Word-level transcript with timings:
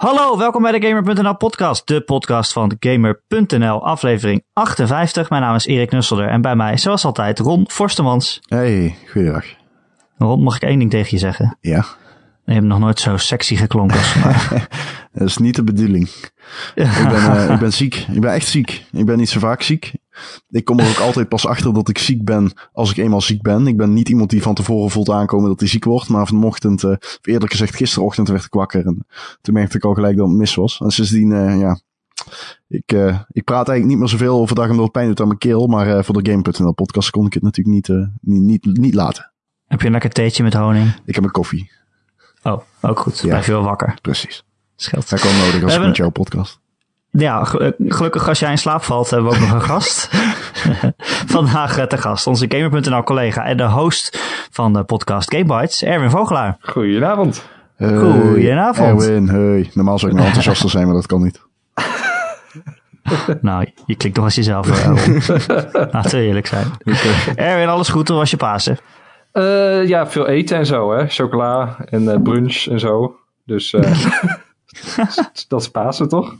Hallo, 0.00 0.38
welkom 0.38 0.62
bij 0.62 0.78
de 0.78 0.86
Gamer.nl 0.86 1.36
podcast, 1.36 1.86
de 1.86 2.00
podcast 2.00 2.52
van 2.52 2.76
Gamer.nl, 2.78 3.86
aflevering 3.86 4.44
58. 4.52 5.30
Mijn 5.30 5.42
naam 5.42 5.54
is 5.54 5.66
Erik 5.66 5.90
Nusselder 5.90 6.28
en 6.28 6.40
bij 6.40 6.56
mij, 6.56 6.78
zoals 6.78 7.04
altijd, 7.04 7.38
Ron 7.38 7.64
Forstemans. 7.70 8.40
Hey, 8.48 8.96
goeiedag. 9.10 9.44
Ron, 10.18 10.42
mag 10.42 10.56
ik 10.56 10.62
één 10.62 10.78
ding 10.78 10.90
tegen 10.90 11.08
je 11.10 11.18
zeggen? 11.18 11.56
Ja. 11.60 11.84
Je 12.50 12.56
hebt 12.56 12.68
nog 12.68 12.78
nooit 12.78 13.00
zo 13.00 13.16
sexy 13.16 13.56
geklonken 13.56 13.96
als. 13.96 14.14
Dat 15.12 15.28
is 15.28 15.36
niet 15.36 15.54
de 15.54 15.64
bedoeling. 15.64 16.08
Ik 16.74 17.08
ben, 17.08 17.36
eh, 17.36 17.50
ik 17.54 17.58
ben 17.58 17.72
ziek. 17.72 18.06
Ik 18.12 18.20
ben 18.20 18.32
echt 18.32 18.46
ziek. 18.46 18.84
Ik 18.92 19.06
ben 19.06 19.18
niet 19.18 19.28
zo 19.28 19.38
vaak 19.38 19.62
ziek. 19.62 19.92
Ik 20.48 20.64
kom 20.64 20.78
er 20.78 20.88
ook 20.88 20.98
altijd 20.98 21.28
pas 21.28 21.46
achter 21.46 21.74
dat 21.74 21.88
ik 21.88 21.98
ziek 21.98 22.24
ben 22.24 22.52
als 22.72 22.90
ik 22.90 22.96
eenmaal 22.96 23.20
ziek 23.20 23.42
ben. 23.42 23.66
Ik 23.66 23.76
ben 23.76 23.92
niet 23.92 24.08
iemand 24.08 24.30
die 24.30 24.42
van 24.42 24.54
tevoren 24.54 24.90
voelt 24.90 25.10
aankomen 25.10 25.48
dat 25.48 25.60
hij 25.60 25.68
ziek 25.68 25.84
wordt. 25.84 26.08
Maar 26.08 26.26
vanochtend, 26.26 26.84
of 26.84 27.18
eerlijk 27.22 27.50
gezegd 27.50 27.76
gisterochtend 27.76 28.28
werd 28.28 28.44
ik 28.44 28.54
wakker. 28.54 28.86
En 28.86 29.06
toen 29.40 29.54
merkte 29.54 29.76
ik 29.76 29.84
al 29.84 29.94
gelijk 29.94 30.16
dat 30.16 30.28
het 30.28 30.36
mis 30.36 30.54
was. 30.54 30.80
En 30.80 30.90
sindsdien, 30.90 31.32
eh, 31.32 31.58
ja... 31.58 31.80
Ik, 32.68 32.92
ik 33.28 33.44
praat 33.44 33.68
eigenlijk 33.68 33.86
niet 33.86 33.98
meer 33.98 34.08
zoveel 34.08 34.40
overdag 34.40 34.68
omdat 34.68 34.82
het 34.82 34.92
pijn 34.92 35.06
doet 35.06 35.20
aan 35.20 35.26
mijn 35.26 35.38
keel. 35.38 35.66
Maar 35.66 36.04
voor 36.04 36.22
de 36.22 36.30
Game.nl 36.30 36.74
podcast 36.74 37.10
kon 37.10 37.26
ik 37.26 37.34
het 37.34 37.42
natuurlijk 37.42 37.76
niet, 37.76 38.08
niet, 38.20 38.64
niet, 38.64 38.78
niet 38.78 38.94
laten. 38.94 39.32
Heb 39.66 39.80
je 39.80 39.86
een 39.86 39.92
lekker 39.92 40.10
theetje 40.10 40.42
met 40.42 40.54
honing? 40.54 40.94
Ik 41.04 41.14
heb 41.14 41.24
een 41.24 41.30
koffie. 41.30 41.70
Oh, 42.42 42.60
ook 42.80 42.98
goed. 43.00 43.18
Ja. 43.20 43.26
Blijf 43.28 43.46
je 43.46 43.52
wel 43.52 43.62
wakker. 43.62 43.94
Precies. 44.02 44.44
Scheelt. 44.76 45.10
Dat 45.10 45.20
kan 45.20 45.36
nodig 45.36 45.62
als 45.62 45.74
ik 45.74 45.80
met 45.80 45.96
jouw 45.96 46.10
podcast. 46.10 46.58
Ja, 47.10 47.42
eh, 47.52 47.70
gelukkig 47.78 48.28
als 48.28 48.38
jij 48.38 48.50
in 48.50 48.58
slaap 48.58 48.82
valt, 48.82 49.10
hebben 49.10 49.30
we 49.30 49.36
ook 49.36 49.42
nog 49.42 49.52
een 49.52 49.62
gast. 49.72 50.08
Vandaag 51.36 51.78
eh, 51.78 51.84
te 51.84 51.98
gast, 51.98 52.26
onze 52.26 52.46
Gamer.nl 52.48 53.02
collega 53.02 53.44
en 53.44 53.56
de 53.56 53.68
host 53.68 54.18
van 54.50 54.72
de 54.72 54.84
podcast 54.84 55.34
Game 55.34 55.44
Bites, 55.60 55.82
Erwin 55.82 56.10
Vogelaar. 56.10 56.56
Goedenavond. 56.60 57.44
Hey, 57.76 57.96
Goedenavond. 57.96 59.02
Erwin, 59.02 59.28
hey. 59.28 59.70
Normaal 59.74 59.98
zou 59.98 60.10
ik 60.10 60.16
nou 60.16 60.26
enthousiaster 60.28 60.70
zijn, 60.70 60.84
maar 60.86 60.94
dat 60.94 61.06
kan 61.06 61.22
niet. 61.22 61.40
Nou, 63.40 63.72
je 63.86 63.94
klinkt 63.96 64.16
nog 64.16 64.26
als 64.26 64.34
jezelf. 64.34 64.68
eh. 64.84 65.88
Laten 65.92 66.18
we 66.18 66.24
eerlijk 66.24 66.46
zijn. 66.46 66.66
Erwin, 67.34 67.68
alles 67.68 67.88
goed? 67.88 68.08
Hoe 68.08 68.16
was 68.16 68.30
je 68.30 68.36
Pasen? 68.36 68.78
Eh, 69.32 69.88
ja, 69.88 70.06
veel 70.06 70.26
eten 70.26 70.56
en 70.58 70.66
zo, 70.66 70.92
hè. 70.92 71.08
Chocola 71.08 71.76
en 71.84 72.08
eh, 72.12 72.22
brunch 72.22 72.66
en 72.66 72.80
zo. 72.80 73.16
Dus 73.46 73.72
eh, 73.72 74.06
dat 75.48 75.60
is 75.60 75.68
Pasen, 75.70 76.08
toch? 76.08 76.34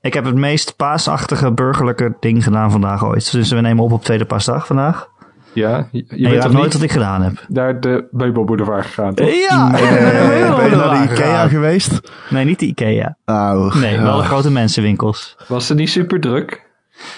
Ik 0.00 0.14
heb 0.14 0.24
het 0.24 0.34
meest 0.34 0.76
paasachtige 0.76 1.52
burgerlijke 1.52 2.16
ding 2.20 2.44
gedaan 2.44 2.70
vandaag 2.70 3.04
ooit. 3.04 3.32
Dus 3.32 3.50
we 3.50 3.60
nemen 3.60 3.84
op 3.84 3.92
op 3.92 4.04
tweede 4.04 4.24
paasdag 4.24 4.66
vandaag. 4.66 5.08
Ja, 5.52 5.88
je, 5.92 6.04
je 6.08 6.28
En 6.28 6.40
toch 6.40 6.52
nooit 6.52 6.72
wat 6.72 6.82
ik 6.82 6.92
gedaan 6.92 7.22
heb. 7.22 7.44
naar 7.48 7.80
de 7.80 8.08
Meubelboulevard 8.10 8.86
gegaan, 8.86 9.14
toch? 9.14 9.28
Ja, 9.48 9.70
ben 10.56 10.70
je 10.70 10.76
naar 10.76 10.90
de 10.90 11.12
Ikea 11.12 11.14
gegaan. 11.16 11.48
geweest? 11.48 12.00
Nee, 12.30 12.44
niet 12.44 12.58
de 12.58 12.66
Ikea. 12.66 13.16
Nee, 13.74 14.00
wel 14.00 14.16
de 14.16 14.22
grote 14.24 14.50
mensenwinkels. 14.50 15.36
Was 15.48 15.68
het 15.68 15.78
niet 15.78 15.90
super 15.90 16.20
druk? 16.20 16.64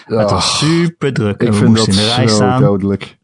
Het 0.05 0.31
was 0.31 0.59
super 0.59 1.13
druk. 1.13 1.41
en 1.41 1.47
Ik 1.47 1.53
we 1.53 1.59
vind 1.59 1.69
moesten 1.69 1.93
dat 1.95 2.03
in 2.03 2.09
de 2.09 2.15
rij 2.15 2.29
zo 2.29 2.35
staan. 2.35 2.63
dodelijk. 2.63 3.18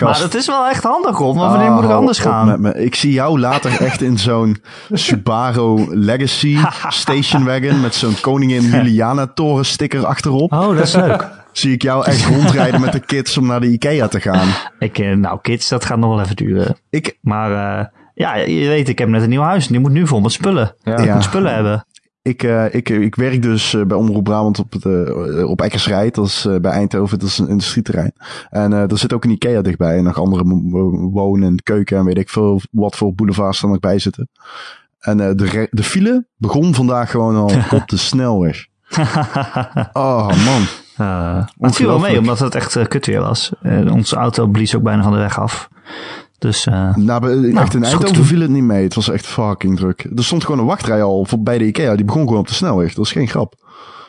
Maar 0.00 0.18
dat 0.18 0.34
is 0.34 0.46
wel 0.46 0.66
echt 0.68 0.82
handig, 0.82 1.18
Ron. 1.18 1.36
Want 1.36 1.50
wanneer 1.50 1.68
ah, 1.68 1.74
moet 1.74 1.84
ik 1.84 1.90
anders 1.90 2.18
op 2.18 2.24
gaan? 2.30 2.46
met 2.46 2.58
me. 2.60 2.84
Ik 2.84 2.94
zie 2.94 3.12
jou 3.12 3.40
later 3.40 3.80
echt 3.86 4.02
in 4.02 4.18
zo'n 4.18 4.62
Subaru 4.92 5.86
Legacy 5.96 6.58
station 6.88 7.44
wagon 7.44 7.80
met 7.80 7.94
zo'n 7.94 8.20
koningin 8.20 8.62
Juliana 8.72 9.26
toren 9.26 9.64
sticker 9.64 10.06
achterop. 10.06 10.52
Oh, 10.52 10.76
dat 10.76 10.78
is 10.86 10.94
leuk. 10.94 11.28
Zie 11.52 11.72
ik 11.72 11.82
jou 11.82 12.04
echt 12.04 12.24
rondrijden 12.26 12.80
met 12.80 12.92
de 12.92 13.00
kids 13.00 13.38
om 13.38 13.46
naar 13.46 13.60
de 13.60 13.66
Ikea 13.70 14.08
te 14.08 14.20
gaan. 14.20 14.48
ik, 14.78 14.98
eh, 14.98 15.12
nou, 15.16 15.38
kids, 15.42 15.68
dat 15.68 15.84
gaat 15.84 15.98
nog 15.98 16.10
wel 16.14 16.20
even 16.24 16.36
duren. 16.36 16.76
Ik, 16.90 17.18
Maar 17.20 17.78
eh, 17.78 17.86
ja, 18.14 18.34
je 18.36 18.68
weet, 18.68 18.88
ik 18.88 18.98
heb 18.98 19.08
net 19.08 19.22
een 19.22 19.28
nieuw 19.28 19.42
huis. 19.42 19.66
Die 19.66 19.78
moet 19.80 19.90
nu 19.92 20.06
vol 20.06 20.20
met 20.20 20.32
spullen. 20.32 20.74
Ja. 20.82 20.96
Ik 20.96 21.04
Ja. 21.04 21.14
moet 21.14 21.22
spullen 21.22 21.54
hebben. 21.54 21.86
Ik, 22.28 22.42
eh, 22.42 22.74
ik, 22.74 22.88
ik 22.88 23.14
werk 23.14 23.42
dus 23.42 23.74
eh, 23.74 23.84
bij 23.84 23.96
Omroep 23.96 24.24
Brabant 24.24 24.58
op, 24.58 24.72
het, 24.72 24.84
eh, 24.84 25.48
op 25.48 25.62
Eckersrijd. 25.62 26.14
Dat 26.14 26.26
is 26.26 26.48
bij 26.60 26.70
Eindhoven, 26.70 27.18
dat 27.18 27.28
is 27.28 27.38
een 27.38 27.48
industrieterrein. 27.48 28.12
En 28.50 28.72
eh 28.72 28.90
er 28.90 28.98
zit 28.98 29.12
ook 29.12 29.24
een 29.24 29.30
Ikea 29.30 29.62
dichtbij. 29.62 29.96
En 29.96 30.04
nog 30.04 30.18
andere 30.18 30.44
wonen 31.12 31.48
en 31.48 31.62
keuken 31.62 31.98
en 31.98 32.04
weet 32.04 32.18
ik 32.18 32.28
veel 32.28 32.60
wat 32.70 32.96
voor 32.96 33.14
boulevards 33.14 33.62
er 33.62 33.68
nog 33.68 33.78
bij 33.78 33.98
zitten. 33.98 34.28
En 34.98 35.16
de, 35.16 35.68
de 35.70 35.82
file 35.82 36.26
begon 36.36 36.74
vandaag 36.74 37.10
gewoon 37.10 37.36
al 37.36 37.50
op 37.80 37.88
de 37.88 37.96
snelweg. 37.96 38.66
Oh 39.92 40.26
man. 40.26 40.62
Maar 40.98 41.48
het 41.58 41.76
viel 41.76 41.88
wel 41.88 41.98
mee, 41.98 42.18
omdat 42.18 42.38
het 42.38 42.54
echt 42.54 42.88
kut 42.88 43.06
weer 43.06 43.20
was. 43.20 43.52
Onze 43.90 44.16
auto 44.16 44.46
blies 44.46 44.74
ook 44.74 44.82
bijna 44.82 45.02
van 45.02 45.12
de 45.12 45.18
weg 45.18 45.40
af. 45.40 45.68
Dus 46.38 46.66
eh, 46.66 46.94
Nou, 46.96 47.56
echt 47.56 47.74
in 47.74 47.84
Eindhoven 47.84 48.24
viel 48.24 48.40
het 48.40 48.50
niet 48.50 48.62
mee. 48.62 48.82
Het 48.84 48.94
was 48.94 49.10
echt 49.10 49.26
fucking 49.26 49.76
druk. 49.76 50.06
Er 50.16 50.24
stond 50.24 50.44
gewoon 50.44 50.60
een 50.60 50.66
wachtrij 50.66 51.02
al 51.02 51.24
voor, 51.24 51.42
bij 51.42 51.58
de 51.58 51.66
Ikea. 51.66 51.94
Die 51.96 52.04
begon 52.04 52.22
gewoon 52.22 52.38
op 52.38 52.48
de 52.48 52.54
snelweg. 52.54 52.94
Dat 52.94 53.04
is 53.04 53.12
geen 53.12 53.28
grap. 53.28 53.54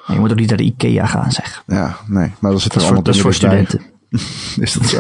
je 0.07 0.19
moet 0.19 0.31
ook 0.31 0.38
niet 0.40 0.47
naar 0.47 0.57
de 0.57 0.63
Ikea 0.63 1.06
gaan, 1.06 1.31
zeg. 1.31 1.63
Ja, 1.67 1.97
nee. 2.07 2.31
Maar 2.40 2.51
er 2.51 2.57
Dat 2.57 2.66
is 2.66 2.67
voor, 2.73 2.81
allemaal 2.81 3.03
dat 3.03 3.16
is 3.16 3.22
voor 3.22 3.31
dichtbij. 3.31 3.66
studenten. 3.66 3.97
Is 4.63 4.73
dat 4.73 4.85
zo? 4.85 4.97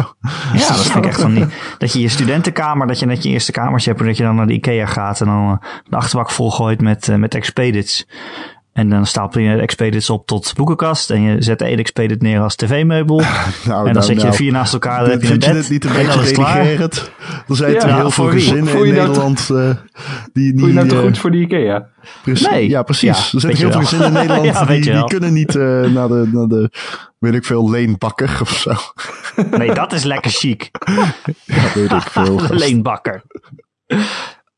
Ja, 0.53 0.67
dat 0.67 0.81
vind 0.81 0.95
ik 0.95 1.05
echt 1.05 1.21
van 1.21 1.33
niet. 1.33 1.53
Dat 1.77 1.93
je 1.93 1.99
je 1.99 2.09
studentenkamer, 2.09 2.87
dat 2.87 2.99
je 2.99 3.05
net 3.05 3.23
je 3.23 3.29
eerste 3.29 3.51
kamertje 3.51 3.89
hebt 3.89 4.01
en 4.01 4.07
dat 4.07 4.17
je 4.17 4.23
dan 4.23 4.35
naar 4.35 4.47
de 4.47 4.53
Ikea 4.53 4.85
gaat 4.85 5.21
en 5.21 5.27
dan 5.27 5.51
eh, 5.61 5.69
de 5.89 5.95
achterbak 5.95 6.31
volgooit 6.31 6.81
met, 6.81 7.17
met 7.17 7.35
expedits. 7.35 8.07
En 8.79 8.89
dan 8.89 9.05
stapel 9.05 9.41
je 9.41 9.55
de 9.55 9.61
expedits 9.61 10.09
op 10.09 10.27
tot 10.27 10.53
boekenkast 10.55 11.09
en 11.09 11.21
je 11.21 11.41
zet 11.41 11.61
één 11.61 11.77
expedit 11.77 12.21
neer 12.21 12.39
als 12.39 12.55
tv-meubel. 12.55 13.21
Nou, 13.65 13.87
en 13.87 13.93
dan 13.93 13.93
nou, 13.93 14.05
zet 14.05 14.15
je 14.15 14.23
nou. 14.23 14.35
vier 14.35 14.51
naast 14.51 14.73
elkaar, 14.73 14.99
dan 14.99 15.09
heb 15.09 15.21
je 15.21 15.27
een 15.33 15.41
Vind 15.41 15.45
je 15.45 15.51
bed. 15.53 15.61
dit 15.61 15.69
niet 15.71 15.83
een 15.85 15.93
dan 15.93 16.05
beetje 16.05 16.19
is 16.21 16.27
het 16.27 16.35
klaar. 16.35 16.55
redigerend? 16.57 17.11
Er 17.47 17.55
zijn 17.55 17.71
Ja, 17.73 17.79
toch 17.79 17.95
heel 17.95 18.11
veel 18.11 18.29
gezinnen 18.29 18.85
in 18.85 18.93
Nederland 18.93 19.49
eh, 19.49 19.69
die... 20.33 20.51
die 20.51 20.59
Voel 20.59 20.67
je 20.67 20.73
nou 20.73 20.87
toch 20.87 20.97
eh, 20.97 21.03
goed 21.03 21.17
voor 21.17 21.31
die 21.31 21.41
Ikea? 21.41 21.87
precies- 22.23 22.47
Nee. 22.49 22.69
Ja, 22.69 22.83
precies. 22.83 23.17
Ja, 23.31 23.33
er 23.33 23.39
zijn 23.41 23.55
heel 23.55 23.71
veel 23.71 23.79
gezinnen 23.81 24.07
in 24.07 24.13
Nederland 24.27 24.45
Ja, 24.45 24.65
die, 24.65 25.03
kunnen 25.03 25.33
niet 25.33 25.55
eh, 25.55 25.61
naar, 25.81 26.07
de, 26.07 26.29
naar 26.31 26.47
de, 26.47 26.71
weet 27.19 27.33
ik 27.33 27.45
veel, 27.45 27.69
leenbakker 27.69 28.37
of 28.41 28.49
zo. 28.57 28.73
Nee, 29.57 29.73
dat 29.73 29.93
is 29.93 30.03
lekker 30.03 30.31
chic. 30.31 30.69
Ja, 31.45 31.63
weet 31.73 31.91
ik 31.91 32.01
veel. 32.11 32.37
De 32.37 32.55
leenbakker. 32.55 33.21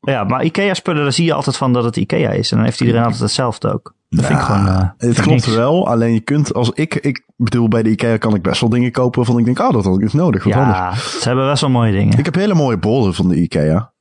Ja, 0.01 0.23
maar 0.23 0.43
Ikea-spullen, 0.43 1.03
daar 1.03 1.11
zie 1.11 1.25
je 1.25 1.33
altijd 1.33 1.57
van 1.57 1.73
dat 1.73 1.83
het 1.83 1.95
Ikea 1.95 2.29
is. 2.29 2.51
En 2.51 2.57
dan 2.57 2.65
heeft 2.65 2.81
iedereen 2.81 3.03
altijd 3.03 3.21
hetzelfde 3.21 3.73
ook. 3.73 3.93
Dat 4.09 4.25
vind 4.25 4.39
ik 4.39 4.45
gewoon... 4.45 4.67
eh, 4.67 4.89
Het 4.97 5.13
klopt 5.21 5.29
niks. 5.45 5.55
wel, 5.55 5.87
alleen 5.87 6.13
je 6.13 6.19
kunt 6.19 6.53
als 6.53 6.69
ik, 6.73 6.95
ik 6.95 7.23
bedoel 7.35 7.67
bij 7.67 7.83
de 7.83 7.89
Ikea 7.89 8.17
kan 8.17 8.35
ik 8.35 8.41
best 8.41 8.61
wel 8.61 8.69
dingen 8.69 8.91
kopen 8.91 9.17
waarvan 9.19 9.37
ik 9.39 9.45
denk, 9.45 9.59
ah 9.59 9.73
dat 9.73 9.83
had 9.85 9.95
ik 9.95 10.01
niet 10.01 10.13
nodig, 10.13 10.43
wat 10.43 10.53
anders. 10.53 10.77
Ja, 10.77 10.95
ze 11.19 11.27
hebben 11.27 11.49
best 11.49 11.61
wel 11.61 11.69
mooie 11.69 11.91
dingen. 11.91 12.17
Ik 12.17 12.25
heb 12.25 12.35
hele 12.35 12.53
mooie 12.53 12.77
bollen 12.77 13.13
van 13.13 13.27
de 13.27 13.35
Ikea. 13.41 13.91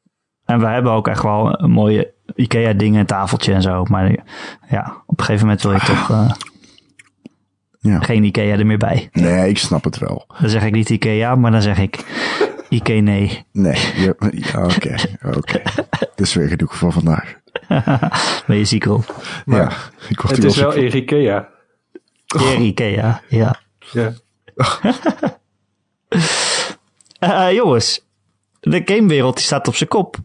En 0.44 0.60
we 0.60 0.66
hebben 0.66 0.92
ook 0.92 1.08
echt 1.08 1.22
wel 1.22 1.60
een 1.62 1.70
mooie 1.70 2.14
Ikea 2.34 2.72
dingen, 2.72 3.00
een 3.00 3.06
tafeltje 3.06 3.52
en 3.52 3.62
zo. 3.62 3.84
Maar 3.84 4.10
ja, 4.68 5.02
op 5.06 5.18
een 5.18 5.24
gegeven 5.24 5.46
moment 5.46 5.62
wil 5.62 5.72
je 5.72 5.78
toch 5.80 6.10
eh, 6.10 6.30
Ja. 7.78 8.00
geen 8.00 8.24
Ikea 8.24 8.56
er 8.58 8.66
meer 8.66 8.78
bij. 8.78 9.08
Nee, 9.12 9.48
ik 9.48 9.58
snap 9.58 9.84
het 9.84 9.98
wel. 9.98 10.24
Dan 10.40 10.50
zeg 10.50 10.64
ik 10.64 10.72
niet 10.72 10.90
Ikea, 10.90 11.34
maar 11.34 11.50
dan 11.50 11.62
zeg 11.62 11.78
ik 11.78 12.04
Ikea 12.70 13.00
nee. 13.00 13.44
Nee, 13.52 14.10
oké, 14.58 14.94
oké. 15.36 15.62
Het 16.00 16.20
is 16.20 16.34
weer 16.34 16.48
genoeg 16.48 16.76
voor 16.76 16.92
vandaag. 16.92 17.38
Ben 18.46 18.56
je 18.56 18.64
ziek 18.64 18.84
ja, 18.84 19.72
ik 20.08 20.20
word 20.20 20.36
Het 20.36 20.44
is 20.44 20.56
wel. 20.56 20.76
Ikea. 20.76 21.48
Eer 22.26 22.60
Ikea, 22.60 23.22
ja. 23.28 23.60
Ja. 23.92 24.12
Eh, 27.18 27.52
jongens, 27.52 28.06
de 28.60 28.82
gamewereld 28.84 29.36
die 29.36 29.44
staat 29.44 29.68
op 29.68 29.74
zijn 29.74 29.88
kop. 29.88 30.16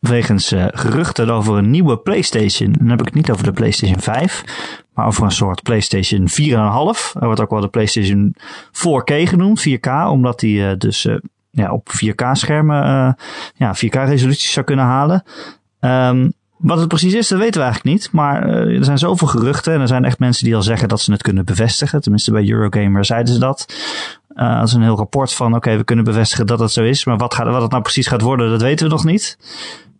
Wegens 0.00 0.52
eh, 0.52 0.66
geruchten 0.70 1.30
over 1.30 1.56
een 1.56 1.70
nieuwe 1.70 1.98
PlayStation. 1.98 2.72
Dan 2.78 2.88
heb 2.88 2.98
ik 2.98 3.04
het 3.04 3.14
niet 3.14 3.30
over 3.30 3.44
de 3.44 3.52
PlayStation 3.52 4.00
5, 4.00 4.44
maar 4.94 5.06
over 5.06 5.24
een 5.24 5.30
soort 5.30 5.62
PlayStation 5.62 6.28
4,5. 6.28 6.34
Er 7.20 7.26
wordt 7.26 7.40
ook 7.40 7.50
wel 7.50 7.60
de 7.60 7.68
PlayStation 7.68 8.34
4K 8.72 9.28
genoemd, 9.28 9.68
4K, 9.68 10.08
omdat 10.08 10.40
die 10.40 10.66
eh, 10.66 10.76
dus 10.78 11.04
eh, 11.04 11.16
ja, 11.54 11.72
op 11.72 11.88
4K-schermen 11.88 12.82
eh, 12.84 13.12
ja, 13.54 13.74
4K-resoluties 13.76 14.52
zou 14.52 14.66
kunnen 14.66 14.84
halen. 14.84 15.22
Ehm, 15.80 16.28
wat 16.58 16.78
het 16.78 16.88
precies 16.88 17.14
is, 17.14 17.28
dat 17.28 17.38
weten 17.38 17.60
we 17.60 17.66
eigenlijk 17.66 17.96
niet. 17.96 18.12
Maar 18.12 18.48
eh, 18.48 18.76
er 18.76 18.84
zijn 18.84 18.98
zoveel 18.98 19.28
geruchten 19.28 19.74
en 19.74 19.80
er 19.80 19.88
zijn 19.88 20.04
echt 20.04 20.18
mensen 20.18 20.44
die 20.44 20.56
al 20.56 20.62
zeggen 20.62 20.88
dat 20.88 21.00
ze 21.00 21.12
het 21.12 21.22
kunnen 21.22 21.44
bevestigen. 21.44 22.00
Tenminste, 22.00 22.32
bij 22.32 22.50
Eurogamer 22.50 23.04
zeiden 23.04 23.34
ze 23.34 23.40
dat. 23.40 23.74
Eh, 24.28 24.58
dat 24.58 24.68
is 24.68 24.74
een 24.74 24.82
heel 24.82 24.96
rapport 24.96 25.32
van, 25.32 25.54
oké, 25.54 25.76
we 25.76 25.84
kunnen 25.84 26.04
bevestigen 26.04 26.46
dat 26.46 26.58
het 26.58 26.72
zo 26.72 26.82
is. 26.82 27.04
Maar 27.04 27.16
wat, 27.16 27.34
gaat, 27.34 27.46
wat 27.46 27.62
het 27.62 27.70
nou 27.70 27.82
precies 27.82 28.06
gaat 28.06 28.20
worden, 28.20 28.50
dat 28.50 28.62
weten 28.62 28.86
we 28.86 28.92
nog 28.92 29.04
niet. 29.04 29.38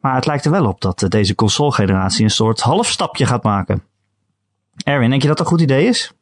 Maar 0.00 0.14
het 0.14 0.26
lijkt 0.26 0.44
er 0.44 0.50
wel 0.50 0.66
op 0.66 0.80
dat 0.80 1.06
deze 1.08 1.34
console-generatie 1.34 2.24
een 2.24 2.30
soort 2.30 2.60
halfstapje 2.60 3.26
gaat 3.26 3.42
maken. 3.42 3.82
Erwin, 4.84 5.10
denk 5.10 5.22
je 5.22 5.28
dat 5.28 5.36
dat 5.36 5.46
een 5.46 5.52
goed 5.52 5.62
idee 5.62 5.86
is? 5.86 6.12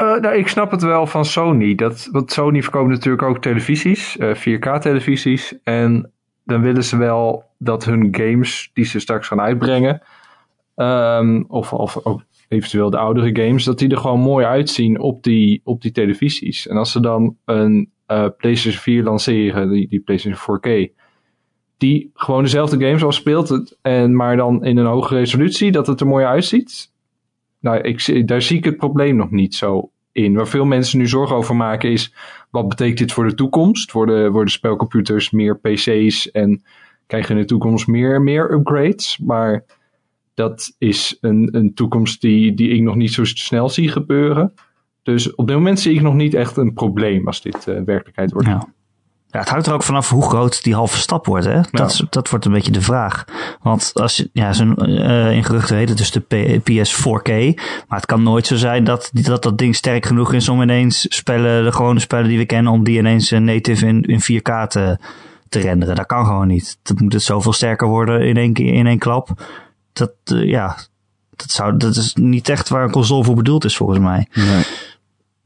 Eh, 0.00 0.16
nou, 0.16 0.36
ik 0.36 0.48
snap 0.48 0.70
het 0.70 0.82
wel 0.82 1.06
van 1.06 1.24
Sony. 1.24 1.74
Dat, 1.74 2.08
want 2.12 2.32
Sony 2.32 2.62
verkoopt 2.62 2.88
natuurlijk 2.88 3.22
ook 3.22 3.38
televisies, 3.38 4.16
eh, 4.16 4.34
4K-televisies. 4.34 5.54
En 5.62 6.12
dan 6.44 6.62
willen 6.62 6.84
ze 6.84 6.96
wel 6.96 7.44
dat 7.58 7.84
hun 7.84 8.08
games 8.10 8.70
die 8.72 8.84
ze 8.84 9.00
straks 9.00 9.26
gaan 9.26 9.40
uitbrengen, 9.40 10.02
ehm, 10.74 11.42
of, 11.48 11.72
of 11.72 11.98
eventueel 12.48 12.90
de 12.90 12.98
oudere 12.98 13.44
games, 13.44 13.64
dat 13.64 13.78
die 13.78 13.88
er 13.88 13.96
gewoon 13.96 14.20
mooi 14.20 14.46
uitzien 14.46 15.00
op 15.00 15.22
die, 15.22 15.60
op 15.64 15.82
die 15.82 15.92
televisies. 15.92 16.66
En 16.66 16.76
als 16.76 16.92
ze 16.92 17.00
dan 17.00 17.36
een 17.44 17.90
eh, 18.06 18.26
PlayStation 18.36 18.82
4 18.82 19.02
lanceren, 19.02 19.70
die, 19.70 19.88
die 19.88 20.00
PlayStation 20.00 20.58
4K, 20.58 20.92
die 21.76 22.10
gewoon 22.14 22.42
dezelfde 22.42 22.86
games 22.86 23.02
al 23.02 23.12
speelt, 23.12 23.76
en, 23.82 24.16
maar 24.16 24.36
dan 24.36 24.64
in 24.64 24.76
een 24.76 24.86
hoge 24.86 25.14
resolutie, 25.14 25.72
dat 25.72 25.86
het 25.86 26.00
er 26.00 26.06
mooi 26.06 26.24
uitziet. 26.24 26.89
Nou, 27.60 27.80
ik, 27.80 28.28
daar 28.28 28.42
zie 28.42 28.56
ik 28.56 28.64
het 28.64 28.76
probleem 28.76 29.16
nog 29.16 29.30
niet 29.30 29.54
zo 29.54 29.90
in. 30.12 30.34
Waar 30.34 30.48
veel 30.48 30.64
mensen 30.64 30.98
nu 30.98 31.08
zorgen 31.08 31.36
over 31.36 31.56
maken 31.56 31.90
is, 31.90 32.14
wat 32.50 32.68
betekent 32.68 32.98
dit 32.98 33.12
voor 33.12 33.28
de 33.28 33.34
toekomst? 33.34 33.92
Worden, 33.92 34.32
worden 34.32 34.52
spelcomputers 34.52 35.30
meer 35.30 35.58
PC's 35.58 36.30
en 36.30 36.62
krijgen 37.06 37.34
in 37.34 37.40
de 37.40 37.46
toekomst 37.46 37.86
meer, 37.86 38.22
meer 38.22 38.52
upgrades? 38.52 39.18
Maar 39.18 39.64
dat 40.34 40.74
is 40.78 41.18
een, 41.20 41.48
een 41.52 41.74
toekomst 41.74 42.20
die, 42.20 42.54
die 42.54 42.68
ik 42.68 42.80
nog 42.80 42.94
niet 42.94 43.12
zo 43.12 43.24
snel 43.24 43.68
zie 43.68 43.88
gebeuren. 43.88 44.54
Dus 45.02 45.34
op 45.34 45.46
dit 45.46 45.56
moment 45.56 45.80
zie 45.80 45.94
ik 45.94 46.00
nog 46.00 46.14
niet 46.14 46.34
echt 46.34 46.56
een 46.56 46.72
probleem 46.72 47.26
als 47.26 47.42
dit 47.42 47.66
uh, 47.66 47.80
werkelijkheid 47.84 48.32
wordt. 48.32 48.48
Ja, 49.30 49.38
het 49.38 49.48
hangt 49.48 49.66
er 49.66 49.72
ook 49.72 49.82
vanaf 49.82 50.08
hoe 50.08 50.28
groot 50.28 50.62
die 50.62 50.74
halve 50.74 50.98
stap 50.98 51.26
wordt. 51.26 51.46
Hè? 51.46 51.60
Dat, 51.70 52.02
dat 52.10 52.30
wordt 52.30 52.44
een 52.44 52.52
beetje 52.52 52.72
de 52.72 52.80
vraag. 52.80 53.24
Want 53.62 53.90
als 53.94 54.16
je, 54.16 54.30
ja, 54.32 54.52
zo'n 54.52 54.90
uh, 54.90 55.32
in 55.32 55.44
geruchten 55.44 55.76
heet 55.76 55.88
het 55.88 55.98
dus 55.98 56.10
de 56.10 56.60
PS 56.64 57.00
4K. 57.00 57.60
Maar 57.88 57.98
het 57.98 58.06
kan 58.06 58.22
nooit 58.22 58.46
zo 58.46 58.56
zijn 58.56 58.84
dat, 58.84 59.10
dat 59.12 59.42
dat 59.42 59.58
ding 59.58 59.76
sterk 59.76 60.06
genoeg 60.06 60.32
is 60.32 60.48
om 60.48 60.62
ineens 60.62 61.06
spellen, 61.08 61.64
de 61.64 61.72
gewone 61.72 62.00
spellen 62.00 62.28
die 62.28 62.38
we 62.38 62.44
kennen, 62.44 62.72
om 62.72 62.84
die 62.84 62.98
ineens 62.98 63.30
native 63.30 63.86
in, 63.86 64.02
in 64.02 64.20
4K 64.20 64.66
te, 64.68 64.98
te 65.48 65.58
renderen. 65.58 65.96
Dat 65.96 66.06
kan 66.06 66.24
gewoon 66.24 66.46
niet. 66.46 66.78
Dat 66.82 67.00
moet 67.00 67.12
het 67.12 67.22
zoveel 67.22 67.52
sterker 67.52 67.88
worden 67.88 68.26
in 68.26 68.36
één, 68.36 68.54
in 68.54 68.86
één 68.86 68.98
klap. 68.98 69.28
Dat, 69.92 70.12
uh, 70.32 70.44
ja, 70.44 70.76
dat, 71.36 71.50
zou, 71.50 71.76
dat 71.76 71.96
is 71.96 72.14
niet 72.14 72.48
echt 72.48 72.68
waar 72.68 72.84
een 72.84 72.90
console 72.90 73.24
voor 73.24 73.34
bedoeld 73.34 73.64
is 73.64 73.76
volgens 73.76 73.98
mij. 73.98 74.26
Nee. 74.32 74.64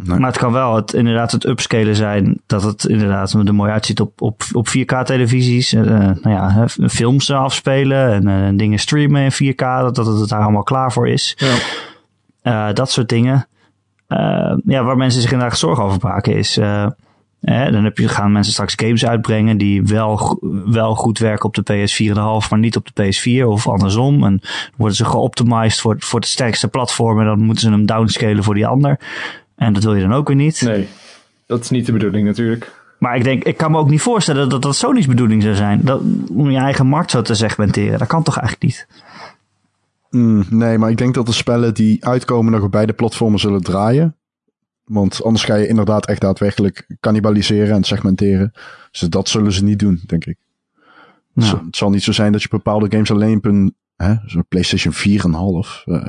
Nee. 0.05 0.19
Maar 0.19 0.29
het 0.29 0.39
kan 0.39 0.53
wel 0.53 0.75
het, 0.75 0.93
inderdaad 0.93 1.33
het 1.33 1.47
upscalen 1.47 1.97
zijn. 1.97 2.41
Dat 2.47 2.63
het 2.63 2.85
inderdaad 2.85 3.33
er 3.33 3.55
mooi 3.55 3.71
uitziet 3.71 4.01
op, 4.01 4.23
op, 4.23 4.43
op 4.53 4.69
4K 4.69 5.03
televisies. 5.05 5.73
Uh, 5.73 5.85
nou 5.85 6.31
ja, 6.31 6.69
films 6.89 7.31
afspelen 7.31 8.13
en 8.13 8.29
uh, 8.29 8.59
dingen 8.59 8.79
streamen 8.79 9.23
in 9.23 9.53
4K. 9.53 9.57
Dat, 9.57 9.95
dat 9.95 10.07
het 10.07 10.29
daar 10.29 10.43
allemaal 10.43 10.63
klaar 10.63 10.93
voor 10.93 11.09
is. 11.09 11.37
Ja. 11.37 12.69
Uh, 12.69 12.75
dat 12.75 12.91
soort 12.91 13.09
dingen. 13.09 13.47
ja, 14.65 14.85
waar 14.85 14.97
mensen 14.97 15.23
zich 15.23 15.33
inderdaad 15.33 15.59
zorgen 15.59 15.85
over 15.85 15.99
maken 16.03 16.37
is... 16.37 16.59
Eh, 17.45 17.71
dan 17.73 17.85
heb 17.85 17.99
je, 17.99 18.09
gaan 18.09 18.33
mensen 18.33 18.53
straks 18.53 18.75
games 18.77 19.07
uitbrengen 19.07 19.59
die 19.59 19.83
wel, 19.83 20.39
wel 20.67 20.95
goed 20.95 21.19
werken 21.19 21.45
op 21.45 21.55
de 21.55 21.63
PS4,5, 21.63 22.51
maar 22.51 22.59
niet 22.59 22.77
op 22.77 22.89
de 22.93 23.05
PS4 23.05 23.47
of 23.47 23.69
andersom. 23.69 24.25
En 24.25 24.41
worden 24.77 24.97
ze 24.97 25.05
geoptimized 25.05 25.81
voor, 25.81 25.97
voor 25.99 26.21
het 26.21 26.29
sterkste 26.29 26.69
platform 26.69 27.21
en 27.21 27.27
dan 27.27 27.41
moeten 27.41 27.65
ze 27.65 27.71
hem 27.71 27.87
downscalen 27.87 28.45
voor 28.45 28.55
die 28.55 28.67
ander. 28.67 28.99
En 29.57 29.73
dat 29.73 29.83
wil 29.83 29.95
je 29.95 30.03
dan 30.03 30.13
ook 30.13 30.27
weer 30.27 30.37
niet. 30.37 30.61
Nee, 30.61 30.89
dat 31.47 31.61
is 31.61 31.71
niet 31.71 31.87
de 31.87 31.93
bedoeling 31.93 32.27
natuurlijk. 32.27 32.83
Maar 32.99 33.17
ik 33.17 33.25
denk, 33.25 33.45
ik 33.45 33.57
kan 33.57 33.71
me 33.71 33.79
ook 33.79 33.91
niet 33.91 34.01
voorstellen 34.01 34.49
dat 34.49 34.63
dat 34.63 34.77
Sony's 34.77 35.07
bedoeling 35.07 35.43
zou 35.43 35.55
zijn. 35.55 35.81
Dat, 35.83 36.01
om 36.33 36.51
je 36.51 36.59
eigen 36.59 36.87
markt 36.87 37.11
zo 37.11 37.23
te 37.23 37.35
segmenteren. 37.35 37.99
Dat 37.99 38.09
kan 38.09 38.23
toch 38.23 38.39
eigenlijk 38.39 38.67
niet? 38.67 38.87
Mm, 40.11 40.45
nee, 40.51 40.79
maar 40.79 40.91
ik 40.91 40.97
denk 40.97 41.15
dat 41.15 41.27
de 41.27 41.33
spellen 41.33 41.75
die 41.75 42.05
uitkomen 42.07 42.53
nog 42.53 42.63
op 42.63 42.71
beide 42.71 42.93
platformen 42.93 43.41
zullen 43.41 43.63
draaien. 43.63 44.17
Want 44.85 45.23
anders 45.23 45.45
ga 45.45 45.55
je 45.55 45.67
inderdaad 45.67 46.07
echt 46.07 46.21
daadwerkelijk 46.21 46.97
cannibaliseren 47.01 47.75
en 47.75 47.85
segmenteren. 47.85 48.53
Dus 48.91 49.01
dat 49.01 49.29
zullen 49.29 49.53
ze 49.53 49.65
niet 49.65 49.79
doen, 49.79 50.01
denk 50.07 50.25
ik. 50.25 50.37
Nou. 51.33 51.65
Het 51.67 51.77
zal 51.77 51.91
niet 51.91 52.03
zo 52.03 52.13
zijn 52.13 52.33
dat 52.33 52.43
je 52.43 52.49
bepaalde 52.49 52.91
games 52.91 53.11
alleen 53.11 53.37
op 53.37 53.45
een 53.45 53.75
hè, 53.97 54.15
zo'n 54.27 54.47
PlayStation 54.49 54.95
4,5 54.95 55.85
uh, 55.85 56.09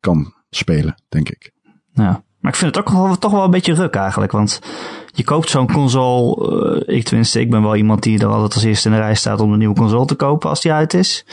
kan 0.00 0.34
spelen, 0.50 0.94
denk 1.08 1.28
ik. 1.28 1.52
Ja. 1.92 2.22
Maar 2.40 2.52
ik 2.52 2.58
vind 2.58 2.74
het 2.74 2.86
ook 2.86 2.92
wel, 2.92 3.18
toch 3.18 3.32
wel 3.32 3.44
een 3.44 3.50
beetje 3.50 3.74
ruk 3.74 3.94
eigenlijk. 3.94 4.32
Want 4.32 4.60
je 5.06 5.24
koopt 5.24 5.50
zo'n 5.50 5.72
console. 5.72 6.82
Uh, 6.86 6.96
ik 6.96 7.04
tenminste, 7.04 7.40
ik 7.40 7.50
ben 7.50 7.62
wel 7.62 7.76
iemand 7.76 8.02
die 8.02 8.18
er 8.18 8.26
altijd 8.26 8.54
als 8.54 8.62
eerste 8.62 8.88
in 8.88 8.94
de 8.94 9.00
rij 9.00 9.14
staat 9.14 9.40
om 9.40 9.52
een 9.52 9.58
nieuwe 9.58 9.74
console 9.74 10.06
te 10.06 10.14
kopen 10.14 10.48
als 10.48 10.60
die 10.60 10.72
uit 10.72 10.94
is. 10.94 11.26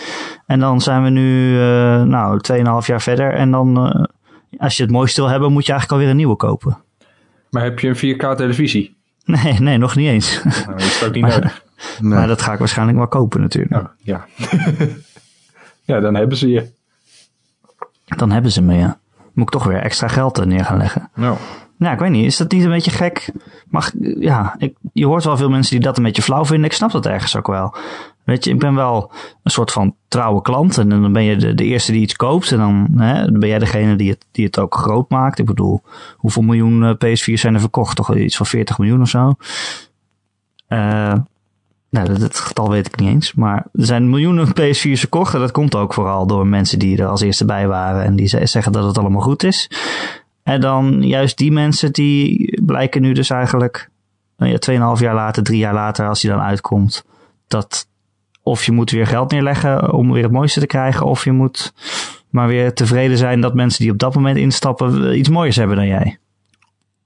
En 0.46 0.60
dan 0.60 0.82
zijn 0.82 1.04
we 1.04 1.10
nu, 1.10 1.54
uh, 1.54 2.04
nou, 2.04 2.40
2,5 2.54 2.86
jaar 2.86 3.02
verder. 3.02 3.34
En 3.34 3.52
dan, 3.52 3.86
uh, 3.86 4.04
als 4.58 4.78
je 4.78 4.84
het 4.84 4.92
mooiste 4.92 5.22
wil 5.22 5.30
hebben, 5.30 5.52
moet 5.52 5.66
je 5.66 5.72
eigenlijk 5.72 6.00
alweer 6.00 6.12
een 6.12 6.20
nieuwe 6.20 6.36
kopen. 6.36 6.78
Maar 7.50 7.64
heb 7.64 7.80
je 7.80 7.88
een 7.88 8.16
4K 8.16 8.36
televisie? 8.36 8.96
Nee, 9.28 9.54
nee, 9.60 9.78
nog 9.78 9.96
niet 9.96 10.08
eens. 10.08 10.44
Nou, 10.44 10.72
dat 10.72 10.82
is 10.82 11.04
ook 11.04 11.14
niet 11.14 11.26
nodig. 11.26 11.62
Nee. 12.00 12.10
Maar 12.10 12.28
dat 12.28 12.42
ga 12.42 12.54
ik 12.54 12.60
waarschijnlijk 12.60 12.98
wel 12.98 13.08
kopen 13.08 13.42
natuurlijk. 13.42 13.74
Nou, 13.74 13.88
ja. 13.98 14.26
ja, 15.90 16.00
dan 16.00 16.16
hebben 16.16 16.38
ze 16.38 16.50
je. 16.50 16.72
Dan 18.06 18.32
hebben 18.32 18.52
ze 18.52 18.62
me, 18.62 18.76
ja. 18.76 19.00
Moet 19.38 19.46
ik 19.46 19.52
toch 19.52 19.64
weer 19.64 19.82
extra 19.82 20.08
geld 20.08 20.46
neer 20.46 20.66
gaan 20.66 20.78
leggen. 20.78 21.10
Nou. 21.16 21.38
Nou, 21.78 21.94
ik 21.94 22.00
weet 22.00 22.12
niet. 22.12 22.26
Is 22.26 22.38
dat 22.38 22.52
niet 22.52 22.64
een 22.64 22.70
beetje 22.70 22.92
gek? 22.92 23.32
Mag, 23.70 23.92
ja, 24.20 24.56
ik, 24.58 24.76
je 24.94 25.06
hoort 25.06 25.24
wel 25.24 25.38
veel 25.38 25.50
mensen 25.50 25.76
die 25.76 25.86
dat 25.86 25.98
een 25.98 26.04
beetje 26.04 26.22
flauw 26.22 26.46
vinden. 26.46 26.66
Ik 26.66 26.74
snap 26.74 26.92
dat 26.92 27.06
ergens 27.06 27.36
ook 27.36 27.48
wel. 27.48 27.76
Weet 28.24 28.44
je, 28.44 28.50
ik 28.50 28.60
ben 28.60 28.76
wel 28.76 29.12
een 29.44 29.52
soort 29.52 29.72
van 29.72 29.96
trouwe 30.08 30.42
klant. 30.42 30.78
En 30.78 30.90
dan 30.90 31.14
ben 31.14 31.24
je 31.24 31.36
de, 31.36 31.54
de 31.54 31.64
eerste 31.64 31.92
die 31.92 32.02
iets 32.02 32.16
koopt. 32.16 32.52
En 32.52 32.58
dan, 32.58 32.88
hè, 32.96 33.26
dan 33.26 33.40
ben 33.40 33.50
jij 33.50 33.60
degene 33.60 33.96
die 33.96 34.10
het, 34.10 34.26
die 34.32 34.46
het 34.46 34.60
ook 34.60 34.76
groot 34.76 35.10
maakt. 35.10 35.40
Ik 35.40 35.46
bedoel, 35.46 35.82
hoeveel 36.16 36.42
miljoen 36.42 36.96
PS4 36.96 37.34
zijn 37.34 37.54
er 37.54 37.60
verkocht? 37.60 37.96
Toch 37.96 38.16
iets 38.16 38.38
van 38.38 38.46
40 38.46 38.78
miljoen 38.78 39.02
of 39.02 39.10
zo? 39.10 39.34
Uh, 40.70 41.14
nou, 42.06 42.20
dat, 42.20 42.40
getal 42.40 42.70
weet 42.70 42.88
ik 42.88 43.00
niet 43.00 43.10
eens. 43.10 43.34
Maar 43.34 43.58
er 43.74 43.86
zijn 43.86 44.10
miljoenen 44.10 44.48
PS4's 44.62 45.00
verkocht. 45.00 45.34
En 45.34 45.40
dat 45.40 45.52
komt 45.52 45.76
ook 45.76 45.94
vooral 45.94 46.28
door 46.28 46.48
mensen 46.48 46.80
die 46.80 46.98
er 46.98 47.08
als 47.08 47.22
eerste 47.22 47.46
bij 47.46 47.68
waren. 47.68 48.04
En 48.04 48.16
die 48.16 48.28
zeggen 48.28 48.72
dat 48.72 48.84
het 48.84 48.98
allemaal 48.98 49.22
goed 49.22 49.44
is. 49.44 49.70
En 50.44 50.62
dan 50.62 51.04
juist 51.04 51.38
die 51.38 51.52
mensen 51.52 51.92
die 51.92 52.62
blijken 52.66 53.02
nu 53.02 53.14
dus 53.14 53.30
eigenlijk 53.30 53.90
nou 54.38 54.58
2,5 54.98 55.02
jaar 55.02 55.16
later, 55.16 55.44
drie 55.44 55.58
jaar 55.58 55.74
later, 55.74 56.08
als 56.08 56.22
die 56.22 56.30
dan 56.30 56.40
uitkomt, 56.40 57.06
dat 57.48 57.88
of 58.44 58.64
je 58.64 58.72
moet 58.72 58.92
weer 58.92 59.08
geld 59.08 59.32
neerleggen 59.32 59.94
om 59.94 60.12
weer 60.12 60.24
het 60.24 60.32
mooiste 60.32 60.60
te 60.60 60.66
krijgen, 60.66 61.06
of 61.06 61.24
je 61.24 61.32
moet 61.32 61.74
maar 62.30 62.48
weer 62.48 62.74
tevreden 62.74 63.18
zijn 63.18 63.42
dat 63.42 63.54
mensen 63.54 63.82
die 63.82 63.92
op 63.92 63.98
dat 63.98 64.16
moment 64.16 64.38
instappen 64.38 65.18
iets 65.18 65.30
mooiers 65.30 65.56
hebben 65.56 65.78
dan 65.78 65.88
jij. 65.88 66.18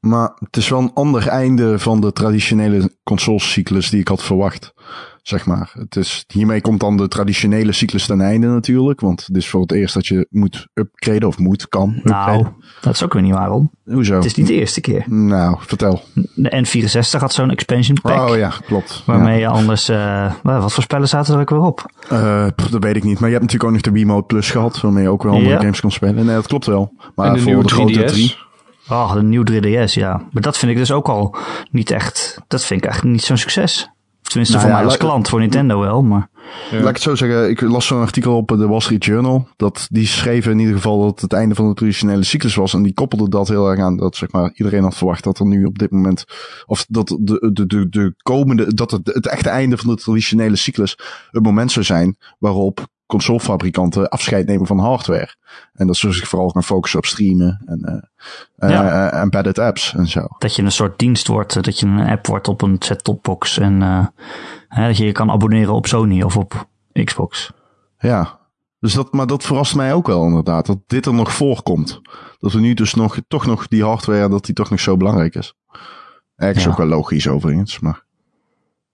Maar 0.01 0.31
het 0.39 0.57
is 0.57 0.69
wel 0.69 0.80
een 0.80 0.94
ander 0.94 1.27
einde 1.27 1.80
van 1.80 2.01
de 2.01 2.12
traditionele 2.12 2.95
consolecyclus 3.03 3.89
die 3.89 4.00
ik 4.00 4.07
had 4.07 4.24
verwacht. 4.24 4.74
Zeg 5.21 5.45
maar. 5.45 5.71
Het 5.74 5.95
is, 5.95 6.25
hiermee 6.27 6.62
komt 6.62 6.80
dan 6.80 6.98
de 6.98 7.07
traditionele 7.07 7.71
cyclus 7.71 8.06
ten 8.06 8.21
einde 8.21 8.48
natuurlijk. 8.48 9.00
Want 9.00 9.25
het 9.25 9.36
is 9.36 9.50
voor 9.50 9.62
het 9.62 9.71
eerst 9.71 9.94
dat 9.94 10.07
je 10.07 10.27
moet 10.30 10.68
upgraden 10.74 11.27
of 11.27 11.38
moet, 11.38 11.68
kan 11.68 11.94
upgraden. 11.98 12.42
Nou, 12.42 12.53
dat 12.81 12.94
is 12.94 13.03
ook 13.03 13.13
weer 13.13 13.21
niet 13.21 13.33
waarom. 13.33 13.71
Hoezo? 13.86 14.15
Het 14.15 14.25
is 14.25 14.36
niet 14.36 14.48
de 14.48 14.53
eerste 14.53 14.81
keer. 14.81 15.03
Nou, 15.07 15.56
vertel. 15.59 16.04
De 16.36 16.65
N64 16.65 17.19
had 17.19 17.33
zo'n 17.33 17.51
expansion 17.51 17.97
pack. 18.01 18.30
Oh 18.30 18.38
ja, 18.38 18.54
klopt. 18.65 19.04
Waarmee 19.06 19.39
ja. 19.39 19.39
je 19.39 19.47
anders... 19.47 19.89
Uh, 19.89 20.33
wat 20.44 20.73
voor 20.73 20.83
spellen 20.83 21.07
zaten 21.07 21.33
er 21.33 21.40
ook 21.40 21.49
weer 21.49 21.59
op? 21.59 21.92
Uh, 22.11 22.47
dat 22.71 22.83
weet 22.83 22.95
ik 22.95 23.04
niet. 23.04 23.19
Maar 23.19 23.30
je 23.30 23.35
hebt 23.35 23.52
natuurlijk 23.52 23.64
ook 23.64 23.71
nog 23.71 23.81
de 23.81 23.92
Wiimote 23.92 24.25
Plus 24.25 24.49
gehad. 24.52 24.81
Waarmee 24.81 25.04
je 25.04 25.09
ook 25.09 25.23
wel 25.23 25.33
andere 25.33 25.49
Ja. 25.54 25.59
games 25.59 25.81
kon 25.81 25.92
spelen. 25.92 26.25
Nee, 26.25 26.35
dat 26.35 26.47
klopt 26.47 26.66
wel. 26.66 26.94
Maar 27.16 27.28
En 27.28 27.33
de 27.33 27.40
voor 27.40 27.47
nieuwe 27.47 27.64
de 27.64 27.73
grote 27.73 28.14
3DS. 28.14 28.49
Oh, 28.92 29.14
de 29.14 29.24
nieuw 29.24 29.44
3DS, 29.52 29.94
ja. 29.94 30.21
Maar 30.31 30.42
dat 30.42 30.57
vind 30.57 30.71
ik 30.71 30.78
dus 30.78 30.92
ook 30.92 31.10
al 31.10 31.36
niet 31.71 31.92
echt... 31.92 32.38
Dat 32.48 32.64
vind 32.64 32.80
ik 32.81 32.86
eigenlijk 32.86 33.16
niet 33.16 33.26
zo'n 33.26 33.38
succes. 33.38 33.90
Tenminste, 34.21 34.56
Nou 34.56 34.68
voor 34.68 34.76
ja, 34.76 34.81
mij 34.83 34.92
als 34.92 35.02
la- 35.02 35.07
klant, 35.07 35.30
voor 35.30 35.40
Nintendo 35.40 35.80
wel, 35.80 36.04
maar... 36.04 36.30
Ja. 36.71 36.78
Laat 36.78 36.88
ik 36.88 36.94
het 36.94 37.02
zo 37.02 37.16
zeggen. 37.16 37.50
Ik 37.50 37.62
las 37.62 37.86
zo'n 37.86 38.02
artikel 38.02 38.36
op 38.38 38.48
de 38.48 38.68
Wall 38.68 38.80
Street 38.80 39.06
Journal. 39.06 39.48
Dat 39.56 39.88
die 39.92 40.07
schreven 40.07 40.52
in 40.52 40.60
ieder 40.60 40.76
geval 40.76 41.00
dat 41.00 41.10
het 41.10 41.21
het 41.21 41.33
einde 41.33 41.56
van 41.56 41.68
de 41.68 41.74
traditionele 41.74 42.24
cyclus 42.24 42.56
was. 42.56 42.74
En 42.74 42.83
die 42.83 42.94
koppelde 42.94 43.30
dat 43.30 43.48
heel 43.48 43.69
erg 43.69 43.80
aan 43.80 43.98
dat 43.98 44.16
zeg 44.16 44.31
maar, 44.31 44.52
iedereen 44.54 44.83
had 44.83 44.98
verwacht 44.98 45.24
dat 45.24 45.40
er 45.40 45.45
nu 45.45 45.66
op 45.66 45.78
dit 45.80 45.92
moment. 45.92 46.26
Of 46.66 46.86
dat 46.90 47.07
de, 47.19 47.50
de, 47.54 47.66
de, 47.66 47.90
de 47.90 48.14
komende. 48.24 48.74
Dat 48.74 48.92
het, 48.92 49.07
het 49.14 49.28
echte 49.28 49.50
einde 49.50 49.78
van 49.78 49.90
de 49.90 50.02
traditionele 50.02 50.56
cyclus. 50.56 50.98
Het 51.31 51.44
moment 51.44 51.71
zou 51.71 51.86
zijn 51.86 52.18
waarop 52.40 52.88
consolefabrikanten 53.11 54.09
afscheid 54.09 54.47
nemen 54.47 54.68
van 54.68 54.80
hardware. 54.80 55.35
En 55.73 55.87
dat 55.87 55.95
ze 55.97 56.11
zich 56.11 56.27
vooral 56.27 56.49
gaan 56.49 56.63
focussen 56.63 56.99
op 56.99 57.06
streamen 57.06 57.61
en 57.65 58.09
Ja. 58.69 59.09
eh, 59.11 59.21
embedded 59.21 59.59
apps 59.59 59.94
en 59.95 60.07
zo. 60.07 60.27
Dat 60.37 60.56
je 60.56 60.61
een 60.63 60.71
soort 60.71 60.99
dienst 60.99 61.27
wordt, 61.27 61.63
dat 61.63 61.80
je 61.80 61.85
een 61.85 62.07
app 62.07 62.27
wordt 62.27 62.47
op 62.47 62.61
een 62.61 62.75
set-top 62.80 63.23
box. 63.23 63.57
En 63.57 63.81
hè, 64.68 64.87
dat 64.87 64.97
je 64.97 65.06
je 65.06 65.11
kan 65.11 65.31
abonneren 65.31 65.73
op 65.73 65.87
Sony 65.87 66.21
of 66.21 66.37
op 66.37 66.68
Xbox. 67.03 67.51
Ja. 67.99 68.39
Dus 68.80 68.94
dat, 68.94 69.13
maar 69.13 69.27
dat 69.27 69.44
verrast 69.44 69.75
mij 69.75 69.94
ook 69.94 70.07
wel 70.07 70.25
inderdaad. 70.25 70.65
Dat 70.65 70.77
dit 70.87 71.06
er 71.06 71.13
nog 71.13 71.33
voorkomt. 71.33 72.01
Dat 72.39 72.51
we 72.53 72.59
nu 72.59 72.73
dus 72.73 72.94
nog, 72.94 73.18
toch 73.27 73.45
nog 73.45 73.68
die 73.68 73.83
hardware, 73.83 74.30
dat 74.30 74.45
die 74.45 74.56
toch 74.56 74.69
nog 74.69 74.80
zo 74.80 74.97
belangrijk 74.97 75.35
is. 75.35 75.53
Ergens 76.35 76.63
Ja. 76.63 76.69
ook 76.69 76.77
wel 76.77 76.87
logisch 76.87 77.27
overigens. 77.27 77.80
Maar. 77.80 78.03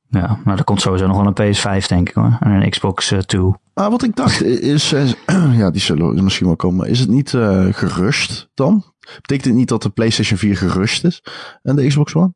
Ja, 0.09 0.39
nou, 0.43 0.57
er 0.57 0.63
komt 0.63 0.81
sowieso 0.81 1.07
nog 1.07 1.17
wel 1.17 1.33
een 1.35 1.55
PS5, 1.55 1.87
denk 1.87 2.09
ik 2.09 2.15
hoor. 2.15 2.37
En 2.39 2.51
een 2.51 2.69
Xbox 2.69 3.11
eh, 3.11 3.19
2. 3.19 3.53
Ah, 3.73 3.89
wat 3.89 4.03
ik 4.03 4.15
dacht 4.15 4.43
is, 4.43 4.93
is 4.93 5.15
ja, 5.61 5.71
die 5.71 5.81
zullen 5.81 6.23
misschien 6.23 6.47
wel 6.47 6.55
komen. 6.55 6.77
maar 6.77 6.87
Is 6.87 6.99
het 6.99 7.09
niet 7.09 7.33
eh, 7.33 7.67
gerust 7.71 8.49
dan? 8.53 8.83
Betekent 9.21 9.45
het 9.45 9.55
niet 9.55 9.67
dat 9.67 9.81
de 9.81 9.89
PlayStation 9.89 10.39
4 10.39 10.57
gerust 10.57 11.03
is 11.03 11.23
en 11.63 11.75
de 11.75 11.87
Xbox 11.87 12.15
One? 12.15 12.33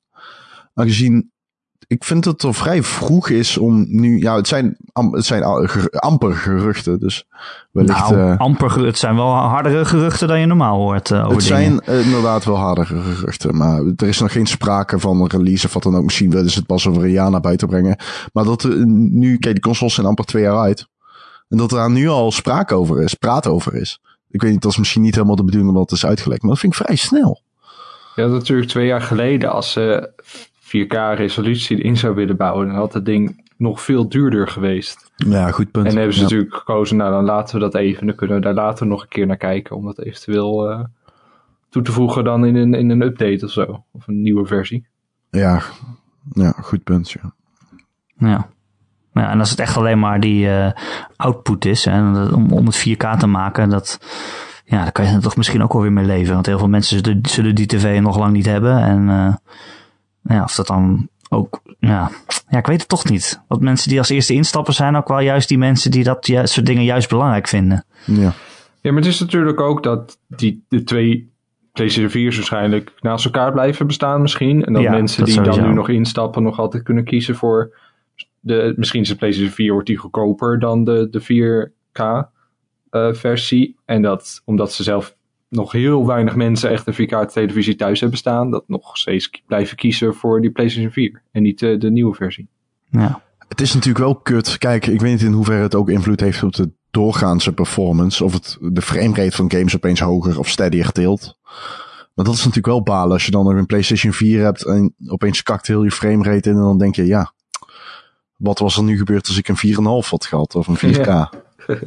Aangezien 0.73 1.30
ik 1.91 2.03
vind 2.03 2.23
dat 2.23 2.33
het 2.33 2.43
al 2.43 2.53
vrij 2.53 2.83
vroeg 2.83 3.29
is 3.29 3.57
om 3.57 3.85
nu... 3.89 4.19
Ja, 4.19 4.35
het 4.35 4.47
zijn, 4.47 4.77
am- 4.91 5.13
het 5.13 5.25
zijn 5.25 5.43
amper 5.91 6.33
geruchten, 6.33 6.99
dus 6.99 7.27
wellicht... 7.71 8.09
nou, 8.09 8.31
eh, 8.31 8.37
amper, 8.37 8.85
het 8.85 8.97
zijn 8.97 9.15
wel 9.15 9.33
hardere 9.33 9.85
geruchten 9.85 10.27
dan 10.27 10.39
je 10.39 10.45
normaal 10.45 10.77
hoort 10.77 11.11
eh, 11.11 11.25
over 11.25 11.37
het 11.37 11.47
dingen. 11.47 11.81
zijn 11.85 11.99
eh, 11.99 12.05
inderdaad 12.05 12.45
wel 12.45 12.55
harde 12.55 12.85
geruchten, 12.85 13.57
maar 13.57 13.81
er 13.95 14.07
is 14.07 14.19
nog 14.19 14.31
geen 14.31 14.45
sprake 14.45 14.99
van 14.99 15.21
een 15.21 15.27
release 15.27 15.65
of 15.65 15.73
wat 15.73 15.83
dan 15.83 15.95
ook. 15.95 16.03
Misschien 16.03 16.29
willen 16.29 16.49
ze 16.49 16.57
het 16.57 16.67
pas 16.67 16.87
over 16.87 17.03
een 17.03 17.11
jaar 17.11 17.31
naar 17.31 17.41
buiten 17.41 17.67
brengen. 17.67 17.97
Maar 18.33 18.43
dat 18.43 18.63
er 18.63 18.85
nu, 18.87 19.37
kijk, 19.37 19.53
die 19.53 19.63
consoles 19.63 19.93
zijn 19.93 20.07
amper 20.07 20.25
twee 20.25 20.43
jaar 20.43 20.59
uit. 20.59 20.87
En 21.49 21.57
dat 21.57 21.71
er 21.71 21.77
daar 21.77 21.91
nu 21.91 22.07
al 22.07 22.31
sprake 22.31 22.75
over 22.75 23.01
is, 23.03 23.13
praat 23.13 23.47
over 23.47 23.75
is. 23.75 23.99
Ik 24.29 24.41
weet 24.41 24.51
niet, 24.51 24.61
dat 24.61 24.71
is 24.71 24.77
misschien 24.77 25.01
niet 25.01 25.15
helemaal 25.15 25.35
de 25.35 25.43
bedoeling 25.43 25.71
omdat 25.71 25.89
het 25.89 25.99
is 25.99 26.05
uitgelekt, 26.05 26.41
maar 26.41 26.51
dat 26.51 26.59
vind 26.59 26.73
ik 26.73 26.79
vrij 26.85 26.95
snel. 26.95 27.41
Ja, 28.15 28.27
natuurlijk 28.27 28.69
twee 28.69 28.87
jaar 28.87 29.01
geleden, 29.01 29.51
als 29.51 29.71
ze 29.71 30.09
4K 30.77 31.15
resolutie 31.15 31.81
in 31.81 31.97
zou 31.97 32.15
willen 32.15 32.37
bouwen, 32.37 32.67
dan 32.67 32.75
had 32.75 32.93
het 32.93 33.05
ding 33.05 33.49
nog 33.57 33.81
veel 33.81 34.09
duurder 34.09 34.47
geweest. 34.47 35.11
Ja, 35.15 35.51
goed 35.51 35.71
punt. 35.71 35.85
En 35.85 35.91
dan 35.91 35.97
hebben 35.99 36.13
ze 36.13 36.19
Ja. 36.19 36.25
natuurlijk 36.25 36.55
gekozen, 36.55 36.97
nou 36.97 37.11
dan 37.11 37.23
laten 37.23 37.55
we 37.55 37.61
dat 37.61 37.75
even. 37.75 38.05
Dan 38.07 38.15
kunnen 38.15 38.35
we 38.35 38.41
daar 38.41 38.53
later 38.53 38.87
nog 38.87 39.01
een 39.01 39.07
keer 39.07 39.27
naar 39.27 39.37
kijken. 39.37 39.75
Om 39.75 39.85
dat 39.85 39.99
eventueel 39.99 40.69
eh, 40.69 40.83
toe 41.69 41.81
te 41.81 41.91
voegen 41.91 42.23
dan 42.23 42.45
in 42.45 42.55
een, 42.55 42.73
in 42.73 42.89
een 42.89 43.01
update 43.01 43.45
of 43.45 43.51
zo. 43.51 43.83
Of 43.91 44.07
een 44.07 44.21
nieuwe 44.21 44.45
versie. 44.45 44.87
Ja, 45.29 45.61
ja, 46.33 46.51
goed 46.51 46.83
punt. 46.83 47.11
Ja. 47.11 47.33
Ja. 48.17 48.47
Ja, 49.13 49.29
en 49.31 49.39
als 49.39 49.49
het 49.49 49.59
echt 49.59 49.77
alleen 49.77 49.99
maar 49.99 50.19
die 50.19 50.49
eh, 50.49 50.71
output 51.15 51.65
is, 51.65 51.85
hè, 51.85 52.23
om, 52.33 52.51
om 52.51 52.65
het 52.65 52.87
4K 52.89 53.17
te 53.17 53.27
maken, 53.27 53.69
dat, 53.69 53.99
ja, 54.65 54.83
daar 54.83 54.91
kan 54.91 55.05
je 55.05 55.11
er 55.11 55.21
toch 55.21 55.35
misschien 55.37 55.63
ook 55.63 55.73
wel 55.73 55.81
weer 55.81 55.91
mee 55.91 56.05
leven. 56.05 56.33
Want 56.33 56.45
heel 56.45 56.57
veel 56.57 56.67
mensen 56.69 56.97
zullen, 57.03 57.19
zullen 57.23 57.55
die 57.55 57.65
tv 57.65 57.99
nog 58.01 58.17
lang 58.17 58.33
niet 58.33 58.45
hebben. 58.45 58.77
En 58.77 59.09
eh, 59.09 59.35
ja, 60.23 60.43
of 60.43 60.55
dat 60.55 60.67
dan 60.67 61.09
ook, 61.29 61.61
ja, 61.79 62.11
ja, 62.49 62.57
ik 62.57 62.65
weet 62.65 62.79
het 62.79 62.89
toch 62.89 63.09
niet. 63.09 63.41
Want 63.47 63.61
mensen 63.61 63.89
die 63.89 63.97
als 63.97 64.09
eerste 64.09 64.33
instappen 64.33 64.73
zijn 64.73 64.95
ook 64.95 65.07
wel 65.07 65.19
juist 65.19 65.47
die 65.47 65.57
mensen 65.57 65.91
die 65.91 66.03
dat 66.03 66.27
ju- 66.27 66.45
soort 66.47 66.65
dingen 66.65 66.83
juist 66.83 67.09
belangrijk 67.09 67.47
vinden. 67.47 67.85
ja. 68.05 68.33
Ja, 68.83 68.91
maar 68.91 69.01
het 69.01 69.11
is 69.11 69.19
natuurlijk 69.19 69.59
ook 69.59 69.83
dat 69.83 70.19
die, 70.27 70.63
de 70.67 70.83
twee 70.83 71.31
PlayStation 71.71 72.09
4's 72.31 72.35
waarschijnlijk 72.35 72.93
naast 72.99 73.25
elkaar 73.25 73.51
blijven 73.51 73.87
bestaan 73.87 74.21
misschien. 74.21 74.65
En 74.65 74.73
dat 74.73 74.81
Ja, 74.81 74.91
mensen 74.91 75.25
dat 75.25 75.33
die 75.33 75.41
dan 75.41 75.67
nu 75.67 75.73
nog 75.73 75.89
instappen 75.89 76.43
nog 76.43 76.59
altijd 76.59 76.83
kunnen 76.83 77.03
kiezen 77.03 77.35
voor... 77.35 77.77
De, 78.39 78.73
misschien 78.75 79.01
is 79.01 79.07
de 79.07 79.15
PlayStation 79.15 79.53
4 79.53 79.71
wordt 79.71 79.87
die 79.87 79.97
goedkoper 79.97 80.59
dan 80.59 80.83
de, 80.83 81.07
de 81.11 81.21
4K 81.21 82.01
eh, 82.89 83.13
versie. 83.13 83.75
En 83.85 84.01
dat 84.01 84.41
omdat 84.45 84.73
ze 84.73 84.83
zelf 84.83 85.15
nog 85.51 85.71
heel 85.71 86.05
weinig 86.05 86.35
mensen 86.35 86.69
echt 86.69 86.87
een 86.87 86.93
4K 86.93 87.31
televisie 87.31 87.75
thuis 87.75 87.99
hebben 87.99 88.17
staan. 88.17 88.51
Dat 88.51 88.63
nog 88.67 88.97
steeds 88.97 89.29
blijven 89.47 89.77
kiezen 89.77 90.15
voor 90.15 90.41
die 90.41 90.51
PlayStation 90.51 90.91
4. 90.91 91.21
En 91.31 91.41
niet 91.41 91.61
eh, 91.61 91.79
de 91.79 91.91
nieuwe 91.91 92.15
versie. 92.15 92.47
Ja. 92.89 93.21
Het 93.47 93.61
is 93.61 93.73
natuurlijk 93.73 94.05
wel 94.05 94.15
kut. 94.15 94.57
Kijk, 94.57 94.87
ik 94.87 95.01
weet 95.01 95.11
niet 95.11 95.21
in 95.21 95.31
hoeverre 95.31 95.61
het 95.61 95.75
ook 95.75 95.89
invloed 95.89 96.19
heeft 96.19 96.43
op 96.43 96.53
de 96.53 96.71
doorgaanse 96.91 97.53
performance. 97.53 98.23
Of 98.23 98.33
het 98.33 98.57
de 98.61 98.81
framerate 98.81 99.35
van 99.35 99.51
games 99.51 99.75
opeens 99.75 99.99
hoger 99.99 100.39
of 100.39 100.49
steadier 100.49 100.91
tilt. 100.91 101.37
Maar 102.13 102.25
dat 102.25 102.33
is 102.33 102.39
natuurlijk 102.39 102.67
wel 102.67 102.83
balen 102.83 103.11
als 103.11 103.25
je 103.25 103.31
dan 103.31 103.43
nog 103.43 103.53
een 103.53 103.65
PlayStation 103.65 104.13
4 104.13 104.43
hebt 104.43 104.65
en 104.65 104.93
opeens 105.05 105.43
kakt 105.43 105.67
heel 105.67 105.83
je 105.83 105.91
framerate 105.91 106.49
in. 106.49 106.55
En 106.55 106.61
dan 106.61 106.77
denk 106.77 106.95
je, 106.95 107.05
ja, 107.05 107.33
wat 108.37 108.59
was 108.59 108.77
er 108.77 108.83
nu 108.83 108.97
gebeurd 108.97 109.27
als 109.27 109.37
ik 109.37 109.47
een 109.47 110.03
4,5 110.03 110.09
had 110.09 110.25
gehad 110.25 110.55
of 110.55 110.67
een 110.67 110.95
4K? 110.95 111.05
Ja. 111.05 111.31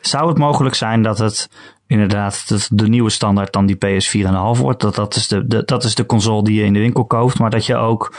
Zou 0.00 0.28
het 0.28 0.38
mogelijk 0.38 0.74
zijn 0.74 1.02
dat 1.02 1.18
het 1.18 1.48
inderdaad 1.90 2.48
dat 2.48 2.68
de 2.72 2.88
nieuwe 2.88 3.10
standaard 3.10 3.52
dan 3.52 3.66
die 3.66 3.76
PS4,5 3.76 4.60
wordt? 4.60 4.80
Dat, 4.80 4.94
dat, 4.94 5.14
is 5.16 5.28
de, 5.28 5.46
de, 5.46 5.62
dat 5.64 5.84
is 5.84 5.94
de 5.94 6.06
console 6.06 6.44
die 6.44 6.54
je 6.58 6.64
in 6.64 6.72
de 6.72 6.78
winkel 6.78 7.04
koopt, 7.04 7.38
maar 7.38 7.50
dat 7.50 7.66
je 7.66 7.76
ook 7.76 8.14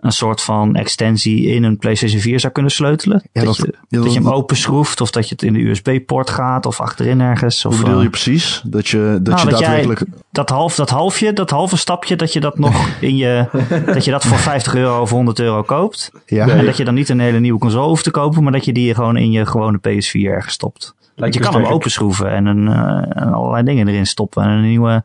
een 0.00 0.12
soort 0.12 0.40
van 0.40 0.74
extensie 0.74 1.46
in 1.46 1.62
een 1.64 1.78
PlayStation 1.78 2.20
4 2.20 2.40
zou 2.40 2.52
kunnen 2.52 2.72
sleutelen? 2.72 3.22
Ja, 3.32 3.44
dat, 3.44 3.56
dat- 3.56 3.66
je, 3.66 3.72
ja, 3.72 3.78
dat 3.88 4.04
dat- 4.04 4.12
je 4.12 4.18
hem 4.20 4.28
openschroeft 4.28 5.00
of 5.00 5.10
dat 5.10 5.24
je 5.28 5.34
het 5.34 5.42
in 5.42 5.52
de 5.52 5.58
USB-poort 5.68 6.30
gaat 6.30 6.66
of 6.66 6.80
achterin 6.80 7.20
ergens. 7.20 7.64
Of, 7.64 7.74
Hoe 7.74 7.82
bedoel 7.82 7.98
eh, 7.98 8.04
je 8.04 8.10
precies? 8.10 8.62
Dat 8.66 8.88
je, 8.88 9.18
dat 9.22 9.34
Nou, 9.36 9.48
je 9.48 9.56
jij- 9.56 9.60
daadwerkelijk... 9.60 10.02
dat, 10.30 10.48
half, 10.48 10.74
dat 10.74 10.90
halfje, 10.90 11.32
dat 11.32 11.50
halve 11.50 11.76
stapje, 11.76 12.16
dat 12.16 12.32
je 12.32 12.40
dat 12.40 12.58
nog 12.58 12.88
in 13.00 13.16
je, 13.16 13.46
dat 13.86 14.04
je 14.04 14.10
dat 14.10 14.24
voor 14.24 14.38
50 14.38 14.74
euro 14.74 15.00
of 15.00 15.10
100 15.10 15.38
euro 15.40 15.62
koopt. 15.62 16.10
Ja, 16.26 16.48
En 16.48 16.64
dat 16.64 16.76
je 16.76 16.84
dan 16.84 16.94
niet 16.94 17.08
een 17.08 17.20
hele 17.20 17.40
nieuwe 17.40 17.58
console 17.60 17.86
hoeft 17.88 18.04
te 18.04 18.10
kopen, 18.10 18.42
maar 18.42 18.52
dat 18.52 18.64
je 18.64 18.72
die 18.72 18.94
gewoon 18.94 19.16
in 19.16 19.30
je 19.30 19.46
gewone 19.46 19.78
PS4 19.78 20.20
ergens 20.30 20.54
stopt. 20.54 20.94
Want 21.16 21.34
je 21.34 21.40
kan 21.40 21.54
hem 21.54 21.64
openschroeven 21.64 22.30
en, 22.30 22.46
een, 22.46 22.68
eh, 22.68 23.22
en 23.22 23.32
allerlei 23.32 23.64
dingen 23.64 23.88
erin 23.88 24.06
stoppen. 24.06 24.42
En 24.42 24.48
een 24.48 24.62
nieuwe... 24.62 25.02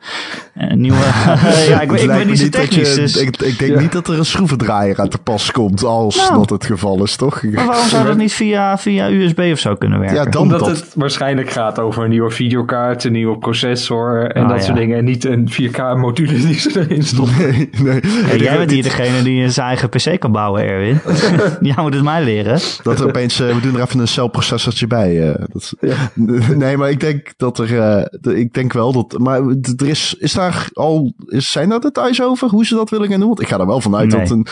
Een 0.55 0.81
nieuwe 0.81 0.97
ja, 1.69 1.81
ik, 1.81 1.91
ik 1.91 2.07
ben 2.07 2.27
niet 2.27 2.39
zo 2.39 2.49
technisch, 2.49 2.95
je- 2.95 3.01
dus... 3.01 3.15
ik, 3.17 3.41
ik 3.41 3.59
denk 3.59 3.71
Ja. 3.73 3.79
niet 3.79 3.91
dat 3.91 4.07
er 4.07 4.17
een 4.17 4.25
schroevendraaier 4.25 4.99
aan 4.99 5.09
te 5.09 5.17
pas 5.17 5.51
komt 5.51 5.83
als 5.83 6.15
Nou. 6.15 6.33
dat 6.37 6.49
het 6.49 6.65
geval 6.65 7.03
is, 7.03 7.15
toch? 7.15 7.43
Maar 7.43 7.65
waarom 7.65 7.87
zou 7.87 8.05
dat 8.05 8.17
niet 8.17 8.33
via, 8.33 8.77
via 8.77 9.09
USB 9.09 9.39
of 9.51 9.59
zo 9.59 9.75
kunnen 9.75 9.99
werken? 9.99 10.17
Ja, 10.17 10.25
dan 10.25 10.41
Omdat 10.41 10.59
dat. 10.59 10.69
het 10.69 10.91
waarschijnlijk 10.95 11.49
gaat 11.49 11.79
over 11.79 12.03
een 12.03 12.09
nieuwe 12.09 12.31
videokaart, 12.31 13.03
een 13.03 13.11
nieuwe 13.11 13.37
processor 13.37 14.31
en 14.31 14.43
Ah, 14.43 14.49
dat 14.49 14.57
ja. 14.57 14.63
soort 14.65 14.77
dingen. 14.77 14.97
En 14.97 15.05
niet 15.05 15.25
een 15.25 15.49
4K-module 15.51 16.33
die 16.33 16.59
ze 16.59 16.79
erin 16.79 17.03
stoppen. 17.03 17.35
Nee, 17.47 17.69
nee. 17.83 17.99
Hey, 18.03 18.37
jij 18.37 18.57
bent 18.57 18.71
hier 18.71 18.83
degene 18.83 19.21
die 19.23 19.49
zijn 19.49 19.67
eigen 19.67 19.89
PC 19.89 20.19
kan 20.19 20.31
bouwen, 20.31 20.63
Erwin. 20.63 20.99
jij 21.69 21.75
moet 21.77 21.93
het 21.93 22.03
mij 22.03 22.23
leren. 22.23 22.59
Dat 22.83 22.99
er 22.99 23.07
opeens, 23.07 23.39
eh, 23.39 23.53
we 23.53 23.61
doen 23.61 23.75
er 23.75 23.81
even 23.81 23.99
een 23.99 24.07
celprocessortje 24.07 24.87
bij. 24.87 25.29
eh, 25.29 25.35
dat, 25.53 25.73
is- 25.79 25.95
Nee, 26.55 26.77
maar 26.77 26.89
ik 26.89 26.99
denk 26.99 27.33
dat 27.37 27.59
er, 27.59 27.79
eh, 27.79 28.37
ik 28.37 28.53
denk 28.53 28.73
wel 28.73 28.91
dat, 28.91 29.17
maar 29.19 29.41
er 29.77 29.87
is, 29.87 30.15
is 30.19 30.33
daar 30.33 30.69
al, 30.73 31.13
is, 31.25 31.51
zijn 31.51 31.69
daar 31.69 31.79
details 31.79 32.21
over 32.21 32.49
hoe 32.49 32.65
ze 32.65 32.75
dat 32.75 32.89
willen 32.89 33.07
gaan 33.09 33.19
doen? 33.19 33.27
Want 33.27 33.41
ik 33.41 33.47
ga 33.47 33.59
er 33.59 33.67
wel 33.67 33.81
vanuit 33.81 34.11
Nee. 34.11 34.19
dat 34.19 34.29
een 34.29 34.47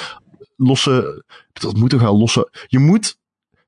losse, 0.58 1.24
dat 1.54 1.75
moet 1.78 1.90
toch 1.90 2.02
wel 2.02 2.18
losse, 2.18 2.50
je 2.68 2.80
moet, 2.80 3.18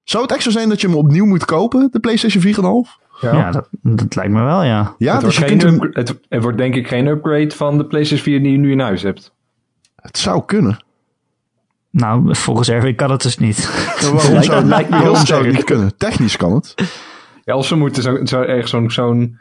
zou 0.03 0.23
het 0.23 0.31
echt 0.31 0.43
zo 0.43 0.49
zijn 0.49 0.69
dat 0.69 0.81
je 0.81 0.87
hem 0.87 0.95
opnieuw 0.95 1.25
moet 1.25 1.45
kopen, 1.45 1.87
de 1.91 1.99
PlayStation 1.99 2.43
4,5? 2.43 3.05
Ja, 3.21 3.51
dat, 3.51 3.67
dat 3.81 4.15
lijkt 4.15 4.31
me 4.33 4.43
wel, 4.43 4.63
ja. 4.63 4.95
Ja, 4.97 5.13
het, 5.15 5.23
dus 5.25 5.37
wordt 5.37 5.51
je 5.51 5.59
geen 5.59 5.77
kunt 5.79 5.95
het, 5.95 6.19
het 6.29 6.41
wordt 6.43 6.57
denk 6.57 6.75
ik 6.75 6.87
geen 6.87 7.07
upgrade 7.07 7.51
van 7.55 7.77
de 7.77 7.85
PlayStation 7.85 8.33
4 8.33 8.43
die 8.43 8.51
je 8.51 8.57
nu 8.57 8.71
in 8.71 8.79
huis 8.79 9.01
hebt. 9.01 9.33
het 9.95 10.17
zou 10.17 10.45
kunnen. 10.45 10.83
Nou, 11.91 12.35
volgens 12.35 12.69
Erwin 12.69 12.95
kan 12.95 13.11
het 13.11 13.21
dus 13.21 13.37
niet. 13.37 13.69
Maar 14.01 14.11
waarom 14.13 14.31
Lijkt- 14.33 14.45
zou, 14.45 14.63
lijkt 14.65 14.89
me 14.89 14.95
heel 14.95 15.05
waarom 15.05 15.25
zou 15.25 15.45
het 15.45 15.55
niet 15.55 15.63
kunnen? 15.63 15.97
Technisch 15.97 16.37
kan 16.37 16.53
het. 16.53 16.73
Ja, 17.47 17.55
of 17.55 17.65
ze 17.65 17.75
moeten 17.75 18.03
zo, 18.03 18.25
zo, 18.25 18.41
echt 18.41 18.69
zo'n 18.69 18.91
zo'n 18.91 19.39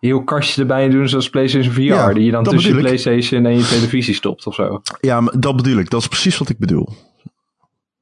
heel 0.00 0.24
kastje 0.24 0.60
erbij 0.60 0.88
doen 0.88 1.08
zoals 1.08 1.30
PlayStation 1.30 1.72
VR. 1.72 1.80
Ja, 1.80 2.12
die 2.12 2.24
je 2.24 2.30
dan 2.30 2.44
tussen 2.44 2.74
je. 2.74 2.80
PlayStation 2.80 3.46
en 3.46 3.56
je 3.56 3.66
televisie 3.66 4.14
stopt 4.14 4.46
of 4.46 4.54
zo. 4.54 4.80
Ja, 5.00 5.20
maar 5.20 5.34
dat 5.38 5.56
bedoel 5.56 5.78
ik. 5.78 5.90
Dat 5.90 6.00
is 6.00 6.08
precies 6.08 6.38
wat 6.38 6.48
ik 6.48 6.58
bedoel. 6.58 6.88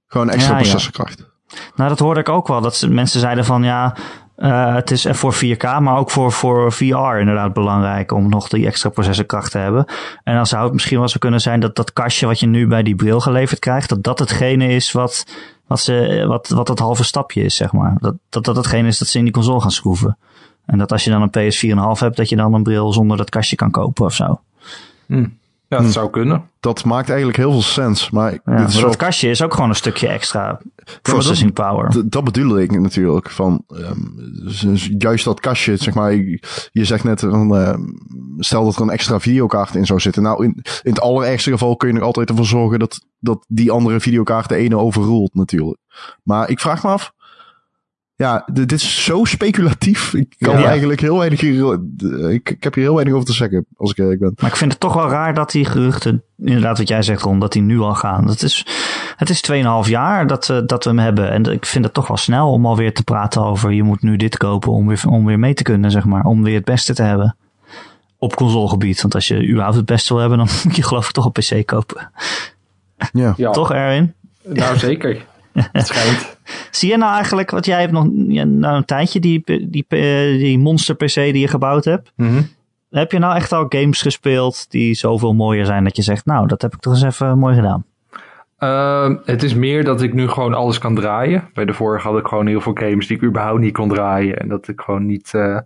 Gewoon 0.06 0.30
extra 0.30 0.52
Ja, 0.52 0.56
ja. 0.56 0.62
processorkracht. 0.62 1.30
Nou, 1.74 1.88
dat 1.88 1.98
hoorde 1.98 2.20
ik 2.20 2.28
ook 2.28 2.48
wel. 2.48 2.60
Dat 2.60 2.76
ze, 2.76 2.90
mensen 2.90 3.20
zeiden 3.20 3.44
van 3.44 3.62
ja, 3.62 3.96
eh, 4.36 4.74
het 4.74 4.90
is 4.90 5.06
voor 5.10 5.34
4K, 5.34 5.62
maar 5.62 5.96
ook 5.96 6.10
voor, 6.10 6.32
voor 6.32 6.72
VR 6.72 7.18
inderdaad 7.18 7.52
belangrijk 7.52 8.12
om 8.12 8.28
nog 8.28 8.48
die 8.48 8.66
extra 8.66 8.90
processorkracht 8.90 9.50
te 9.50 9.58
hebben. 9.58 9.84
En 10.24 10.34
dan 10.34 10.46
zou 10.46 10.64
het 10.64 10.72
misschien 10.72 10.98
wel 10.98 11.08
zo 11.08 11.18
kunnen 11.18 11.40
zijn 11.40 11.60
dat 11.60 11.76
dat 11.76 11.92
kastje 11.92 12.26
wat 12.26 12.40
je 12.40 12.46
nu 12.46 12.66
bij 12.66 12.82
die 12.82 12.94
bril 12.94 13.20
geleverd 13.20 13.58
krijgt, 13.58 13.88
dat 13.88 14.02
dat 14.02 14.18
hetgene 14.18 14.68
is 14.68 14.92
wat, 14.92 15.26
wat, 15.66 15.81
ze, 15.81 16.25
wat, 16.28 16.49
wat 16.49 16.69
het 16.69 16.78
halve 16.78 17.04
stapje 17.04 17.42
is, 17.42 17.57
zeg 17.57 17.73
maar. 17.73 17.97
Dat, 17.99 18.14
dat 18.28 18.45
dat 18.45 18.57
hetgene 18.57 18.88
is 18.88 18.99
dat 18.99 19.09
ze 19.09 19.19
in 19.19 19.25
die 19.25 19.33
console 19.33 19.61
gaan 19.61 19.71
schroeven. 19.71 20.19
En 20.66 20.78
dat 20.78 20.92
als 20.92 21.04
je 21.04 21.11
dan 21.11 21.23
een 21.23 21.52
PS4,5 21.52 22.00
hebt, 22.00 22.16
dat 22.16 22.28
je 22.28 22.37
dan 22.37 22.54
een 22.54 22.62
bril 22.62 22.92
zonder 22.92 23.16
dat 23.16 23.31
kastje 23.31 23.57
kan 23.57 23.71
kopen 23.71 24.04
of 24.04 24.14
zo. 24.14 24.40
Ja, 25.79 25.83
dat 25.83 25.93
zou 25.93 26.11
kunnen. 26.11 26.50
Dat 26.61 26.85
maakt 26.85 27.09
eigenlijk 27.09 27.38
heel 27.38 27.50
veel 27.52 27.62
sens. 27.62 28.11
Maar, 28.11 28.33
Ja, 28.33 28.38
dit 28.38 28.45
maar 28.55 28.64
dat 28.67 28.81
wel- 28.81 28.97
kastje 28.97 29.31
is 29.31 29.43
ook 29.43 29.55
gewoon 29.55 29.69
een 29.69 29.75
stukje 29.75 30.09
extra 30.09 30.61
dat- 30.75 30.99
processing 31.02 31.52
power. 31.52 32.09
Dat 32.11 32.25
bedoel 32.25 32.59
ik 32.59 32.81
natuurlijk. 32.81 33.31
Van, 33.31 33.64
ehm, 33.69 34.00
dus- 34.45 34.61
dus 34.61 34.91
juist 34.99 35.25
dat 35.25 35.41
kastje, 35.41 35.76
zeg 35.76 35.95
maar. 35.95 36.14
Je, 36.73 36.85
zegt 36.85 37.05
net, 37.05 37.21
van, 37.21 37.57
ehm, 37.57 37.81
stel 38.38 38.64
dat 38.64 38.76
er 38.76 38.83
een 38.83 38.91
extra 38.91 39.21
videokaart 39.21 39.75
in 39.75 39.87
zou 39.87 40.00
zitten. 40.00 40.23
Nou, 40.23 40.45
in, 40.45 40.50
in 40.83 40.91
het 40.93 41.00
allerergste 41.00 41.50
geval 41.50 41.76
kun 41.76 41.88
je 41.93 41.99
er 41.99 42.02
altijd 42.05 42.29
ervoor 42.29 42.47
zorgen 42.47 42.79
dat, 42.79 43.05
dat 43.19 43.45
die 43.49 43.71
andere 43.71 44.00
videokaart 44.00 44.49
de 44.49 44.57
ene 44.57 44.76
overroelt 44.76 45.35
natuurlijk. 45.35 45.79
Maar 46.23 46.50
ik 46.50 46.61
vraag 46.61 46.83
me 46.83 46.88
af. 46.91 47.12
Ja, 48.23 48.43
dit 48.52 48.73
is 48.73 49.05
zo 49.05 49.25
speculatief. 49.25 50.14
Ik 50.14 50.35
kan 50.38 50.59
Ja. 50.59 50.64
eigenlijk 50.67 51.00
heel 51.00 51.19
weinig 51.19 51.41
hier, 51.41 51.81
ik, 52.31 52.50
ik 52.50 52.64
heb 52.64 52.75
hier 52.75 52.85
heel 52.85 52.95
weinig 52.95 53.14
over 53.14 53.26
te 53.26 53.33
zeggen, 53.33 53.67
als 53.76 53.91
ik 53.91 53.99
eerlijk 53.99 54.21
ben. 54.21 54.33
Maar 54.41 54.50
ik 54.50 54.57
vind 54.57 54.71
het 54.73 54.81
toch 54.81 54.95
wel 54.95 55.09
raar 55.09 55.35
dat 55.35 55.50
die 55.50 55.64
geruchten, 55.64 56.23
inderdaad 56.38 56.79
wat 56.79 56.88
jij 56.88 57.02
zegt 57.02 57.23
Ron, 57.23 57.38
dat 57.38 57.52
die 57.52 57.62
nu 57.62 57.79
al 57.81 57.95
gaan. 57.95 58.29
Het 58.29 58.43
is, 58.43 58.67
het 59.17 59.31
is 59.31 59.41
2,5 59.85 59.88
jaar 59.91 60.26
dat, 60.26 60.47
we 60.47 60.64
dat 60.67 60.85
we 60.85 60.91
hem 60.91 60.99
hebben. 60.99 61.31
En 61.31 61.45
ik 61.45 61.67
vind 61.67 61.85
het 61.85 61.95
toch 61.95 62.07
wel 62.09 62.17
snel 62.17 62.50
om 62.52 62.67
alweer 62.67 62.95
te 62.95 63.02
praten 63.05 63.43
over 63.43 63.73
je 63.73 63.83
moet 63.83 64.02
nu 64.02 64.17
dit 64.17 64.37
kopen 64.37 64.73
om 64.73 64.87
weer, 64.87 65.02
om 65.09 65.25
weer 65.25 65.38
mee 65.38 65.55
te 65.55 65.62
kunnen, 65.62 65.91
zeg 65.91 66.05
maar. 66.05 66.25
Om 66.25 66.43
weer 66.43 66.55
het 66.55 66.64
beste 66.64 66.95
te 66.95 67.02
hebben. 67.02 67.37
Op 68.19 68.35
consolegebied. 68.37 69.02
Want 69.02 69.14
als 69.14 69.29
je 69.29 69.49
überhaupt 69.49 69.76
het 69.76 69.87
beste 69.87 70.12
wil 70.12 70.21
hebben, 70.21 70.38
dan 70.38 70.49
moet 70.64 70.76
je 70.76 70.83
geloof 70.83 71.07
ik 71.07 71.12
toch 71.12 71.25
een 71.25 71.33
PC 71.61 71.67
kopen. 71.67 72.11
Ja. 73.12 73.35
Ja, 73.37 73.50
Toch 73.50 73.73
Erwin? 73.73 74.14
nou 74.43 74.79
zeker. 74.79 75.25
Het 75.73 75.87
schijnt. 75.87 76.37
Zie 76.71 76.90
je 76.90 76.97
nou 76.97 77.14
eigenlijk, 77.14 77.50
wat 77.50 77.66
jij 77.66 77.80
hebt 77.80 77.92
nog 77.92 78.06
ja, 78.28 78.44
nou 78.44 78.76
een 78.76 78.85
tijdje, 78.85 79.21
die, 79.21 79.42
die, 79.68 79.87
die 80.38 80.59
monster 80.59 80.94
PC 80.94 81.14
die 81.14 81.38
je 81.38 81.49
gebouwd 81.49 81.85
hebt. 81.85 82.12
Mhm. 82.16 82.42
Heb 82.90 83.12
je 83.12 83.18
nou 83.18 83.37
echt 83.37 83.52
al 83.52 83.66
games 83.68 84.02
gespeeld 84.02 84.71
die 84.71 84.94
zoveel 84.94 85.35
mooier 85.35 85.66
zijn 85.66 85.85
dat 85.85 85.97
je 85.97 86.02
zegt, 86.02 86.26
nou 86.26 86.47
dat 86.47 86.62
heb 86.62 86.75
ik 86.75 86.80
toch 86.80 86.92
eens 86.92 87.02
even 87.02 87.38
mooi 87.38 87.54
gedaan. 87.54 87.85
Ehm, 88.62 89.16
het 89.25 89.42
is 89.42 89.54
meer 89.54 89.85
dat 89.85 90.02
ik 90.02 90.12
nu 90.12 90.28
gewoon 90.28 90.54
alles 90.54 90.78
kan 90.78 90.94
draaien. 90.94 91.50
Bij 91.54 91.64
de 91.64 91.73
vorige 91.73 92.09
had 92.09 92.18
ik 92.18 92.26
gewoon 92.26 92.47
heel 92.47 92.61
veel 92.61 92.75
games 92.75 93.06
die 93.06 93.16
ik 93.16 93.23
überhaupt 93.23 93.61
niet 93.61 93.73
kon 93.73 93.88
draaien. 93.88 94.38
En 94.38 94.49
dat 94.49 94.68
ik 94.68 94.80
gewoon 94.80 95.06
niet, 95.06 95.30
eh, 95.35 95.59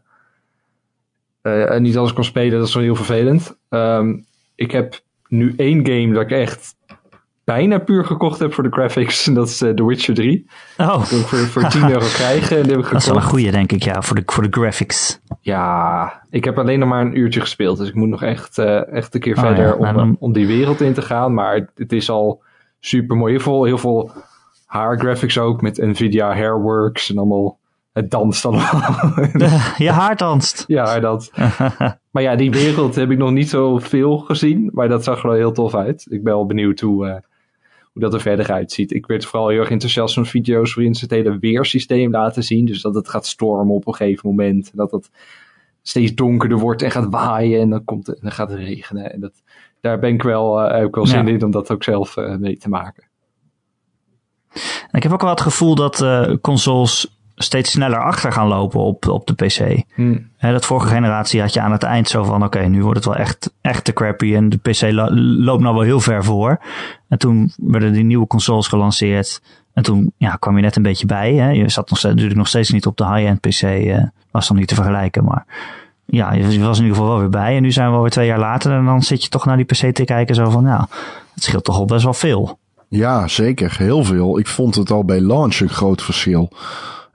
eh, 1.42 1.80
niet 1.80 1.96
alles 1.96 2.12
kon 2.12 2.24
spelen. 2.24 2.58
Dat 2.58 2.68
is 2.68 2.74
wel 2.74 2.82
heel 2.82 2.96
vervelend. 2.96 3.56
Ehm, 3.68 4.16
ik 4.54 4.70
heb 4.70 5.00
nu 5.28 5.54
één 5.56 5.86
game 5.86 6.12
dat 6.12 6.22
ik 6.22 6.30
echt 6.30 6.74
bijna 7.46 7.78
puur 7.78 8.04
gekocht 8.04 8.38
heb 8.38 8.54
voor 8.54 8.64
de 8.64 8.70
graphics. 8.72 9.26
En 9.26 9.34
dat 9.34 9.48
is 9.48 9.62
uh, 9.62 9.70
The 9.70 9.86
Witcher 9.86 10.14
3. 10.14 10.46
Oh. 10.76 10.86
Dat 10.88 11.10
wil 11.10 11.18
ik 11.20 11.26
voor, 11.26 11.38
voor 11.38 11.68
10 11.68 11.90
euro 11.90 12.06
krijgen. 12.20 12.56
En 12.56 12.62
die 12.62 12.72
heb 12.72 12.84
ik 12.84 12.90
Dat 12.90 13.00
is 13.00 13.06
wel 13.06 13.16
een 13.16 13.22
goede, 13.22 13.50
denk 13.50 13.72
ik, 13.72 13.82
ja, 13.82 14.02
voor 14.02 14.16
de, 14.16 14.22
voor 14.26 14.42
de 14.50 14.60
graphics. 14.60 15.20
Ja, 15.40 16.22
ik 16.30 16.44
heb 16.44 16.58
alleen 16.58 16.78
nog 16.78 16.88
maar 16.88 17.00
een 17.00 17.18
uurtje 17.18 17.40
gespeeld. 17.40 17.78
Dus 17.78 17.88
ik 17.88 17.94
moet 17.94 18.08
nog 18.08 18.22
echt, 18.22 18.58
eh, 18.58 18.92
echt 18.92 19.14
een 19.14 19.20
keer 19.20 19.36
Oh, 19.36 19.40
verder 19.42 19.66
ja. 19.66 19.72
om, 19.74 19.82
Nou, 19.82 19.94
dan- 19.96 20.16
om 20.18 20.32
die 20.32 20.46
wereld 20.46 20.80
in 20.80 20.94
te 20.94 21.02
gaan. 21.02 21.34
Maar 21.34 21.54
het, 21.54 21.70
het 21.74 21.92
is 21.92 22.10
al 22.10 22.42
super 22.80 23.16
mooi. 23.16 23.32
Heel 23.32 23.40
veel, 23.42 23.64
heel 23.64 23.78
veel 23.78 24.10
haar 24.66 24.98
graphics 24.98 25.38
ook 25.38 25.60
met 25.62 25.76
Nvidia 25.76 26.32
Hairworks 26.34 27.10
en 27.10 27.18
allemaal. 27.18 27.58
Het 27.92 28.10
danst 28.10 28.44
allemaal. 28.44 28.80
Je 29.76 29.90
haar 29.90 30.16
danst. 30.16 30.64
ja, 30.66 31.00
dat. 31.00 31.30
Maar 32.10 32.22
ja, 32.24 32.36
die 32.36 32.50
wereld 32.50 32.94
heb 32.94 33.10
ik 33.10 33.18
nog 33.18 33.30
niet 33.30 33.48
zo 33.48 33.78
veel 33.78 34.18
gezien. 34.18 34.70
Maar 34.72 34.88
dat 34.88 35.04
zag 35.04 35.22
er 35.22 35.26
wel 35.28 35.36
heel 35.36 35.52
tof 35.52 35.74
uit. 35.74 36.06
Ik 36.10 36.22
ben 36.22 36.32
wel 36.32 36.46
benieuwd 36.46 36.80
hoe, 36.80 37.06
eh, 37.08 37.14
hoe 37.96 38.04
dat 38.04 38.14
er 38.14 38.20
verder 38.20 38.52
uitziet. 38.52 38.92
Ik 38.92 39.06
werd 39.06 39.24
vooral 39.24 39.48
heel 39.48 39.60
erg 39.60 39.70
enthousiast 39.70 40.14
van 40.14 40.26
video's 40.26 40.74
waarin 40.74 40.94
ze 40.94 41.04
het 41.04 41.10
hele 41.10 41.38
weersysteem 41.38 42.10
laten 42.10 42.42
zien. 42.42 42.64
Dus 42.64 42.82
dat 42.82 42.94
het 42.94 43.08
gaat 43.08 43.26
stormen 43.26 43.74
op 43.74 43.86
een 43.86 43.94
gegeven 43.94 44.28
moment. 44.28 44.70
Dat 44.74 44.90
het 44.90 45.10
steeds 45.82 46.14
donkerder 46.14 46.58
wordt 46.58 46.82
en 46.82 46.90
gaat 46.90 47.10
waaien. 47.10 47.60
En 47.60 47.70
dan, 47.70 47.84
komt 47.84 48.06
het, 48.06 48.16
en 48.16 48.22
dan 48.22 48.32
gaat 48.32 48.50
het 48.50 48.58
regenen. 48.58 49.12
En 49.12 49.20
dat, 49.20 49.42
daar 49.80 49.98
ben 49.98 50.14
ik 50.14 50.22
wel, 50.22 50.58
heb 50.58 50.86
ik 50.86 50.94
wel 50.94 51.06
zin 51.06 51.26
Ja. 51.26 51.32
in 51.32 51.44
om 51.44 51.50
dat 51.50 51.70
ook 51.70 51.82
zelf 51.82 52.16
eh, 52.16 52.36
mee 52.36 52.56
te 52.56 52.68
maken. 52.68 53.04
Ik 54.92 55.02
heb 55.02 55.12
ook 55.12 55.20
wel 55.20 55.30
het 55.30 55.40
gevoel 55.40 55.74
dat 55.74 56.00
eh, 56.00 56.32
consoles 56.40 57.15
steeds 57.36 57.70
sneller 57.70 58.02
achter 58.02 58.32
gaan 58.32 58.46
lopen 58.48 58.80
op, 58.80 59.08
op 59.08 59.26
de 59.26 59.34
PC. 59.34 59.82
Hm. 59.94 60.18
Hè, 60.36 60.52
dat 60.52 60.64
vorige 60.66 60.88
generatie 60.88 61.40
had 61.40 61.52
je 61.52 61.60
aan 61.60 61.72
het 61.72 61.82
eind 61.82 62.08
zo 62.08 62.24
van, 62.24 62.44
oké, 62.44 62.58
nu 62.60 62.82
wordt 62.82 62.96
het 62.96 63.04
wel 63.04 63.16
echt, 63.16 63.52
echt 63.60 63.84
te 63.84 63.92
crappy 63.92 64.34
en 64.34 64.48
de 64.48 64.56
PC 64.56 64.80
lo- 64.80 65.10
loopt 65.44 65.62
nou 65.62 65.74
wel 65.74 65.84
heel 65.84 66.00
ver 66.00 66.24
voor. 66.24 66.60
En 67.08 67.18
toen 67.18 67.52
werden 67.56 67.92
die 67.92 68.04
nieuwe 68.04 68.26
consoles 68.26 68.66
gelanceerd 68.68 69.42
en 69.72 69.82
toen 69.82 70.12
ja, 70.16 70.36
kwam 70.38 70.56
je 70.56 70.62
net 70.62 70.76
een 70.76 70.82
beetje 70.82 71.06
bij. 71.06 71.34
Hè. 71.34 71.50
Je 71.50 71.68
zat 71.68 71.90
nog 71.90 72.02
natuurlijk 72.02 72.36
nog 72.36 72.48
steeds 72.48 72.70
niet 72.70 72.86
op 72.86 72.96
de 72.96 73.06
high-end 73.06 73.40
PC, 73.40 73.62
eh, 73.62 74.02
was 74.30 74.48
dan 74.48 74.56
niet 74.56 74.68
te 74.68 74.74
vergelijken, 74.74 75.24
maar 75.24 75.46
ja, 76.06 76.32
je 76.32 76.42
was 76.42 76.78
in 76.78 76.84
ieder 76.84 76.96
geval 76.96 77.06
wel 77.06 77.18
weer 77.18 77.28
bij. 77.30 77.56
En 77.56 77.62
nu 77.62 77.72
zijn 77.72 77.90
we 77.90 77.94
alweer 77.96 78.10
twee 78.10 78.26
jaar 78.26 78.38
later 78.38 78.72
en 78.72 78.84
dan 78.84 79.02
zit 79.02 79.22
je 79.22 79.28
toch 79.28 79.44
naar 79.44 79.56
die 79.56 79.64
PC 79.66 79.94
te 79.94 80.04
kijken 80.04 80.34
zo 80.34 80.50
van, 80.50 80.64
ja, 80.64 80.88
het 81.34 81.44
scheelt 81.44 81.64
toch 81.64 81.76
al 81.78 81.84
best 81.84 82.04
wel 82.04 82.14
veel. 82.14 82.58
Ja, 82.88 83.28
zeker. 83.28 83.74
Heel 83.78 84.04
veel. 84.04 84.38
Ik 84.38 84.46
vond 84.46 84.74
het 84.74 84.90
al 84.90 85.04
bij 85.04 85.20
launch 85.20 85.58
een 85.60 85.68
groot 85.68 86.02
verschil. 86.02 86.50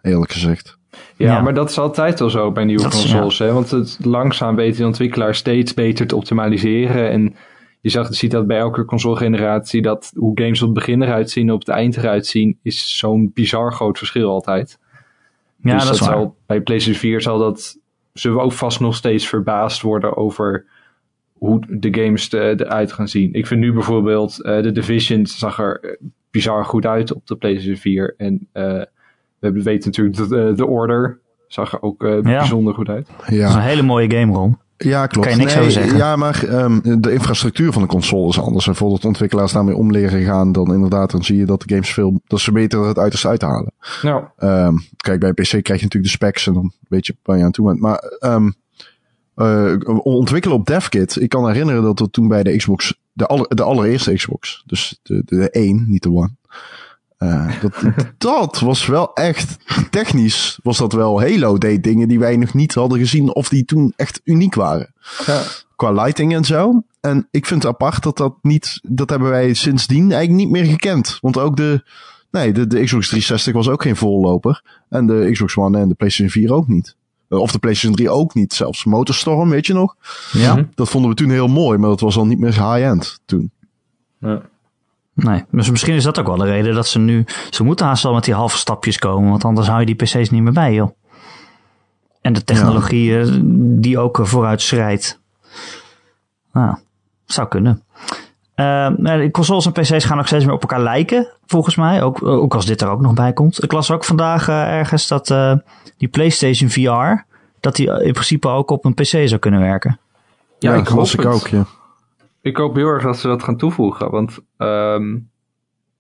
Eerlijk 0.02 0.32
gezegd. 0.32 0.78
Ja, 1.16 1.26
Ja. 1.36 1.42
maar 1.42 1.54
dat 1.54 1.70
is 1.70 1.78
altijd 1.80 2.20
wel 2.20 2.30
zo 2.30 2.52
bij 2.52 2.64
nieuwe 2.66 2.84
Dat 2.84 2.94
is- 2.94 3.00
consoles. 3.00 3.40
Hè? 3.40 3.52
Want 3.54 3.72
het 3.72 3.98
langzaam 4.04 4.56
weten 4.56 4.80
de 4.82 4.86
ontwikkelaar 4.86 5.36
steeds 5.36 5.74
beter 5.74 6.08
te 6.08 6.16
optimaliseren. 6.16 7.10
En 7.10 7.36
je 7.82 7.90
zag, 7.90 8.08
je 8.08 8.14
ziet 8.16 8.32
dat 8.32 8.48
bij 8.48 8.58
elke 8.58 8.86
consolegeneratie, 8.86 9.82
dat 9.82 10.12
hoe 10.16 10.32
games 10.42 10.62
op 10.62 10.66
het 10.68 10.78
begin 10.78 11.02
eruit 11.02 11.30
zien 11.30 11.48
en 11.48 11.54
op 11.54 11.60
het 11.60 11.70
eind 11.70 11.98
eruit 11.98 12.26
zien, 12.26 12.60
is 12.62 12.98
zo'n 12.98 13.32
bizar 13.34 13.74
groot 13.74 13.98
verschil 13.98 14.30
altijd. 14.30 14.80
Ja, 15.64 15.74
dus 15.74 15.84
dat 15.86 15.94
is 15.94 16.00
waar. 16.00 16.10
zal, 16.10 16.36
bij 16.46 16.62
PlayStation 16.62 17.02
4 17.02 17.22
zal 17.22 17.40
dat, 17.40 17.78
zullen 18.14 18.38
we 18.38 18.44
ook 18.44 18.52
vast 18.54 18.80
nog 18.80 18.96
steeds 18.96 19.28
verbaasd 19.28 19.82
worden 19.82 20.18
over 20.18 20.66
hoe 21.34 21.66
de 21.80 22.02
games 22.04 22.32
er- 22.34 22.62
eruit 22.62 22.92
gaan 22.94 23.08
zien. 23.08 23.34
Ik 23.34 23.48
vind 23.48 23.60
nu 23.60 23.74
bijvoorbeeld, 23.74 24.44
eh 24.44 24.62
de 24.62 24.72
Division 24.72 25.26
zag 25.26 25.60
er 25.60 25.80
eh, 25.82 25.92
bizar 26.32 26.66
goed 26.66 26.86
uit 26.86 27.14
op 27.14 27.28
de 27.28 27.36
PlayStation 27.36 27.78
4. 27.78 28.14
En 28.18 28.48
eh, 28.52 28.82
we 29.42 29.48
hebben- 29.48 29.64
weten 29.64 29.86
natuurlijk 29.90 30.18
dat 30.18 30.58
The 30.58 30.66
Order 30.66 31.20
zag 31.48 31.74
er 31.74 31.82
ook 31.82 32.04
eh, 32.04 32.12
Ja. 32.12 32.22
bijzonder 32.22 32.74
goed 32.74 32.90
uit. 32.90 33.08
Dat 33.18 33.30
is 33.30 33.38
Ja, 33.38 33.56
een 33.56 33.62
hele 33.62 33.82
mooie 33.82 34.12
game, 34.12 34.34
Ron. 34.34 34.58
ja 34.78 35.08
klopt. 35.08 35.28
Kan 35.28 35.36
je 35.38 35.44
niks 35.44 35.58
over 35.58 35.72
zeggen. 35.72 35.98
Ja, 35.98 36.16
maar 36.16 36.44
ehm, 36.44 37.02
de 37.02 37.12
infrastructuur 37.14 37.72
van 37.72 37.82
de 37.82 37.88
console 37.88 38.28
is 38.30 38.40
anders. 38.40 38.68
En 38.68 38.76
voordat 38.76 39.06
ontwikkelaars 39.06 39.52
daarmee 39.52 39.76
om 39.76 39.92
leren 39.92 40.24
gaan, 40.24 40.52
dan 40.52 40.74
inderdaad, 40.74 41.12
dan 41.12 41.24
zie 41.24 41.38
je 41.38 41.46
dat 41.46 41.62
de 41.62 41.74
games 41.74 41.94
veel, 41.94 42.22
dat 42.28 42.40
ze 42.40 42.52
beter 42.52 42.84
het 42.88 42.98
uiterste 42.98 43.28
uithalen. 43.28 43.74
Nou, 44.02 44.24
Ehm, 44.38 44.74
kijk, 44.98 45.20
bij 45.20 45.30
een 45.30 45.36
PC 45.36 45.50
krijg 45.50 45.66
je 45.66 45.72
natuurlijk 45.86 46.04
de 46.04 46.10
specs 46.10 46.48
en 46.48 46.54
dan 46.54 46.72
weet 46.90 47.06
je 47.06 47.16
waar 47.24 47.38
je 47.38 47.44
aan 47.44 47.52
toe 47.52 47.66
bent. 47.68 47.80
Maar 47.80 47.98
ehm, 48.20 48.50
eh, 49.36 49.74
ontwikkelen 50.04 50.58
op 50.58 50.66
DevKit. 50.66 51.22
Ik 51.22 51.30
kan 51.30 51.48
herinneren 51.48 51.84
dat 51.84 52.00
we 52.00 52.10
toen 52.10 52.28
bij 52.28 52.44
de 52.44 52.56
Xbox, 52.58 53.00
de, 53.14 53.26
aller, 53.28 53.56
de 53.56 53.64
allereerste 53.64 54.14
Xbox, 54.14 54.64
dus 54.66 55.00
de, 55.04 55.22
de, 55.26 55.36
de 55.36 55.50
1, 55.50 55.86
niet 55.88 56.04
de 56.04 56.12
One. 56.12 56.30
Eh, 57.22 57.62
dat, 57.62 57.74
dat 58.18 58.60
was 58.60 58.86
wel 58.86 59.14
echt, 59.14 59.58
technisch 59.90 60.60
was 60.64 60.78
dat 60.78 60.94
wel. 60.94 61.22
Halo 61.22 61.58
deed 61.58 61.84
dingen 61.84 62.08
die 62.08 62.20
wij 62.20 62.38
nog 62.38 62.54
niet 62.54 62.74
hadden 62.74 63.00
gezien 63.00 63.36
of 63.36 63.50
die 63.50 63.66
toen 63.66 63.94
echt 63.96 64.22
uniek 64.24 64.56
waren. 64.56 64.94
ja. 65.26 65.42
Qua 65.76 65.92
lighting 65.92 66.36
en 66.36 66.44
zo. 66.46 66.84
En 67.00 67.28
ik 67.32 67.46
vind 67.46 67.64
het 67.64 67.72
apart 67.72 68.04
dat 68.04 68.18
dat 68.18 68.34
niet, 68.42 68.80
dat 68.84 69.10
hebben 69.10 69.30
wij 69.30 69.54
sindsdien 69.54 70.12
eigenlijk 70.12 70.32
niet 70.44 70.50
meer 70.50 70.66
gekend. 70.72 71.18
Want 71.22 71.38
ook 71.38 71.58
de, 71.58 71.84
nee, 72.32 72.54
de, 72.54 72.68
de 72.68 72.84
Xbox 72.84 73.08
360 73.08 73.54
was 73.54 73.70
ook 73.70 73.82
geen 73.82 73.96
voorloper. 73.96 74.64
En 74.90 75.08
de 75.08 75.30
Xbox 75.32 75.58
One 75.58 75.80
en 75.80 75.88
de 75.88 75.94
PlayStation 75.96 76.44
4 76.44 76.54
ook 76.54 76.68
niet. 76.68 76.96
Eh, 77.30 77.40
Of 77.40 77.52
de 77.52 77.60
PlayStation 77.60 77.96
3 77.96 78.10
ook 78.10 78.34
niet. 78.34 78.54
Zelfs 78.54 78.86
Motorstorm, 78.86 79.50
weet 79.50 79.66
je 79.66 79.74
nog? 79.74 79.96
Ja. 80.32 80.68
Dat 80.76 80.90
vonden 80.90 81.10
we 81.10 81.16
toen 81.16 81.30
heel 81.30 81.48
mooi, 81.48 81.78
maar 81.78 81.90
dat 81.90 82.00
was 82.00 82.18
al 82.18 82.26
niet 82.26 82.40
meer 82.40 82.54
high-end 82.54 83.20
toen. 83.26 83.52
ja. 84.20 84.42
Nee, 85.14 85.46
dus 85.52 85.70
misschien 85.70 85.96
is 85.96 86.04
dat 86.04 86.20
ook 86.20 86.28
wel 86.28 86.38
de 86.38 86.46
reden 86.46 86.74
dat 86.74 86.88
ze 86.88 87.00
nu... 87.00 87.26
Ze 87.50 87.64
moeten 87.64 87.86
haast 87.86 88.04
wel 88.04 88.14
met 88.14 88.24
die 88.24 88.34
halve 88.34 88.58
stapjes 88.58 88.98
komen, 88.98 89.30
want 89.30 89.46
anders 89.46 89.68
hou 89.68 89.80
je 89.80 89.86
die 89.86 89.96
PC's 89.96 90.30
niet 90.30 90.42
meer 90.42 90.54
bij, 90.54 90.74
joh. 90.74 90.92
En 92.22 92.34
de 92.34 92.44
technologie 92.44 93.20
eh, 93.20 93.28
die 93.80 94.00
ook 94.00 94.20
eh, 94.20 94.26
vooruit 94.26 94.62
schrijdt. 94.62 95.20
Nou, 96.52 96.76
zou 97.26 97.48
kunnen. 97.48 97.84
Eh, 98.62 98.90
de 98.98 99.30
consoles 99.32 99.66
en 99.66 99.72
PC's 99.72 100.06
gaan 100.06 100.20
ook 100.20 100.28
steeds 100.28 100.46
meer 100.46 100.54
op 100.54 100.62
elkaar 100.62 100.82
lijken, 100.82 101.28
volgens 101.46 101.76
mij. 101.76 102.04
Ook, 102.04 102.24
ook 102.24 102.56
als 102.56 102.66
dit 102.66 102.82
er 102.82 102.90
ook 102.90 103.02
nog 103.02 103.14
bij 103.14 103.34
komt. 103.34 103.64
Ik 103.64 103.72
las 103.72 103.92
ook 103.92 104.04
vandaag 104.04 104.48
eh, 104.48 104.78
ergens 104.78 105.08
dat 105.08 105.30
eh, 105.30 105.54
die 105.98 106.08
PlayStation 106.08 106.70
VR... 106.70 107.24
dat 107.60 107.76
die 107.76 108.04
in 108.04 108.14
principe 108.14 108.48
ook 108.48 108.72
op 108.72 108.86
een 108.86 108.94
PC 108.94 109.06
zou 109.06 109.38
kunnen 109.38 109.60
werken. 109.60 110.00
Ja, 110.60 110.76
ik 110.76 110.86
dat 110.86 110.94
was 110.94 111.16
hoop 111.16 111.26
ik 111.26 111.32
ook, 111.32 111.48
ja. 111.48 111.66
Ik 112.42 112.58
hoop 112.58 112.76
heel 112.76 112.88
erg 112.88 113.04
dat 113.04 113.18
ze 113.18 113.28
dat 113.28 113.44
gaan 113.44 113.58
toevoegen. 113.58 114.12
Want 114.12 114.40
ehm, 114.58 115.18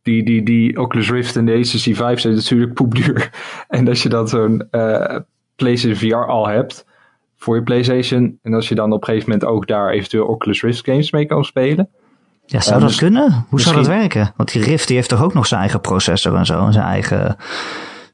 die, 0.01 0.23
die, 0.23 0.43
die 0.43 0.80
Oculus 0.80 1.12
Rift 1.12 1.36
en 1.36 1.45
de 1.45 1.58
HTC 1.58 1.80
Vive 1.80 2.19
zijn 2.19 2.34
natuurlijk 2.34 2.73
poepduur. 2.73 3.30
En 3.67 3.88
als 3.88 4.04
je 4.04 4.10
dan 4.10 4.27
zo'n 4.27 4.67
eh, 4.71 5.17
PlayStation 5.56 6.12
VR 6.12 6.25
al 6.25 6.47
hebt 6.47 6.86
voor 7.38 7.56
je 7.56 7.63
PlayStation. 7.63 8.39
En 8.41 8.54
als 8.54 8.69
je 8.69 8.75
dan 8.75 8.91
op 8.91 9.01
een 9.01 9.08
gegeven 9.08 9.30
moment 9.30 9.49
ook 9.49 9.67
daar 9.67 9.89
eventueel 9.89 10.25
Oculus 10.25 10.62
Rift 10.62 10.86
games 10.86 11.12
mee 11.12 11.25
kan 11.25 11.43
spelen. 11.43 11.89
Ja, 12.45 12.60
zou 12.60 12.75
Ja, 12.75 12.80
dat 12.80 12.89
dus- 12.89 12.97
kunnen? 12.97 13.45
Hoe 13.49 13.62
zou 13.62 13.75
dat 13.75 13.88
werken? 13.88 14.34
Want 14.36 14.51
die 14.51 14.63
Rift 14.63 14.88
die 14.88 14.95
heeft 14.95 15.10
toch 15.10 15.23
ook 15.23 15.34
nog 15.34 15.47
zijn 15.47 15.62
eigen 15.62 15.82
processor 15.82 16.36
en 16.36 16.45
zo. 16.45 16.65
En 16.65 16.73
zijn 16.73 16.86
eigen 16.86 17.36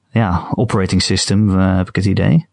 ja, 0.09 0.47
operating 0.53 1.01
system, 1.01 1.49
eh, 1.49 1.77
heb 1.77 1.87
ik 1.87 1.95
het 1.95 2.05
idee. 2.05 2.47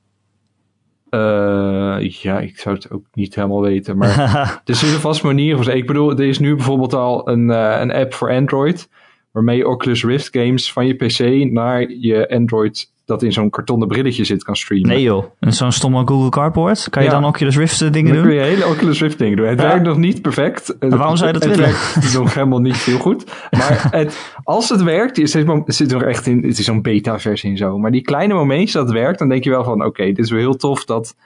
Eh, 1.15 2.11
ja, 2.11 2.41
ik 2.41 2.59
zou 2.59 2.75
het 2.75 2.91
ook 2.91 3.05
niet 3.13 3.35
helemaal 3.35 3.61
weten. 3.61 3.97
Maar 3.97 4.63
er 4.65 4.75
zullen 4.75 5.01
vast 5.01 5.23
manieren 5.23 5.57
voor 5.57 5.65
zijn. 5.65 5.77
Ik 5.77 5.87
bedoel, 5.87 6.11
er 6.11 6.29
is 6.29 6.39
nu 6.39 6.55
bijvoorbeeld 6.55 6.95
al 6.95 7.29
een, 7.29 7.51
eh, 7.51 7.81
een 7.81 7.93
app 7.93 8.15
voor 8.15 8.31
Android. 8.31 8.89
Waarmee 9.31 9.57
je 9.57 9.69
Oculus 9.69 10.05
Rift 10.05 10.29
games 10.33 10.73
van 10.73 10.87
je 10.87 10.95
PC 10.95 11.51
naar 11.51 11.91
je 11.91 12.29
Android 12.29 12.93
dat 13.05 13.23
in 13.23 13.33
zo'n 13.33 13.51
kartonnen 13.51 13.89
brilletje 13.89 14.25
zit 14.25 14.45
kan 14.45 14.57
streamen. 14.57 14.89
nee 14.89 15.03
joh, 15.03 15.25
en 15.41 15.53
zo'n 15.53 15.73
stomme 15.73 16.07
Google 16.07 16.29
Cardboard. 16.29 16.87
Kan 16.91 17.03
je 17.03 17.11
dan 17.11 17.25
Oculus 17.25 17.57
Rift 17.57 17.79
dingen 17.93 18.13
Dan 18.15 18.23
kun 18.23 18.31
doen? 18.33 18.41
je 18.41 18.47
hele 18.47 18.67
Oculus 18.67 19.01
Rift 19.01 19.19
dingen 19.19 19.37
doen. 19.37 19.47
Het 19.47 19.61
Ja. 19.61 19.67
werkt 19.67 19.85
nog 19.85 19.97
niet 19.97 20.23
perfect. 20.23 20.77
Maar 20.81 20.99
waarom 20.99 21.17
zou 21.17 21.33
je 21.33 21.39
dat 21.39 21.45
het 21.49 21.57
willen? 21.57 21.73
werkt 21.73 22.15
nog 22.19 22.35
helemaal 22.35 22.59
niet 22.61 22.77
heel 22.77 22.99
goed. 22.99 23.25
Maar 23.51 23.87
het, 23.91 24.33
als 24.43 24.69
het 24.69 24.83
werkt, 24.83 25.17
het 25.17 25.31
zit, 25.31 25.47
het 25.49 25.75
zit 25.75 25.91
nog 25.93 26.03
echt 26.03 26.27
in, 26.27 26.37
het 26.47 26.59
is 26.59 26.65
zo'n 26.65 26.83
beta-versie 26.83 27.51
en 27.51 27.57
zo. 27.57 27.79
Maar 27.79 27.91
die 27.91 28.03
kleine 28.03 28.35
momentjes 28.35 28.73
dat 28.73 28.85
het 28.85 28.93
werkt, 28.93 29.19
dan 29.19 29.29
denk 29.29 29.45
je 29.45 29.51
wel 29.51 29.65
van, 29.65 29.85
oké, 29.85 30.05
dit 30.05 30.19
is 30.19 30.31
wel 30.31 30.41
heel 30.41 30.57
tof 30.57 30.85
dat 30.85 31.17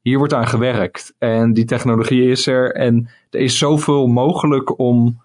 hier 0.00 0.18
wordt 0.18 0.34
aan 0.34 0.46
gewerkt. 0.46 1.14
En 1.18 1.52
die 1.52 1.64
technologie 1.64 2.30
is 2.30 2.46
er 2.46 2.74
en 2.74 3.08
er 3.30 3.40
is 3.40 3.58
zoveel 3.58 4.06
mogelijk 4.06 4.78
om 4.78 5.21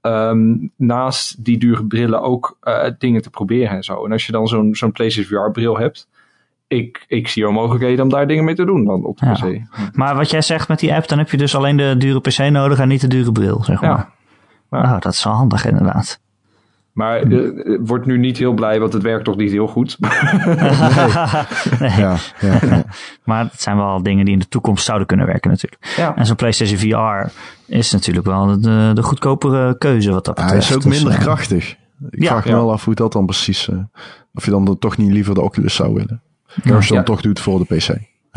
ehm, 0.00 0.54
naast 0.76 1.44
die 1.44 1.58
dure 1.58 1.84
brillen 1.84 2.22
ook 2.22 2.56
eh, 2.60 2.84
dingen 2.98 3.22
te 3.22 3.30
proberen 3.30 3.76
en 3.76 3.82
zo. 3.82 4.04
En 4.04 4.12
als 4.12 4.26
je 4.26 4.32
dan 4.32 4.46
zo'n 4.46 4.74
zo'n 4.74 4.92
PlayStation 4.92 5.44
VR-bril 5.44 5.78
hebt, 5.78 6.08
ik, 6.66 7.04
ik 7.08 7.28
zie 7.28 7.42
wel 7.42 7.52
mogelijkheden 7.52 8.04
om 8.04 8.10
daar 8.10 8.26
dingen 8.26 8.44
mee 8.44 8.54
te 8.54 8.64
doen 8.64 8.84
dan 8.84 9.04
op 9.04 9.18
de 9.18 9.26
Ja. 9.26 9.32
PC. 9.32 9.60
Maar 9.96 10.16
wat 10.16 10.30
jij 10.30 10.42
zegt 10.42 10.68
met 10.68 10.78
die 10.78 10.94
app, 10.94 11.08
dan 11.08 11.18
heb 11.18 11.30
je 11.30 11.36
dus 11.36 11.54
alleen 11.54 11.76
de 11.76 11.94
dure 11.98 12.20
PC 12.20 12.38
nodig 12.38 12.78
en 12.78 12.88
niet 12.88 13.00
de 13.00 13.08
dure 13.08 13.32
bril, 13.32 13.64
zeg 13.64 13.80
maar. 13.80 13.90
Ja. 13.90 14.10
Ja. 14.70 14.94
Oh, 14.94 15.00
dat 15.00 15.12
is 15.12 15.24
wel 15.24 15.32
handig 15.32 15.66
inderdaad. 15.66 16.20
Maar 16.92 17.26
uh, 17.26 17.78
wordt 17.80 18.06
nu 18.06 18.18
niet 18.18 18.38
heel 18.38 18.52
blij, 18.52 18.80
want 18.80 18.92
het 18.92 19.02
werkt 19.02 19.24
toch 19.24 19.36
niet 19.36 19.50
heel 19.50 19.66
goed. 19.66 19.96
nee. 20.00 20.10
Ja, 21.80 22.16
ja, 22.40 22.58
ja. 22.60 22.84
Maar 23.24 23.44
het 23.44 23.60
zijn 23.60 23.76
wel 23.76 24.02
dingen 24.02 24.24
die 24.24 24.34
in 24.34 24.40
de 24.40 24.48
toekomst 24.48 24.84
zouden 24.84 25.06
kunnen 25.06 25.26
werken 25.26 25.50
natuurlijk. 25.50 25.94
Ja. 25.96 26.16
En 26.16 26.26
zo'n 26.26 26.36
PlayStation 26.36 26.78
VR 26.78 27.32
is 27.66 27.92
natuurlijk 27.92 28.26
wel 28.26 28.60
de, 28.60 28.90
de 28.94 29.02
goedkopere 29.02 29.78
keuze 29.78 30.10
wat 30.10 30.24
dat 30.24 30.34
betreft. 30.34 30.68
Hij 30.68 30.76
is 30.76 30.84
ook 30.84 30.92
minder 30.92 31.12
dus, 31.12 31.24
krachtig. 31.24 31.76
Ik 32.10 32.26
vraag 32.26 32.44
me 32.44 32.52
wel 32.52 32.72
af 32.72 32.84
hoe 32.84 32.94
dat 32.94 33.12
dan 33.12 33.26
precies... 33.26 33.68
Uh, 33.68 33.78
of 34.34 34.44
je 34.44 34.50
dan 34.50 34.78
toch 34.78 34.96
niet 34.96 35.12
liever 35.12 35.34
de 35.34 35.40
Oculus 35.40 35.74
zou 35.74 35.94
willen. 35.94 36.22
Als 36.74 36.88
je 36.88 36.94
dan 36.94 37.04
toch 37.04 37.20
doet 37.20 37.40
voor 37.40 37.58
de 37.58 37.76
PC. 37.76 37.88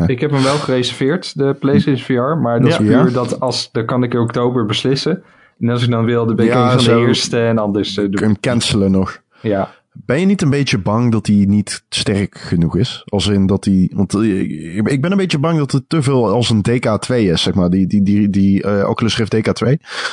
Ik 0.06 0.20
heb 0.20 0.30
hem 0.30 0.42
wel 0.42 0.56
gereserveerd, 0.56 1.38
de 1.38 1.56
PlayStation 1.60 2.04
VR. 2.04 2.40
Maar 2.40 2.60
dat 2.60 2.68
is 2.68 2.76
puur 2.76 3.12
dat 3.12 3.40
als... 3.40 3.72
Dan 3.72 3.86
kan 3.86 4.02
ik 4.02 4.14
in 4.14 4.20
oktober 4.20 4.66
beslissen. 4.66 5.22
En 5.64 5.70
als 5.70 5.82
ik 5.82 5.90
dan 5.90 6.04
wil, 6.04 6.26
dan 6.26 6.36
ben 6.36 6.44
ik 6.44 6.52
ja, 6.52 6.72
een 6.72 6.80
van 6.80 6.94
de 6.94 7.06
eerste 7.06 7.40
en 7.40 7.58
anders. 7.58 7.96
Uh, 7.96 8.04
Kun 8.04 8.18
je 8.18 8.24
hem 8.24 8.40
cancelen 8.40 8.90
nog. 8.90 9.22
Ja. 9.42 9.74
Ben 9.92 10.20
je 10.20 10.26
niet 10.26 10.42
een 10.42 10.50
beetje 10.50 10.78
bang 10.78 11.12
dat 11.12 11.26
hij 11.26 11.44
niet 11.48 11.84
sterk 11.88 12.38
genoeg 12.38 12.76
is? 12.76 13.02
Als 13.04 13.26
in 13.26 13.46
dat 13.46 13.64
hij. 13.64 13.90
Want 13.94 14.14
ik 14.14 15.00
ben 15.00 15.10
een 15.10 15.16
beetje 15.16 15.38
bang 15.38 15.58
dat 15.58 15.72
het 15.72 15.88
te 15.88 16.02
veel 16.02 16.28
als 16.28 16.50
een 16.50 16.64
DK2 16.70 17.14
is, 17.14 17.42
zeg 17.42 17.54
maar. 17.54 17.70
Die, 17.70 17.86
die, 17.86 18.02
die, 18.02 18.30
die 18.30 18.64
uh, 18.64 18.88
Oculus 18.88 19.16
Rift 19.16 19.36
DK2. 19.36 19.68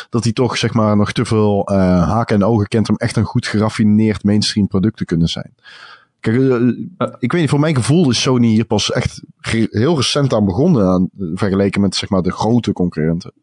Dat 0.09 0.23
hij 0.23 0.33
toch, 0.33 0.57
zeg 0.57 0.73
maar, 0.73 0.97
nog 0.97 1.11
te 1.11 1.25
veel 1.25 1.71
uh, 1.71 1.77
haken 2.09 2.35
en 2.35 2.43
ogen 2.43 2.67
kent 2.67 2.89
om 2.89 2.95
echt 2.95 3.15
een 3.15 3.23
goed 3.23 3.47
geraffineerd 3.47 4.23
mainstream 4.23 4.67
product 4.67 4.97
te 4.97 5.05
kunnen 5.05 5.27
zijn. 5.27 5.53
Kijk, 6.19 6.35
ik 7.19 7.31
weet 7.31 7.41
niet, 7.41 7.49
voor 7.49 7.59
mijn 7.59 7.75
gevoel 7.75 8.09
is 8.09 8.21
Sony 8.21 8.47
hier 8.47 8.65
pas 8.65 8.91
echt 8.91 9.21
heel 9.69 9.95
recent 9.95 10.33
aan 10.33 10.45
begonnen, 10.45 10.87
aan, 10.87 11.09
vergeleken 11.33 11.81
met 11.81 11.95
zeg 11.95 12.09
maar 12.09 12.21
de 12.21 12.31
grote 12.31 12.73
concurrenten 12.73 13.33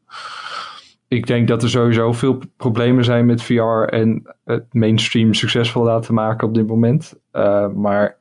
ik 1.09 1.27
denk 1.27 1.49
dat 1.49 1.63
er 1.63 1.69
sowieso 1.69 2.13
veel 2.13 2.39
problemen 2.57 3.05
zijn 3.05 3.27
met 3.27 3.43
VR 3.43 3.83
en 3.85 4.23
het 4.45 4.65
mainstream 4.73 5.35
succesvol 5.35 5.83
laten 5.83 6.15
maken 6.15 6.49
op 6.49 6.55
dit 6.55 6.67
moment. 6.67 7.21
Uh, 7.33 7.69
maar 7.69 8.17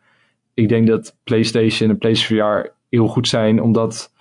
ik 0.53 0.69
denk 0.69 0.87
dat 0.87 1.17
PlayStation 1.23 1.89
en 1.89 1.97
PlayStation 1.97 2.39
VR 2.39 2.69
heel 2.89 3.07
goed 3.07 3.27
zijn, 3.27 3.61
omdat, 3.61 4.13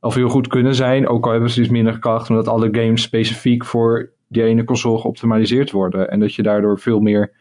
of 0.00 0.14
heel 0.14 0.28
goed 0.28 0.46
kunnen 0.46 0.74
zijn, 0.74 1.08
ook 1.08 1.24
al 1.26 1.32
hebben 1.32 1.50
ze 1.50 1.60
dus 1.60 1.68
minder 1.68 1.98
kracht, 1.98 2.30
omdat 2.30 2.48
alle 2.48 2.68
games 2.72 3.02
specifiek 3.02 3.64
voor 3.64 4.10
die 4.28 4.42
ene 4.42 4.64
console 4.64 4.98
geoptimaliseerd 4.98 5.70
worden. 5.70 6.10
En 6.10 6.20
dat 6.20 6.34
je 6.34 6.42
daardoor 6.42 6.78
veel 6.78 7.00
meer 7.00 7.32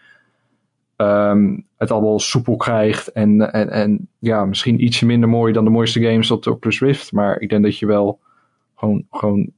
um, 0.97 1.65
het 1.77 1.91
allemaal 1.91 2.19
soepel 2.19 2.55
krijgt 2.55 3.11
en, 3.11 3.51
en, 3.53 3.69
en 3.69 4.07
ja, 4.19 4.45
misschien 4.45 4.83
ietsje 4.83 5.05
minder 5.05 5.29
mooi 5.29 5.53
dan 5.53 5.63
de 5.63 5.69
mooiste 5.69 6.01
games 6.01 6.31
op 6.31 6.43
de 6.43 6.51
Oculus 6.51 6.79
Rift. 6.79 7.11
Maar 7.11 7.39
ik 7.39 7.49
denk 7.49 7.63
dat 7.63 7.77
je 7.77 7.85
wel 7.85 8.19
gewoon, 8.75 9.05
gewoon 9.11 9.51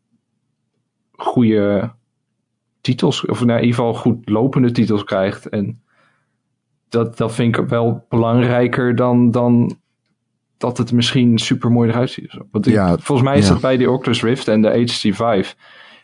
goede 1.23 1.91
titels, 2.81 3.25
of 3.25 3.41
in 3.41 3.49
ieder 3.49 3.65
geval 3.65 3.93
goed 3.93 4.29
lopende 4.29 4.71
titels 4.71 5.03
krijgt. 5.03 5.49
En 5.49 5.81
dat, 6.89 7.17
dat 7.17 7.33
vind 7.33 7.57
ik 7.57 7.65
wel 7.65 8.05
belangrijker 8.09 8.95
dan, 8.95 9.31
dan 9.31 9.77
dat 10.57 10.77
het 10.77 10.91
misschien 10.91 11.37
super 11.37 11.71
mooi 11.71 11.89
eruit 11.89 12.09
ziet. 12.09 12.37
Want 12.51 12.67
ik, 12.67 12.73
ja, 12.73 12.97
volgens 12.97 13.27
mij 13.27 13.37
is 13.37 13.47
dat 13.47 13.61
bij 13.61 13.77
de 13.77 13.89
Oculus 13.89 14.23
Rift 14.23 14.47
en 14.47 14.61
de 14.61 14.67
HTC 14.67 15.15
Vive. 15.15 15.53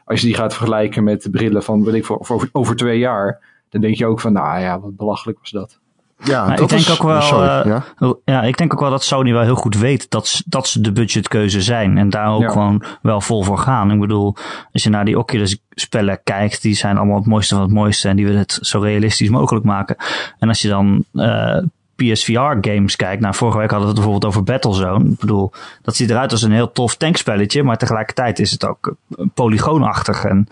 Als 0.05 0.19
je 0.19 0.25
die 0.25 0.35
gaat 0.35 0.53
vergelijken 0.53 1.03
met 1.03 1.21
de 1.23 1.29
brillen 1.29 1.63
van, 1.63 1.83
weet 1.83 1.93
ik, 1.93 2.05
voor, 2.05 2.25
over, 2.29 2.49
over 2.51 2.75
twee 2.75 2.99
jaar, 2.99 3.43
dan 3.69 3.81
denk 3.81 3.95
je 3.95 4.05
ook 4.05 4.19
van, 4.19 4.33
nou 4.33 4.59
ja, 4.59 4.79
wat 4.79 4.95
belachelijk 4.95 5.39
was 5.39 5.51
dat. 5.51 5.79
Ja, 6.23 6.47
dat 6.47 6.59
ik 6.59 6.69
denk 6.69 6.81
is, 6.81 6.91
ook 6.91 7.03
wel. 7.03 7.21
Sorry, 7.21 7.47
uh, 7.47 7.81
ja? 7.97 8.13
ja? 8.25 8.41
ik 8.41 8.57
denk 8.57 8.73
ook 8.73 8.79
wel 8.79 8.89
dat 8.89 9.03
Sony 9.03 9.31
wel 9.31 9.41
heel 9.41 9.55
goed 9.55 9.75
weet 9.75 10.09
dat, 10.09 10.41
dat 10.45 10.67
ze 10.67 10.81
de 10.81 10.91
budgetkeuze 10.91 11.61
zijn. 11.61 11.97
En 11.97 12.09
daar 12.09 12.27
ook 12.27 12.51
gewoon 12.51 12.83
wel 13.01 13.21
vol 13.21 13.43
voor 13.43 13.57
gaan. 13.57 13.91
Ik 13.91 13.99
bedoel, 13.99 14.35
als 14.71 14.83
je 14.83 14.89
naar 14.89 15.05
die 15.05 15.17
Oculus 15.17 15.57
spellen 15.69 16.19
kijkt, 16.23 16.61
die 16.61 16.75
zijn 16.75 16.97
allemaal 16.97 17.15
het 17.15 17.25
mooiste 17.25 17.53
van 17.53 17.63
het 17.63 17.73
mooiste. 17.73 18.09
En 18.09 18.15
die 18.15 18.25
willen 18.25 18.41
het 18.41 18.59
zo 18.61 18.79
realistisch 18.79 19.29
mogelijk 19.29 19.65
maken. 19.65 19.95
En 20.39 20.47
als 20.47 20.61
je 20.61 20.67
dan 20.67 21.03
uh, 21.13 21.57
PSVR 22.05 22.69
games 22.69 22.95
kijkt. 22.95 23.21
Nou, 23.21 23.35
vorige 23.35 23.57
week 23.57 23.69
hadden 23.71 23.87
we 23.87 23.93
het 23.93 24.03
bijvoorbeeld 24.03 24.33
over 24.33 24.43
Battlezone. 24.43 25.09
Ik 25.09 25.19
bedoel, 25.19 25.51
dat 25.81 25.95
ziet 25.95 26.09
eruit 26.09 26.31
als 26.31 26.41
een 26.41 26.51
heel 26.51 26.71
tof 26.71 26.95
tankspelletje, 26.95 27.63
maar 27.63 27.77
tegelijkertijd 27.77 28.39
is 28.39 28.51
het 28.51 28.65
ook 28.65 28.95
polygoonachtig 29.33 30.23
en 30.23 30.47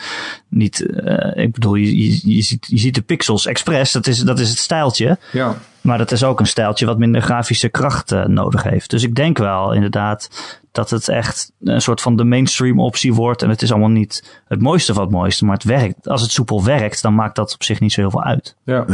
niet, 0.48 0.80
uh, 0.80 1.44
ik 1.44 1.52
bedoel, 1.52 1.76
je, 1.76 1.98
je, 1.98 2.36
je, 2.36 2.42
ziet, 2.42 2.68
je 2.70 2.78
ziet 2.78 2.96
de 2.96 3.02
pixels 3.02 3.46
express, 3.46 3.92
dat 3.92 4.08
is, 4.08 4.20
dat 4.20 4.40
is 4.40 4.50
het 4.50 4.58
stijltje. 4.58 5.18
Ja. 5.32 5.56
Maar 5.82 5.98
dat 5.98 6.12
is 6.12 6.24
ook 6.24 6.40
een 6.40 6.48
stijltje 6.48 6.86
wat 6.86 6.98
minder 6.98 7.22
grafische 7.22 7.70
kracht 7.70 8.12
uh, 8.12 8.26
nodig 8.26 8.64
heeft. 8.64 8.90
Dus 8.90 9.04
ik 9.04 9.16
denk 9.16 9.38
wel 9.38 9.74
inderdaad 9.74 10.30
dat 10.72 10.90
het 10.90 11.08
echt 11.08 11.52
een 11.64 11.82
soort 11.82 12.02
van 12.02 12.16
de 12.16 12.24
mainstream 12.24 12.80
optie 12.80 13.14
wordt. 13.14 13.42
En 13.42 13.50
het 13.50 13.62
is 13.62 13.72
allemaal 13.72 13.90
niet 13.90 14.42
het 14.48 14.62
mooiste 14.62 14.94
van 14.94 15.04
het 15.04 15.12
mooiste, 15.12 15.46
maar 15.46 15.54
het 15.54 15.64
werkt. 15.64 16.08
Als 16.08 16.22
het 16.22 16.32
soepel 16.32 16.64
werkt, 16.64 17.02
dan 17.02 17.16
maakt 17.16 17.36
dat 17.36 17.54
op 17.54 17.64
zich 17.64 17.80
niet 17.80 17.94
zo 17.94 18.02
heel 18.02 18.12
veel 18.12 18.24
uit. 18.24 18.56
Ja. 18.64 18.86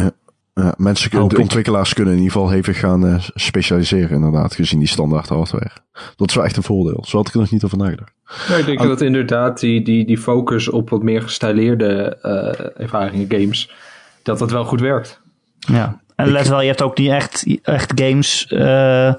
Ja. 0.53 0.63
Ja, 0.63 0.73
mensen, 0.77 1.09
kunnen, 1.09 1.29
de 1.29 1.41
ontwikkelaars 1.41 1.93
kunnen 1.93 2.13
in 2.13 2.19
ieder 2.19 2.33
geval 2.33 2.49
hevig 2.49 2.79
gaan 2.79 3.05
uh, 3.05 3.15
specialiseren, 3.19 4.09
inderdaad, 4.09 4.55
gezien 4.55 4.79
die 4.79 4.87
standaard 4.87 5.29
hardware. 5.29 5.71
Dat 6.15 6.29
is 6.29 6.35
wel 6.35 6.43
echt 6.45 6.57
een 6.57 6.63
voordeel. 6.63 7.03
Zo 7.07 7.17
had 7.17 7.27
ik 7.27 7.33
er 7.33 7.39
nog 7.39 7.51
niet 7.51 7.63
over 7.63 7.77
nagedacht. 7.77 8.13
Ja, 8.47 8.55
ik 8.55 8.65
denk 8.65 8.81
dat 8.81 9.01
inderdaad 9.01 9.59
die, 9.59 9.81
die, 9.81 10.05
die 10.05 10.17
focus 10.17 10.69
op 10.69 10.89
wat 10.89 11.03
meer 11.03 11.21
gestileerde 11.21 12.17
uh, 12.23 12.81
ervaringen, 12.83 13.25
games, 13.29 13.71
dat 14.23 14.39
dat 14.39 14.51
wel 14.51 14.65
goed 14.65 14.81
werkt. 14.81 15.21
Ja, 15.59 16.01
en 16.15 16.31
let 16.31 16.47
wel, 16.47 16.61
je 16.61 16.67
hebt 16.67 16.81
ook 16.81 16.97
niet 16.97 17.09
echt, 17.09 17.45
echt 17.63 17.91
games 17.95 18.47
uh, 18.49 19.13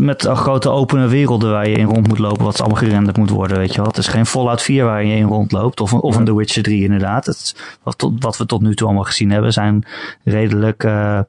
met 0.00 0.22
grote 0.22 0.68
opene 0.68 1.08
werelden 1.08 1.50
waar 1.50 1.68
je 1.68 1.76
in 1.76 1.86
rond 1.86 2.08
moet 2.08 2.18
lopen, 2.18 2.44
wat 2.44 2.60
allemaal 2.60 2.78
gerenderd 2.78 3.16
moet 3.16 3.30
worden, 3.30 3.58
weet 3.58 3.70
je 3.70 3.76
wel. 3.76 3.86
Het 3.86 3.96
is 3.96 4.08
geen 4.08 4.26
Fallout 4.26 4.62
4 4.62 4.84
waar 4.84 5.04
je 5.04 5.16
in 5.16 5.26
rondloopt, 5.26 5.80
of, 5.80 5.92
of 5.92 6.16
een 6.16 6.24
The 6.24 6.36
Witcher 6.36 6.62
3 6.62 6.82
inderdaad. 6.82 7.26
Het, 7.26 7.54
wat, 7.82 8.10
wat 8.18 8.36
we 8.36 8.46
tot 8.46 8.60
nu 8.60 8.74
toe 8.74 8.86
allemaal 8.86 9.04
gezien 9.04 9.30
hebben, 9.30 9.52
zijn 9.52 9.84
redelijk 10.24 10.84
uh, 10.84 11.20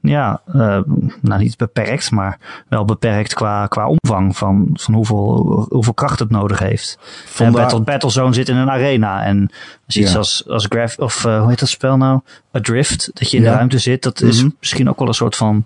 ja, 0.00 0.40
uh, 0.54 0.78
nou 1.20 1.42
niet 1.42 1.56
beperkt, 1.56 2.10
maar 2.10 2.38
wel 2.68 2.84
beperkt 2.84 3.34
qua, 3.34 3.66
qua 3.66 3.88
omvang 3.88 4.36
van, 4.36 4.70
van 4.72 4.94
hoeveel, 4.94 5.66
hoeveel 5.70 5.94
kracht 5.94 6.18
het 6.18 6.30
nodig 6.30 6.58
heeft. 6.58 6.98
Vandaar... 7.26 7.54
En 7.54 7.68
Battle, 7.68 7.80
Battlezone 7.80 8.34
zit 8.34 8.48
in 8.48 8.56
een 8.56 8.70
arena. 8.70 9.24
En 9.24 9.50
als 9.86 9.96
iets 9.96 10.12
ja. 10.12 10.18
als, 10.18 10.44
als 10.48 10.66
graph, 10.68 10.98
of 10.98 11.24
uh, 11.24 11.40
hoe 11.40 11.48
heet 11.48 11.58
dat 11.58 11.68
spel 11.68 11.96
nou? 11.96 12.20
Adrift, 12.52 13.10
dat 13.14 13.30
je 13.30 13.36
in 13.36 13.42
ja. 13.42 13.50
de 13.50 13.56
ruimte 13.56 13.78
zit, 13.78 14.02
dat 14.02 14.22
is 14.22 14.36
mm 14.36 14.42
-hmm. 14.42 14.56
misschien 14.60 14.88
ook 14.88 14.98
wel 14.98 15.08
een 15.08 15.14
soort 15.14 15.36
van 15.36 15.64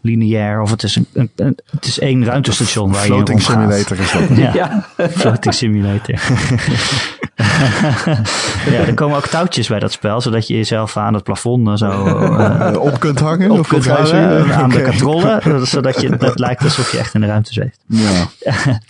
lineair, 0.00 0.60
of 0.60 0.70
het 0.70 0.82
is 0.82 0.96
een, 0.96 1.06
een, 1.12 1.30
een 1.36 1.58
het 1.70 1.84
is 1.84 1.98
één 1.98 2.24
ruimtestation 2.24 2.92
waar 2.92 3.02
Floating 3.02 3.42
je 3.42 3.52
in 3.52 3.58
simulator 3.58 3.98
is 3.98 4.12
dat. 4.12 4.36
ja. 4.54 4.86
floating 5.10 5.54
simulator. 5.54 6.20
ja, 8.72 8.86
er 8.86 8.94
komen 8.94 9.16
ook 9.16 9.26
touwtjes 9.26 9.68
bij 9.68 9.78
dat 9.78 9.92
spel, 9.92 10.20
zodat 10.20 10.46
je 10.46 10.56
jezelf 10.56 10.96
aan 10.96 11.14
het 11.14 11.22
plafond 11.22 11.78
zo 11.78 12.06
uh, 12.06 12.76
op 12.92 13.00
kunt 13.00 13.18
hangen. 13.18 13.50
Op 13.50 13.68
kunt 13.68 13.86
hangen, 13.86 14.54
aan 14.54 14.70
de 14.70 14.82
katrollen, 14.82 15.66
zodat 15.66 16.00
je, 16.00 16.08
het 16.08 16.38
lijkt 16.38 16.62
alsof 16.62 16.92
je 16.92 16.98
echt 16.98 17.14
in 17.14 17.20
de 17.20 17.26
ruimte 17.26 17.52
zweeft. 17.52 17.80
Ja, 17.86 18.28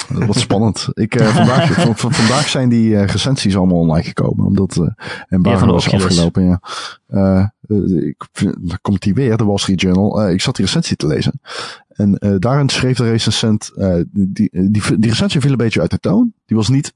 wat 0.26 0.36
spannend. 0.36 0.88
Ik, 0.92 1.20
uh, 1.20 1.26
vandaag, 1.26 1.86
vandaag 1.96 2.48
zijn 2.48 2.68
die 2.68 2.90
uh, 2.90 3.04
recensies 3.04 3.56
allemaal 3.56 3.78
online 3.78 4.06
gekomen, 4.06 4.46
omdat 4.46 4.76
uh, 4.76 4.88
embargo 5.28 5.66
ja, 5.66 5.72
was 5.72 5.92
afgelopen. 5.92 6.44
Ja. 6.44 7.52
Ik, 8.00 8.26
dan 8.58 8.78
komt 8.80 9.02
die 9.02 9.14
weer, 9.14 9.36
de 9.36 9.44
Wall 9.44 9.58
Street 9.58 9.80
Journal. 9.80 10.28
Ik 10.28 10.40
zat 10.40 10.56
die 10.56 10.64
recensie 10.64 10.96
te 10.96 11.06
lezen. 11.06 11.40
En 11.88 12.36
daarin 12.38 12.68
schreef 12.68 12.96
de 12.96 13.10
recensent, 13.10 13.72
die, 14.10 14.48
die, 14.52 14.98
die 14.98 15.10
recensie 15.10 15.40
viel 15.40 15.50
een 15.50 15.56
beetje 15.56 15.80
uit 15.80 15.90
de 15.90 15.98
toon. 15.98 16.32
Die 16.46 16.56
was 16.56 16.68
niet 16.68 16.92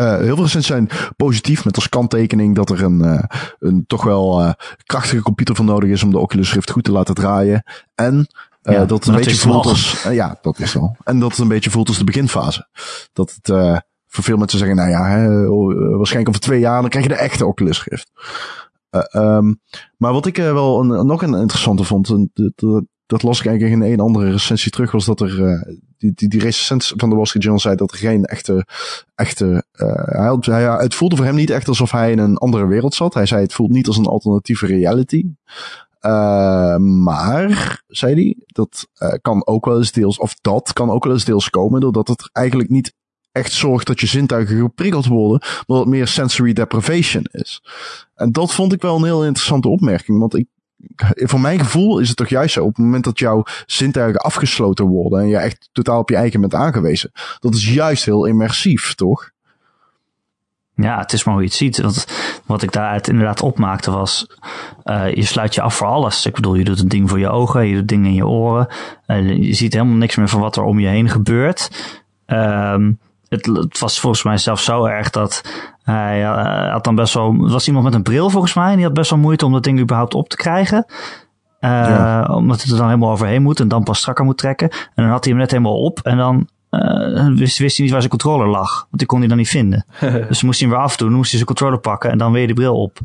Uh, 0.00 0.16
heel 0.16 0.34
veel 0.34 0.44
recensies 0.44 0.66
zijn 0.66 0.88
positief 1.16 1.64
met 1.64 1.74
als 1.74 1.88
kanttekening 1.88 2.54
dat 2.54 2.70
er 2.70 2.82
een, 2.82 2.98
uh, 3.04 3.22
een 3.58 3.84
toch 3.86 4.04
wel 4.04 4.42
uh, 4.42 4.52
krachtige 4.84 5.22
computer 5.22 5.56
voor 5.56 5.64
nodig 5.64 5.90
is 5.90 6.02
om 6.02 6.10
de 6.10 6.18
Oculus 6.18 6.52
Rift 6.52 6.70
goed 6.70 6.84
te 6.84 6.92
laten 6.92 7.14
draaien. 7.14 7.62
En 7.94 8.26
ja, 8.62 8.84
dat 8.84 9.04
het 9.04 9.06
een 9.06 9.14
beetje 9.14 9.36
voelt 9.36 9.66
als, 9.66 10.02
ja, 10.02 10.38
dat 10.42 10.58
is 10.58 10.72
wel. 10.72 10.96
En 11.04 11.18
dat 11.18 11.30
het 11.30 11.38
een 11.38 11.48
beetje 11.48 11.70
voelt 11.70 11.88
als 11.88 11.98
de 11.98 12.04
beginfase. 12.04 12.68
Dat 13.12 13.38
het 13.40 13.82
voor 14.06 14.24
veel 14.24 14.36
mensen 14.36 14.58
zeggen, 14.58 14.76
nou 14.76 14.90
ja, 14.90 15.08
hè, 15.08 15.46
waarschijnlijk 15.96 16.28
over 16.28 16.40
twee 16.40 16.60
jaar 16.60 16.80
dan 16.80 16.90
krijg 16.90 17.04
je 17.06 17.12
de 17.12 17.18
echte 17.18 17.46
Oculus 17.46 17.84
Rift. 17.84 18.10
Um, 19.12 19.60
maar 19.96 20.12
wat 20.12 20.26
ik 20.26 20.36
wel 20.36 20.80
een, 20.80 21.06
nog 21.06 21.22
een 21.22 21.34
interessante 21.34 21.84
vond, 21.84 22.16
dat, 22.32 22.84
dat 23.08 23.22
las 23.22 23.40
ik 23.40 23.46
eigenlijk 23.46 23.82
in 23.82 23.92
een 23.92 24.00
andere 24.00 24.30
recensie 24.30 24.70
terug, 24.70 24.90
was 24.90 25.04
dat 25.04 25.20
er 25.20 25.38
uh, 25.38 25.62
die, 25.98 26.12
die, 26.14 26.28
die 26.28 26.40
recensent 26.40 26.92
van 26.96 27.08
de 27.08 27.14
Wall 27.14 27.24
Street 27.24 27.42
Journal 27.42 27.62
zei 27.62 27.76
dat 27.76 27.92
er 27.92 27.98
geen 27.98 28.24
echte, 28.24 28.66
echte 29.14 29.64
uh, 29.72 30.34
hij, 30.40 30.62
hij, 30.62 30.82
het 30.82 30.94
voelde 30.94 31.16
voor 31.16 31.24
hem 31.24 31.34
niet 31.34 31.50
echt 31.50 31.68
alsof 31.68 31.90
hij 31.90 32.10
in 32.10 32.18
een 32.18 32.36
andere 32.36 32.66
wereld 32.66 32.94
zat. 32.94 33.14
Hij 33.14 33.26
zei 33.26 33.42
het 33.42 33.52
voelt 33.52 33.70
niet 33.70 33.86
als 33.86 33.96
een 33.96 34.06
alternatieve 34.06 34.66
reality. 34.66 35.24
Uh, 36.00 36.76
maar, 36.76 37.82
zei 37.86 38.14
hij, 38.14 38.36
dat 38.46 38.88
kan 39.22 39.46
ook 39.46 39.64
wel 39.64 39.76
eens 39.76 39.92
deels, 39.92 40.18
of 40.18 40.34
dat 40.40 40.72
kan 40.72 40.90
ook 40.90 41.04
wel 41.04 41.12
eens 41.12 41.24
deels 41.24 41.50
komen 41.50 41.80
doordat 41.80 42.08
het 42.08 42.30
eigenlijk 42.32 42.68
niet 42.68 42.94
echt 43.32 43.52
zorgt 43.52 43.86
dat 43.86 44.00
je 44.00 44.06
zintuigen 44.06 44.60
geprikkeld 44.60 45.06
worden, 45.06 45.38
maar 45.40 45.64
dat 45.66 45.78
het 45.78 45.88
meer 45.88 46.06
sensory 46.06 46.52
deprivation 46.52 47.26
is. 47.30 47.62
En 48.14 48.32
dat 48.32 48.54
vond 48.54 48.72
ik 48.72 48.82
wel 48.82 48.96
een 48.96 49.04
heel 49.04 49.24
interessante 49.24 49.68
opmerking, 49.68 50.18
want 50.18 50.36
ik 50.36 50.46
voor 51.14 51.40
mijn 51.40 51.58
gevoel 51.58 51.98
is 51.98 52.08
het 52.08 52.16
toch 52.16 52.28
juist 52.28 52.54
zo. 52.54 52.64
Op 52.64 52.76
het 52.76 52.84
moment 52.84 53.04
dat 53.04 53.18
jouw 53.18 53.44
zintuigen 53.66 54.20
afgesloten 54.20 54.84
worden 54.84 55.20
en 55.20 55.28
je 55.28 55.36
echt 55.36 55.68
totaal 55.72 55.98
op 55.98 56.08
je 56.08 56.16
eigen 56.16 56.40
bent 56.40 56.54
aangewezen. 56.54 57.12
Dat 57.40 57.54
is 57.54 57.74
juist 57.74 58.04
heel 58.04 58.24
immersief, 58.24 58.94
toch? 58.94 59.30
Ja, 60.74 60.98
het 60.98 61.12
is 61.12 61.24
maar 61.24 61.34
hoe 61.34 61.42
je 61.42 61.48
het 61.48 61.58
ziet. 61.58 61.78
Want 61.80 62.06
wat 62.46 62.62
ik 62.62 62.72
daaruit 62.72 63.08
inderdaad 63.08 63.42
opmaakte 63.42 63.90
was, 63.90 64.26
uh, 64.84 65.14
je 65.14 65.24
sluit 65.24 65.54
je 65.54 65.60
af 65.60 65.76
voor 65.76 65.86
alles. 65.86 66.26
Ik 66.26 66.34
bedoel, 66.34 66.54
je 66.54 66.64
doet 66.64 66.80
een 66.80 66.88
ding 66.88 67.08
voor 67.08 67.18
je 67.18 67.28
ogen, 67.28 67.66
je 67.66 67.74
doet 67.74 67.88
dingen 67.88 68.08
in 68.08 68.14
je 68.14 68.26
oren. 68.26 68.68
Uh, 69.06 69.36
je 69.36 69.54
ziet 69.54 69.72
helemaal 69.72 69.96
niks 69.96 70.16
meer 70.16 70.28
van 70.28 70.40
wat 70.40 70.56
er 70.56 70.62
om 70.62 70.78
je 70.78 70.88
heen 70.88 71.08
gebeurt. 71.08 71.70
Um, 72.26 72.98
het, 73.28 73.46
het, 73.46 73.78
was 73.78 74.00
volgens 74.00 74.22
mij 74.22 74.38
zelfs 74.38 74.64
zo 74.64 74.84
erg 74.84 75.10
dat 75.10 75.42
hij 75.92 76.20
uh, 76.22 76.72
had 76.72 76.84
dan 76.84 76.94
best 76.94 77.14
wel, 77.14 77.36
was 77.36 77.66
iemand 77.66 77.84
met 77.84 77.94
een 77.94 78.02
bril 78.02 78.30
volgens 78.30 78.54
mij, 78.54 78.70
en 78.70 78.76
die 78.76 78.84
had 78.84 78.94
best 78.94 79.10
wel 79.10 79.18
moeite 79.18 79.46
om 79.46 79.52
dat 79.52 79.64
ding 79.64 79.80
überhaupt 79.80 80.14
op 80.14 80.28
te 80.28 80.36
krijgen. 80.36 80.86
Ja. 81.60 82.24
Omdat 82.24 82.62
het 82.62 82.70
er 82.70 82.76
dan 82.76 82.86
helemaal 82.86 83.10
overheen 83.10 83.42
moet 83.42 83.60
en 83.60 83.68
dan 83.68 83.82
pas 83.82 83.98
strakker 83.98 84.24
moet 84.24 84.38
trekken. 84.38 84.70
En 84.70 85.02
dan 85.02 85.08
had 85.08 85.24
hij 85.24 85.32
hem 85.32 85.42
net 85.42 85.50
helemaal 85.50 85.82
op 85.82 86.00
en 86.02 86.16
dan 86.16 86.48
uh, 86.70 87.36
wist, 87.36 87.58
wist 87.58 87.76
hij 87.76 87.84
niet 87.84 87.90
waar 87.90 88.02
zijn 88.02 88.18
controller 88.18 88.48
lag. 88.48 88.70
Want 88.78 88.98
die 88.98 89.06
kon 89.06 89.18
hij 89.18 89.28
dan 89.28 89.36
niet 89.36 89.48
vinden. 89.48 89.84
dus 90.28 90.42
moest 90.42 90.60
hij 90.60 90.68
hem 90.68 90.76
weer 90.76 90.86
afdoen. 90.86 91.12
Moest 91.12 91.28
hij 91.30 91.40
zijn 91.40 91.44
controller 91.44 91.78
pakken 91.78 92.10
en 92.10 92.18
dan 92.18 92.32
weer 92.32 92.46
de 92.46 92.54
bril 92.54 92.82
op. 92.82 92.98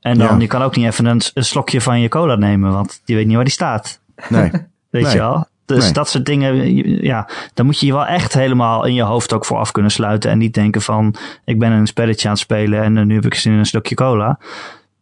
En 0.00 0.18
dan, 0.18 0.34
ja. 0.34 0.40
je 0.40 0.46
kan 0.46 0.62
ook 0.62 0.76
niet 0.76 0.86
even 0.86 1.04
een, 1.04 1.20
een, 1.34 1.44
slokje 1.44 1.80
van 1.80 2.00
je 2.00 2.08
cola 2.08 2.34
nemen, 2.34 2.72
want 2.72 3.00
je 3.04 3.14
weet 3.14 3.26
niet 3.26 3.34
waar 3.34 3.44
die 3.44 3.52
staat. 3.52 4.00
Nee. 4.28 4.50
weet 4.90 5.02
nee. 5.02 5.12
je 5.12 5.18
wel? 5.18 5.46
Dus 5.74 5.84
Nee. 5.84 5.92
dat 5.92 6.08
soort 6.08 6.26
dingen, 6.26 6.74
ja, 7.04 7.28
dan 7.54 7.66
moet 7.66 7.80
je 7.80 7.86
je 7.86 7.92
wel 7.92 8.06
echt 8.06 8.32
helemaal 8.32 8.84
in 8.86 8.94
je 8.94 9.02
hoofd 9.02 9.32
ook 9.32 9.44
voor 9.44 9.58
af 9.58 9.72
kunnen 9.72 9.90
sluiten. 9.90 10.30
En 10.30 10.38
niet 10.38 10.54
denken 10.54 10.82
van, 10.82 11.14
ik 11.44 11.58
ben 11.58 11.72
een 11.72 11.86
spelletje 11.86 12.26
aan 12.28 12.34
het 12.34 12.42
spelen 12.42 12.82
en 12.82 12.96
uh, 12.96 13.04
nu 13.04 13.14
heb 13.14 13.24
ik 13.26 13.34
zin 13.34 13.52
in 13.52 13.58
een 13.58 13.66
slokje 13.66 13.94
cola. 13.94 14.38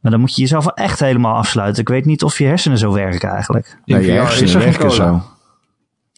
Maar 0.01 0.11
dan 0.11 0.21
moet 0.21 0.35
je 0.35 0.41
jezelf 0.43 0.65
wel 0.65 0.75
echt 0.75 1.01
helemaal 1.01 1.35
afsluiten. 1.37 1.81
Ik 1.83 1.89
weet 1.89 2.05
niet 2.05 2.23
of 2.23 2.39
je 2.39 2.45
hersenen 2.47 2.79
zo 2.79 2.93
werken 2.93 3.29
eigenlijk. 3.31 3.77
In 3.85 3.97
Nee, 3.97 4.05
je 4.07 4.11
hersenen 4.13 4.55
er 4.55 4.61
geen 4.61 4.71
werken 4.71 4.89
cola. 4.89 4.95
zo. 4.95 5.23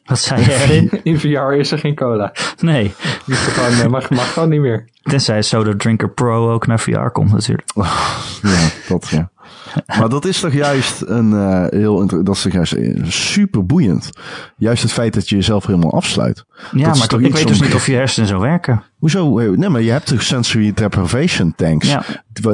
Wat 0.04 0.18
zei 0.18 0.40
je 0.40 0.54
erin? 0.54 0.90
In 1.02 1.20
VR 1.20 1.52
is 1.52 1.70
er 1.72 1.78
geen 1.78 1.94
cola. 1.94 2.32
Nee, 2.60 2.94
gewoon, 3.26 3.72
eh, 3.80 3.86
mag, 3.86 4.10
mag 4.10 4.32
gewoon 4.32 4.48
niet 4.48 4.60
meer. 4.60 4.88
tenzij 5.02 5.42
Soda 5.42 5.72
Drinker 5.76 6.10
Pro 6.10 6.52
ook 6.52 6.66
naar 6.66 6.80
VR 6.80 7.08
komt 7.12 7.32
natuurlijk. 7.32 7.68
Ja, 7.74 8.68
dat 8.88 9.08
ja. 9.08 9.30
Maar 9.98 10.08
dat 10.08 10.24
is 10.24 10.40
toch 10.40 10.52
juist 10.52 11.02
een 11.06 11.32
uh, 11.32 11.64
heel 11.68 12.06
dat 12.06 12.36
is 12.36 12.42
toch 12.42 12.52
juist 12.52 12.72
eh, 12.72 13.04
super 13.04 13.66
boeiend. 13.66 14.10
Juist 14.56 14.82
het 14.82 14.92
feit 14.92 15.14
dat 15.14 15.28
je 15.28 15.36
jezelf 15.36 15.66
helemaal 15.66 15.94
afsluit. 15.94 16.44
Ja, 16.72 16.86
Dat 16.86 16.98
maar 16.98 17.20
ik 17.20 17.32
weet 17.32 17.48
dus 17.48 17.60
niet 17.60 17.74
of 17.74 17.86
je 17.86 17.94
hersenen 17.94 18.28
zo 18.28 18.38
werken. 18.40 18.82
Hoezo? 19.00 19.38
Eh, 19.38 19.48
Nee, 19.50 19.68
maar 19.68 19.80
je 19.82 19.90
hebt 19.90 20.06
toch 20.06 20.22
sensory 20.22 20.72
deprivation 20.72 21.52
tanks. 21.56 21.88
Ja. 21.90 22.04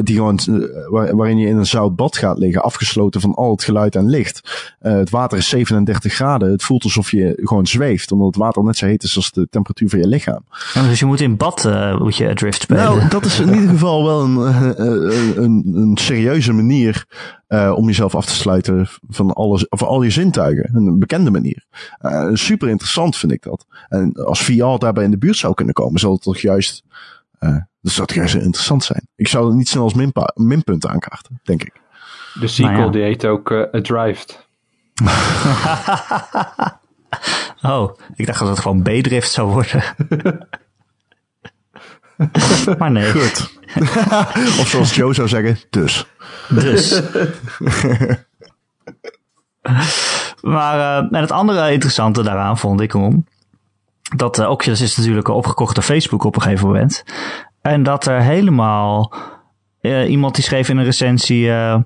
Die, 0.03 0.17
gewoon, 0.17 0.39
eh, 0.39 0.91
waar- 0.91 1.17
waarin 1.17 1.39
je 1.39 1.47
in 1.47 1.57
een 1.57 1.67
zout 1.67 1.97
bad 1.97 2.17
gaat 2.17 2.39
liggen, 2.39 2.63
afgesloten 2.63 3.21
van 3.21 3.35
al 3.35 3.51
het 3.51 3.65
geluid 3.65 3.95
en 3.97 4.07
licht. 4.09 4.75
Eh, 4.81 4.93
het 4.93 5.11
water 5.11 5.39
is 5.39 5.49
37 5.49 6.13
graden. 6.15 6.51
Het 6.51 6.63
voelt 6.63 6.85
alsof 6.85 7.11
je 7.11 7.33
gewoon 7.43 7.67
zweeft, 7.67 8.13
omdat 8.13 8.27
het 8.27 8.37
water 8.37 8.65
net 8.65 8.77
zo 8.77 8.87
heet 8.87 9.03
is 9.03 9.17
als 9.17 9.31
de 9.31 9.47
temperatuur 9.51 9.89
van 9.89 9.99
je 9.99 10.07
lichaam. 10.07 10.45
Ja, 10.75 10.83
dus 10.83 10.99
je 10.99 11.07
moet 11.07 11.21
in 11.21 11.37
bad 11.37 11.65
uh, 11.67 11.99
moet 11.99 12.17
je 12.17 12.35
drift 12.35 12.63
spelen. 12.63 12.83
Nou, 12.85 13.09
dat 13.09 13.25
is 13.25 13.41
in 13.41 13.55
ieder 13.55 13.69
geval 13.69 14.05
wel 14.05 14.23
een, 14.23 14.37
uh, 14.37 14.71
een, 15.45 15.63
een 15.75 15.97
serieuze 16.01 16.53
manier 16.53 17.05
uh, 17.49 17.73
om 17.77 17.87
jezelf 17.87 18.15
af 18.15 18.25
te 18.27 18.33
sluiten 18.33 18.89
van 19.09 19.33
alles, 19.33 19.69
of 19.69 19.83
al 19.83 20.03
je 20.03 20.11
zintuigen. 20.11 20.71
Een 20.77 20.99
bekende 20.99 21.31
manier. 21.31 21.65
Super 22.33 22.69
interessant 22.69 23.17
vind 23.17 23.33
ik 23.33 23.43
dat. 23.43 23.67
En 23.89 24.13
als 24.13 24.43
VR 24.43 24.79
daarbij 24.79 25.05
in 25.05 25.11
de 25.11 25.19
buurt 25.19 25.37
zou 25.37 25.55
kunnen 25.55 25.75
komen, 25.75 26.01
zou 26.01 26.15
het 26.15 26.25
toch 26.37 26.45
juist, 26.45 26.83
uh, 27.41 27.57
dat 27.81 27.93
zou 27.93 28.07
toch 28.07 28.17
juist 28.17 28.35
interessant 28.35 28.85
zijn. 28.85 29.09
Ik 29.17 29.29
zou 29.29 29.47
het 29.47 29.57
niet 29.57 29.69
snel 29.69 29.83
als 29.83 29.95
minpa- 29.95 30.33
minpunt 30.35 30.87
aankaarten, 30.87 31.41
denk 31.43 31.63
ik. 31.63 31.73
De 32.41 32.47
sequel 32.47 32.73
Nou 32.73 32.85
ja. 32.85 32.91
die 32.91 33.03
heet 33.03 33.27
ook 33.27 33.51
uh, 33.51 33.63
Adrived. 33.73 34.47
oh, 37.63 37.99
ik 38.15 38.27
dacht 38.27 38.39
dat 38.39 38.49
het 38.49 38.59
gewoon 38.59 38.83
B-drift 38.83 39.31
zou 39.31 39.51
worden. 39.51 39.83
maar 42.79 42.91
nee. 42.91 43.11
Goed. 43.11 43.59
of 44.61 44.67
zoals 44.69 44.95
Joe 44.95 45.15
zou 45.15 45.29
zeggen, 45.29 45.59
dus. 45.71 46.07
Dus. 46.49 47.03
maar 50.43 50.77
uh, 50.77 50.97
en 50.97 51.21
het 51.21 51.31
andere 51.31 51.73
interessante 51.73 52.23
daaraan 52.23 52.59
vond 52.59 52.81
ik 52.81 52.95
om 52.95 53.27
dat 54.15 54.39
uh, 54.39 54.51
Oculus 54.51 54.81
is 54.81 54.97
natuurlijk 54.97 55.29
opgekocht 55.29 55.75
door 55.75 55.85
Facebook 55.85 56.25
op 56.25 56.37
een 56.37 56.43
gegeven 56.43 56.67
moment. 56.67 57.05
En 57.61 57.83
dat 57.83 58.07
er 58.07 58.21
helemaal 58.21 59.15
uh, 59.81 60.11
iemand 60.11 60.35
die 60.35 60.45
schreef 60.45 60.69
in 60.69 60.77
een 60.77 60.85
recensie. 60.85 61.47
Uh, 61.47 61.79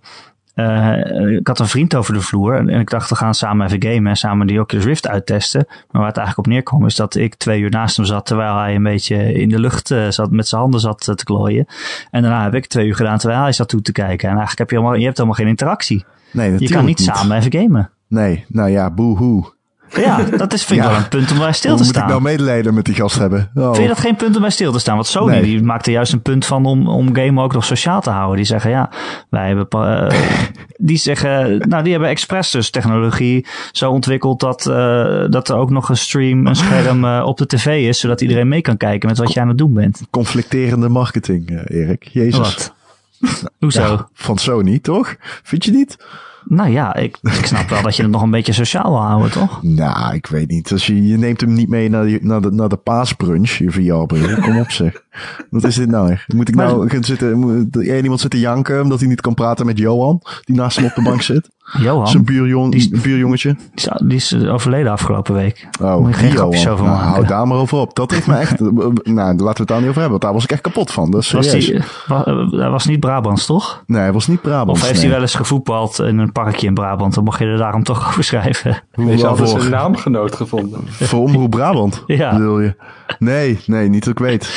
ik 1.36 1.46
had 1.46 1.58
een 1.58 1.66
vriend 1.66 1.94
over 1.94 2.14
de 2.14 2.20
vloer 2.20 2.56
en 2.56 2.68
ik 2.68 2.90
dacht 2.90 3.08
we 3.08 3.14
gaan 3.14 3.34
samen 3.34 3.66
even 3.66 3.82
gamen 3.82 4.06
en 4.06 4.16
samen 4.16 4.46
die 4.46 4.60
Oculus 4.60 4.84
Rift 4.84 5.08
uittesten. 5.08 5.64
Maar 5.68 5.86
waar 5.90 6.06
het 6.06 6.16
eigenlijk 6.16 6.46
op 6.46 6.52
neerkwam 6.52 6.86
is 6.86 6.96
dat 6.96 7.14
ik 7.14 7.34
twee 7.34 7.60
uur 7.60 7.70
naast 7.70 7.96
hem 7.96 8.04
zat 8.04 8.26
terwijl 8.26 8.56
hij 8.56 8.74
een 8.74 8.82
beetje 8.82 9.32
in 9.32 9.48
de 9.48 9.60
lucht 9.60 9.94
zat, 10.08 10.30
met 10.30 10.48
zijn 10.48 10.60
handen 10.60 10.80
zat 10.80 11.00
te 11.00 11.24
klooien. 11.24 11.66
En 12.10 12.22
daarna 12.22 12.42
heb 12.42 12.54
ik 12.54 12.66
twee 12.66 12.86
uur 12.86 12.94
gedaan 12.94 13.18
terwijl 13.18 13.42
hij 13.42 13.52
zat 13.52 13.68
toe 13.68 13.82
te 13.82 13.92
kijken. 13.92 14.28
En 14.28 14.36
eigenlijk 14.36 14.58
heb 14.58 14.70
je, 14.70 14.76
helemaal, 14.76 14.98
je 14.98 15.04
hebt 15.04 15.16
helemaal 15.16 15.38
geen 15.38 15.48
interactie. 15.48 16.04
Nee, 16.32 16.50
je 16.58 16.68
kan 16.68 16.84
niet, 16.84 16.98
niet, 16.98 17.08
samen 17.08 17.36
even 17.36 17.52
gamen. 17.52 17.90
Nee, 18.08 18.44
nou 18.48 18.70
ja, 18.70 18.90
boehoe. 18.90 19.58
Ja, 19.96 20.22
dat 20.36 20.52
is, 20.52 20.64
vind 20.64 20.78
ik 20.80 20.86
ja. 20.86 20.92
wel 20.92 21.00
een 21.00 21.08
punt 21.08 21.30
om 21.30 21.38
bij 21.38 21.52
stil 21.52 21.76
te 21.76 21.82
Hoe 21.82 21.86
staan. 21.86 22.02
moet 22.02 22.12
ik 22.12 22.20
nou 22.20 22.36
medelijden 22.36 22.74
met 22.74 22.84
die 22.84 22.94
gast 22.94 23.18
hebben? 23.18 23.50
Oh. 23.54 23.64
Vind 23.64 23.76
je 23.76 23.88
dat 23.88 23.98
geen 23.98 24.16
punt 24.16 24.34
om 24.36 24.40
bij 24.40 24.50
stil 24.50 24.72
te 24.72 24.78
staan? 24.78 24.94
Want 24.94 25.06
Sony 25.06 25.30
nee. 25.30 25.42
die 25.42 25.62
maakt 25.62 25.86
er 25.86 25.92
juist 25.92 26.12
een 26.12 26.22
punt 26.22 26.46
van 26.46 26.66
om, 26.66 26.88
om 26.88 27.14
game 27.14 27.42
ook 27.42 27.52
nog 27.52 27.64
sociaal 27.64 28.00
te 28.00 28.10
houden. 28.10 28.36
Die 28.36 28.44
zeggen 28.44 28.70
ja, 28.70 28.90
wij 29.28 29.46
hebben... 29.46 29.68
Uh, 29.74 30.10
die 30.76 30.96
zeggen, 30.96 31.58
nou 31.68 31.82
die 31.82 31.92
hebben 31.92 32.10
expres 32.10 32.50
dus 32.50 32.70
technologie 32.70 33.46
zo 33.72 33.90
ontwikkeld 33.90 34.40
dat, 34.40 34.66
uh, 34.66 35.24
dat 35.28 35.48
er 35.48 35.56
ook 35.56 35.70
nog 35.70 35.88
een 35.88 35.96
stream, 35.96 36.46
een 36.46 36.56
scherm 36.56 37.04
uh, 37.04 37.22
op 37.26 37.38
de 37.38 37.46
tv 37.46 37.88
is. 37.88 38.00
Zodat 38.00 38.20
iedereen 38.20 38.48
mee 38.48 38.60
kan 38.60 38.76
kijken 38.76 39.08
met 39.08 39.18
wat 39.18 39.32
je 39.32 39.40
aan 39.40 39.48
het 39.48 39.58
doen 39.58 39.74
bent. 39.74 40.00
Conflicterende 40.10 40.88
marketing, 40.88 41.68
Erik. 41.70 42.04
Jezus. 42.04 42.38
Wat? 42.38 42.74
Hoezo? 43.58 43.82
Ja, 43.82 44.08
van 44.12 44.38
Sony, 44.38 44.78
toch? 44.78 45.16
Vind 45.42 45.64
je 45.64 45.70
niet? 45.70 45.96
Nou 46.44 46.70
ja, 46.70 46.94
ik, 46.94 47.18
ik 47.22 47.46
snap 47.46 47.68
wel 47.68 47.82
dat 47.82 47.96
je 47.96 48.02
het 48.02 48.10
nog 48.10 48.22
een 48.22 48.30
beetje 48.30 48.52
sociaal 48.52 48.90
wil 48.90 49.02
houden, 49.02 49.30
toch? 49.30 49.62
Nou, 49.80 50.14
ik 50.14 50.26
weet 50.26 50.48
niet. 50.48 50.72
Als 50.72 50.86
je, 50.86 51.06
je 51.06 51.16
neemt 51.16 51.40
hem 51.40 51.52
niet 51.52 51.68
mee 51.68 51.88
naar, 51.88 52.04
die, 52.04 52.18
naar, 52.22 52.40
de, 52.40 52.50
naar 52.50 52.68
de 52.68 52.76
paasbrunch, 52.76 53.50
je 53.50 53.70
VR-bril. 53.70 54.40
Kom 54.40 54.58
op 54.58 54.70
zeg. 54.70 55.02
Wat 55.50 55.64
is 55.64 55.74
dit 55.74 55.88
nou 55.88 56.10
echt? 56.10 56.32
Moet 56.32 56.48
ik 56.48 56.54
nou 56.54 56.78
maar, 56.78 56.90
gaan 56.90 57.04
zitten, 57.04 57.38
moet 57.38 57.76
iemand 57.76 58.20
zitten 58.20 58.40
janken 58.40 58.82
omdat 58.82 58.98
hij 59.00 59.08
niet 59.08 59.20
kan 59.20 59.34
praten 59.34 59.66
met 59.66 59.78
Johan, 59.78 60.22
die 60.44 60.56
naast 60.56 60.76
hem 60.76 60.86
op 60.86 60.94
de 60.94 61.02
bank 61.02 61.22
zit? 61.22 61.48
Johan? 61.78 62.08
Zijn 62.08 62.24
buurjong, 62.24 62.72
die, 62.72 63.00
buurjongetje. 63.00 63.54
Die 63.54 63.66
is, 63.74 63.88
die 63.98 64.16
is 64.16 64.46
overleden 64.48 64.92
afgelopen 64.92 65.34
week. 65.34 65.68
Oh, 65.82 65.96
Moet 65.96 66.08
je 66.08 66.14
geen 66.14 66.32
Johan. 66.32 66.36
grapjes 66.36 66.68
over 66.68 66.84
nou, 66.84 66.96
maken. 66.96 67.12
Hou 67.12 67.26
daar 67.26 67.46
maar 67.46 67.58
over 67.58 67.78
op. 67.78 67.94
Dat 67.94 68.10
heeft 68.10 68.26
me 68.26 68.36
echt... 68.36 68.60
nou, 68.60 68.76
laten 69.04 69.36
we 69.36 69.46
het 69.46 69.68
daar 69.68 69.80
niet 69.80 69.88
over 69.88 70.00
hebben, 70.00 70.10
want 70.10 70.20
daar 70.22 70.32
was 70.32 70.44
ik 70.44 70.50
echt 70.50 70.60
kapot 70.60 70.90
van. 70.90 71.10
Dat 71.10 71.20
is 71.20 71.30
was 71.30 71.50
serieus. 71.50 71.66
die, 71.66 71.82
was, 72.06 72.24
hij 72.50 72.70
was 72.70 72.86
niet 72.86 73.00
Brabants, 73.00 73.46
toch? 73.46 73.82
Nee, 73.86 74.00
hij 74.00 74.12
was 74.12 74.26
niet 74.26 74.40
Brabants. 74.40 74.80
Of 74.80 74.86
heeft 74.86 74.92
nee. 74.92 75.02
hij 75.02 75.12
wel 75.12 75.22
eens 75.22 75.34
gevoetbald 75.34 75.98
in 75.98 76.18
een 76.18 76.32
parkje 76.32 76.66
in 76.66 76.74
Brabant? 76.74 77.14
Dan 77.14 77.24
mocht 77.24 77.38
je 77.38 77.44
er 77.44 77.58
daarom 77.58 77.82
toch 77.82 78.08
over 78.08 78.24
schrijven. 78.24 78.82
Deze 78.94 79.26
hadden 79.26 79.48
ze 79.48 79.58
een 79.58 79.70
naamgenoot 79.70 80.36
gevonden. 80.36 80.80
Voor 80.86 81.20
Omroep 81.20 81.50
Brabant, 81.50 82.02
ja. 82.06 82.32
bedoel 82.32 82.60
je? 82.60 82.74
Nee, 83.18 83.58
nee, 83.66 83.88
niet 83.88 84.04
dat 84.04 84.12
ik 84.12 84.18
weet. 84.18 84.48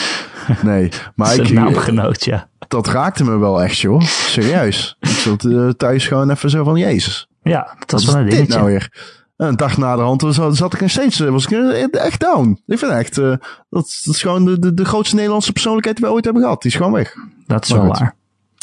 Nee, 0.63 0.91
maar 1.15 1.35
ik... 1.35 1.51
naamgenoot, 1.51 2.25
ja. 2.25 2.49
Dat 2.67 2.87
raakte 2.87 3.23
me 3.23 3.37
wel 3.37 3.63
echt, 3.63 3.77
joh. 3.77 4.01
Serieus. 4.01 4.97
ik 4.99 5.09
zat 5.09 5.43
uh, 5.43 5.69
thuis 5.69 6.07
gewoon 6.07 6.29
even 6.29 6.49
zo 6.49 6.63
van, 6.63 6.77
jezus. 6.77 7.27
Ja, 7.43 7.75
dat 7.79 7.91
was 7.91 8.05
wel 8.05 8.15
een 8.15 8.27
is 8.27 8.33
dingetje. 8.33 8.51
dit 8.51 8.55
nou 8.55 8.71
weer? 8.71 8.91
Een 9.37 9.55
dag 9.55 9.77
na 9.77 9.95
de 9.95 10.01
hand 10.01 10.25
zat, 10.27 10.55
zat 10.55 10.73
ik 10.73 10.81
nog 10.81 10.89
steeds, 10.89 11.19
uh, 11.19 11.29
was 11.29 11.45
ik 11.45 11.51
uh, 11.51 11.93
echt 11.93 12.19
down. 12.19 12.61
Ik 12.65 12.79
vind 12.79 12.91
echt, 12.91 13.17
uh, 13.17 13.29
dat, 13.29 13.39
dat 13.69 14.13
is 14.13 14.21
gewoon 14.21 14.45
de, 14.45 14.59
de, 14.59 14.73
de 14.73 14.85
grootste 14.85 15.15
Nederlandse 15.15 15.51
persoonlijkheid 15.51 15.97
die 15.97 16.05
we 16.05 16.11
ooit 16.13 16.23
hebben 16.23 16.41
gehad. 16.43 16.61
Die 16.61 16.71
is 16.71 16.77
gewoon 16.77 16.91
weg. 16.91 17.15
Dat 17.45 17.63
is 17.63 17.71
wel 17.71 17.85
waar. 17.85 18.15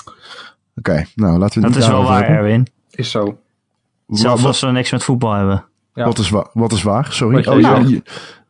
Oké, 0.04 0.90
okay, 0.90 1.06
nou 1.14 1.38
laten 1.38 1.62
we 1.62 1.68
Dat 1.68 1.76
is 1.76 1.88
wel 1.88 2.02
waar, 2.02 2.18
hebben. 2.18 2.36
Erwin. 2.36 2.66
Is 2.90 3.10
zo. 3.10 3.38
Zelfs 4.08 4.44
als 4.44 4.60
we 4.60 4.66
niks 4.66 4.90
met 4.90 5.04
voetbal 5.04 5.32
hebben. 5.32 5.64
Ja. 5.94 6.04
Wat, 6.04 6.18
is 6.18 6.30
waar, 6.30 6.48
wat 6.52 6.72
is 6.72 6.82
waar? 6.82 7.12
Sorry. 7.12 7.46
Oh, 7.46 7.60
ja. 7.60 7.82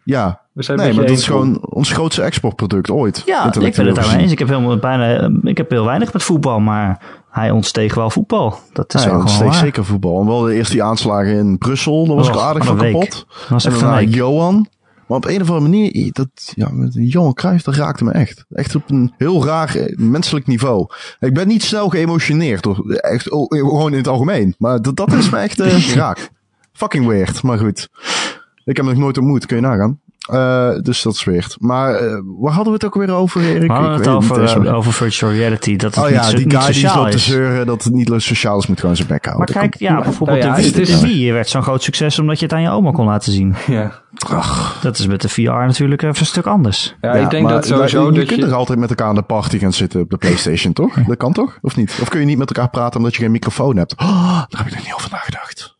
ja. 0.04 0.40
We 0.60 0.66
zijn 0.66 0.78
nee, 0.78 0.92
maar 0.92 1.06
dat 1.06 1.16
is 1.16 1.26
gewoon 1.26 1.58
ons 1.60 1.92
grootste 1.92 2.22
exportproduct 2.22 2.90
ooit. 2.90 3.22
Ja, 3.26 3.54
ik 3.60 3.74
ben 3.74 3.86
het 3.86 3.94
daarmee 3.94 4.18
eens. 4.18 4.32
Ik 4.32 4.38
heb, 4.38 4.48
helemaal 4.48 4.78
bijna, 4.78 5.30
ik 5.42 5.56
heb 5.56 5.70
heel 5.70 5.84
weinig 5.84 6.12
met 6.12 6.22
voetbal, 6.22 6.60
maar 6.60 7.02
hij 7.30 7.50
ontsteeg 7.50 7.94
wel 7.94 8.10
voetbal. 8.10 8.58
Dat 8.72 8.94
is 8.94 9.02
hij 9.02 9.10
wel 9.10 9.20
ontsteeg 9.20 9.54
zeker 9.54 9.84
voetbal. 9.84 10.20
En 10.20 10.26
wel 10.26 10.50
eerst 10.50 10.70
die 10.70 10.82
aanslagen 10.82 11.32
in 11.32 11.58
Brussel, 11.58 12.06
daar 12.06 12.16
was 12.16 12.28
oh, 12.28 12.34
ik 12.34 12.40
aardig 12.40 12.64
van 12.64 12.78
week. 12.78 12.92
kapot. 12.92 13.10
Dat 13.10 13.48
was 13.48 13.64
en 13.64 13.70
echt 13.70 13.80
daarna. 13.80 14.00
Johan. 14.00 14.68
Maar 15.06 15.16
op 15.16 15.24
een 15.24 15.40
of 15.40 15.50
andere 15.50 15.60
manier, 15.60 16.12
dat, 16.12 16.52
ja, 16.54 16.68
met 16.72 16.94
Johan 16.94 17.34
Cruijff, 17.34 17.64
dat 17.64 17.74
raakte 17.74 18.04
me 18.04 18.10
echt. 18.10 18.44
Echt 18.50 18.74
op 18.74 18.90
een 18.90 19.14
heel 19.16 19.44
raar 19.44 19.74
eh, 19.74 19.96
menselijk 19.96 20.46
niveau. 20.46 20.86
Ik 21.20 21.34
ben 21.34 21.48
niet 21.48 21.62
snel 21.62 21.88
geëmotioneerd, 21.88 22.64
hoor. 22.64 22.90
Echt, 22.90 23.30
oh, 23.30 23.46
gewoon 23.48 23.92
in 23.92 23.98
het 23.98 24.08
algemeen. 24.08 24.54
Maar 24.58 24.82
dat, 24.82 24.96
dat 24.96 25.12
is 25.12 25.30
me 25.30 25.38
echt 25.38 25.60
uh, 25.60 25.94
raak. 25.94 26.30
Fucking 26.72 27.06
weird, 27.06 27.42
maar 27.42 27.58
goed. 27.58 27.88
Ik 28.64 28.76
heb 28.76 28.84
hem 28.84 28.94
nog 28.94 29.02
nooit 29.02 29.18
ontmoet, 29.18 29.46
kun 29.46 29.56
je 29.56 29.62
nagaan. 29.62 30.00
Uh, 30.32 30.70
dus 30.82 31.02
dat 31.02 31.14
is 31.14 31.24
weird. 31.24 31.56
Maar 31.58 32.02
uh, 32.02 32.20
waar 32.24 32.52
hadden 32.52 32.72
we 32.72 32.78
het 32.78 32.84
ook 32.84 32.94
weer 32.94 33.10
over, 33.14 33.40
Erik? 33.40 33.66
We 33.66 33.72
hadden 33.72 33.92
het 33.92 34.08
over, 34.08 34.66
uh, 34.66 34.74
over 34.74 34.92
virtual 34.92 35.32
reality. 35.32 35.76
Dat 35.76 35.94
het 35.94 36.04
oh 36.04 36.10
ja, 36.10 36.26
niet, 36.26 36.36
die 36.36 36.46
niet 36.46 36.56
guy 36.56 36.64
die 36.64 36.74
sociaal 36.74 37.02
zat 37.02 37.10
te 37.10 37.16
is. 37.16 37.24
zeuren 37.24 37.66
dat 37.66 37.84
het 37.84 37.92
niet 37.92 38.12
sociaal 38.16 38.58
is, 38.58 38.66
moet 38.66 38.80
gewoon 38.80 38.96
zijn 38.96 39.08
bek 39.08 39.24
houden. 39.24 39.54
Maar 39.54 39.62
kijk, 39.62 39.78
ja, 39.78 40.02
bijvoorbeeld 40.02 40.38
Nou 40.38 40.62
ja, 40.62 40.70
de, 40.70 41.32
werd 41.32 41.48
zo'n 41.48 41.62
groot 41.62 41.82
succes 41.82 42.18
omdat 42.18 42.38
je 42.38 42.44
het 42.44 42.54
aan 42.54 42.62
je 42.62 42.70
oma 42.70 42.90
kon 42.90 43.06
laten 43.06 43.32
zien. 43.32 43.54
Ja. 43.66 43.92
Ach, 44.28 44.78
Dat 44.82 44.98
is 44.98 45.06
met 45.06 45.22
de 45.22 45.28
VR 45.28 45.42
natuurlijk 45.42 46.02
even 46.02 46.20
een 46.20 46.26
stuk 46.26 46.46
anders. 46.46 46.96
Ja, 47.00 47.12
ik 47.12 47.30
denk 47.30 47.48
dat 47.48 47.66
sowieso 47.66 48.06
je 48.06 48.12
dat 48.12 48.26
kunt 48.26 48.40
je... 48.40 48.46
er 48.46 48.54
altijd 48.54 48.78
met 48.78 48.88
elkaar 48.88 49.08
aan 49.08 49.14
de 49.14 49.22
party 49.22 49.58
gaan 49.58 49.72
zitten 49.72 50.00
op 50.00 50.10
de 50.10 50.16
PlayStation, 50.16 50.72
toch? 50.72 50.94
Dat 51.06 51.16
kan 51.16 51.32
toch? 51.32 51.58
Of 51.60 51.76
niet? 51.76 51.98
Of 52.00 52.08
kun 52.08 52.20
je 52.20 52.26
niet 52.26 52.38
met 52.38 52.48
elkaar 52.48 52.70
praten 52.70 52.98
omdat 52.98 53.14
je 53.14 53.22
geen 53.22 53.30
microfoon 53.30 53.76
hebt? 53.76 53.92
Oh, 53.96 54.42
daar 54.48 54.60
heb 54.60 54.66
ik 54.66 54.74
nog 54.74 54.84
niet 54.84 54.94
over 54.94 55.10
nagedacht. 55.10 55.78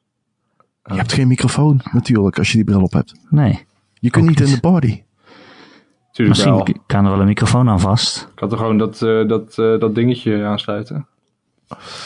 Je 0.84 0.96
hebt 0.96 1.12
geen 1.12 1.28
microfoon, 1.28 1.80
natuurlijk, 1.92 2.38
als 2.38 2.48
je 2.48 2.54
die 2.54 2.64
bril 2.64 2.82
op 2.82 2.92
hebt. 2.92 3.14
Nee. 3.28 3.68
Je 4.00 4.10
kunt 4.10 4.26
niet 4.26 4.40
in 4.40 4.58
de. 4.60 4.60
Tuurlijk 6.12 6.38
Misschien 6.38 6.52
wel. 6.52 6.68
Ik 6.68 6.80
kan 6.86 7.04
er 7.04 7.10
wel 7.10 7.20
een 7.20 7.26
microfoon 7.26 7.68
aan 7.68 7.80
vast. 7.80 8.32
had 8.34 8.52
er 8.52 8.58
gewoon 8.58 8.78
dat, 8.78 9.02
eh, 9.02 9.28
dat, 9.28 9.58
eh, 9.58 9.78
dat 9.78 9.94
dingetje 9.94 10.44
aansluiten. 10.44 11.06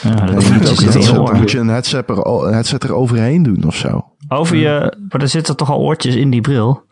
Ja, 0.01 0.09
dat 0.09 0.19
Nee, 0.19 0.27
je 0.27 0.33
dingetje 0.35 0.57
moet, 0.57 0.67
zit 0.67 0.79
in 0.79 0.85
je 0.85 0.91
headset, 0.91 1.17
oor. 1.17 1.25
dan 1.25 1.37
moet 1.37 1.51
je 1.51 1.59
een 1.59 1.67
headset, 1.67 2.09
er, 2.09 2.25
een 2.25 2.53
headset 2.53 2.83
er 2.83 2.93
overheen 2.93 3.43
doen 3.43 3.63
of 3.65 3.75
zo. 3.75 4.05
Over 4.27 4.55
je, 4.55 4.97
maar 5.09 5.21
er 5.21 5.27
zitten 5.27 5.55
toch 5.55 5.71
al 5.71 5.79
oortjes 5.79 6.15
in 6.15 6.29
die 6.29 6.41
bril? 6.41 6.83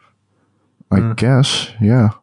I 0.95 1.01
guess, 1.15 1.75
ja. 1.79 2.21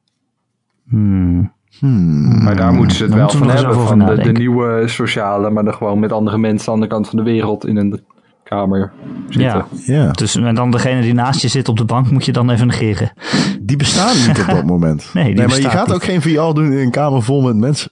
Hmm. 0.88 1.52
Hmm. 1.78 2.42
Maar 2.42 2.56
daar 2.56 2.72
moeten 2.72 2.96
ze 2.96 3.04
het 3.04 3.14
wel 3.14 3.28
van 3.28 3.50
hebben. 3.50 3.74
Van 3.86 3.98
de, 3.98 4.22
de 4.22 4.32
nieuwe 4.32 4.82
sociale, 4.86 5.50
maar 5.50 5.64
dan 5.64 5.74
gewoon 5.74 5.98
met 5.98 6.12
andere 6.12 6.38
mensen 6.38 6.72
aan 6.72 6.80
de 6.80 6.86
andere 6.86 6.92
kant 6.92 7.08
van 7.08 7.18
de 7.24 7.30
wereld 7.30 7.66
in 7.66 7.76
een 7.76 8.04
kamer 8.50 8.92
zitten. 9.28 9.42
Ja, 9.42 9.66
Ja, 9.84 10.10
dus 10.10 10.36
en 10.36 10.54
dan 10.54 10.70
degene 10.70 11.00
die 11.02 11.14
naast 11.14 11.40
je 11.42 11.48
zit 11.48 11.68
op 11.68 11.76
de 11.76 11.84
bank 11.84 12.10
moet 12.10 12.24
je 12.24 12.32
dan 12.32 12.50
even 12.50 12.66
negeren. 12.66 13.12
die 13.62 13.76
bestaan 13.76 14.16
niet 14.26 14.38
op 14.40 14.46
dat 14.46 14.64
moment. 14.74 15.10
Nee, 15.14 15.34
die 15.34 15.46
maar 15.46 15.60
je 15.60 15.70
gaat 15.70 15.86
niet. 15.86 15.94
ook 15.94 16.04
geen 16.04 16.22
VR 16.22 16.30
doen 16.54 16.72
in 16.72 16.78
een 16.78 16.90
kamer 16.90 17.22
vol 17.22 17.40
met 17.42 17.56
mensen. 17.56 17.90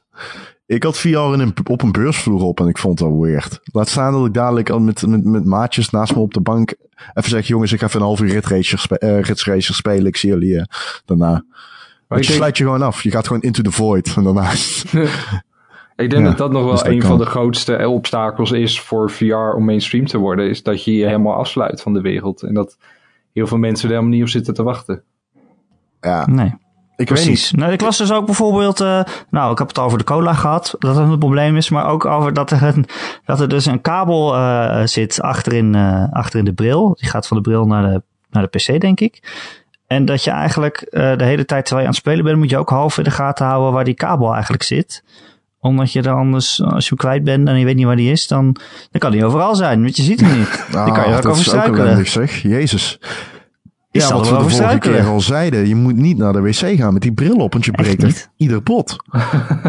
Ik 0.66 0.83
had 0.83 0.99
VR 0.99 1.09
in 1.09 1.40
een, 1.40 1.55
op 1.64 1.83
een 1.83 1.92
beursvloer 1.92 2.42
op 2.42 2.61
en 2.61 2.66
ik 2.66 2.79
vond 2.79 2.99
dat 2.99 3.12
weird. 3.18 3.61
Laat 3.64 3.88
staan 3.88 4.12
dat 4.12 4.27
ik 4.27 4.35
dadelijk 4.35 4.71
al 4.71 4.81
met, 4.81 5.07
met, 5.07 5.25
met 5.25 5.44
maatjes 5.44 5.90
naast 5.90 6.14
me 6.14 6.21
op 6.21 6.35
de 6.35 6.40
bank 6.40 6.75
even 7.14 7.31
zeg, 7.31 7.47
jongens, 7.47 7.73
ik 7.73 7.79
ga 7.81 7.87
even 7.87 8.01
een 8.01 8.07
half 8.07 8.21
uur 8.21 8.33
Rit 8.33 8.47
Racer, 8.47 8.79
spe- 8.79 8.99
eh, 8.99 9.21
Racer 9.21 9.75
spelen. 9.75 10.07
Ik 10.07 10.16
zie 10.16 10.31
jullie 10.31 10.59
eh, 10.59 10.64
daarna. 11.05 11.44
Maar 12.09 12.18
je 12.18 12.25
denk, 12.27 12.38
sluit 12.38 12.59
je 12.59 12.64
gewoon 12.64 12.83
af. 12.83 13.03
Je 13.03 13.11
gaat 13.11 13.27
gewoon 13.27 13.42
into 13.42 13.62
the 13.62 13.71
void. 13.71 14.14
En 14.16 14.23
daarna... 14.33 14.51
ik 16.02 16.11
denk 16.11 16.22
Ja, 16.22 16.28
dat 16.28 16.38
dat 16.38 16.50
nog 16.52 16.62
wel 16.62 16.70
dus 16.70 16.82
dat 16.82 16.92
een 16.92 16.98
kan. 16.98 17.08
van 17.08 17.18
de 17.18 17.26
grootste 17.26 17.88
obstakels 17.88 18.50
is 18.52 18.80
voor 18.80 19.11
VR 19.11 19.34
om 19.34 19.64
mainstream 19.64 20.06
te 20.06 20.18
worden. 20.18 20.48
Is 20.48 20.62
dat 20.62 20.84
je 20.84 20.94
je 20.96 21.04
helemaal 21.06 21.34
afsluit 21.34 21.82
van 21.82 21.92
de 21.92 22.00
wereld. 22.00 22.42
En 22.42 22.54
dat 22.54 22.76
heel 23.32 23.46
veel 23.46 23.58
mensen 23.58 23.88
er 23.88 23.94
helemaal 23.94 24.14
niet 24.14 24.22
op 24.24 24.28
zitten 24.30 24.54
te 24.54 24.62
wachten. 24.62 25.02
Ja, 26.00 26.26
Nee, 26.26 26.46
ik 26.46 26.54
weet 26.96 27.06
precies. 27.06 27.50
niet. 27.52 27.61
Nou, 27.61 27.72
ik 27.72 27.80
las 27.80 27.98
dus 27.98 28.12
ook 28.12 28.26
bijvoorbeeld, 28.26 28.80
eh, 28.80 29.00
nou, 29.30 29.52
ik 29.52 29.58
heb 29.58 29.68
het 29.68 29.78
over 29.78 29.98
de 29.98 30.04
cola 30.04 30.32
gehad, 30.32 30.74
dat 30.78 30.96
het 30.96 31.08
een 31.08 31.18
probleem 31.18 31.56
is, 31.56 31.70
maar 31.70 31.87
ook 31.87 32.04
over 32.04 32.32
dat 32.32 32.50
er, 32.50 32.62
een, 32.62 32.84
dat 33.24 33.40
er 33.40 33.48
dus 33.48 33.66
een 33.66 33.80
kabel 33.80 34.34
eh, 34.34 34.82
zit 34.87 35.20
achterin, 35.20 35.74
eh 35.74 36.04
achterin 36.12 36.44
de 36.44 36.52
bril. 36.52 36.94
Die 37.00 37.08
gaat 37.08 37.26
van 37.26 37.37
de 37.37 37.42
bril 37.42 37.66
naar 37.66 37.82
de, 37.82 38.02
naar 38.30 38.48
de 38.50 38.58
PC, 38.58 38.80
denk 38.80 39.00
ik. 39.00 39.22
En 39.87 40.04
dat 40.04 40.24
je 40.24 40.30
eigenlijk 40.30 40.80
eh, 40.80 41.16
de 41.16 41.24
hele 41.24 41.44
tijd 41.44 41.64
terwijl 41.64 41.87
je 41.87 41.92
aan 41.92 41.96
het 41.96 42.06
spelen 42.06 42.24
bent, 42.24 42.37
moet 42.37 42.50
je 42.50 42.58
ook 42.58 42.70
half 42.70 42.98
in 42.98 43.04
de 43.04 43.11
gaten 43.11 43.46
houden 43.46 43.72
waar 43.72 43.84
die 43.84 43.94
kabel 43.94 44.32
eigenlijk 44.32 44.62
zit. 44.62 45.04
Omdat 45.61 45.92
je 45.92 46.03
er 46.03 46.12
anders, 46.14 46.62
als 46.62 46.83
je 46.85 46.88
hem 46.88 46.99
kwijt 46.99 47.25
bent 47.25 47.49
en 47.49 47.59
je 47.59 47.64
weet 47.64 47.77
niet 47.77 47.85
waar 47.87 47.97
die 47.97 48.11
is, 48.11 48.27
dan, 48.27 48.44
dan 48.90 49.01
kan 49.01 49.11
die 49.11 49.25
overal 49.25 49.55
zijn, 49.55 49.83
want 49.83 49.97
je 49.97 50.03
ziet 50.03 50.21
hem 50.21 50.38
niet. 50.38 50.66
dan 50.71 50.92
kan 50.92 50.94
je 50.94 51.01
er 51.01 51.07
ook 51.09 51.14
Ah, 51.16 51.23
dat 51.23 51.27
over 51.27 51.40
is 51.47 51.55
ook 51.55 51.61
struikelen. 51.61 52.07
zeg. 52.07 52.42
Jezus. 52.42 52.99
Je 53.90 53.99
ja, 54.01 54.07
zal 54.07 54.18
wat 54.18 54.27
er 54.27 54.33
we 54.33 54.38
de 54.38 54.44
over 54.44 54.57
vorige 54.57 54.79
keer 54.79 54.83
struikelen. 54.90 55.14
al 55.14 55.21
zeiden. 55.21 55.68
Je 55.68 55.75
moet 55.75 55.97
niet 55.97 56.18
naar 56.18 56.33
de 56.33 56.40
wc 56.40 56.55
gaan 56.79 56.92
met 56.92 57.03
die 57.03 57.12
bril 57.12 57.37
op, 57.37 57.53
want 57.53 57.64
je 57.64 57.71
breekt 57.71 58.31
ieder 58.37 58.62
pot. 58.62 58.97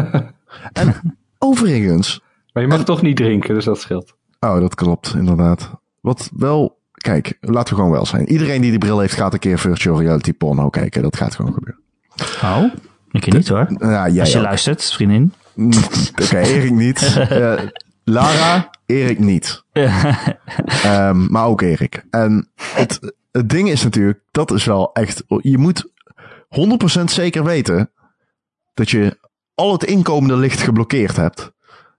en 0.72 1.16
overigens... 1.38 2.20
Maar 2.52 2.62
je 2.62 2.68
mag 2.68 2.84
toch 2.84 3.02
niet 3.02 3.16
drinken, 3.16 3.54
dus 3.54 3.64
dat 3.64 3.80
scheelt. 3.80 4.14
Oh, 4.40 4.60
dat 4.60 4.74
klopt, 4.74 5.14
inderdaad. 5.14 5.70
Wat 6.00 6.30
wel... 6.36 6.78
Kijk, 6.92 7.36
laten 7.40 7.68
we 7.74 7.80
gewoon 7.80 7.94
wel 7.94 8.06
zijn. 8.06 8.28
Iedereen 8.28 8.60
die 8.60 8.70
die 8.70 8.78
bril 8.78 8.98
heeft, 9.00 9.14
gaat 9.14 9.32
een 9.32 9.38
keer 9.38 9.58
virtual 9.58 10.00
reality 10.00 10.32
porno 10.32 10.68
kijken. 10.70 11.02
Dat 11.02 11.16
gaat 11.16 11.34
gewoon 11.34 11.52
gebeuren. 11.52 11.82
Oh, 12.42 12.64
ik 13.10 13.32
niet 13.32 13.48
hoor. 13.48 13.66
Ja, 13.78 14.08
jij 14.08 14.20
Als 14.20 14.32
je 14.32 14.38
ook. 14.38 14.44
luistert, 14.44 14.92
vriendin. 14.92 15.32
Oké, 16.22 16.38
Erik 16.38 16.70
niet. 16.70 17.16
Eh, 17.30 17.62
Lara, 18.04 18.70
Erik 18.86 19.18
niet. 19.18 19.64
Ehm, 19.72 21.26
maar 21.30 21.44
ook 21.44 21.62
Erik. 21.62 22.04
En 22.10 22.48
het, 22.62 23.14
het 23.32 23.48
ding 23.48 23.70
is 23.70 23.82
natuurlijk, 23.82 24.20
dat 24.30 24.50
is 24.50 24.64
wel 24.64 24.92
echt, 24.92 25.24
je 25.26 25.58
moet 25.58 25.90
100% 27.00 27.04
zeker 27.04 27.44
weten 27.44 27.90
dat 28.74 28.90
je 28.90 29.18
al 29.54 29.72
het 29.72 29.84
inkomende 29.84 30.36
licht 30.36 30.60
geblokkeerd 30.60 31.16
hebt. 31.16 31.52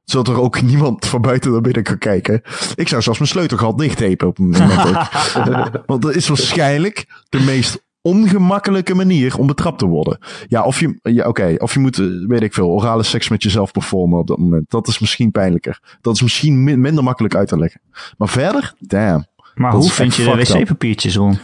Zodat 0.03 0.35
er 0.35 0.41
ook 0.41 0.61
niemand 0.61 1.05
van 1.05 1.21
buiten 1.21 1.51
naar 1.51 1.61
binnen 1.61 1.83
kan 1.83 1.97
kijken. 1.97 2.41
Ik 2.75 2.87
zou 2.87 3.01
zelfs 3.01 3.19
mijn 3.19 3.31
sleutelgat 3.31 3.77
dichttapen 3.77 4.27
op 4.27 4.37
een 4.39 4.49
moment. 4.49 5.09
Want 5.85 6.01
dat 6.01 6.15
is 6.15 6.27
waarschijnlijk 6.27 7.05
de 7.29 7.39
meest 7.39 7.83
ongemakkelijke 8.01 8.95
manier 8.95 9.37
om 9.37 9.47
betrapt 9.47 9.79
te 9.79 9.85
worden. 9.85 10.17
Ja, 10.47 10.63
of 10.63 10.79
je, 10.79 10.99
ja, 11.01 11.27
oké, 11.27 11.55
of 11.57 11.73
je 11.73 11.79
moet, 11.79 11.99
eh, 11.99 12.05
weet 12.27 12.41
ik 12.41 12.53
veel, 12.53 12.67
orale 12.67 13.03
seks 13.03 13.29
met 13.29 13.43
jezelf 13.43 13.71
performen 13.71 14.19
op 14.19 14.27
dat 14.27 14.37
moment. 14.37 14.69
Dat 14.69 14.87
is 14.87 14.99
misschien 14.99 15.31
pijnlijker. 15.31 15.79
Dat 16.01 16.15
is 16.15 16.21
misschien 16.21 16.63
min- 16.63 16.81
minder 16.81 17.03
makkelijk 17.03 17.35
uit 17.35 17.47
te 17.47 17.57
leggen. 17.57 17.81
Maar 18.17 18.29
verder, 18.29 18.73
damn, 18.79 19.25
Maar 19.55 19.71
hoe 19.73 19.89
vind 19.89 20.15
je 20.15 20.23
de 20.23 20.29
wc-papiertjes 20.59 21.17
om? 21.17 21.37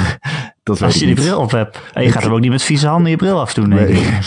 dat 0.62 0.82
Als 0.82 0.94
je 0.94 1.06
die 1.06 1.14
bril 1.14 1.38
op 1.40 1.50
hebt. 1.50 1.78
En 1.92 2.02
je 2.02 2.12
gaat 2.12 2.22
hem 2.22 2.32
ook 2.32 2.40
niet 2.40 2.50
met 2.50 2.62
vieze 2.62 2.86
handen 2.86 3.10
je 3.10 3.16
bril 3.16 3.40
afdoen. 3.40 3.68
Nee. 3.68 3.88
ik. 3.88 4.22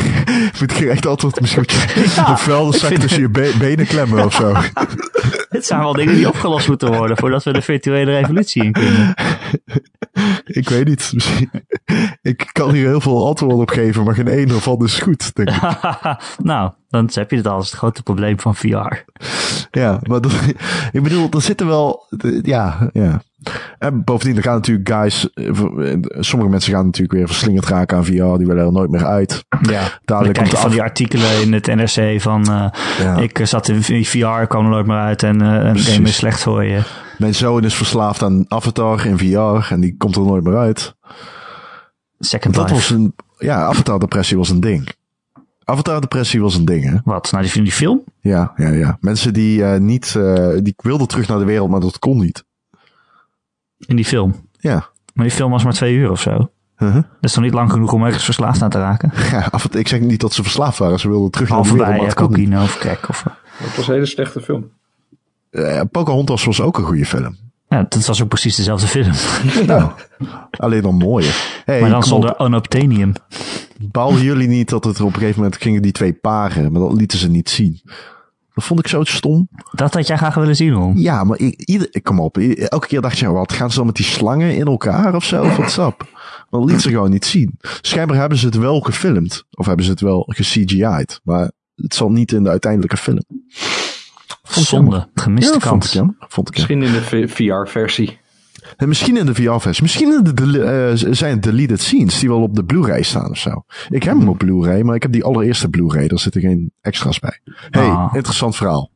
moet 0.60 0.70
ik 0.70 0.80
echt 0.80 1.06
altijd 1.06 1.40
misschien 1.40 1.64
Ja, 2.16 2.28
een 2.30 2.38
vuilde 2.38 2.72
zak 2.78 2.82
ik 2.82 2.88
vind 2.88 3.00
tussen 3.00 3.20
je 3.20 3.28
be- 3.28 3.54
benen 3.58 3.86
klemmen 3.86 4.24
of 4.24 4.34
zo. 4.34 4.54
Dit 5.50 5.66
zijn 5.66 5.80
wel 5.80 5.92
dingen 5.92 6.14
die 6.14 6.28
opgelost 6.28 6.68
moeten 6.68 6.92
worden 6.96 7.16
voordat 7.16 7.44
we 7.44 7.52
de 7.52 7.62
virtuele 7.62 8.12
revolutie 8.18 8.64
in 8.64 8.72
kunnen. 8.72 9.14
ik 10.44 10.68
weet 10.68 10.88
niet. 10.88 11.10
Misschien, 11.14 11.50
ik 12.22 12.48
kan 12.52 12.72
hier 12.72 12.86
heel 12.86 13.00
veel 13.00 13.26
antwoorden 13.26 13.58
op 13.60 13.70
geven, 13.70 14.04
maar 14.04 14.14
geen 14.14 14.28
één 14.28 14.48
ervan 14.48 14.84
is 14.84 14.98
goed, 14.98 15.34
denk 15.34 15.48
ik. 15.50 15.60
nou, 16.42 16.70
dan 16.88 17.08
heb 17.12 17.30
je 17.30 17.36
het 17.36 17.46
al 17.46 17.54
als 17.54 17.70
het 17.70 17.78
grote 17.78 18.02
probleem 18.02 18.40
van 18.40 18.54
VR. 18.54 19.04
Ja, 19.70 20.00
maar 20.02 20.20
dat, 20.20 20.32
ik 20.92 21.02
bedoel, 21.02 21.28
er 21.30 21.42
zitten 21.42 21.66
wel, 21.66 22.06
ja, 22.42 22.90
ja. 22.92 23.22
En 23.78 24.04
bovendien, 24.04 24.42
gaan 24.42 24.54
natuurlijk 24.54 24.88
guys, 24.88 25.32
eh, 25.32 25.44
sommige 26.18 26.50
mensen 26.50 26.72
gaan 26.72 26.84
natuurlijk 26.84 27.12
weer 27.12 27.26
verslingerd 27.26 27.66
raken 27.66 27.96
aan 27.96 28.04
VR, 28.04 28.10
die 28.12 28.46
willen 28.46 28.64
er 28.64 28.72
nooit 28.72 28.90
meer 28.90 29.04
uit. 29.06 29.44
Ja, 29.62 30.00
Dadelijk 30.04 30.38
komt 30.38 30.50
de 30.50 30.56
van 30.56 30.64
af- 30.66 30.72
die 30.72 30.82
artikelen 30.82 31.42
in 31.42 31.52
het 31.52 31.66
NRC 31.66 32.20
van... 32.20 32.42
eh, 32.50 32.66
Ja. 33.00 33.16
ik 33.16 33.38
eh, 33.38 33.46
zat 33.46 33.68
in 33.68 34.04
VR, 34.04 34.26
kwam 34.46 34.64
er 34.64 34.70
nooit 34.70 34.86
meer 34.86 34.96
uit 34.98 35.22
en 35.22 35.40
eh 35.42 35.48
een 35.68 35.78
game 35.78 36.08
is 36.08 36.16
slecht 36.16 36.42
voor 36.42 36.64
je. 36.64 36.80
Mijn 37.18 37.34
zoon 37.34 37.64
is 37.64 37.74
verslaafd 37.74 38.22
aan 38.22 38.44
Avatar 38.48 39.06
in 39.06 39.18
VR 39.18 39.72
en 39.72 39.80
die 39.80 39.94
komt 39.96 40.16
er 40.16 40.22
nooit 40.22 40.44
meer 40.44 40.56
uit. 40.56 40.94
Second 42.18 42.54
Dat 42.54 42.62
Life. 42.62 42.74
was 42.74 42.90
een, 42.90 43.14
ja, 43.38 43.64
Avatar 43.64 43.98
depressie 43.98 44.36
was 44.36 44.48
een 44.50 44.60
ding. 44.60 44.88
Avatar 45.64 46.00
depressie 46.00 46.40
was 46.40 46.54
een 46.54 46.64
ding, 46.64 46.84
hè? 46.84 46.96
Wat? 47.04 47.32
Nou, 47.32 47.44
die, 47.52 47.62
die 47.62 47.72
film? 47.72 48.02
Ja, 48.20 48.52
ja, 48.56 48.68
ja. 48.68 48.96
Mensen 49.00 49.32
die 49.32 49.64
eh, 49.64 49.80
niet, 49.80 50.14
eh, 50.16 50.48
die 50.62 50.74
wilden 50.76 51.08
terug 51.08 51.28
naar 51.28 51.38
de 51.38 51.44
wereld, 51.44 51.70
maar 51.70 51.80
dat 51.80 51.98
kon 51.98 52.18
niet. 52.18 52.44
In 53.86 53.96
die 53.96 54.04
film. 54.04 54.48
Ja. 54.58 54.88
Maar 55.14 55.24
die 55.26 55.34
film 55.34 55.50
was 55.50 55.64
maar 55.64 55.72
twee 55.72 55.94
uur 55.94 56.10
of 56.10 56.20
zo. 56.20 56.50
Uh-huh. 56.78 56.94
Dat 56.94 57.04
is 57.20 57.32
toch 57.32 57.44
niet 57.44 57.54
lang 57.54 57.70
genoeg 57.72 57.92
om 57.92 58.04
ergens 58.04 58.24
verslaafd 58.24 58.62
aan 58.62 58.70
te 58.70 58.78
raken? 58.78 59.12
ja 59.30 59.48
Avatar- 59.50 59.80
ik 59.80 59.88
zeg 59.88 60.00
niet 60.00 60.20
dat 60.20 60.32
ze 60.32 60.42
verslaafd 60.42 60.78
waren, 60.78 60.98
ze 61.00 61.08
wilden 61.08 61.30
terug 61.30 61.48
naar 61.48 61.62
de 61.62 61.68
Halve 61.68 61.78
wereld, 61.84 61.98
bij 61.98 62.08
eh, 62.08 62.14
het 62.14 62.26
cocaïne 62.28 62.62
of 62.62 62.78
crack. 62.78 63.08
Of, 63.08 63.22
Dat 63.60 63.76
was 63.76 63.88
een 63.88 63.94
hele 63.94 64.06
slechte 64.06 64.40
film. 64.40 64.70
Eh, 65.50 65.80
Pocahontas 65.90 66.44
was 66.44 66.60
ook 66.60 66.78
een 66.78 66.84
goede 66.84 67.04
film. 67.06 67.36
ja, 67.68 67.86
dat 67.88 68.06
was 68.06 68.22
ook 68.22 68.28
precies 68.28 68.56
dezelfde 68.56 68.86
film. 68.86 69.12
Nou, 69.66 69.90
alleen 70.50 70.82
dan 70.82 70.94
mooier. 70.94 71.62
Hey, 71.64 71.80
maar 71.80 71.90
dan 71.90 72.02
zonder 72.02 72.34
op. 72.38 72.46
unobtainium. 72.46 73.12
Jullie 74.20 74.48
niet 74.48 74.68
dat 74.68 74.84
het 74.84 74.98
er 74.98 75.04
op 75.04 75.12
een 75.12 75.18
gegeven 75.18 75.42
moment 75.42 75.60
gingen 75.62 75.82
die 75.82 75.92
twee 75.92 76.12
paren, 76.12 76.72
maar 76.72 76.80
dat 76.80 76.92
lieten 76.92 77.18
ze 77.18 77.28
niet 77.28 77.50
zien. 77.50 77.80
Dat 78.60 78.68
vond 78.68 78.80
ik 78.80 78.88
zo 78.88 79.04
stom. 79.04 79.48
Dat 79.72 79.94
had 79.94 80.06
jij 80.06 80.16
graag 80.16 80.34
willen 80.34 80.56
zien, 80.56 80.72
hoor. 80.72 80.92
Ja, 80.94 81.24
maar 81.24 81.38
ik, 81.38 81.60
ieder, 81.60 81.88
ik 81.90 82.02
kom 82.02 82.20
op. 82.20 82.38
Elke 82.38 82.86
keer 82.86 83.00
dacht 83.00 83.18
je, 83.18 83.30
wat 83.30 83.52
gaan 83.52 83.70
ze 83.70 83.76
dan 83.76 83.86
met 83.86 83.94
die 83.94 84.04
slangen 84.04 84.54
in 84.54 84.66
elkaar 84.66 85.14
of 85.14 85.24
zo? 85.24 85.42
Of 85.42 85.56
wat 85.56 85.70
sap? 85.70 86.08
Maar 86.50 86.60
dat 86.60 86.70
liet 86.70 86.80
ze 86.80 86.88
gewoon 86.88 87.10
niet 87.10 87.24
zien. 87.24 87.58
Schijnbaar 87.80 88.16
hebben 88.16 88.38
ze 88.38 88.46
het 88.46 88.54
wel 88.54 88.80
gefilmd. 88.80 89.44
Of 89.50 89.66
hebben 89.66 89.84
ze 89.84 89.90
het 89.90 90.00
wel 90.00 90.24
ge-CGI'd. 90.28 91.20
Maar 91.24 91.50
het 91.74 91.94
zal 91.94 92.10
niet 92.10 92.32
in 92.32 92.42
de 92.42 92.48
uiteindelijke 92.50 92.96
film. 92.96 93.24
Vond 94.42 94.66
ik 94.66 94.72
jammer. 94.72 94.92
Zonde. 94.92 95.08
Gemiste 95.14 95.52
ja, 95.52 95.60
vond 95.60 95.84
ik 95.84 95.90
kans. 95.90 96.14
Vond 96.18 96.48
ik. 96.48 96.54
Misschien 96.54 96.82
in 96.82 96.92
de 96.92 97.28
VR-versie. 97.28 98.18
En 98.76 98.88
misschien 98.88 99.16
in 99.16 99.26
de 99.26 99.34
VR-versie. 99.34 99.82
Misschien 99.82 100.12
in 100.12 100.34
de, 100.34 100.62
eh, 100.62 101.12
zijn 101.12 101.32
het 101.34 101.42
deleted 101.42 101.80
scenes 101.80 102.18
die 102.18 102.28
wel 102.28 102.42
op 102.42 102.54
de 102.56 102.64
Blu-ray 102.64 103.02
staan 103.02 103.30
of 103.30 103.38
zo. 103.38 103.62
Ik 103.88 104.02
heb 104.02 104.18
hem 104.18 104.28
op 104.28 104.38
Blu-ray, 104.38 104.82
maar 104.82 104.94
ik 104.94 105.02
heb 105.02 105.12
die 105.12 105.24
allereerste 105.24 105.68
Blu-ray. 105.68 106.08
Daar 106.08 106.18
zitten 106.18 106.40
geen 106.40 106.72
extra's 106.80 107.18
bij. 107.18 107.40
hey, 107.70 107.84
Ah. 107.88 108.10
interessant 108.14 108.56
verhaal. 108.56 108.90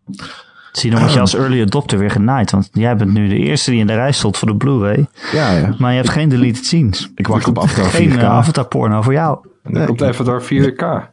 Zie, 0.72 0.90
dan 0.90 1.00
word 1.00 1.12
je 1.12 1.20
als 1.26 1.34
early 1.34 1.62
adopter 1.62 1.98
weer 1.98 2.10
genaaid. 2.10 2.50
Want 2.50 2.68
jij 2.72 2.96
bent 2.96 3.12
nu 3.12 3.28
de 3.28 3.38
eerste 3.38 3.70
die 3.70 3.80
in 3.80 3.87
de 3.87 3.94
rij 3.94 4.12
stond 4.12 4.37
voor 4.38 4.48
de 4.48 4.56
Blu-ray. 4.56 5.06
Ja, 5.32 5.50
ja. 5.56 5.74
Maar 5.78 5.90
je 5.90 5.96
hebt 5.96 6.10
geen 6.10 6.28
deleted 6.28 6.64
scenes. 6.64 7.10
Ik 7.14 7.26
wacht 7.26 7.48
op 7.48 7.58
Avatar 7.58 7.90
4K. 7.90 7.94
Geen 7.94 8.10
uh, 8.10 8.24
avatar 8.24 8.66
porno 8.66 9.02
voor 9.02 9.12
jou. 9.12 9.38
Dan 9.62 9.72
Nee, 9.72 9.87
komt 9.87 10.01
even 10.01 10.24
door 10.24 10.42
4K. 10.42 10.76
Daar 10.76 11.11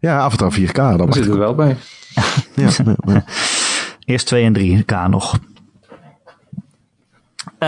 Ja, 0.00 0.18
Avatar 0.18 0.52
4K. 0.60 0.72
Daar 0.72 0.96
wacht 0.96 1.14
zit 1.14 1.28
op. 1.30 1.38
wel 1.38 1.54
bij. 1.54 1.76
Ja, 2.14 2.22
ja, 2.54 2.70
ja. 3.06 3.24
Eerst 4.04 4.26
2 4.26 4.44
en 4.44 4.82
3K 4.84 5.08
nog. 5.10 5.38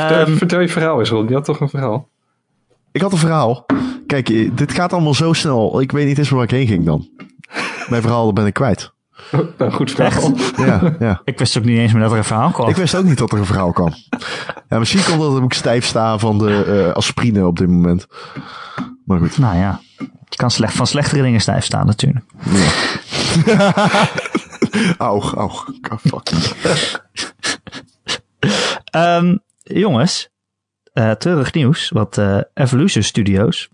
Vertel, 0.00 0.18
Ehm, 0.26 0.36
vertel 0.36 0.60
je 0.60 0.68
verhaal 0.68 0.98
eens, 0.98 1.08
Ron. 1.08 1.28
Je 1.28 1.34
had 1.34 1.44
toch 1.44 1.60
een 1.60 1.68
verhaal? 1.68 2.08
Ik 2.92 3.00
had 3.00 3.12
een 3.12 3.18
verhaal. 3.18 3.66
Kijk, 4.06 4.28
eh, 4.28 4.50
dit 4.54 4.72
gaat 4.72 4.92
allemaal 4.92 5.14
zo 5.14 5.32
snel. 5.32 5.80
Ik 5.80 5.92
weet 5.92 6.06
niet 6.06 6.18
eens 6.18 6.28
waar 6.30 6.42
ik 6.42 6.50
heen 6.50 6.66
ging 6.66 6.84
dan. 6.84 7.08
Mijn 7.88 8.02
verhaal 8.02 8.32
ben 8.32 8.46
ik 8.46 8.54
kwijt. 8.54 8.92
Oh, 9.32 9.40
nou, 9.58 9.70
goed 9.72 9.90
verhaal. 9.90 10.32
Ja, 10.56 10.96
ja. 10.98 11.20
ik 11.24 11.38
wist 11.38 11.58
ook 11.58 11.64
niet 11.64 11.78
eens 11.78 11.92
meer 11.92 12.02
dat 12.02 12.10
er 12.10 12.16
een 12.18 12.24
verhaal 12.24 12.50
kwam. 12.50 12.68
Ik 12.68 12.76
wist 12.76 12.94
ook 12.96 13.04
niet 13.04 13.18
dat 13.18 13.32
er 13.32 13.38
een 13.38 13.46
verhaal 13.46 13.72
kwam. 13.72 13.92
Ja, 14.68 14.78
misschien 14.78 15.04
komt 15.04 15.20
dat 15.20 15.42
ik 15.42 15.52
stijf 15.52 15.84
sta 15.84 16.18
van 16.18 16.38
de 16.38 16.64
eh, 16.86 16.94
aspirine 16.94 17.46
op 17.46 17.58
dit 17.58 17.68
moment. 17.68 18.06
Maar 19.04 19.18
goed. 19.18 19.38
Nou 19.38 19.56
ja, 19.56 19.80
je 20.28 20.36
kan 20.36 20.50
slecht, 20.50 20.74
van 20.74 20.86
slechtere 20.86 21.22
dingen 21.22 21.40
stijf 21.40 21.64
staan 21.64 21.86
natuurlijk. 21.86 22.24
Auw, 24.98 25.20
auw. 25.20 25.50
Oh, 25.90 25.98
Fuck. 26.00 26.30
Ehm, 28.84 29.36
jongens, 29.64 30.28
eh 30.92 31.10
terug 31.10 31.52
nieuws. 31.52 31.88
Wat 31.88 32.18
eh, 32.18 32.38
Evolution 32.54 33.02
Studios, 33.02 33.68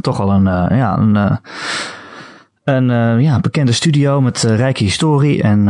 toch 0.00 0.20
al 0.20 0.30
een, 0.30 0.46
eh, 0.46 0.78
ja, 0.78 0.98
een, 0.98 1.40
een 2.64 3.20
ja, 3.20 3.40
bekende 3.40 3.72
studio 3.72 4.20
met 4.20 4.42
rijke 4.42 4.84
historie. 4.84 5.42
En 5.42 5.68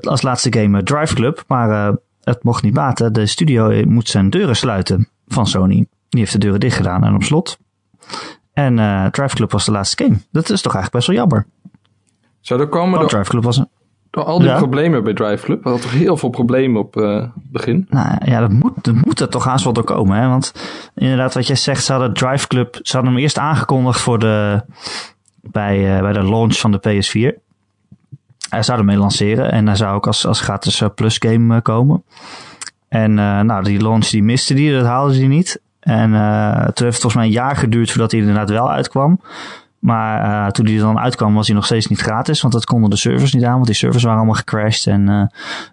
als 0.00 0.22
laatste 0.22 0.52
game 0.52 0.82
Drive 0.82 1.14
Club. 1.14 1.44
Maar 1.46 1.96
het 2.22 2.42
mocht 2.42 2.62
niet 2.62 2.74
baten. 2.74 3.12
De 3.12 3.26
studio 3.26 3.86
moet 3.86 4.08
zijn 4.08 4.30
deuren 4.30 4.56
sluiten 4.56 5.08
van 5.28 5.46
Sony. 5.46 5.86
Die 6.08 6.20
heeft 6.20 6.32
de 6.32 6.38
deuren 6.38 6.60
dicht 6.60 6.76
gedaan 6.76 7.04
en 7.04 7.14
op 7.14 7.22
slot. 7.22 7.58
En 8.52 8.76
Drive 9.12 9.34
Club 9.34 9.50
was 9.50 9.64
de 9.64 9.70
laatste 9.70 10.04
game. 10.04 10.16
Dat 10.30 10.50
is 10.50 10.60
toch 10.62 10.74
eigenlijk 10.74 10.92
best 10.92 11.06
wel 11.06 11.16
jammer. 11.16 11.46
Zou 12.40 12.60
er 12.60 12.68
komen 12.68 12.98
Want 12.98 13.00
door, 13.00 13.20
Drive 13.20 13.30
Club 13.30 13.44
was 13.44 13.56
een, 13.56 13.68
door 14.10 14.24
al 14.24 14.38
die 14.38 14.48
Ja. 14.48 14.56
problemen 14.56 15.04
bij 15.04 15.14
Drive 15.14 15.44
Club? 15.44 15.62
We 15.62 15.68
hadden 15.68 15.88
toch 15.90 15.98
heel 15.98 16.16
veel 16.16 16.28
problemen 16.28 16.80
op 16.80 16.96
eh, 16.96 17.14
het 17.14 17.30
begin? 17.34 17.86
Nou 17.88 18.16
ja, 18.24 18.40
dat 18.40 18.50
moet, 18.50 18.72
dat 18.84 18.94
moet 18.94 19.20
er 19.20 19.28
toch 19.28 19.44
haast 19.44 19.64
wel 19.64 19.72
door 19.72 19.84
komen. 19.84 20.16
Hè? 20.20 20.28
Want 20.28 20.52
inderdaad, 20.94 21.34
wat 21.34 21.46
jij 21.46 21.56
zegt, 21.56 21.84
ze 21.84 21.92
hadden 21.92 22.14
Drive 22.14 22.46
Club, 22.46 22.78
ze 22.82 22.92
hadden 22.96 23.12
hem 23.12 23.22
eerst 23.22 23.38
aangekondigd 23.38 24.00
voor 24.00 24.18
de, 24.18 24.62
bij, 25.42 25.96
eh, 25.96 26.00
bij 26.02 26.12
de 26.12 26.24
launch 26.24 26.56
van 26.56 26.70
de 26.70 26.78
PS4. 26.78 27.48
Hij 28.48 28.62
zou 28.62 28.78
ermee 28.78 28.96
lanceren 28.96 29.52
en 29.52 29.66
hij 29.66 29.76
zou 29.76 29.94
ook 29.94 30.06
als, 30.06 30.26
als 30.26 30.40
gratis 30.40 30.80
eh, 30.80 30.88
plus 30.94 31.16
game 31.18 31.60
komen. 31.60 32.04
En 32.88 33.18
eh, 33.18 33.40
nou, 33.40 33.64
die 33.64 33.82
launch 33.82 34.06
die 34.06 34.22
miste 34.22 34.54
die, 34.54 34.72
dat 34.72 34.86
haalden 34.86 35.14
ze 35.14 35.22
niet. 35.22 35.60
En 35.80 36.14
eh, 36.14 36.52
toen 36.52 36.62
heeft 36.62 36.76
het 36.76 36.86
volgens 36.86 37.14
mij 37.14 37.24
een 37.24 37.30
jaar 37.30 37.56
geduurd 37.56 37.90
voordat 37.90 38.10
hij 38.10 38.20
inderdaad 38.20 38.50
wel 38.50 38.70
uitkwam. 38.70 39.20
Maar 39.80 40.44
eh, 40.46 40.50
toen 40.50 40.66
hij 40.66 40.74
er 40.74 40.80
dan 40.80 40.98
uitkwam 40.98 41.34
was 41.34 41.46
hij 41.46 41.56
nog 41.56 41.64
steeds 41.64 41.86
niet 41.86 42.00
gratis. 42.00 42.40
Want 42.40 42.54
dat 42.54 42.64
konden 42.64 42.90
de 42.90 42.96
servers 42.96 43.32
niet 43.32 43.44
aan. 43.44 43.54
Want 43.54 43.66
die 43.66 43.74
servers 43.74 44.02
waren 44.02 44.18
allemaal 44.18 44.36
gecrashed. 44.36 44.86
En 44.86 45.08
eh 45.08 45.22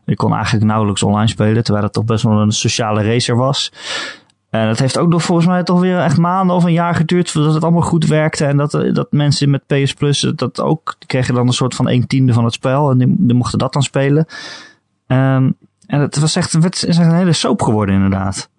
je 0.05 0.15
kon 0.15 0.33
eigenlijk 0.33 0.65
nauwelijks 0.65 1.03
online 1.03 1.27
spelen. 1.27 1.63
Terwijl 1.63 1.85
het 1.85 1.93
toch 1.93 2.05
best 2.05 2.23
wel 2.23 2.41
een 2.41 2.51
sociale 2.51 3.03
racer 3.03 3.35
was. 3.35 3.71
En 4.49 4.67
het 4.67 4.79
heeft 4.79 4.97
ook 4.97 5.09
nog 5.09 5.23
volgens 5.23 5.47
mij 5.47 5.63
toch 5.63 5.79
weer 5.79 5.99
echt 5.99 6.17
maanden 6.17 6.55
of 6.55 6.63
een 6.63 6.73
jaar 6.73 6.95
geduurd 6.95 7.31
voordat 7.31 7.53
het 7.53 7.63
allemaal 7.63 7.81
goed 7.81 8.05
werkte. 8.05 8.45
En 8.45 8.57
dat, 8.57 8.73
eh, 8.73 8.93
dat 8.93 9.11
mensen 9.11 9.49
met 9.49 9.67
PS 9.67 9.93
Plus 9.93 10.19
dat 10.35 10.61
ook, 10.61 10.95
die 10.99 11.07
kregen 11.07 11.33
dan 11.33 11.47
een 11.47 11.53
soort 11.53 11.75
van 11.75 11.89
een 11.89 12.07
tiende 12.07 12.33
van 12.33 12.43
het 12.43 12.53
spel. 12.53 12.91
En 12.91 12.97
die, 12.97 13.15
die 13.17 13.35
mochten 13.35 13.59
dat 13.59 13.73
dan 13.73 13.83
spelen. 13.83 14.25
Ehm, 15.07 15.51
en 15.85 16.01
het 16.01 16.19
was 16.19 16.35
echt, 16.35 16.51
het 16.51 16.75
is 16.75 16.97
echt 16.97 17.09
een 17.09 17.15
hele 17.15 17.33
soap 17.33 17.61
geworden 17.61 17.95
inderdaad. 17.95 18.49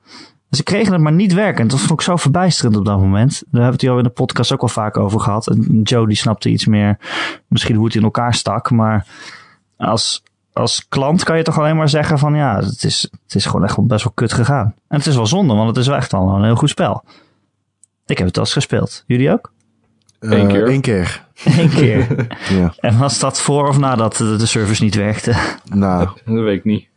Ze 0.51 0.63
kregen 0.63 0.93
het 0.93 1.03
maar 1.03 1.13
niet 1.13 1.33
werkend. 1.33 1.71
Dat 1.71 1.81
vond 1.81 1.93
ik 2.01 2.07
zo 2.07 2.17
verbijsterend 2.17 2.77
op 2.77 2.85
dat 2.85 2.99
moment. 2.99 3.31
Daar 3.31 3.41
hebben 3.51 3.67
we 3.67 3.73
het 3.73 3.81
hier 3.81 3.91
al 3.91 3.97
in 3.99 4.03
de 4.05 4.11
podcast 4.11 4.53
ook 4.53 4.61
wel 4.61 4.69
vaak 4.69 4.97
over 4.97 5.21
gehad. 5.21 5.47
En 5.47 5.81
Joe 5.83 6.07
die 6.07 6.17
snapte 6.17 6.49
iets 6.51 6.67
meer 6.67 6.99
misschien 7.49 7.77
hoe 7.77 7.85
het 7.85 7.95
in 7.95 8.03
elkaar 8.03 8.35
stak. 8.35 8.71
Maar 8.71 9.07
als, 9.77 10.23
als 10.53 10.87
klant 10.89 11.25
kan 11.25 11.37
je 11.37 11.43
toch 11.43 11.59
alleen 11.59 11.77
maar 11.77 11.89
zeggen 11.89 12.19
van 12.19 12.35
ja, 12.35 12.57
het 12.57 12.85
is, 12.85 13.09
het 13.27 13.35
is 13.35 13.47
gewoon 13.47 13.65
echt 13.65 13.87
best 13.87 14.05
wel 14.05 14.13
kut 14.15 14.33
gegaan. 14.33 14.75
En 14.89 14.97
het 14.99 15.07
is 15.07 15.17
wel 15.17 15.27
zonde, 15.27 15.55
want 15.55 15.69
het 15.69 15.77
is 15.77 15.87
wel 15.87 15.97
echt 15.97 16.13
al 16.13 16.35
een 16.37 16.45
heel 16.45 16.57
goed 16.57 16.69
spel. 16.69 17.05
Ik 18.07 18.19
heb 18.19 18.27
het 18.27 18.37
al 18.37 18.43
eens 18.43 18.53
gespeeld. 18.53 19.05
Jullie 19.07 19.33
ook? 19.33 19.53
Eén 20.21 20.47
Eh, 20.47 20.47
keer. 20.49 20.69
Eén 20.69 20.81
keer. 20.81 21.27
Eén 21.59 21.71
keer. 21.71 22.27
Ja. 22.51 22.73
en 22.81 22.99
was 22.99 23.19
dat 23.19 23.41
voor 23.41 23.69
of 23.69 23.79
nadat 23.79 24.17
de, 24.17 24.37
de 24.37 24.47
service 24.47 24.83
niet 24.83 24.95
werkte? 24.95 25.35
Nou, 25.65 26.09
Dat 26.25 26.45
weet 26.45 26.59
ik 26.59 26.65
niet. 26.65 26.88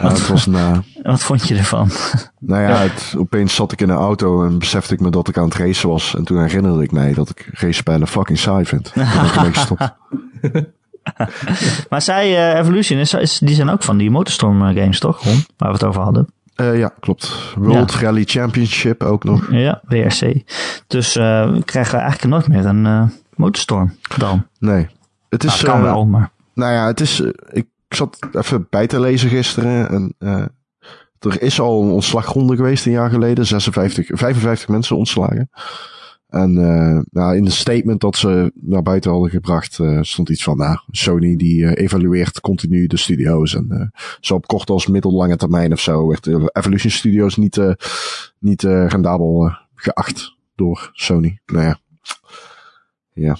Ja, 0.00 0.08
het 0.08 0.26
was 0.28 0.46
na. 0.46 0.82
Wat 1.02 1.22
vond 1.22 1.48
je 1.48 1.56
ervan? 1.56 1.90
Nou 2.38 2.62
ja, 2.62 2.68
Ja. 2.68 2.76
Het, 2.76 3.14
opeens 3.18 3.54
zat 3.54 3.72
ik 3.72 3.80
in 3.80 3.88
een 3.88 3.96
auto 3.96 4.44
en 4.44 4.58
besefte 4.58 4.94
ik 4.94 5.00
me 5.00 5.10
dat 5.10 5.28
ik 5.28 5.38
aan 5.38 5.44
het 5.44 5.54
racen 5.54 5.88
was. 5.88 6.14
En 6.16 6.24
toen 6.24 6.40
herinnerde 6.42 6.82
ik 6.82 6.92
mij 6.92 7.12
dat 7.14 7.28
ik 7.30 7.48
racespellen 7.52 8.06
fucking 8.08 8.38
saai 8.38 8.64
vind. 8.64 8.92
Toen 8.92 9.04
ben 9.34 9.46
ik. 9.46 10.68
Maar 11.88 12.02
zij, 12.02 12.52
eh, 12.52 12.58
Evolution, 12.60 12.98
is, 12.98 13.14
is, 13.14 13.38
die 13.38 13.54
zijn 13.54 13.68
ook 13.70 13.82
van 13.82 13.96
die 13.96 14.10
Motorstorm 14.10 14.66
eh, 14.68 14.76
games, 14.82 14.98
toch? 14.98 15.22
Ron? 15.24 15.44
Waar 15.56 15.68
we 15.68 15.74
het 15.74 15.84
over 15.84 16.02
hadden. 16.02 16.26
Eh, 16.54 16.78
ja, 16.78 16.92
klopt. 17.00 17.54
World 17.56 17.92
Rally 17.94 18.24
Championship 18.24 19.02
ook 19.02 19.24
nog. 19.24 19.46
Ja, 19.50 19.80
WRC. 19.84 20.42
Dus 20.86 21.16
eh, 21.16 21.50
we 21.52 21.62
krijgen 21.64 21.98
eigenlijk 21.98 22.30
nooit 22.32 22.48
meer 22.48 22.66
een 22.66 22.86
eh, 22.86 23.02
Motorstorm 23.34 23.94
dan. 24.16 24.46
Nee. 24.58 24.88
Het 25.28 25.42
Nou, 25.42 25.54
is, 25.54 25.60
het 25.60 25.70
kan 25.70 25.78
eh, 25.78 25.82
wel, 25.84 26.06
maar... 26.06 26.30
Nou 26.54 26.72
ja, 26.72 26.86
het 26.86 27.00
is. 27.00 27.20
eh, 27.22 27.62
ik 27.90 27.96
zat 27.96 28.18
even 28.32 28.66
bij 28.70 28.86
te 28.86 29.00
lezen 29.00 29.28
gisteren. 29.28 29.88
En 29.88 30.14
eh, 30.18 30.44
er 31.18 31.42
is 31.42 31.60
al 31.60 31.82
een 31.82 31.90
ontslagronde 31.90 32.56
geweest 32.56 32.86
een 32.86 32.92
jaar 32.92 33.10
geleden. 33.10 33.46
56, 33.46 34.06
55 34.18 34.68
mensen 34.68 34.96
ontslagen. 34.96 35.50
En 36.28 36.58
eh, 36.58 37.00
nou, 37.10 37.36
in 37.36 37.44
de 37.44 37.50
statement 37.50 38.00
dat 38.00 38.16
ze 38.16 38.52
naar 38.54 38.82
buiten 38.82 39.10
hadden 39.10 39.30
gebracht, 39.30 39.78
eh, 39.78 39.98
stond 40.02 40.28
iets 40.28 40.42
van, 40.42 40.56
nou, 40.56 40.78
Sony 40.90 41.36
die 41.36 41.76
evalueert 41.76 42.40
continu 42.40 42.86
de 42.86 42.96
studio's. 42.96 43.54
En 43.54 43.92
zo 44.20 44.34
op 44.34 44.46
korte 44.46 44.72
als 44.72 44.86
middellange 44.86 45.36
termijn 45.36 45.72
of 45.72 45.80
zo 45.80 46.08
werd 46.08 46.26
Evolution 46.52 46.92
Studios 46.92 47.36
niet, 47.36 47.60
niet 48.38 48.62
rendabel 48.62 49.52
geacht 49.74 50.36
door 50.54 50.90
Sony. 50.92 51.40
Nou 51.46 51.64
ja. 51.64 51.78
Ja. 53.12 53.36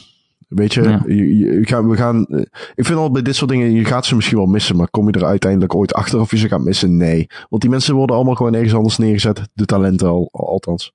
Weet 0.51 0.75
je, 0.75 0.83
Ja. 0.83 1.03
je, 1.07 1.39
je- 1.39 1.59
je 1.59 1.67
gaan, 1.67 1.89
we 1.89 1.97
gaan, 1.97 2.27
eh, 2.27 2.41
ik 2.75 2.85
vind 2.87 2.99
al 2.99 3.11
bij 3.11 3.23
dit 3.23 3.37
soort 3.37 3.51
dingen, 3.51 3.73
je 3.73 3.85
gaat 3.85 4.07
ze 4.07 4.15
misschien 4.15 4.37
wel 4.37 4.47
missen, 4.47 4.77
maar 4.77 4.89
kom 4.91 5.07
je 5.07 5.13
er 5.13 5.25
uiteindelijk 5.25 5.75
ooit 5.75 5.95
achter 5.95 6.21
of 6.21 6.31
je 6.31 6.37
ze 6.37 6.49
gaat 6.49 6.61
missen? 6.65 6.97
Nee. 6.97 7.27
Want 7.49 7.63
die 7.63 7.71
mensen 7.71 7.95
worden 7.95 8.17
allemaal 8.17 8.35
gewoon 8.35 8.55
ergens 8.55 8.75
anders 8.75 8.99
neergezet. 8.99 9.41
De 9.53 9.65
talenten 9.65 10.09
al, 10.09 10.29
althans. 10.33 10.93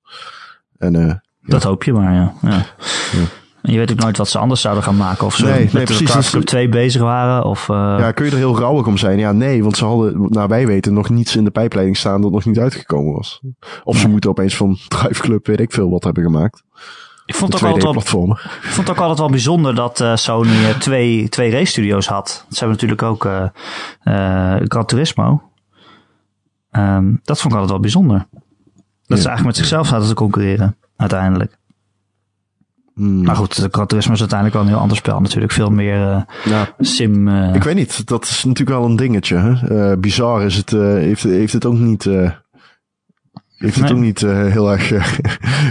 En 0.78 0.96
eh, 1.08 1.14
Dat 1.42 1.62
hoop 1.62 1.84
je 1.84 1.92
maar, 1.92 2.14
ja. 2.14 2.32
ja. 2.42 2.66
En 3.62 3.72
je 3.72 3.78
weet 3.78 3.92
ook 3.92 3.98
nooit 4.00 4.16
wat 4.16 4.28
ze 4.28 4.38
anders 4.38 4.60
zouden 4.60 4.82
gaan 4.84 4.96
maken. 4.96 5.26
Of 5.26 5.34
ze 5.36 5.44
Nee, 5.44 5.52
nee, 5.52 5.62
met 5.62 5.72
de 5.72 5.82
precies. 5.82 6.12
Dus- 6.12 6.30
Club 6.30 6.44
2 6.44 6.68
bezig 6.68 7.00
waren. 7.02 7.44
Of, 7.44 7.68
eh, 7.68 7.76
ja, 7.98 8.12
kun 8.12 8.24
je 8.24 8.30
er 8.30 8.36
heel 8.36 8.58
rouwig 8.58 8.86
om 8.86 8.96
zijn? 8.96 9.18
Ja, 9.18 9.32
nee, 9.32 9.62
want 9.62 9.76
ze 9.76 9.84
hadden, 9.84 10.26
naar 10.28 10.48
wij 10.48 10.66
weten, 10.66 10.92
nog 10.94 11.08
niets 11.10 11.36
in 11.36 11.44
de 11.44 11.50
pijpleiding 11.50 11.96
staan 11.96 12.20
dat 12.20 12.30
nog 12.30 12.44
niet 12.44 12.58
uitgekomen 12.58 13.12
was. 13.14 13.40
Of 13.84 13.96
ze 13.96 14.02
Nee. 14.02 14.12
moeten 14.12 14.30
opeens 14.30 14.56
van 14.56 14.76
Drive 14.88 15.20
Club, 15.22 15.46
weet 15.46 15.60
ik 15.60 15.72
veel, 15.72 15.90
wat 15.90 16.04
hebben 16.04 16.22
gemaakt. 16.22 16.62
Ik, 17.26 17.34
vond 17.34 17.54
ook 17.54 17.62
altijd 17.62 17.82
wel, 17.82 17.92
2D-platformer. 17.92 18.60
ik 18.62 18.68
vond 18.68 18.90
ook 18.90 18.98
altijd 18.98 19.18
wel 19.18 19.30
bijzonder 19.30 19.74
dat 19.74 20.00
eh, 20.00 20.16
Sony 20.16 20.64
eh, 20.64 20.78
twee, 20.78 21.28
twee 21.28 21.50
race 21.50 21.70
studio's 21.70 22.06
had. 22.06 22.46
Ze 22.48 22.58
hebben 22.58 22.70
natuurlijk 22.70 23.02
ook 23.02 23.24
eh, 23.24 24.56
Gran 24.64 24.86
Turismo. 24.86 25.42
Ehm, 26.70 27.14
dat 27.22 27.40
vond 27.40 27.52
ik 27.52 27.60
altijd 27.60 27.70
wel 27.70 27.80
bijzonder. 27.80 28.26
Dat 29.06 29.18
ze 29.18 29.28
eigenlijk 29.28 29.44
met 29.44 29.56
zichzelf 29.56 29.86
zaten 29.86 30.08
te 30.08 30.14
concurreren, 30.14 30.76
uiteindelijk. 30.96 31.58
Hmm. 32.94 33.22
Maar 33.24 33.36
goed, 33.36 33.62
de 33.62 33.68
Gran 33.70 33.86
Turismo 33.86 34.12
is 34.12 34.20
uiteindelijk 34.20 34.58
wel 34.58 34.66
een 34.66 34.72
heel 34.72 34.82
ander 34.82 34.96
spel. 34.96 35.20
Natuurlijk 35.20 35.52
veel 35.52 35.70
meer 35.70 36.26
Ja, 36.44 36.74
sim. 36.78 37.28
Ik 37.54 37.62
weet 37.62 37.74
niet, 37.74 38.06
dat 38.06 38.24
is 38.24 38.44
natuurlijk 38.44 38.78
wel 38.78 38.88
een 38.88 38.96
dingetje. 38.96 39.36
Hè? 39.36 39.96
Bizar 39.96 40.42
is 40.42 40.56
het, 40.56 40.70
heeft, 40.70 41.22
heeft 41.22 41.52
het 41.52 41.64
ook 41.64 41.78
niet, 41.78 42.08
eh, 43.56 43.62
heeft 43.62 43.76
het 43.76 43.90
ook 43.90 43.98
niet 43.98 44.22
eh, 44.22 44.46
heel 44.46 44.72
erg 44.72 44.92
eh, 44.92 45.06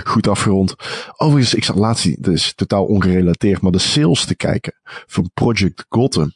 goed 0.12 0.28
afgerond. 0.28 0.76
Overigens, 1.18 1.54
ik 1.54 1.64
zat 1.64 1.76
laatst, 1.76 2.24
dat 2.24 2.34
is 2.34 2.54
totaal 2.56 2.86
ongerelateerd, 2.86 3.62
maar 3.62 3.72
de 3.72 3.78
sales 3.78 4.26
te 4.26 4.36
kijken 4.36 4.74
van 5.06 5.30
Project 5.34 5.86
Gotham. 5.90 6.32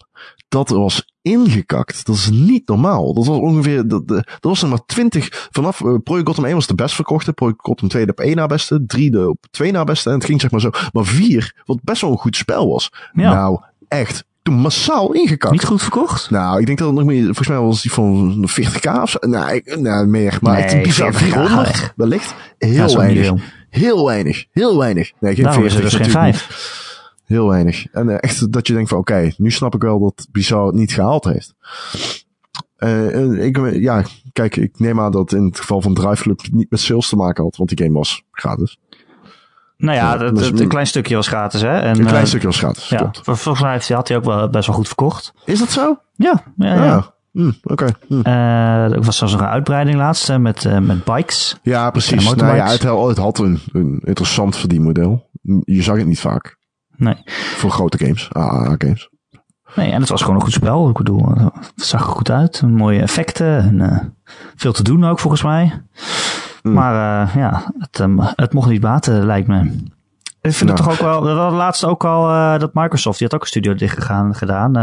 Dat 0.47 0.69
was 0.69 1.05
ingekakt. 1.21 2.05
Dat 2.05 2.15
is 2.15 2.29
niet 2.29 2.67
normaal. 2.67 3.13
Dat 3.13 3.25
was 3.25 3.37
ongeveer, 3.37 3.87
dat, 3.87 4.07
dat 4.07 4.25
was 4.39 4.61
er 4.61 4.69
maar 4.69 4.85
20, 4.85 5.47
vanaf 5.51 5.81
eh, 5.81 5.95
Project 6.03 6.27
Gotham 6.27 6.45
1 6.45 6.53
was 6.53 6.67
de 6.67 6.75
best 6.75 6.95
verkochte, 6.95 7.33
Project 7.33 7.61
Gotham 7.61 7.87
2 7.87 8.05
de 8.05 8.11
op 8.11 8.19
1 8.19 8.35
na 8.35 8.45
beste, 8.45 8.85
3 8.85 9.11
de 9.11 9.29
op 9.29 9.45
2 9.51 9.71
na 9.71 9.83
beste 9.83 10.09
en 10.09 10.15
het 10.15 10.25
ging 10.25 10.41
zeg 10.41 10.51
maar 10.51 10.61
zo. 10.61 10.69
Maar 10.91 11.05
4, 11.05 11.61
wat 11.65 11.83
best 11.83 12.01
wel 12.01 12.11
een 12.11 12.17
goed 12.17 12.35
spel 12.35 12.69
was. 12.69 12.91
Ja. 13.13 13.33
Nou, 13.33 13.59
echt, 13.87 14.25
toen 14.43 14.53
massaal 14.55 15.13
ingekakt. 15.13 15.53
niet 15.53 15.65
goed 15.65 15.81
verkocht? 15.81 16.29
Nou, 16.29 16.59
ik 16.59 16.65
denk 16.65 16.77
dat 16.77 16.87
het 16.87 16.97
nog 16.97 17.05
meer, 17.05 17.23
volgens 17.23 17.47
mij 17.47 17.59
was 17.59 17.81
die 17.81 17.91
van 17.91 18.49
40k 18.49 19.01
of 19.01 19.09
zo. 19.09 19.17
Nou, 19.21 19.53
ik, 19.55 19.79
nou 19.79 20.07
meer, 20.07 20.37
maar 20.41 20.53
Nee, 20.53 20.63
echt 20.63 20.73
een 20.73 20.81
bizar 20.81 21.13
40K 21.13 21.17
400, 21.17 21.67
echt. 21.67 21.93
wellicht. 21.95 22.35
Heel 22.57 22.97
weinig. 22.97 23.33
Heel 23.69 24.05
weinig. 24.05 24.45
Heel 24.51 24.77
weinig. 24.77 25.11
Nee, 25.19 25.35
geen 25.35 25.43
Daarom 25.43 25.65
is 25.65 25.73
40 25.73 25.91
dus 25.91 25.99
geen 25.99 26.07
natuurlijk 26.13 26.37
vijf. 26.37 26.49
niet. 26.49 27.37
Heel 27.37 27.47
weinig. 27.47 27.85
En 27.91 28.09
eh, 28.09 28.15
echt 28.19 28.51
dat 28.53 28.67
je 28.67 28.73
denkt 28.73 28.89
van, 28.89 28.97
oké, 28.97 29.31
nu 29.37 29.51
snap 29.51 29.75
ik 29.75 29.81
wel 29.81 29.99
dat 29.99 30.27
Bizarre 30.31 30.65
het 30.65 30.75
niet 30.75 30.93
gehaald 30.93 31.23
heeft. 31.23 31.53
En 32.77 33.39
ik, 33.41 33.73
ja, 33.73 34.03
kijk, 34.33 34.55
ik 34.55 34.79
neem 34.79 34.99
aan 34.99 35.11
dat 35.11 35.33
in 35.33 35.45
het 35.45 35.59
geval 35.59 35.81
van 35.81 35.93
Drive 35.93 36.21
Club 36.21 36.41
niet 36.51 36.69
met 36.69 36.79
sales 36.79 37.09
te 37.09 37.15
maken 37.15 37.43
had, 37.43 37.55
want 37.57 37.69
die 37.69 37.85
game 37.85 37.97
was 37.97 38.23
gratis. 38.31 38.79
Nou 39.79 39.97
ja, 39.97 40.17
dat 40.17 40.39
het- 40.45 40.59
een 40.59 40.67
klein 40.67 40.87
stukje 40.87 41.15
was 41.15 41.27
gratis, 41.27 41.61
hè? 41.61 41.79
En, 41.79 41.97
Een 41.99 42.05
klein 42.05 42.21
eh, 42.21 42.27
stukje 42.27 42.47
was 42.47 42.57
gratis, 42.57 42.89
Ja, 42.89 42.97
klopt. 42.97 43.19
vol- 43.23 43.35
volgens 43.35 43.63
mij 43.63 43.95
had 43.97 44.07
hij 44.07 44.17
ook 44.17 44.23
wel 44.23 44.49
best 44.49 44.67
wel 44.67 44.75
goed 44.75 44.87
verkocht. 44.87 45.33
Is 45.45 45.59
dat 45.59 45.69
zo? 45.71 45.97
Ja, 46.15 46.43
ja, 46.57 46.73
ja. 46.75 46.83
Ja. 46.85 47.13
Hm, 47.31 47.51
Oké. 47.63 47.85
hm. 48.07 48.19
Eh, 48.23 48.91
er 48.91 49.01
was 49.01 49.17
zelfs 49.17 49.33
nog 49.33 49.41
een 49.41 49.47
uitbreiding 49.49 49.97
laatst 49.97 50.29
eh, 50.29 50.37
met, 50.37 50.65
eh, 50.65 50.77
met 50.79 51.03
bikes. 51.03 51.57
Ja, 51.61 51.91
precies. 51.91 52.35
Nou 52.35 52.55
ja, 52.55 52.67
het, 52.67 52.83
had- 52.83 53.07
het 53.07 53.17
had 53.17 53.39
een, 53.39 53.59
een 53.71 53.99
interessant 54.03 54.55
verdienmodel. 54.57 55.29
Je 55.63 55.81
zag 55.83 55.97
het 55.97 56.05
niet 56.07 56.19
vaak. 56.19 56.57
Nee. 56.95 57.15
Voor 57.55 57.71
grote 57.71 57.97
games. 57.97 58.29
Ah, 58.31 58.73
games. 58.77 59.09
nee, 59.75 59.91
en 59.91 59.99
het 59.99 60.09
was 60.09 60.21
gewoon 60.21 60.35
een 60.35 60.41
goed 60.41 60.51
spel. 60.53 60.89
Ik 60.89 60.97
bedoel, 60.97 61.31
eh, 61.35 61.45
het 61.75 61.85
zag 61.85 62.01
er 62.01 62.07
goed 62.07 62.31
uit. 62.31 62.61
Mooie 62.61 63.01
effecten. 63.01 63.57
En, 63.57 63.81
eh, 63.81 63.97
veel 64.55 64.73
te 64.73 64.83
doen 64.83 65.05
ook 65.05 65.19
volgens 65.19 65.43
mij. 65.43 65.81
Hmm. 66.61 66.73
Maar 66.73 67.23
eh, 67.27 67.35
ja, 67.35 67.71
het, 67.79 67.99
ehm, 67.99 68.17
het 68.19 68.53
mocht 68.53 68.69
niet 68.69 68.81
baten, 68.81 69.25
lijkt 69.25 69.47
me. 69.47 69.59
Ik 70.41 70.53
vind 70.53 70.69
het 70.69 70.79
Nou. 70.79 70.89
toch 70.89 70.91
ook 70.91 71.07
wel. 71.11 71.23
We 71.23 71.29
hadden 71.39 71.57
laatst 71.57 71.85
ook 71.85 72.05
al 72.05 72.29
eh, 72.29 72.59
dat 72.59 72.73
Microsoft, 72.73 73.17
die 73.17 73.27
had 73.27 73.35
ook 73.35 73.41
een 73.41 73.49
studio 73.51 73.75
dichtgegaan 73.75 74.35
gedaan. 74.35 74.75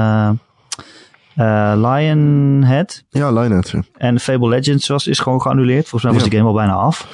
eh 1.35 1.73
Lionhead 1.77 3.05
Ja, 3.09 3.31
Lionhead. 3.33 3.69
Ja. 3.71 3.83
en 3.99 4.21
Fable 4.21 4.49
Legends 4.49 4.89
was, 4.89 5.07
is 5.07 5.19
gewoon 5.19 5.41
geannuleerd. 5.43 5.89
Volgens 5.89 6.03
mij 6.03 6.13
was 6.13 6.23
Ja. 6.23 6.29
die 6.29 6.39
game 6.39 6.51
al 6.51 6.57
bijna 6.57 6.73
af. 6.73 7.09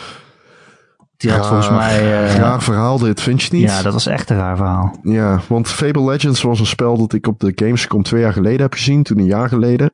Die 1.16 1.30
had 1.30 1.46
volgens 1.46 1.70
mij. 1.70 2.24
eh, 2.24 2.36
Raar 2.36 2.62
verhaal 2.62 2.98
dit, 2.98 3.20
vind 3.20 3.42
je 3.42 3.48
niet? 3.52 3.62
ja, 3.68 3.82
dat 3.82 3.92
was 3.92 4.06
echt 4.06 4.30
een 4.30 4.36
raar 4.36 4.56
verhaal. 4.56 4.96
Ja, 5.02 5.40
want 5.48 5.68
Fable 5.68 6.04
Legends 6.04 6.42
was 6.42 6.60
een 6.60 6.66
spel 6.66 6.98
dat 6.98 7.12
ik 7.12 7.26
op 7.26 7.40
de 7.40 7.52
Gamescom 7.54 8.02
twee 8.02 8.20
jaar 8.20 8.32
geleden 8.32 8.60
heb 8.60 8.72
gezien. 8.72 9.02
Toen 9.02 9.18
een 9.18 9.24
jaar 9.24 9.48
geleden. 9.48 9.92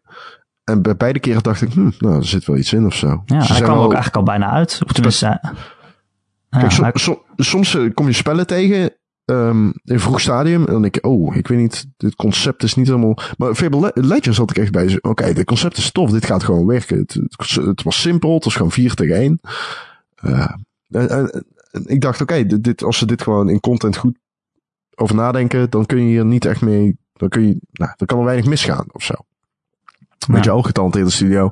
En 0.68 0.82
bij 0.82 0.96
beide 0.96 1.18
keren 1.18 1.42
dacht 1.42 1.62
ik, 1.62 1.72
hm, 1.72 1.90
nou, 1.98 2.16
er 2.16 2.24
zit 2.26 2.44
wel 2.44 2.56
iets 2.56 2.72
in 2.72 2.86
of 2.86 2.94
zo. 2.94 3.06
Ja, 3.08 3.22
Ze 3.26 3.34
hij 3.34 3.46
zijn 3.46 3.62
kwam 3.62 3.74
wel- 3.74 3.84
ook 3.84 3.92
eigenlijk 3.92 4.16
al 4.16 4.22
bijna 4.32 4.50
uit. 4.50 4.80
Of 4.86 4.92
tenminste. 4.92 5.40
Kijk, 6.50 6.98
so- 6.98 7.24
soms 7.36 7.74
eh, 7.74 7.94
kom 7.94 8.06
je 8.06 8.12
spellen 8.12 8.46
tegen 8.46 8.92
ehm, 9.24 9.70
in 9.84 10.00
vroeg 10.00 10.20
stadium. 10.20 10.64
En 10.66 10.72
dan 10.72 10.82
denk 10.82 10.94
je, 10.94 11.02
oh, 11.02 11.36
ik 11.36 11.48
weet 11.48 11.58
niet, 11.58 11.86
dit 11.96 12.14
concept 12.14 12.62
is 12.62 12.74
niet 12.74 12.86
helemaal... 12.86 13.18
Maar 13.36 13.54
Fable 13.54 13.80
Le- 13.80 14.06
Legends 14.06 14.38
had 14.38 14.50
ik 14.50 14.58
echt 14.58 14.72
bij. 14.72 14.98
Oké, 15.00 15.32
dit 15.32 15.44
concept 15.44 15.76
is 15.76 15.92
tof, 15.92 16.10
dit 16.10 16.24
gaat 16.26 16.42
gewoon 16.42 16.66
werken. 16.66 16.98
Het, 16.98 17.14
het, 17.14 17.50
het 17.54 17.82
was 17.82 18.00
simpel, 18.00 18.34
het 18.34 18.44
was 18.44 18.54
gewoon 18.56 18.70
4 18.70 18.94
tegen 18.94 19.16
1. 19.16 19.40
Eh, 20.14 20.52
en, 20.88 21.08
en- 21.10 21.44
en 21.70 21.84
ik 21.86 22.00
dacht, 22.00 22.20
oké, 22.20 22.46
dit, 22.46 22.64
dit, 22.64 22.82
als 22.84 22.98
ze 22.98 23.06
dit 23.06 23.22
gewoon 23.22 23.48
in 23.48 23.60
content 23.60 23.96
goed 23.96 24.18
over 24.94 25.14
nadenken, 25.14 25.70
dan 25.70 25.86
kun 25.86 25.98
je 25.98 26.04
hier 26.08 26.24
niet 26.24 26.44
echt 26.44 26.60
mee... 26.60 26.96
Dan, 27.12 27.28
kun 27.28 27.42
je, 27.46 27.56
nou, 27.72 27.92
dan 27.96 28.06
kan 28.06 28.18
er 28.18 28.24
weinig 28.24 28.46
misgaan 28.46 28.86
of 28.92 29.02
zo. 29.02 29.14
Met 30.26 30.44
je 30.44 30.50
ooggetanteerde 30.50 31.10
studio. 31.10 31.50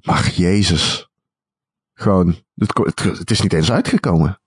Maar 0.00 0.30
jezus. 0.34 1.08
Gewoon, 1.94 2.36
het, 2.56 3.02
het, 3.02 3.30
is 3.30 3.40
niet 3.40 3.52
eens 3.52 3.72
uitgekomen. 3.72 4.40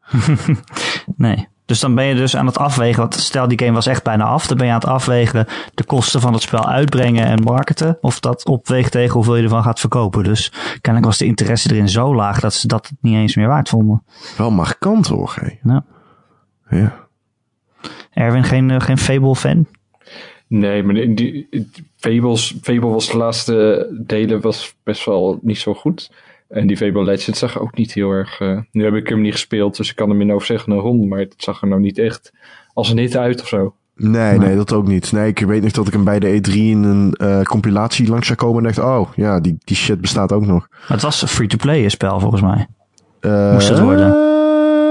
nee. 1.16 1.50
Dus 1.66 1.80
dan 1.80 1.96
ben 1.96 2.06
je 2.06 2.16
dus 2.16 2.36
aan 2.36 2.46
het 2.46 2.58
afwegen. 2.58 3.00
Want 3.00 3.14
stel 3.14 3.48
die 3.48 3.60
game 3.60 3.72
was 3.72 3.86
echt 3.86 4.04
bijna 4.04 4.24
af. 4.24 4.48
Dan 4.48 4.58
ben 4.58 4.66
je 4.66 4.72
aan 4.72 4.80
het 4.80 4.90
afwegen 4.90 5.48
de 5.74 5.84
kosten 5.84 6.22
van 6.22 6.34
het 6.34 6.42
spel 6.42 6.68
uitbrengen 6.68 7.26
en 7.26 7.44
marketen. 7.44 7.98
Of 8.02 8.20
dat 8.20 8.46
opweegt 8.46 8.92
tegen 8.92 9.14
hoeveel 9.14 9.36
je 9.36 9.44
ervan 9.44 9.64
gaat 9.64 9.80
verkopen. 9.80 10.24
Dus 10.24 10.52
kennelijk 10.82 11.06
was 11.06 11.18
de 11.18 11.26
interesse 11.26 11.72
erin 11.72 11.90
zo 11.90 12.16
laag 12.16 12.40
dat 12.40 12.54
ze 12.54 12.68
dat 12.68 12.92
niet 13.02 13.16
eens 13.16 13.36
meer 13.36 13.48
waard 13.48 13.70
vonden. 13.70 14.04
Wel 14.38 14.52
markant 14.52 15.08
hoor. 15.08 15.58
Ja. 15.64 15.84
Ja. 16.70 16.94
Erwin, 18.12 18.44
geen, 18.44 18.72
eh, 18.72 18.80
geen 18.80 18.98
Fable-fan? 18.98 19.68
Nee, 20.52 20.84
maar 20.84 20.94
die, 20.94 21.14
die- 21.14 21.48
Fables, 21.98 22.56
Fable 22.62 22.90
was 22.90 23.10
de 23.12 23.18
laatste 23.18 23.88
delen 24.06 24.42
was 24.42 24.76
best 24.84 25.06
wel 25.06 25.40
niet 25.42 25.58
zo 25.58 25.74
goed. 25.74 26.12
En 26.50 26.68
die 26.68 26.78
Fable 26.78 27.04
Legends 27.04 27.40
zag 27.40 27.60
ook 27.60 27.78
niet 27.78 27.94
heel 27.94 28.12
erg... 28.12 28.40
eh, 28.40 28.58
nu 28.72 28.84
heb 28.84 28.94
ik 28.94 29.08
hem 29.10 29.22
niet 29.22 29.32
gespeeld, 29.32 29.78
dus 29.78 29.90
ik 29.90 29.96
kan 29.96 30.10
hem 30.10 30.22
in 30.22 30.32
over 30.34 30.46
zeggen 30.48 30.72
een 30.74 30.80
ronde. 30.80 31.08
Maar 31.08 31.20
het 31.20 31.34
zag 31.38 31.62
er 31.62 31.68
nou 31.68 31.82
niet 31.82 31.98
echt 31.98 32.32
als 32.74 32.90
een 32.90 32.98
hit 32.98 33.18
uit 33.18 33.42
of 33.42 33.48
zo. 33.48 33.74
Nee, 33.96 34.38
nee, 34.38 34.56
dat 34.56 34.74
ook 34.74 34.88
niet. 34.88 35.12
Nee, 35.12 35.28
ik 35.28 35.40
weet 35.40 35.62
nog 35.62 35.72
dat 35.72 35.88
ik 35.88 35.94
hem 35.94 36.04
bij 36.04 36.20
de 36.20 36.42
E3 36.50 36.54
in 36.54 36.84
een 36.84 37.14
eh, 37.14 37.42
compilatie 37.42 38.08
langs 38.10 38.28
zou 38.28 38.38
komen 38.40 38.58
en 38.66 38.74
dacht, 38.74 38.88
oh 38.88 39.10
ja, 39.16 39.40
die, 39.40 39.58
die 39.64 39.76
shit 39.76 40.02
bestaat 40.02 40.32
ook 40.32 40.46
nog. 40.46 40.68
Maar 40.70 40.88
het 40.88 41.02
was 41.02 41.22
een 41.22 41.28
free-to-play 41.28 41.90
spel 41.90 42.20
volgens 42.20 42.42
mij. 42.42 42.68
Eh, 43.20 43.52
Moest 43.54 43.70
het 43.70 43.80
worden. 43.80 44.08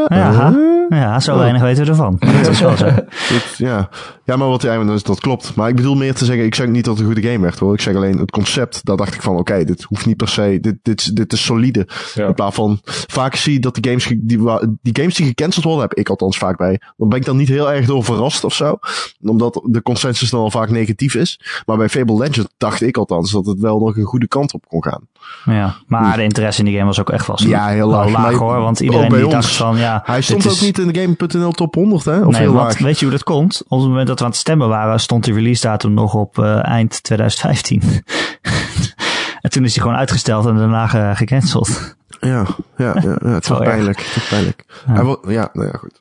Ja, 0.09 0.31
eh, 0.33 0.70
ja 0.99 1.21
zo 1.21 1.33
Oh. 1.33 1.39
weinig 1.39 1.63
weten 1.63 1.85
we 1.85 1.91
ervan. 1.91 2.17
Dat 2.19 2.49
is 2.49 2.61
wel 2.61 2.77
zo. 2.77 2.85
dit- 3.29 3.55
ja. 3.57 3.89
ja, 4.25 4.37
maar 4.37 4.49
wat 4.49 4.63
jij 4.63 4.85
dat, 4.85 5.07
dat 5.07 5.21
klopt. 5.21 5.55
Maar 5.55 5.69
ik 5.69 5.77
bedoel 5.77 5.95
meer 5.97 6.15
te 6.15 6.25
zeggen, 6.25 6.45
ik 6.45 6.55
zeg 6.55 6.67
niet 6.67 6.85
dat 6.85 6.99
het 6.99 7.07
een 7.07 7.13
goede 7.13 7.29
game 7.29 7.41
werd 7.43 7.59
hoor. 7.59 7.75
Ik 7.75 7.81
zeg 7.81 7.95
alleen 7.95 8.19
het 8.19 8.31
concept, 8.31 8.85
daar 8.85 8.97
dacht 8.97 9.15
ik 9.15 9.23
van, 9.23 9.37
oké, 9.37 9.65
dit 9.65 9.83
hoeft 9.83 10.07
niet 10.07 10.17
per 10.17 10.29
se, 10.29 10.59
dit, 10.61 10.77
dit, 10.83 11.17
dit 11.17 11.33
is 11.33 11.45
solide. 11.45 11.89
Ja. 12.15 12.27
In 12.27 12.35
plaats 12.35 12.55
van, 12.55 12.79
vaak 13.07 13.35
zie 13.35 13.53
je 13.53 13.61
dat 13.61 13.75
de 13.75 13.89
games, 13.89 14.07
die, 14.07 14.39
die 14.83 14.97
games 14.97 15.15
die 15.15 15.27
gecanceld 15.27 15.65
worden, 15.65 15.83
heb 15.83 15.95
ik 15.95 16.09
althans 16.09 16.39
vaak 16.39 16.57
bij. 16.57 16.81
Dan 16.97 17.09
ben 17.09 17.19
ik 17.19 17.25
dan 17.25 17.37
niet 17.37 17.49
heel 17.49 17.73
erg 17.73 17.87
door 17.87 18.05
verrast 18.05 18.45
of 18.45 18.55
zo. 18.55 18.79
Omdat 19.23 19.61
de 19.65 19.83
consensus 19.83 20.31
dan 20.31 20.41
al 20.41 20.51
vaak 20.51 20.71
negatief 20.71 21.15
is. 21.15 21.41
Maar 21.67 21.77
bij 21.77 21.89
Fable 21.89 22.17
Legends 22.19 22.49
dacht 22.59 22.81
ik 22.83 22.97
althans 22.97 23.31
dat 23.31 23.47
het 23.47 23.61
wel 23.61 23.79
nog 23.79 23.97
een 23.97 24.05
goede 24.05 24.29
kant 24.29 24.55
op 24.55 24.65
kon 24.69 24.83
gaan. 24.85 25.09
Ja, 25.45 25.77
maar 25.87 26.17
de 26.17 26.23
interesse 26.23 26.59
in 26.61 26.65
die 26.67 26.75
game 26.75 26.87
was 26.87 27.01
ook 27.01 27.11
echt 27.11 27.27
wel 27.27 27.37
Ja, 27.43 27.67
heel 27.69 27.89
laag. 27.89 28.11
laag 28.11 28.35
hoor. 28.35 28.61
Want 28.61 28.81
iedereen 28.81 29.09
die 29.09 29.25
ons. 29.25 29.33
dacht 29.35 29.53
van 29.57 29.77
ja. 29.79 30.03
Hij 30.05 30.21
stond 30.23 30.43
dit 30.43 30.51
ook 30.53 30.57
is- 30.59 30.65
niet 30.65 30.79
in 30.81 30.93
de 30.93 31.01
Game.nl 31.01 31.51
top 31.53 31.75
100 31.75 32.05
hè? 32.05 32.21
Of 32.21 32.33
nee, 32.33 32.41
heel 32.41 32.53
want 32.53 32.77
weet 32.79 32.99
je 32.99 33.05
hoe 33.05 33.15
dat 33.15 33.25
komt? 33.25 33.63
Op 33.69 33.79
het 33.79 33.89
moment 33.89 34.07
dat 34.07 34.19
we 34.19 34.25
aan 34.25 34.31
het 34.31 34.39
stemmen 34.41 34.69
waren, 34.69 35.01
stond 35.01 35.25
die 35.25 35.35
release 35.35 35.63
datum 35.67 35.95
nog 35.95 36.15
op 36.15 36.39
eh, 36.39 36.65
eind 36.69 37.03
2015. 37.03 37.83
en 39.41 39.51
toen 39.51 39.65
is 39.65 39.75
hij 39.75 39.83
gewoon 39.83 39.99
uitgesteld 39.99 40.47
en 40.47 40.57
daarna 40.57 40.87
ge- 40.87 41.13
gecanceld. 41.15 41.97
Ja, 42.21 42.47
ja, 42.77 42.95
ja, 43.03 43.17
ja 43.23 43.29
het 43.29 43.49
erg. 43.51 43.59
pijnlijk. 43.63 44.01
Het 44.15 44.29
pijnlijk. 44.29 44.65
Ja. 44.87 44.93
Hij 44.93 45.05
wa- 45.05 45.19
ja, 45.29 45.49
nou 45.53 45.67
ja, 45.67 45.77
goed. 45.79 45.99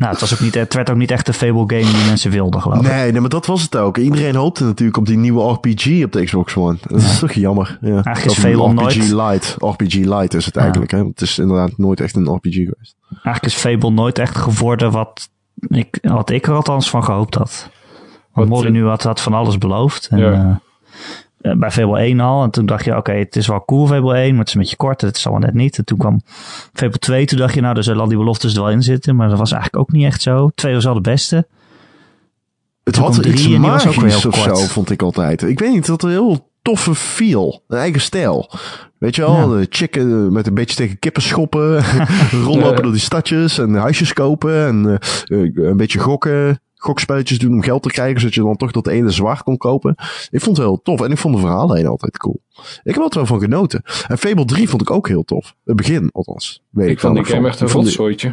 Nou, 0.00 0.12
het, 0.12 0.20
was 0.20 0.32
ook 0.34 0.40
niet, 0.40 0.54
het 0.54 0.74
werd 0.74 0.90
ook 0.90 0.96
niet 0.96 1.10
echt 1.10 1.26
de 1.26 1.32
Fable 1.32 1.64
game 1.78 1.92
die 1.92 2.06
mensen 2.06 2.30
wilden, 2.30 2.62
geloof 2.62 2.76
ik. 2.78 2.82
Nee, 2.90 3.12
nee, 3.12 3.20
maar 3.20 3.30
dat 3.30 3.46
was 3.46 3.62
het 3.62 3.76
ook. 3.76 3.98
Iedereen 3.98 4.34
hoopte 4.34 4.64
natuurlijk 4.64 4.96
op 4.98 5.06
die 5.06 5.16
nieuwe 5.16 5.52
RPG 5.52 6.04
op 6.04 6.12
de 6.12 6.24
Xbox 6.24 6.56
One. 6.56 6.76
Dat 6.88 7.00
is 7.00 7.18
toch 7.18 7.32
jammer. 7.32 7.78
Ja. 7.80 7.88
Eigenlijk 7.88 8.24
is 8.24 8.24
Dat 8.24 8.34
Fable 8.34 8.70
RPG 8.70 9.10
nooit- 9.10 9.32
Lite. 9.32 9.66
RPG 9.66 9.94
Lite 9.94 10.36
is 10.36 10.44
het 10.44 10.54
Ja. 10.54 10.60
eigenlijk. 10.60 10.90
Hè? 10.90 11.04
Het 11.04 11.20
is 11.20 11.38
inderdaad 11.38 11.78
nooit 11.78 12.00
echt 12.00 12.16
een 12.16 12.34
RPG 12.34 12.54
geweest. 12.54 12.96
Eigenlijk 13.10 13.44
is 13.44 13.54
Fable 13.54 13.90
nooit 13.90 14.18
echt 14.18 14.36
geworden 14.36 14.90
wat 14.90 15.28
ik, 15.68 15.98
wat 16.02 16.30
ik 16.30 16.46
er 16.46 16.54
althans 16.54 16.90
van 16.90 17.04
gehoopt 17.04 17.34
had. 17.34 17.70
Want 18.32 18.48
Wat, 18.48 18.58
Molly 18.58 18.70
nu 18.70 18.86
had, 18.86 19.02
had 19.02 19.20
van 19.20 19.34
alles 19.34 19.58
beloofd. 19.58 20.06
En, 20.10 20.18
Ja. 20.18 20.60
Eh, 21.40 21.50
eh, 21.50 21.58
bij 21.58 21.70
Fable 21.70 21.98
1 22.00 22.20
al. 22.20 22.42
En 22.42 22.50
toen 22.50 22.66
dacht 22.66 22.84
je, 22.84 22.96
oké, 22.96 23.12
het 23.12 23.36
is 23.36 23.46
wel 23.46 23.64
cool 23.64 23.86
Fable 23.86 24.14
1, 24.14 24.30
maar 24.30 24.38
het 24.38 24.48
is 24.48 24.54
een 24.54 24.60
beetje 24.60 24.76
kort. 24.76 25.00
Het 25.00 25.16
is 25.16 25.26
allemaal 25.26 25.46
net 25.46 25.54
niet. 25.54 25.78
En 25.78 25.84
toen 25.84 25.98
kwam 25.98 26.20
Fable 26.72 26.98
2. 26.98 27.26
Toen 27.26 27.38
dacht 27.38 27.54
je, 27.54 27.60
nou, 27.60 27.76
er 27.76 27.84
zullen 27.84 28.02
al 28.02 28.08
die 28.08 28.18
beloftes 28.18 28.54
er 28.54 28.62
wel 28.62 28.70
in 28.70 28.82
zitten. 28.82 29.16
Maar 29.16 29.28
dat 29.28 29.38
was 29.38 29.52
eigenlijk 29.52 29.82
ook 29.82 29.92
niet 29.92 30.04
echt 30.04 30.22
zo. 30.22 30.50
2 30.54 30.74
was 30.74 30.86
al 30.86 30.94
de 30.94 31.00
beste. 31.00 31.46
Het 32.84 32.94
Toen 32.94 33.04
had 33.04 33.16
iets 33.16 33.42
drie 33.42 33.58
was 33.60 33.86
ook 33.86 33.94
weer 33.94 34.02
magisch 34.02 34.22
heel 34.22 34.30
of 34.30 34.44
kort. 34.44 34.58
zo, 34.58 34.66
vond 34.66 34.90
ik 34.90 35.02
altijd. 35.02 35.42
Ik 35.42 35.58
weet 35.58 35.68
niet, 35.68 35.78
het 35.78 35.86
had 35.86 36.02
een 36.02 36.10
heel 36.10 36.48
toffe 36.62 36.94
feel. 36.94 37.62
Een 37.68 37.78
eigen 37.78 38.00
stijl. 38.00 38.50
Weet 38.98 39.16
je 39.16 39.22
wel, 39.22 39.34
Ja. 39.54 39.60
de 39.60 39.66
chicken 39.70 40.32
met 40.32 40.46
een 40.46 40.54
beetje 40.54 40.76
tegen 40.76 40.98
kippen 40.98 41.22
schoppen. 41.22 41.82
rondlopen 42.44 42.82
door 42.82 42.92
die 42.92 43.00
stadjes 43.00 43.58
en 43.58 43.74
huisjes 43.74 44.12
kopen. 44.12 44.66
En 44.66 44.98
eh, 45.26 45.38
eh, 45.40 45.50
een 45.54 45.76
beetje 45.76 45.98
gokken. 45.98 46.60
Gokspelletjes 46.82 47.38
doen 47.38 47.52
om 47.52 47.62
geld 47.62 47.82
te 47.82 47.88
krijgen, 47.88 48.20
zodat 48.20 48.34
je 48.34 48.40
dan 48.42 48.56
toch 48.56 48.70
dat 48.70 48.86
ene 48.86 49.10
zwaard 49.10 49.42
kon 49.42 49.56
kopen. 49.56 49.94
Ik 50.30 50.40
vond 50.40 50.56
het 50.56 50.66
heel 50.66 50.80
tof. 50.82 51.00
En 51.00 51.10
ik 51.10 51.18
vond 51.18 51.34
de 51.34 51.40
verhalen 51.40 51.86
altijd 51.86 52.16
cool. 52.16 52.40
Ik 52.82 52.94
heb 52.94 53.04
er 53.04 53.10
wel 53.14 53.26
van 53.26 53.40
genoten. 53.40 53.82
En 54.08 54.18
Fable 54.18 54.44
3 54.44 54.68
vond 54.68 54.82
ik 54.82 54.90
ook 54.90 55.08
heel 55.08 55.24
tof. 55.24 55.54
Het 55.64 55.76
begin, 55.76 56.10
althans. 56.12 56.62
Weet 56.70 56.86
ik, 56.86 56.92
Ik 56.92 57.00
vond 57.00 57.14
die 57.14 57.24
game 57.24 57.40
van. 57.40 57.48
echt 57.50 57.60
een 57.60 57.68
rotzooitje. 57.68 58.28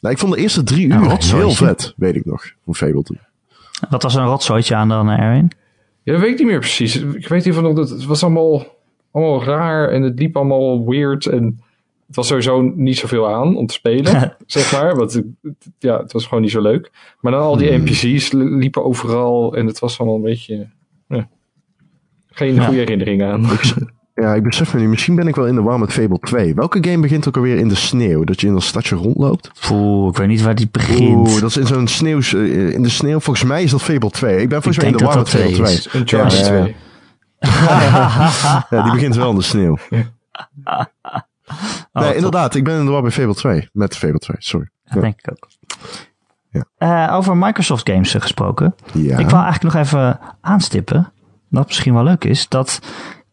nou, 0.00 0.14
ik 0.14 0.18
vond 0.20 0.32
de 0.34 0.38
eerste 0.40 0.62
drie 0.62 0.88
Ja, 0.88 1.00
uur 1.00 1.18
heel 1.36 1.50
vet. 1.50 1.94
Weet 1.96 2.16
ik 2.16 2.24
nog. 2.24 2.44
Van 2.64 2.74
Fable 2.74 3.02
3. 3.02 3.18
Wat 3.90 4.02
was 4.02 4.14
een 4.14 4.26
rotzooitje 4.26 4.74
aan 4.74 4.88
dan, 4.88 5.08
Erwin? 5.08 5.50
Ja, 6.02 6.12
dat 6.12 6.20
weet 6.20 6.30
ik 6.32 6.38
niet 6.38 6.46
meer 6.46 6.58
precies. 6.58 6.96
Ik 6.96 7.28
weet 7.28 7.44
hiervan 7.44 7.62
nog 7.62 7.74
dat 7.74 7.90
het 7.90 8.04
was 8.04 8.22
allemaal, 8.22 8.66
allemaal 9.12 9.44
raar 9.44 9.88
en 9.88 10.02
het 10.02 10.18
liep 10.18 10.36
allemaal 10.36 10.86
weird. 10.86 11.26
En 11.26 11.62
het 12.16 12.22
was 12.22 12.26
sowieso 12.26 12.60
niet 12.76 12.98
zoveel 12.98 13.28
aan 13.34 13.56
om 13.56 13.66
te 13.66 13.74
spelen, 13.74 14.36
zeg 14.46 14.72
maar. 14.72 14.96
Want 14.96 15.22
ja, 15.78 15.98
het 15.98 16.12
was 16.12 16.26
gewoon 16.26 16.42
niet 16.42 16.50
zo 16.52 16.60
leuk. 16.60 16.90
Maar 17.20 17.32
dan 17.32 17.40
al 17.42 17.56
die 17.56 17.68
Hmm. 17.72 17.82
NPC's 17.82 18.32
li- 18.32 18.44
liepen 18.56 18.84
overal 18.84 19.56
en 19.56 19.66
het 19.66 19.78
was 19.78 19.98
allemaal 19.98 20.16
een 20.16 20.22
beetje... 20.22 20.68
ja, 21.08 21.28
geen 22.30 22.54
Ja. 22.54 22.64
goede 22.64 22.78
herinnering 22.80 23.22
aan. 23.22 23.46
Ja, 24.14 24.34
ik 24.34 24.42
besef 24.42 24.74
me 24.74 24.80
nu, 24.80 24.88
misschien 24.88 25.14
ben 25.14 25.28
ik 25.28 25.34
wel 25.34 25.46
in 25.46 25.54
de 25.54 25.62
war 25.62 25.78
met 25.78 25.92
Fable 25.92 26.18
2. 26.18 26.54
Welke 26.54 26.78
game 26.88 27.00
begint 27.00 27.28
ook 27.28 27.36
alweer 27.36 27.56
in 27.56 27.68
de 27.68 27.74
sneeuw? 27.74 28.24
Dat 28.24 28.40
je 28.40 28.46
in 28.46 28.54
een 28.54 28.60
stadje 28.62 28.96
rondloopt? 28.96 29.50
Poeh, 29.68 30.08
ik 30.08 30.16
weet 30.16 30.28
niet 30.28 30.42
waar 30.42 30.54
die 30.54 30.68
begint. 30.70 31.28
Oeh, 31.28 31.40
dat 31.40 31.50
is 31.50 31.56
in 31.56 31.66
zo'n 31.66 31.86
sneeuw, 31.86 32.18
eh, 32.20 32.70
in 32.72 32.82
de 32.82 32.88
sneeuw. 32.88 33.20
Volgens 33.20 33.46
mij 33.48 33.62
is 33.62 33.70
dat 33.70 33.82
Fable 33.82 34.10
2. 34.10 34.40
Ik 34.40 34.48
ben 34.48 34.62
volgens 34.62 34.84
mij 34.84 34.92
in 34.92 34.96
de 34.98 35.04
war 35.04 35.16
met 35.16 35.28
Fable 35.28 35.44
2. 35.52 35.54
twee 35.54 35.72
is. 35.74 35.94
Uncharted 35.94 36.46
Ja, 36.46 36.54
ja. 36.54 36.60
2. 36.60 36.74
Ja, 38.78 38.82
die 38.82 38.92
begint 38.92 39.16
wel 39.16 39.30
in 39.30 39.36
de 39.36 39.42
sneeuw. 39.42 39.76
Oh, 41.92 42.02
nee, 42.02 42.14
inderdaad, 42.14 42.54
ik 42.54 42.64
ben 42.64 42.78
in 42.78 42.84
de 42.84 42.90
war 42.90 43.02
bij 43.02 43.10
Fable 43.10 43.34
2. 43.34 43.68
Met 43.72 43.96
Fable 43.96 44.18
2, 44.18 44.36
sorry. 44.38 44.68
Dat 44.84 45.02
denk 45.02 45.18
ik 45.18 45.30
ook. 45.30 45.48
Ja. 46.50 46.64
Eh, 47.08 47.14
over 47.16 47.36
Microsoft 47.36 47.88
games 47.88 48.14
eh, 48.14 48.20
gesproken. 48.20 48.74
Ja. 48.92 49.18
Ik 49.18 49.28
wil 49.28 49.40
eigenlijk 49.40 49.74
nog 49.74 49.84
even 49.84 50.20
aanstippen, 50.40 51.12
wat 51.48 51.66
misschien 51.66 51.94
wel 51.94 52.04
leuk 52.04 52.24
is, 52.24 52.48
dat 52.48 52.78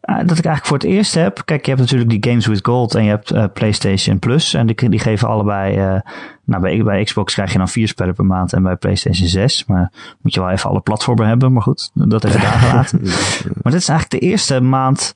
dat 0.04 0.38
ik 0.38 0.44
eigenlijk 0.44 0.66
voor 0.66 0.76
het 0.76 0.86
eerst 0.86 1.14
heb. 1.14 1.42
Kijk, 1.44 1.64
je 1.64 1.70
hebt 1.70 1.82
natuurlijk 1.82 2.10
die 2.10 2.30
Games 2.30 2.46
with 2.46 2.66
Gold 2.66 2.94
en 2.94 3.04
je 3.04 3.10
hebt 3.10 3.32
uh, 3.32 3.44
PlayStation 3.52 4.18
Plus. 4.18 4.54
En 4.54 4.66
die, 4.66 4.88
die 4.88 4.98
geven 4.98 5.28
allebei. 5.28 6.00
Nou, 6.44 6.62
bij, 6.62 6.82
bij 6.82 7.04
Xbox 7.04 7.34
krijg 7.34 7.52
je 7.52 7.58
dan 7.58 7.68
vier 7.68 7.88
spellen 7.88 8.14
per 8.14 8.24
maand 8.24 8.52
en 8.52 8.62
bij 8.62 8.76
PlayStation 8.76 9.28
6. 9.28 9.64
Maar 9.66 9.92
moet 10.20 10.34
je 10.34 10.40
wel 10.40 10.50
even 10.50 10.70
alle 10.70 10.80
platformen 10.80 11.26
hebben. 11.26 11.52
Maar 11.52 11.62
goed, 11.62 11.90
dat 11.94 12.24
even 12.24 12.40
daar 12.40 12.52
gelaten. 12.52 13.00
maar 13.62 13.72
dit 13.72 13.80
is 13.80 13.88
eigenlijk 13.88 14.10
de 14.10 14.28
eerste 14.28 14.60
maand 14.60 15.14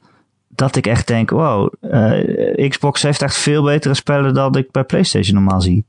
dat 0.57 0.77
ik 0.77 0.87
echt 0.87 1.07
denk: 1.07 1.31
wow, 1.31 1.73
uh, 1.81 2.69
Xbox 2.69 3.03
heeft 3.03 3.23
echt 3.23 3.37
veel 3.37 3.63
betere 3.63 3.95
spellen 3.95 4.35
dan 4.35 4.55
ik 4.55 4.71
bij 4.71 4.85
PlayStation 4.85 5.35
normaal 5.35 5.61
zie. 5.61 5.85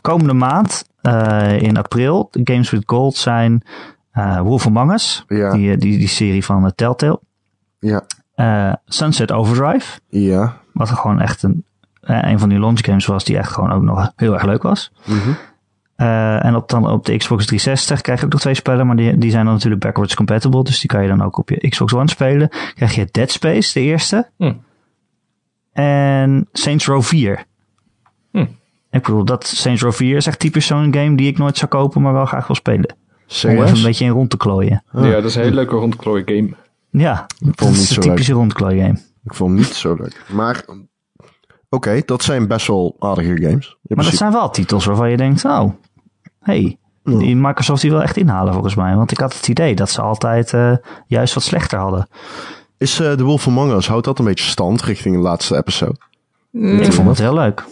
komende 0.00 0.32
maand, 0.32 0.84
in 1.58 1.76
april, 1.76 2.28
de 2.30 2.40
Games 2.44 2.70
with 2.70 2.82
Gold 2.86 3.16
zijn. 3.16 3.62
Wolf 4.42 4.66
Among 4.66 4.92
Us, 4.92 5.24
Ja. 5.28 5.52
die, 5.52 5.76
die, 5.76 5.98
die 5.98 6.08
serie 6.08 6.44
van 6.44 6.72
Telltale. 6.74 7.20
Ja. 7.78 8.04
Sunset 8.86 9.32
Overdrive. 9.32 10.00
Ja. 10.08 10.56
Wat 10.72 10.90
gewoon 10.90 11.20
echt 11.20 11.42
een, 11.42 11.64
een 12.00 12.38
van 12.38 12.48
die 12.48 12.58
launch 12.58 12.84
games 12.84 13.06
was 13.06 13.24
die 13.24 13.38
echt 13.38 13.52
gewoon 13.52 13.72
ook 13.72 13.82
nog 13.82 14.12
heel 14.16 14.32
erg 14.34 14.44
leuk 14.44 14.62
was. 14.62 14.92
Mm 15.04 15.18
-hmm. 15.18 15.36
Uh, 15.96 16.44
en 16.44 16.54
op, 16.54 16.68
dan 16.68 16.90
op 16.90 17.04
de 17.04 17.16
Xbox 17.16 17.46
360 17.46 18.00
krijg 18.00 18.18
je 18.18 18.26
ook 18.26 18.32
nog 18.32 18.40
twee 18.40 18.54
spellen, 18.54 18.86
maar 18.86 18.96
die, 18.96 19.18
die 19.18 19.30
zijn 19.30 19.44
dan 19.44 19.54
natuurlijk 19.54 19.82
backwards 19.82 20.14
compatible. 20.14 20.64
Dus 20.64 20.80
die 20.80 20.88
kan 20.88 21.02
je 21.02 21.08
dan 21.08 21.22
ook 21.22 21.38
op 21.38 21.48
je 21.48 21.68
Xbox 21.68 21.94
One 21.94 22.08
spelen. 22.08 22.48
Krijg 22.74 22.94
je 22.94 23.08
Dead 23.10 23.30
Space, 23.30 23.72
de 23.72 23.80
eerste. 23.80 24.30
Hm. 24.36 24.52
En 25.72 26.48
Saints 26.52 26.86
Row 26.86 27.02
4. 27.02 27.44
Hm. 28.30 28.46
Ik 28.90 29.02
bedoel, 29.02 29.24
dat 29.24 29.46
Saints 29.46 29.82
Row 29.82 29.92
4 29.92 30.16
is 30.16 30.26
echt 30.26 30.38
typisch 30.38 30.66
zo'n 30.66 30.94
game 30.94 31.16
die 31.16 31.26
ik 31.26 31.38
nooit 31.38 31.56
zou 31.56 31.70
kopen, 31.70 32.02
maar 32.02 32.12
wel 32.12 32.26
graag 32.26 32.46
wil 32.46 32.56
spelen. 32.56 32.96
Serieus? 33.26 33.58
Om 33.58 33.64
even 33.64 33.76
een 33.76 33.84
beetje 33.84 34.04
in 34.04 34.10
rond 34.10 34.30
te 34.30 34.36
klooien. 34.36 34.82
Oh. 34.92 35.04
Ja, 35.04 35.10
dat 35.10 35.24
is 35.24 35.34
een 35.34 35.42
hele 35.42 35.54
leuke 35.54 35.76
rondklooien 35.76 36.24
game. 36.26 36.54
Ja, 36.90 37.26
dat 37.38 37.68
is 37.70 37.96
een 37.96 38.02
typische 38.02 38.32
rondklooi 38.32 38.80
game. 38.80 38.98
Ik 39.24 39.34
vond 39.34 39.50
hem 39.50 39.58
niet 39.58 39.74
zo 39.74 39.94
leuk. 39.94 40.24
Maar 40.32 40.64
oké, 40.66 40.78
okay, 41.68 42.02
dat 42.06 42.22
zijn 42.22 42.46
best 42.46 42.66
wel 42.66 42.96
aardige 42.98 43.42
games. 43.42 43.76
Maar 43.82 44.04
dat 44.04 44.14
zijn 44.14 44.32
wel 44.32 44.50
titels 44.50 44.84
waarvan 44.84 45.10
je 45.10 45.16
denkt, 45.16 45.44
oh, 45.44 45.72
hey, 46.46 46.78
ja. 47.04 47.18
die 47.18 47.36
Microsoft 47.36 47.80
die 47.80 47.90
wil 47.90 48.02
echt 48.02 48.16
inhalen 48.16 48.52
volgens 48.52 48.74
mij. 48.74 48.94
Want 48.96 49.10
ik 49.10 49.18
had 49.18 49.36
het 49.36 49.48
idee 49.48 49.74
dat 49.74 49.90
ze 49.90 50.00
altijd 50.00 50.52
uh, 50.52 50.76
juist 51.06 51.34
wat 51.34 51.42
slechter 51.42 51.78
hadden. 51.78 52.08
Is 52.78 53.00
uh, 53.00 53.12
The 53.12 53.24
Wolf 53.24 53.46
Among 53.46 53.72
Us, 53.72 53.88
houdt 53.88 54.04
dat 54.04 54.18
een 54.18 54.24
beetje 54.24 54.44
stand 54.44 54.82
richting 54.82 55.14
de 55.14 55.20
laatste 55.20 55.56
episode? 55.56 55.96
Ik 56.52 56.92
vond 56.92 57.08
het 57.08 57.18
heel 57.18 57.34
leuk. 57.34 57.64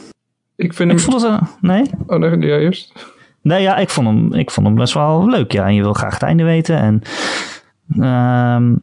Ik 0.57 0.75
vind 0.75 0.91
hem... 0.91 0.99
Ik 0.99 1.05
vond 1.05 1.23
het, 1.23 1.31
uh, 1.31 1.41
nee? 1.61 1.91
Oh, 2.07 2.19
nee, 2.19 2.39
ja, 2.39 2.57
eerst. 2.57 3.13
Nee, 3.43 3.63
ja, 3.63 3.77
ik 3.77 3.91
vond, 3.91 4.07
hem, 4.07 4.33
ik 4.33 4.51
vond 4.51 4.67
hem 4.67 4.77
best 4.77 4.95
wel 4.95 5.29
leuk. 5.29 5.53
Ja, 5.53 5.67
en 5.67 5.75
je 5.75 5.83
wil 5.83 5.93
graag 5.93 6.13
het 6.13 6.23
einde 6.23 6.45
weten. 6.45 6.77
En 6.79 7.03
um, 8.05 8.83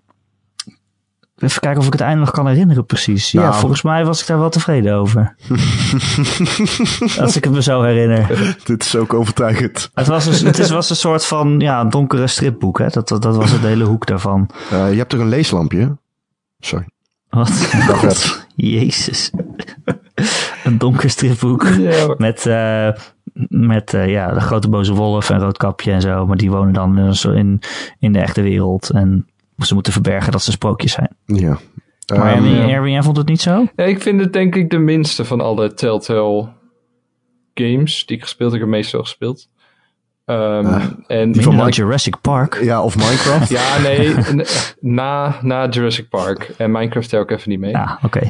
even 1.41 1.61
kijken 1.61 1.79
of 1.79 1.85
ik 1.85 1.91
het 1.93 2.01
einde 2.01 2.19
nog 2.19 2.31
kan 2.31 2.47
herinneren 2.47 2.85
precies. 2.85 3.33
Nou, 3.33 3.47
ja, 3.47 3.53
volgens 3.53 3.81
mij 3.81 4.05
was 4.05 4.21
ik 4.21 4.27
daar 4.27 4.39
wel 4.39 4.49
tevreden 4.49 4.93
over. 4.93 5.35
Als 7.21 7.35
ik 7.35 7.43
het 7.43 7.53
me 7.53 7.61
zo 7.61 7.81
herinner. 7.81 8.55
Dit 8.63 8.83
is 8.83 8.95
ook 8.95 9.13
overtuigend. 9.13 9.89
Het 9.93 10.07
was 10.07 10.25
een, 10.25 10.45
het 10.47 10.69
was 10.69 10.89
een 10.89 10.95
soort 10.95 11.25
van 11.25 11.59
ja, 11.59 11.85
donkere 11.85 12.27
stripboek. 12.27 12.79
Hè? 12.79 12.87
Dat, 12.87 13.07
dat, 13.07 13.21
dat 13.21 13.35
was 13.35 13.51
het 13.51 13.61
hele 13.61 13.83
hoek 13.83 14.05
daarvan. 14.05 14.49
Uh, 14.73 14.91
je 14.91 14.97
hebt 14.97 15.09
toch 15.09 15.19
een 15.19 15.29
leeslampje? 15.29 15.97
Sorry. 16.59 16.87
Wat? 17.29 17.69
Dat 18.01 18.47
Jezus. 18.55 19.31
een 20.63 20.77
donker 20.77 21.09
stripboek. 21.09 21.67
Ja. 21.67 22.15
Met, 22.17 22.45
uh, 22.45 22.89
met 23.49 23.93
uh, 23.93 24.09
ja, 24.09 24.33
de 24.33 24.39
grote 24.39 24.69
boze 24.69 24.93
wolf 24.93 25.29
en 25.29 25.39
roodkapje 25.39 25.91
en 25.91 26.01
zo. 26.01 26.25
Maar 26.25 26.37
die 26.37 26.51
wonen 26.51 26.73
dan 26.73 27.15
in, 27.35 27.61
in 27.99 28.13
de 28.13 28.19
echte 28.19 28.41
wereld. 28.41 28.89
En 28.89 29.27
ze 29.65 29.73
moeten 29.73 29.93
verbergen 29.93 30.31
dat 30.31 30.41
ze 30.43 30.51
sprookjes 30.51 30.91
zijn. 30.91 31.15
Ja. 31.25 31.57
Maar 32.15 32.37
Um, 32.37 32.45
Erwin, 32.45 32.69
Erwin, 32.69 32.91
jij 32.91 33.01
vond 33.03 33.17
het 33.17 33.27
niet 33.27 33.41
zo? 33.41 33.65
Ja, 33.75 33.83
ik 33.83 34.01
vind 34.01 34.19
het 34.19 34.33
denk 34.33 34.55
ik 34.55 34.69
de 34.69 34.77
minste 34.77 35.25
van 35.25 35.41
alle 35.41 35.73
Telltale 35.73 36.49
games 37.53 38.05
die 38.05 38.15
ik 38.17 38.23
gespeeld 38.23 38.51
heb. 38.51 38.59
Ik 38.61 38.65
heb 38.67 38.75
meestal 38.75 39.01
gespeeld. 39.01 39.47
Um, 40.25 40.65
Ah, 40.65 40.83
en 41.07 41.31
Die 41.31 41.41
van 41.41 41.69
Jurassic 41.69 42.21
Park. 42.21 42.59
ja, 42.63 42.83
of 42.83 42.95
Minecraft. 42.97 43.49
Ja, 43.59 43.77
nee, 43.81 44.15
na, 44.79 45.35
na 45.41 45.67
Jurassic 45.69 46.09
Park. 46.09 46.51
En 46.57 46.71
Minecraft 46.71 47.09
tel 47.09 47.21
ik 47.21 47.31
even 47.31 47.49
niet 47.49 47.59
mee. 47.59 47.71
Ja, 47.71 47.99
oké. 48.03 48.29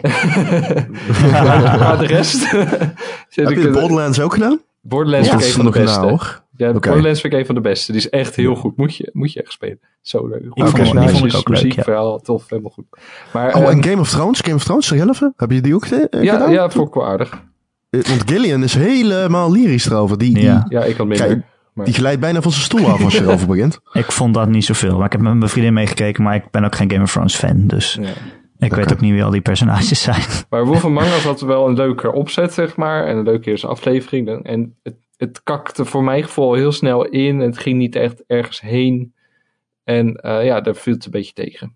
maar, 1.31 1.77
maar 1.79 1.97
de 1.97 2.05
rest... 2.05 2.49
Heb 3.29 3.49
ik 3.49 3.57
je 3.57 3.65
er- 3.65 3.71
Borderlands 3.71 4.19
ook 4.19 4.33
gedaan? 4.33 4.59
Borderlands 4.81 5.27
Ja, 5.27 5.37
de 5.57 5.63
nog 5.63 5.73
beste. 5.73 5.99
na, 6.01 6.40
Ja, 6.61 6.69
Oké. 6.69 6.79
Borderlands 6.87 7.21
vind 7.21 7.33
ik 7.33 7.39
een 7.39 7.45
van 7.45 7.55
de 7.55 7.61
beste. 7.61 7.91
Die 7.91 8.01
is 8.01 8.09
echt 8.09 8.35
heel 8.35 8.55
goed. 8.55 8.77
Moet 8.77 8.95
je, 8.95 9.09
moet 9.13 9.33
je 9.33 9.41
echt 9.41 9.51
spelen. 9.51 9.79
Zo 10.01 10.27
leuk. 10.27 10.41
Vond- 10.49 10.69
vond 10.69 10.77
ik 10.77 10.87
ook 10.87 10.93
leuk, 11.33 11.47
muziek, 11.47 11.73
ja. 11.73 11.83
verhaal, 11.83 12.19
tof, 12.19 12.49
helemaal 12.49 12.71
goed. 12.71 12.85
Maar, 13.33 13.55
Oh, 13.55 13.61
ehm, 13.61 13.71
en 13.71 13.83
Game 13.83 13.99
of 13.99 14.09
Thrones? 14.09 14.39
Game 14.39 14.55
of 14.55 14.63
Thrones, 14.63 14.91
even. 14.91 15.33
Heb 15.37 15.51
je 15.51 15.61
die 15.61 15.75
ook 15.75 15.85
eh, 15.85 16.23
ja, 16.23 16.33
gedaan? 16.33 16.51
ja, 16.51 16.69
vond 16.69 16.87
ik 16.87 16.93
wel 16.93 17.05
aardig. 17.05 17.43
Eh, 17.89 18.01
Want 18.03 18.29
Gillian 18.31 18.63
is 18.63 18.73
helemaal 18.73 19.51
lyrisch 19.51 19.85
erover. 19.85 20.17
Die, 20.17 20.33
die, 20.33 20.43
Ja. 20.43 20.65
Ja, 20.69 20.83
ik 20.83 20.95
had 20.97 21.07
minder. 21.07 21.27
Kijk, 21.27 21.41
maar- 21.73 21.85
die 21.85 21.93
glijdt 21.93 22.19
bijna 22.19 22.41
van 22.41 22.51
zijn 22.51 22.63
stoel 22.63 22.87
af 22.87 23.03
als 23.03 23.13
je 23.13 23.21
erover 23.27 23.47
begint. 23.47 23.79
Ik 23.93 24.11
vond 24.11 24.33
dat 24.33 24.49
niet 24.49 24.65
zoveel. 24.65 24.97
Maar 24.97 25.05
ik 25.05 25.11
heb 25.11 25.21
met 25.21 25.33
mijn 25.33 25.49
vriendin 25.49 25.73
meegekeken, 25.73 26.23
maar 26.23 26.35
ik 26.35 26.43
ben 26.51 26.63
ook 26.65 26.75
geen 26.75 26.91
Game 26.91 27.03
of 27.03 27.11
Thrones 27.11 27.35
fan. 27.35 27.67
Dus 27.67 27.97
ja. 28.01 28.09
ik 28.59 28.73
weet 28.73 28.91
ook 28.93 28.99
niet 29.01 29.11
wie 29.11 29.23
al 29.23 29.31
die 29.31 29.41
personages 29.41 30.01
zijn. 30.01 30.21
Maar 30.49 30.65
Wolf 30.65 30.85
Among 30.85 31.07
Us 31.07 31.23
had 31.23 31.41
wel 31.41 31.67
een 31.67 31.75
leuke 31.75 32.11
opzet, 32.13 32.53
zeg 32.53 32.75
maar. 32.75 33.05
En 33.05 33.17
een 33.17 33.23
leuke 33.23 33.49
eerste 33.49 33.67
aflevering. 33.67 34.43
En 34.43 34.75
het, 34.83 34.95
het 35.21 35.43
kakte 35.43 35.85
voor 35.85 36.03
mijn 36.03 36.23
gevoel 36.23 36.53
heel 36.53 36.71
snel 36.71 37.05
in. 37.05 37.39
Het 37.39 37.57
ging 37.57 37.77
niet 37.77 37.95
echt 37.95 38.23
ergens 38.27 38.61
heen. 38.61 39.13
En 39.83 40.15
eh, 40.15 40.45
ja, 40.45 40.61
daar 40.61 40.75
viel 40.75 40.93
het 40.93 41.05
een 41.05 41.11
beetje 41.11 41.33
tegen. 41.33 41.75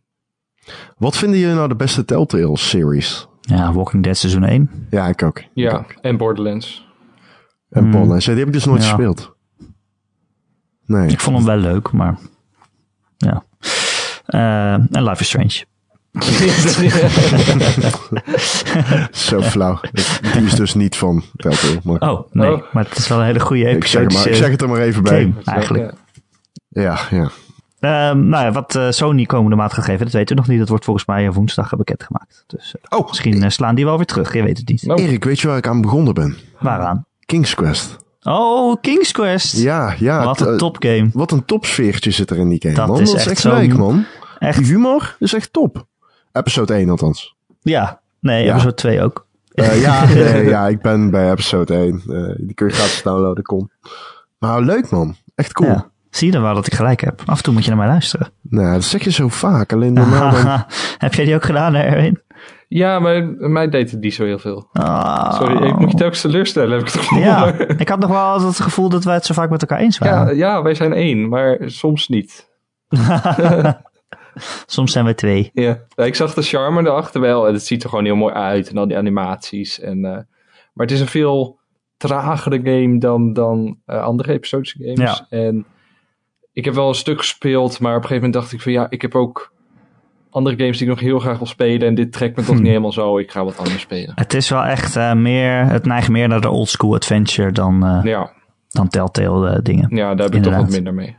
Wat 0.98 1.18
vinden 1.18 1.40
jullie 1.40 1.56
nou 1.56 1.68
de 1.68 1.76
beste 1.76 2.06
Telltale 2.06 2.58
series? 2.58 3.28
Ja, 3.42 3.74
Walking 3.74 4.04
Dead 4.04 4.18
seizoen 4.18 4.44
1. 4.44 4.88
Ja, 4.90 5.08
ik 5.08 5.24
ook. 5.24 5.40
Ik 5.40 5.48
Ja, 5.54 5.78
ook. 5.78 5.92
en 6.02 6.18
Borderlands. 6.18 6.88
En 7.70 7.82
Hmm. 7.82 7.92
Borderlands, 7.92 8.26
ja, 8.26 8.32
die 8.32 8.40
heb 8.40 8.48
ik 8.48 8.54
dus 8.54 8.66
nooit 8.66 8.84
Ja. 8.84 8.88
gespeeld. 8.90 9.36
Nee. 10.86 11.08
Ik 11.10 11.20
vond 11.20 11.38
hem 11.38 11.46
wel 11.46 11.58
leuk, 11.58 11.92
maar 11.92 12.18
ja. 13.18 13.44
Eh, 14.26 14.74
en 14.74 15.04
Life 15.04 15.22
is 15.22 15.28
Strange. 15.28 15.64
Zo 19.12 19.42
flauw. 19.42 19.80
Die 20.34 20.46
is 20.46 20.54
dus 20.56 20.74
niet 20.74 20.96
van 20.96 21.24
Telltale. 21.36 21.80
Maar 21.84 22.10
Oh, 22.10 22.28
nee. 22.32 22.54
Oh. 22.54 22.62
Maar 22.74 22.84
het 22.84 22.98
is 22.98 23.08
wel 23.08 23.20
een 23.20 23.26
hele 23.26 23.40
goede 23.40 23.70
ik, 23.70 23.88
zeg 23.88 24.04
het 24.04 24.14
maar, 24.14 24.28
ik 24.28 24.36
zeg 24.36 24.50
het 24.50 24.62
er 24.62 24.70
maar 24.70 24.80
even 24.82 25.04
bij. 25.04 25.22
game, 25.22 25.34
eigenlijk. 25.46 25.94
Ja. 26.70 27.00
Ja. 27.10 27.30
Ehm, 27.80 28.30
nou 28.30 28.46
ja, 28.46 28.52
wat 28.52 28.76
eh, 28.76 28.88
Sony 28.90 29.26
komende 29.26 29.56
maand 29.56 29.74
gaat 29.74 29.86
geven, 29.86 30.04
dat 30.06 30.14
weten 30.14 30.36
we 30.36 30.42
nog 30.42 30.50
niet. 30.50 30.60
Dat 30.60 30.70
wordt 30.70 30.86
volgens 30.86 31.06
mij 31.06 31.32
woensdag 31.32 31.76
bekendgemaakt. 31.76 32.44
Dus 32.48 32.76
eh, 32.82 33.00
Oh, 33.00 33.08
misschien 33.08 33.44
eh, 33.44 33.50
slaan 33.50 33.76
die 33.76 33.86
wel 33.86 33.98
weer 33.98 34.06
terug. 34.06 34.34
Je 34.34 34.44
weet 34.44 34.58
het 34.58 34.68
niet. 34.70 34.84
Nou, 34.86 35.02
Erik, 35.02 35.24
weet 35.24 35.40
je 35.40 35.48
waar 35.48 35.58
ik 35.58 35.68
aan 35.68 35.82
begonnen 35.82 36.14
ben? 36.14 36.38
Waaraan? 36.60 37.06
King's 37.26 37.56
Quest. 37.56 37.96
Oh, 38.22 38.76
King's 38.82 39.12
Quest. 39.12 39.58
Ja, 39.58 39.96
ja. 40.00 40.24
wat 40.24 40.40
een 40.42 40.58
topgame. 40.58 41.10
Wat 41.14 41.32
een 41.32 41.46
topsfeertje 41.46 42.12
zit 42.12 42.30
er 42.30 42.38
in 42.38 42.50
die 42.50 42.62
game, 42.62 42.74
Dat 42.74 42.88
man. 42.88 43.00
is 43.02 43.12
dat 43.12 43.20
is 43.20 43.26
echt 43.28 43.46
echt 43.46 43.56
leuk, 43.56 43.78
man. 43.78 44.06
Echt? 44.40 44.58
Die 44.58 44.68
humor 44.68 45.16
is 45.20 45.34
echt 45.34 45.54
top. 45.54 45.86
Episode 46.38 46.74
1 46.74 46.90
althans. 46.90 47.36
Ja. 47.62 48.02
Nee, 48.20 48.44
Ja. 48.46 48.52
episode 48.52 48.74
2 48.74 49.02
ook. 49.02 49.28
Eh, 49.54 49.82
ja, 49.82 50.06
nee, 50.06 50.46
ja, 50.56 50.68
ik 50.68 50.82
ben 50.82 51.10
bij 51.12 51.32
episode 51.32 51.74
1. 51.74 52.02
Eh, 52.08 52.36
die 52.38 52.54
kun 52.54 52.68
je 52.68 52.74
gratis 52.74 53.04
downloaden, 53.04 53.44
kom. 53.44 53.70
Maar 54.40 54.62
leuk, 54.62 54.90
man. 54.90 55.16
Echt 55.36 55.54
cool. 55.54 55.70
Ja. 55.70 55.90
Zie 56.10 56.28
je 56.28 56.34
dan 56.34 56.42
wel 56.42 56.54
dat 56.54 56.68
ik 56.68 56.74
gelijk 56.74 57.02
heb? 57.02 57.22
Af 57.26 57.38
en 57.38 57.44
toe 57.44 57.54
moet 57.54 57.64
je 57.64 57.70
naar 57.70 57.80
mij 57.80 57.88
luisteren. 57.88 58.30
Nou, 58.42 58.74
dat 58.74 58.84
zeg 58.84 59.04
je 59.04 59.12
zo 59.12 59.28
vaak. 59.28 59.74
Alleen 59.74 59.94
normaal 59.94 60.32
dan... 60.44 60.64
heb 60.98 61.14
jij 61.14 61.26
die 61.26 61.36
ook 61.36 61.44
gedaan, 61.44 61.74
hè, 61.74 61.82
Erwin? 61.84 62.22
ja, 62.68 63.00
maar 63.00 63.24
mij 63.38 63.70
deed 63.70 63.92
het 63.92 64.00
niet 64.00 64.14
zo 64.14 64.26
heel 64.26 64.40
veel. 64.40 64.70
Ah. 64.74 65.34
Sorry, 65.34 65.68
ik 65.68 65.78
moet 65.80 65.92
je 65.92 65.98
telkens 65.98 66.22
teleurstellen, 66.22 66.72
heb 66.72 66.80
ik 66.80 66.94
het 66.94 67.02
gevoel. 67.02 67.20
Ja, 67.20 67.54
ik 67.78 67.90
had 67.90 68.00
nog 68.00 68.10
wel 68.10 68.20
altijd 68.20 68.50
het 68.50 68.60
gevoel 68.60 68.90
dat 68.90 69.04
wij 69.04 69.14
het 69.14 69.26
zo 69.26 69.34
vaak 69.34 69.50
met 69.50 69.62
elkaar 69.62 69.80
eens 69.80 69.98
ja, 69.98 70.06
waren. 70.10 70.36
ja, 70.36 70.62
wij 70.62 70.74
zijn 70.74 70.94
één, 70.94 71.30
maar 71.30 71.58
soms 71.66 72.08
niet. 72.08 72.50
Soms 74.66 74.92
zijn 74.92 75.06
wij 75.06 75.14
twee. 75.14 75.50
Ja, 75.54 75.80
Ja, 75.96 76.04
ik 76.04 76.16
zag 76.16 76.34
de 76.34 76.42
charme 76.42 76.82
erachter 76.82 77.22
wel. 77.22 77.48
En 77.48 77.54
het 77.54 77.66
ziet 77.66 77.84
er 77.84 77.90
gewoon 77.90 78.06
heel 78.06 78.16
mooi 78.16 78.34
uit. 78.34 78.70
En 78.70 78.78
al 78.78 78.88
die 78.88 78.98
animaties. 78.98 79.80
En, 79.80 80.06
eh, 80.06 80.12
maar 80.74 80.86
het 80.86 80.92
is 80.92 81.00
een 81.00 81.08
veel 81.08 81.60
tragere 81.98 82.60
game 82.64 82.98
dan, 83.00 83.34
dan 83.34 83.78
eh, 83.86 84.02
andere 84.02 84.32
episodische 84.34 84.78
games. 84.84 85.00
Ja. 85.30 85.38
En 85.38 85.66
ik 86.54 86.66
heb 86.66 86.74
wel 86.74 86.88
een 86.88 86.96
stuk 86.96 87.18
gespeeld. 87.18 87.80
Maar 87.80 87.96
op 87.96 88.02
een 88.02 88.08
gegeven 88.08 88.24
moment 88.24 88.34
dacht 88.34 88.52
ik 88.54 88.62
van 88.62 88.72
ja, 88.72 88.88
ik 88.90 89.02
heb 89.02 89.16
ook 89.16 89.54
andere 90.30 90.56
games 90.58 90.78
die 90.78 90.88
ik 90.88 90.94
nog 90.94 91.02
heel 91.04 91.20
graag 91.20 91.38
wil 91.38 91.48
spelen. 91.48 91.88
En 91.88 91.96
dit 91.96 92.12
trekt 92.12 92.36
me 92.36 92.44
toch 92.44 92.52
Hm. 92.56 92.58
niet 92.62 92.68
helemaal 92.68 92.92
zo. 92.92 93.18
Ik 93.18 93.32
ga 93.32 93.44
wat 93.44 93.58
anders 93.58 93.82
spelen. 93.82 94.12
Het 94.16 94.34
is 94.34 94.50
wel 94.50 94.64
echt 94.64 94.96
eh, 94.96 95.14
meer, 95.14 95.66
het 95.70 95.86
neigt 95.86 96.10
meer 96.10 96.28
naar 96.28 96.42
de 96.42 96.50
old 96.50 96.70
school 96.70 96.96
adventure 96.96 97.52
dan, 97.52 98.02
Ja, 98.04 98.32
dan 98.70 98.88
Telltale 98.88 99.62
dingen. 99.62 99.96
ja 99.96 100.16
daar 100.16 100.26
heb 100.26 100.36
ik 100.36 100.44
toch 100.44 100.56
wat 100.56 100.70
minder 100.70 100.94
mee. 100.94 101.16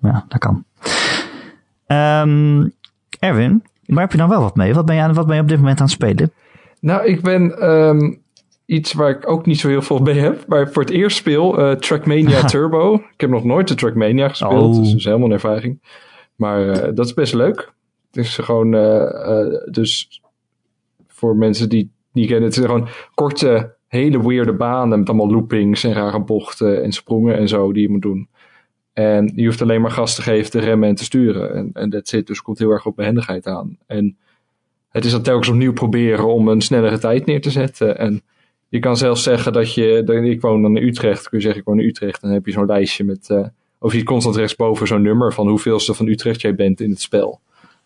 Ja, 0.00 0.24
dat 0.28 0.38
kan. 0.38 0.64
Ehm, 1.88 2.68
Erwin, 3.18 3.62
waar 3.86 4.02
heb 4.02 4.12
je 4.12 4.18
nou 4.18 4.30
wel 4.30 4.40
wat 4.40 4.56
mee? 4.56 4.74
Wat 4.74 4.86
ben, 4.86 4.94
je 4.94 5.02
aan, 5.02 5.14
wat 5.14 5.26
ben 5.26 5.36
je 5.36 5.42
op 5.42 5.48
dit 5.48 5.58
moment 5.58 5.80
aan 5.80 5.86
het 5.86 5.94
spelen? 5.94 6.32
Nou, 6.80 7.06
ik 7.06 7.22
ben 7.22 7.58
ehm, 7.58 8.14
iets 8.66 8.92
waar 8.92 9.10
ik 9.10 9.30
ook 9.30 9.46
niet 9.46 9.60
zo 9.60 9.68
heel 9.68 9.82
veel 9.82 9.98
mee 9.98 10.18
heb. 10.18 10.44
Maar 10.46 10.72
voor 10.72 10.82
het 10.82 10.92
eerst 10.92 11.16
speel 11.16 11.58
eh, 11.58 11.76
Trackmania 11.76 12.44
Turbo. 12.52 12.94
Ik 12.94 13.20
heb 13.20 13.30
nog 13.30 13.44
nooit 13.44 13.68
de 13.68 13.74
Trackmania 13.74 14.28
gespeeld. 14.28 14.76
Oh. 14.76 14.78
Dus 14.78 14.88
dat 14.88 14.98
is 14.98 15.04
helemaal 15.04 15.26
een 15.26 15.32
ervaring. 15.32 15.80
Maar 16.36 16.68
eh, 16.68 16.94
dat 16.94 17.06
is 17.06 17.14
best 17.14 17.34
leuk. 17.34 17.72
Het 18.10 18.24
is 18.24 18.36
gewoon, 18.36 18.74
eh, 18.74 19.70
dus 19.70 20.20
voor 21.06 21.36
mensen 21.36 21.68
die 21.68 21.90
niet 22.12 22.26
kennen, 22.26 22.44
het 22.44 22.54
zijn 22.54 22.66
gewoon 22.66 22.88
korte, 23.14 23.74
hele 23.86 24.26
weirde 24.26 24.52
banen 24.52 24.98
met 24.98 25.08
allemaal 25.08 25.30
loopings 25.30 25.84
en 25.84 25.92
rare 25.92 26.20
bochten 26.20 26.82
en 26.82 26.92
sprongen 26.92 27.36
en 27.36 27.48
zo 27.48 27.72
die 27.72 27.82
je 27.82 27.88
moet 27.88 28.02
doen. 28.02 28.28
En 28.98 29.32
je 29.34 29.44
hoeft 29.44 29.62
alleen 29.62 29.80
maar 29.80 29.90
gas 29.90 30.14
te 30.14 30.22
geven, 30.22 30.50
te 30.50 30.58
remmen 30.58 30.88
en 30.88 30.94
te 30.94 31.04
sturen. 31.04 31.54
En, 31.54 31.70
en 31.72 31.90
dat 31.90 32.08
zit 32.08 32.26
dus 32.26 32.42
komt 32.42 32.58
heel 32.58 32.70
erg 32.70 32.86
op 32.86 32.96
behendigheid 32.96 33.46
aan. 33.46 33.78
En 33.86 34.16
het 34.88 35.04
is 35.04 35.10
dan 35.10 35.22
telkens 35.22 35.48
opnieuw 35.48 35.72
proberen 35.72 36.26
om 36.26 36.48
een 36.48 36.60
snellere 36.60 36.98
tijd 36.98 37.26
neer 37.26 37.40
te 37.40 37.50
zetten. 37.50 37.98
En 37.98 38.22
je 38.68 38.78
kan 38.78 38.96
zelfs 38.96 39.22
zeggen 39.22 39.52
dat 39.52 39.74
je, 39.74 40.02
dat, 40.04 40.16
ik 40.24 40.40
woon 40.40 40.62
dan 40.62 40.76
in 40.76 40.86
Utrecht, 40.86 41.28
kun 41.28 41.38
je 41.38 41.44
zeggen 41.44 41.60
ik 41.60 41.66
woon 41.66 41.80
in 41.80 41.86
Utrecht. 41.86 42.20
Dan 42.20 42.30
heb 42.30 42.46
je 42.46 42.52
zo'n 42.52 42.66
lijstje 42.66 43.04
met, 43.04 43.28
uh, 43.32 43.46
of 43.78 43.92
je 43.92 44.02
constant 44.02 44.36
rechtsboven 44.36 44.86
zo'n 44.86 45.02
nummer 45.02 45.32
van 45.32 45.48
hoeveelste 45.48 45.94
van 45.94 46.06
Utrecht 46.06 46.40
jij 46.40 46.54
bent 46.54 46.80
in 46.80 46.90
het 46.90 47.00
spel. 47.00 47.40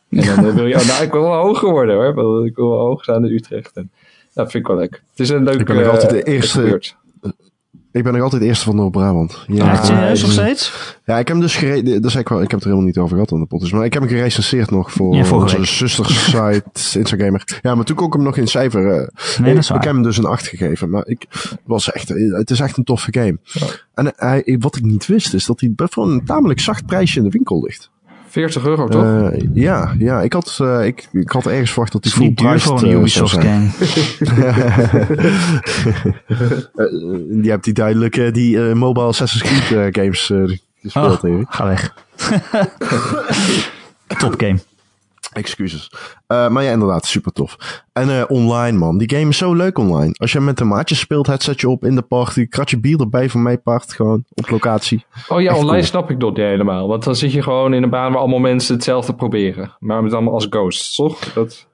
En 0.09 0.27
dan 0.37 0.47
uh, 0.47 0.55
wil 0.55 0.67
je, 0.67 0.75
oh, 0.75 0.87
nou 0.87 1.05
ik 1.05 1.13
wil 1.13 1.23
wel 1.23 1.43
hoger 1.43 1.71
worden 1.71 1.95
hoor, 1.95 2.47
ik 2.47 2.57
wil 2.57 2.69
wel 2.69 2.87
hoger 2.87 3.03
staan 3.03 3.25
in 3.25 3.33
Utrecht. 3.33 3.77
En, 3.77 3.91
dat 4.35 4.51
vind 4.51 4.63
ik 4.65 4.71
wel 4.71 4.79
lekker. 4.79 5.03
Het 5.11 5.21
is 5.21 5.29
een 5.29 5.45
leuke 5.45 5.61
Ik 5.61 5.67
ben 5.67 5.77
nog 5.77 5.89
altijd 5.89 6.11
de 6.11 6.23
eerste, 6.23 6.81
ik 7.93 8.03
ben 8.03 8.12
nog 8.12 8.22
altijd 8.22 8.43
eerste 8.43 8.64
van 8.64 8.76
Noord-Brabant. 8.76 9.45
Ja, 9.47 9.64
ja 9.64 9.84
serieus 9.84 10.22
nog 10.22 10.32
steeds? 10.32 10.72
Ja, 11.05 11.18
ik 11.18 11.26
heb 11.26 11.36
hem 11.36 11.40
dus 11.40 11.57
gereden. 11.57 12.03
Dat 12.03 12.14
ik, 12.14 12.28
wel, 12.28 12.43
ik 12.43 12.51
heb 12.51 12.61
het 12.61 12.62
er 12.62 12.66
helemaal 12.66 12.86
niet 12.86 12.99
over 12.99 13.14
gehad 13.14 13.32
aan 13.32 13.40
de 13.40 13.47
podcast. 13.47 13.72
Maar 13.72 13.84
ik 13.84 13.93
heb 13.93 14.03
hem 14.03 14.11
gerecenseerd 14.11 14.70
nog 14.70 14.93
voor 14.93 15.14
ja, 15.14 15.30
onze 15.30 15.64
zustersite 15.64 16.62
Instagamer. 16.99 17.59
Ja, 17.62 17.74
maar 17.74 17.84
toen 17.84 17.97
kon 17.97 18.07
ik 18.07 18.12
hem 18.12 18.22
nog 18.22 18.36
in 18.36 18.47
cijfer. 18.47 18.82
Uh, 18.82 19.09
nee, 19.38 19.55
dat 19.55 19.62
is 19.62 19.70
ik, 19.70 19.76
ik 19.76 19.82
heb 19.82 19.93
hem 19.93 20.03
dus 20.03 20.16
een 20.16 20.24
8 20.24 20.47
gegeven. 20.47 20.90
Maar 20.90 21.07
ik 21.07 21.26
was 21.64 21.93
echt, 21.93 22.09
het 22.09 22.51
is 22.51 22.61
echt 22.61 22.76
een 22.76 22.84
toffe 22.84 23.12
game. 23.12 23.38
Ja. 23.43 23.66
En 23.95 24.12
hij, 24.16 24.57
wat 24.61 24.76
ik 24.76 24.82
niet 24.82 25.07
wist, 25.07 25.34
is 25.34 25.47
dat 25.47 25.61
hij 25.61 25.72
voor 25.76 26.11
een 26.11 26.24
tamelijk 26.24 26.61
zacht 26.61 26.86
prijsje 26.86 27.18
in 27.18 27.24
de 27.24 27.30
winkel 27.30 27.62
ligt. 27.62 27.90
40 28.33 28.66
euro 28.66 28.89
toch? 28.89 29.05
Uh, 29.05 29.28
ja, 29.55 29.95
ja, 29.99 30.22
ik 30.22 30.33
had, 30.33 30.59
uh, 30.62 30.87
ik, 30.87 31.09
ik 31.12 31.30
had 31.30 31.47
ergens 31.47 31.70
verwacht 31.70 31.93
dat 31.93 32.03
die 32.03 32.12
full 32.12 32.35
duur 32.35 32.61
voor 32.61 32.83
een 32.83 32.91
Ubisoft 32.91 33.41
game. 33.41 33.64
je 37.43 37.51
hebt 37.51 37.64
die 37.64 37.74
duidelijk 37.74 38.35
die 38.35 38.57
uh, 38.57 38.72
mobile 38.72 39.07
Assassin's 39.07 39.43
Creed 39.43 39.97
games 39.97 40.33
gespeeld. 40.83 41.24
Oh, 41.24 41.43
ga 41.49 41.66
weg. 41.66 41.95
Top 44.18 44.41
game. 44.41 44.59
Excuses. 45.33 45.91
Uh, 46.28 46.49
maar 46.49 46.62
ja, 46.62 46.70
inderdaad, 46.70 47.07
super 47.07 47.33
tof. 47.33 47.83
En 47.93 48.09
uh, 48.09 48.22
online, 48.28 48.78
man. 48.78 48.99
Die 48.99 49.16
game 49.16 49.28
is 49.28 49.37
zo 49.37 49.55
leuk 49.55 49.78
online. 49.78 50.14
Als 50.18 50.33
je 50.33 50.41
met 50.41 50.59
de 50.59 50.64
maatjes 50.64 50.99
speelt, 50.99 51.26
headsetje 51.26 51.68
op 51.68 51.85
in 51.85 51.95
de 51.95 52.03
party. 52.03 52.47
Kratje 52.47 52.80
bier 52.80 53.01
erbij 53.01 53.30
van 53.30 53.43
mijn 53.43 53.62
part. 53.62 53.93
Gewoon 53.93 54.24
op 54.35 54.49
locatie. 54.51 55.05
Oh 55.28 55.41
ja, 55.41 55.49
Echt 55.49 55.59
online 55.59 55.76
cool. 55.76 55.89
snap 55.89 56.11
ik 56.11 56.20
dat 56.20 56.37
helemaal. 56.37 56.89
Want 56.89 57.05
dan 57.05 57.16
zit 57.16 57.33
je 57.33 57.43
gewoon 57.43 57.74
in 57.74 57.83
een 57.83 57.91
baan 57.91 58.12
waar 58.12 58.20
allemaal 58.20 58.39
mensen 58.39 58.74
hetzelfde 58.74 59.14
proberen. 59.14 59.76
Maar 59.78 60.03
met 60.03 60.12
allemaal 60.12 60.35
als 60.35 60.47
ghosts, 60.51 60.95
toch? 60.95 61.33
Dat... 61.33 61.70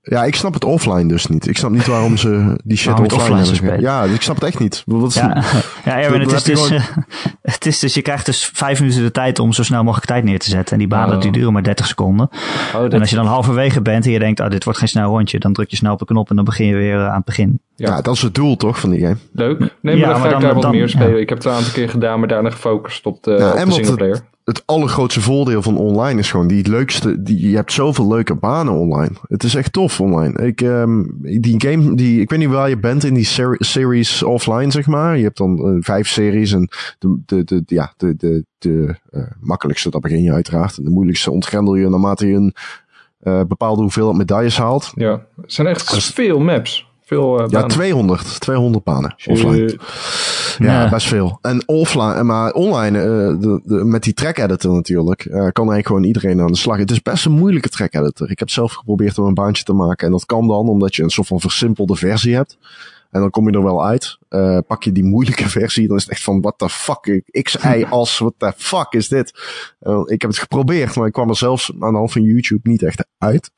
Ja, 0.00 0.24
ik 0.24 0.34
snap 0.34 0.54
het 0.54 0.64
offline 0.64 1.08
dus 1.08 1.26
niet. 1.26 1.48
Ik 1.48 1.56
snap 1.56 1.70
niet 1.70 1.86
waarom 1.86 2.16
ze 2.16 2.60
die 2.64 2.76
shit 2.76 2.92
offline, 2.92 3.14
offline 3.14 3.36
hebben. 3.36 3.56
Spelen. 3.56 3.80
Ja, 3.80 4.04
ik 4.04 4.22
snap 4.22 4.34
het 4.34 4.44
echt 4.44 4.58
niet. 4.58 4.82
Wat 4.86 5.14
ja, 5.14 5.44
ja 5.84 6.00
Erwin, 6.00 6.20
het, 6.20 6.32
is 6.32 6.42
dus, 6.42 6.60
gewoon... 6.60 6.82
het 7.42 7.66
is 7.66 7.78
dus, 7.78 7.94
je 7.94 8.02
krijgt 8.02 8.26
dus 8.26 8.50
vijf 8.54 8.80
minuten 8.80 9.02
de 9.02 9.10
tijd 9.10 9.38
om 9.38 9.52
zo 9.52 9.62
snel 9.62 9.82
mogelijk 9.82 10.06
tijd 10.06 10.24
neer 10.24 10.38
te 10.38 10.50
zetten. 10.50 10.72
En 10.72 10.78
die 10.78 10.88
banen 10.88 11.16
oh. 11.16 11.22
die 11.22 11.32
duren 11.32 11.52
maar 11.52 11.62
30 11.62 11.86
seconden. 11.86 12.28
Oh, 12.74 12.80
dat... 12.80 12.92
En 12.92 13.00
als 13.00 13.10
je 13.10 13.16
dan 13.16 13.26
halverwege 13.26 13.82
bent 13.82 14.04
en 14.04 14.10
je 14.10 14.18
denkt, 14.18 14.40
oh, 14.40 14.50
dit 14.50 14.64
wordt 14.64 14.78
geen 14.78 14.88
snel 14.88 15.10
rondje, 15.10 15.38
dan 15.38 15.52
druk 15.52 15.70
je 15.70 15.76
snel 15.76 15.92
op 15.92 15.98
de 15.98 16.04
knop 16.04 16.30
en 16.30 16.36
dan 16.36 16.44
begin 16.44 16.66
je 16.66 16.74
weer 16.74 17.08
aan 17.08 17.16
het 17.16 17.24
begin. 17.24 17.60
Ja, 17.74 17.88
ja 17.88 18.00
dat 18.00 18.14
is 18.14 18.22
het 18.22 18.34
doel 18.34 18.56
toch 18.56 18.80
van 18.80 18.90
die 18.90 19.00
game. 19.00 19.16
Leuk. 19.32 19.58
Nee, 19.58 19.68
maar 19.82 19.96
ja, 19.96 20.06
dan 20.06 20.14
ga 20.14 20.22
maar 20.22 20.32
ik 20.32 20.40
daar 20.40 20.54
wat 20.54 20.70
meer 20.70 20.88
spelen. 20.88 21.20
Ik 21.20 21.28
heb 21.28 21.38
het 21.38 21.46
een 21.46 21.52
aantal 21.52 21.72
keer 21.72 21.88
gedaan, 21.88 22.18
maar 22.18 22.28
daarna 22.28 22.50
gefocust 22.50 23.06
op 23.06 23.22
de, 23.22 23.30
ja, 23.30 23.62
op 23.62 23.64
de 23.64 23.72
singleplayer. 23.72 24.20
Het, 24.48 24.62
allergrootste 24.66 25.20
voordeel 25.20 25.62
van 25.62 25.76
online 25.76 26.18
is 26.18 26.30
gewoon 26.30 26.46
die 26.46 26.68
leukste. 26.68 27.22
Die, 27.22 27.50
je 27.50 27.56
hebt 27.56 27.72
zoveel 27.72 28.08
leuke 28.08 28.34
banen 28.34 28.72
online. 28.72 29.10
Het 29.28 29.44
is 29.44 29.54
echt 29.54 29.72
tof 29.72 30.00
online. 30.00 30.46
Ik, 30.46 30.60
um, 30.60 31.18
die 31.20 31.54
game, 31.60 31.94
die, 31.94 32.20
ik 32.20 32.30
weet 32.30 32.38
niet 32.38 32.48
waar 32.48 32.68
je 32.68 32.78
bent 32.78 33.04
in 33.04 33.14
die 33.14 33.24
ser 33.24 33.56
series 33.58 34.22
offline, 34.22 34.70
zeg 34.70 34.86
maar. 34.86 35.16
Je 35.16 35.22
hebt 35.22 35.36
dan 35.36 35.74
uh, 35.74 35.76
vijf 35.80 36.08
series 36.08 36.52
en 36.52 36.68
de, 36.98 37.18
de, 37.26 37.44
de, 37.44 37.62
ja, 37.66 37.92
de, 37.96 38.16
de, 38.16 38.44
de 38.58 38.96
uh, 39.10 39.22
makkelijkste, 39.40 39.90
dat 39.90 40.00
begin 40.00 40.22
je 40.22 40.32
uiteraard. 40.32 40.78
En 40.78 40.84
de 40.84 40.90
moeilijkste 40.90 41.30
ontgrendel 41.30 41.74
je 41.74 41.88
naarmate 41.88 42.26
je 42.26 42.34
een 42.34 42.54
uh, 43.22 43.40
bepaalde 43.48 43.82
hoeveelheid 43.82 44.16
medailles 44.16 44.58
haalt. 44.58 44.92
Ja, 44.94 45.24
het 45.40 45.52
zijn 45.52 45.66
echt 45.66 45.94
dus, 45.94 46.06
veel 46.06 46.38
maps. 46.38 46.87
Veel, 47.08 47.40
uh, 47.40 47.46
ja, 47.48 47.66
200. 47.66 48.40
200 48.40 48.84
banen 48.84 49.14
offline. 49.26 49.78
Ja, 50.58 50.82
ja, 50.82 50.88
best 50.88 51.06
veel. 51.06 51.38
En 51.42 51.62
offline, 51.66 52.22
maar 52.22 52.52
online, 52.52 52.98
uh, 52.98 53.04
de, 53.40 53.60
de, 53.64 53.74
met 53.74 54.02
die 54.02 54.14
track 54.14 54.38
editor 54.38 54.74
natuurlijk, 54.74 55.24
uh, 55.24 55.32
kan 55.32 55.42
eigenlijk 55.42 55.86
gewoon 55.86 56.04
iedereen 56.04 56.40
aan 56.40 56.52
de 56.52 56.56
slag. 56.56 56.78
Het 56.78 56.90
is 56.90 57.02
best 57.02 57.24
een 57.24 57.32
moeilijke 57.32 57.68
track 57.68 57.94
editor. 57.94 58.30
Ik 58.30 58.38
heb 58.38 58.50
zelf 58.50 58.72
geprobeerd 58.72 59.18
om 59.18 59.26
een 59.26 59.34
baantje 59.34 59.64
te 59.64 59.72
maken. 59.72 60.06
En 60.06 60.12
dat 60.12 60.26
kan 60.26 60.48
dan 60.48 60.68
omdat 60.68 60.96
je 60.96 61.02
een 61.02 61.10
soort 61.10 61.26
van 61.26 61.40
versimpelde 61.40 61.96
versie 61.96 62.34
hebt. 62.34 62.58
En 63.10 63.20
dan 63.20 63.30
kom 63.30 63.50
je 63.50 63.56
er 63.56 63.64
wel 63.64 63.84
uit. 63.84 64.18
Uh, 64.30 64.58
pak 64.66 64.82
je 64.82 64.92
die 64.92 65.04
moeilijke 65.04 65.48
versie, 65.58 65.88
dan 65.88 65.96
is 65.96 66.02
het 66.02 66.12
echt 66.12 66.22
van, 66.22 66.40
what 66.40 66.58
the 66.58 66.68
fuck, 66.68 67.22
x, 67.42 67.56
y, 67.56 67.84
as, 67.90 68.18
what 68.18 68.34
the 68.36 68.52
fuck 68.56 68.92
is 68.92 69.08
dit? 69.08 69.28
Ik 70.04 70.20
heb 70.20 70.30
het 70.30 70.38
geprobeerd, 70.38 70.96
maar 70.96 71.06
ik 71.06 71.12
kwam 71.12 71.28
er 71.28 71.36
zelfs 71.36 71.72
aan 71.80 71.92
de 71.92 71.98
hand 71.98 72.12
van 72.12 72.22
YouTube 72.22 72.68
niet 72.68 72.82
echt 72.82 73.04
uit. 73.18 73.50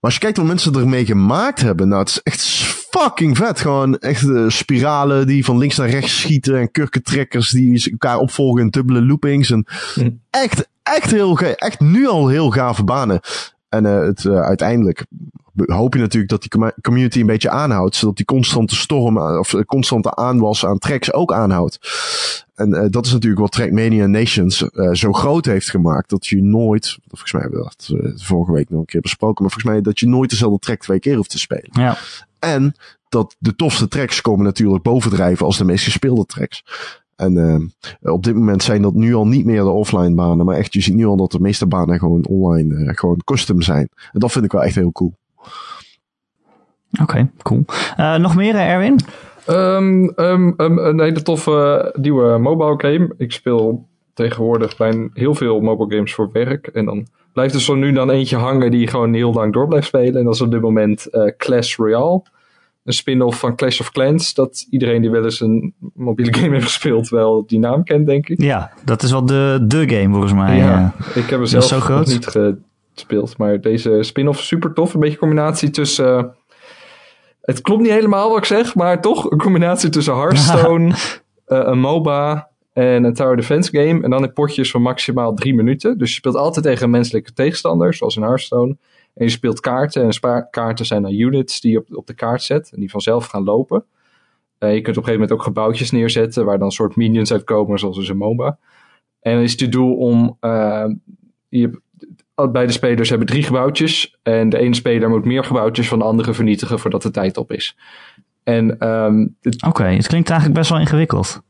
Maar 0.00 0.10
als 0.10 0.14
je 0.14 0.20
kijkt 0.20 0.36
wat 0.36 0.46
mensen 0.46 0.74
ermee 0.74 1.06
gemaakt 1.06 1.60
hebben, 1.60 1.88
nou, 1.88 2.00
het 2.00 2.08
is 2.08 2.22
echt 2.22 2.42
fucking 2.90 3.36
vet. 3.36 3.60
Gewoon 3.60 3.98
echt 3.98 4.22
uh, 4.22 4.48
spiralen 4.48 5.26
die 5.26 5.44
van 5.44 5.58
links 5.58 5.76
naar 5.76 5.90
rechts 5.90 6.20
schieten 6.20 6.58
en 6.58 6.70
kurkentrekkers 6.70 7.50
die 7.50 7.90
elkaar 7.90 8.18
opvolgen 8.18 8.60
in 8.60 8.68
dubbele 8.68 9.02
loopings. 9.02 9.50
En 9.50 9.66
hm. 9.94 10.10
echt, 10.30 10.68
echt 10.82 11.10
heel, 11.10 11.38
echt 11.38 11.80
nu 11.80 12.06
al 12.06 12.28
heel 12.28 12.50
gave 12.50 12.84
banen. 12.84 13.20
En 13.68 13.84
uh, 13.84 14.00
het 14.00 14.24
uh, 14.24 14.40
uiteindelijk 14.40 15.04
hoop 15.56 15.94
je 15.94 16.00
natuurlijk 16.00 16.30
dat 16.30 16.42
die 16.42 16.72
community 16.82 17.20
een 17.20 17.26
beetje 17.26 17.50
aanhoudt, 17.50 17.96
zodat 17.96 18.16
die 18.16 18.24
constante 18.24 18.76
storm 18.76 19.18
of 19.18 19.54
constante 19.66 20.14
aanwas 20.14 20.66
aan 20.66 20.78
tracks 20.78 21.12
ook 21.12 21.32
aanhoudt. 21.32 21.78
En 22.54 22.68
uh, 22.68 22.84
dat 22.90 23.06
is 23.06 23.12
natuurlijk 23.12 23.40
wat 23.40 23.52
Trackmania 23.52 24.06
Nations 24.06 24.62
uh, 24.62 24.92
zo 24.92 25.12
groot 25.12 25.44
heeft 25.44 25.70
gemaakt. 25.70 26.10
Dat 26.10 26.26
je 26.26 26.42
nooit, 26.42 26.98
volgens 27.08 27.32
mij 27.32 27.42
hebben 27.42 27.60
we 27.60 27.64
dat 27.64 27.90
uh, 27.92 28.12
vorige 28.16 28.52
week 28.52 28.70
nog 28.70 28.80
een 28.80 28.86
keer 28.86 29.00
besproken, 29.00 29.42
maar 29.42 29.52
volgens 29.52 29.72
mij 29.72 29.82
dat 29.82 30.00
je 30.00 30.06
nooit 30.06 30.30
dezelfde 30.30 30.58
track 30.58 30.80
twee 30.80 30.98
keer 30.98 31.16
hoeft 31.16 31.30
te 31.30 31.38
spelen. 31.38 31.70
Ja. 31.72 31.98
En 32.38 32.74
dat 33.08 33.36
de 33.38 33.54
tofste 33.54 33.88
tracks 33.88 34.20
komen 34.20 34.44
natuurlijk 34.44 34.82
bovendrijven 34.82 35.46
als 35.46 35.58
de 35.58 35.64
meest 35.64 35.84
gespeelde 35.84 36.26
tracks. 36.26 36.64
En 37.16 37.36
uh, 38.02 38.12
op 38.12 38.24
dit 38.24 38.34
moment 38.34 38.62
zijn 38.62 38.82
dat 38.82 38.94
nu 38.94 39.14
al 39.14 39.26
niet 39.26 39.44
meer 39.44 39.62
de 39.62 39.68
offline 39.70 40.14
banen, 40.14 40.46
maar 40.46 40.56
echt, 40.56 40.72
je 40.72 40.80
ziet 40.80 40.94
nu 40.94 41.06
al 41.06 41.16
dat 41.16 41.30
de 41.30 41.40
meeste 41.40 41.66
banen 41.66 41.98
gewoon 41.98 42.26
online, 42.26 42.74
uh, 42.74 42.90
gewoon 42.94 43.20
custom 43.24 43.62
zijn. 43.62 43.88
En 44.12 44.20
dat 44.20 44.32
vind 44.32 44.44
ik 44.44 44.52
wel 44.52 44.62
echt 44.62 44.74
heel 44.74 44.92
cool. 44.92 45.14
Oké, 46.92 47.02
okay, 47.02 47.30
cool. 47.42 47.64
Uh, 47.98 48.16
nog 48.16 48.36
meer, 48.36 48.54
Erwin? 48.54 48.98
Um, 49.48 50.12
um, 50.16 50.54
um, 50.56 50.78
een 50.78 51.00
hele 51.00 51.22
toffe 51.22 51.92
nieuwe 51.98 52.38
mobile 52.38 52.74
game. 52.76 53.14
Ik 53.18 53.32
speel 53.32 53.88
tegenwoordig 54.14 54.76
bij 54.76 55.08
heel 55.12 55.34
veel 55.34 55.60
mobile 55.60 55.94
games 55.94 56.14
voor 56.14 56.30
werk. 56.32 56.66
En 56.66 56.84
dan 56.84 57.06
blijft 57.32 57.54
er 57.54 57.60
zo 57.60 57.74
nu 57.74 57.92
dan 57.92 58.10
eentje 58.10 58.36
hangen 58.36 58.70
die 58.70 58.86
gewoon 58.86 59.14
heel 59.14 59.32
lang 59.32 59.52
door 59.52 59.68
blijft 59.68 59.86
spelen. 59.86 60.16
En 60.16 60.24
dat 60.24 60.34
is 60.34 60.40
op 60.40 60.50
dit 60.50 60.60
moment 60.60 61.08
uh, 61.10 61.30
Clash 61.36 61.76
Royale. 61.76 62.22
Een 62.84 62.92
spin-off 62.92 63.38
van 63.38 63.56
Clash 63.56 63.80
of 63.80 63.90
Clans. 63.92 64.34
Dat 64.34 64.66
iedereen 64.70 65.00
die 65.00 65.10
wel 65.10 65.24
eens 65.24 65.40
een 65.40 65.74
mobiele 65.94 66.34
game 66.38 66.52
heeft 66.52 66.64
gespeeld 66.64 67.08
wel 67.08 67.46
die 67.46 67.58
naam 67.58 67.84
kent, 67.84 68.06
denk 68.06 68.28
ik. 68.28 68.42
Ja, 68.42 68.72
dat 68.84 69.02
is 69.02 69.10
wel 69.10 69.26
de, 69.26 69.64
de 69.66 69.88
game 69.88 70.10
volgens 70.10 70.32
mij. 70.32 70.56
Ja, 70.56 70.94
ik 71.14 71.30
heb 71.30 71.38
hem 71.38 71.46
zelf 71.46 71.88
nog 71.88 72.06
niet 72.06 72.36
gespeeld. 73.00 73.38
Maar 73.38 73.60
deze 73.60 74.02
spin-off 74.02 74.40
super 74.40 74.72
tof. 74.72 74.94
Een 74.94 75.00
beetje 75.00 75.18
combinatie 75.18 75.70
tussen... 75.70 76.06
Uh, 76.06 76.24
het 77.40 77.60
klopt 77.60 77.82
niet 77.82 77.90
helemaal 77.90 78.28
wat 78.28 78.38
ik 78.38 78.44
zeg, 78.44 78.74
maar 78.74 79.00
toch 79.00 79.30
een 79.30 79.38
combinatie 79.38 79.90
tussen 79.90 80.16
Hearthstone, 80.20 80.88
uh, 80.88 80.94
een 81.46 81.78
MOBA 81.78 82.50
en 82.72 83.04
een 83.04 83.14
Tower 83.14 83.36
Defense 83.36 83.70
game. 83.70 84.02
En 84.02 84.10
dan 84.10 84.22
in 84.22 84.32
potjes 84.32 84.70
van 84.70 84.82
maximaal 84.82 85.34
drie 85.34 85.54
minuten. 85.54 85.98
Dus 85.98 86.08
je 86.10 86.16
speelt 86.16 86.34
altijd 86.34 86.64
tegen 86.64 86.84
een 86.84 86.90
menselijke 86.90 87.32
tegenstander, 87.32 87.94
zoals 87.94 88.16
in 88.16 88.22
Hearthstone. 88.22 88.76
En 89.14 89.24
je 89.24 89.30
speelt 89.30 89.60
kaarten. 89.60 90.10
En 90.22 90.48
kaarten 90.50 90.86
zijn 90.86 91.02
dan 91.02 91.12
units 91.12 91.60
die 91.60 91.72
je 91.72 91.78
op, 91.78 91.86
op 91.90 92.06
de 92.06 92.14
kaart 92.14 92.42
zet. 92.42 92.70
En 92.74 92.80
die 92.80 92.90
vanzelf 92.90 93.26
gaan 93.26 93.44
lopen. 93.44 93.84
Uh, 94.58 94.74
je 94.74 94.80
kunt 94.80 94.96
op 94.96 95.02
een 95.02 95.08
gegeven 95.08 95.12
moment 95.12 95.32
ook 95.32 95.42
gebouwtjes 95.42 95.90
neerzetten. 95.90 96.44
Waar 96.44 96.58
dan 96.58 96.72
soort 96.72 96.96
minions 96.96 97.32
uitkomen, 97.32 97.78
zoals 97.78 97.96
dus 97.96 98.08
een 98.08 98.16
MOBA. 98.16 98.58
En 99.20 99.34
dan 99.34 99.42
is 99.42 99.60
het 99.60 99.72
doel 99.72 99.96
om... 99.96 100.36
Uh, 100.40 100.84
je, 101.48 101.80
beide 102.52 102.72
spelers 102.72 103.08
hebben 103.08 103.26
drie 103.26 103.42
gebouwtjes. 103.42 104.16
En 104.22 104.48
de 104.48 104.58
ene 104.58 104.74
speler 104.74 105.08
moet 105.08 105.24
meer 105.24 105.44
gebouwtjes 105.44 105.88
van 105.88 105.98
de 105.98 106.04
andere 106.04 106.34
vernietigen 106.34 106.78
voordat 106.78 107.02
de 107.02 107.10
tijd 107.10 107.36
op 107.36 107.52
is. 107.52 107.76
En, 108.44 108.88
um, 108.88 109.36
Oké, 109.42 109.66
okay, 109.66 109.96
het 109.96 110.06
klinkt 110.06 110.30
eigenlijk 110.30 110.58
best 110.58 110.70
wel 110.70 110.80
ingewikkeld. 110.80 111.42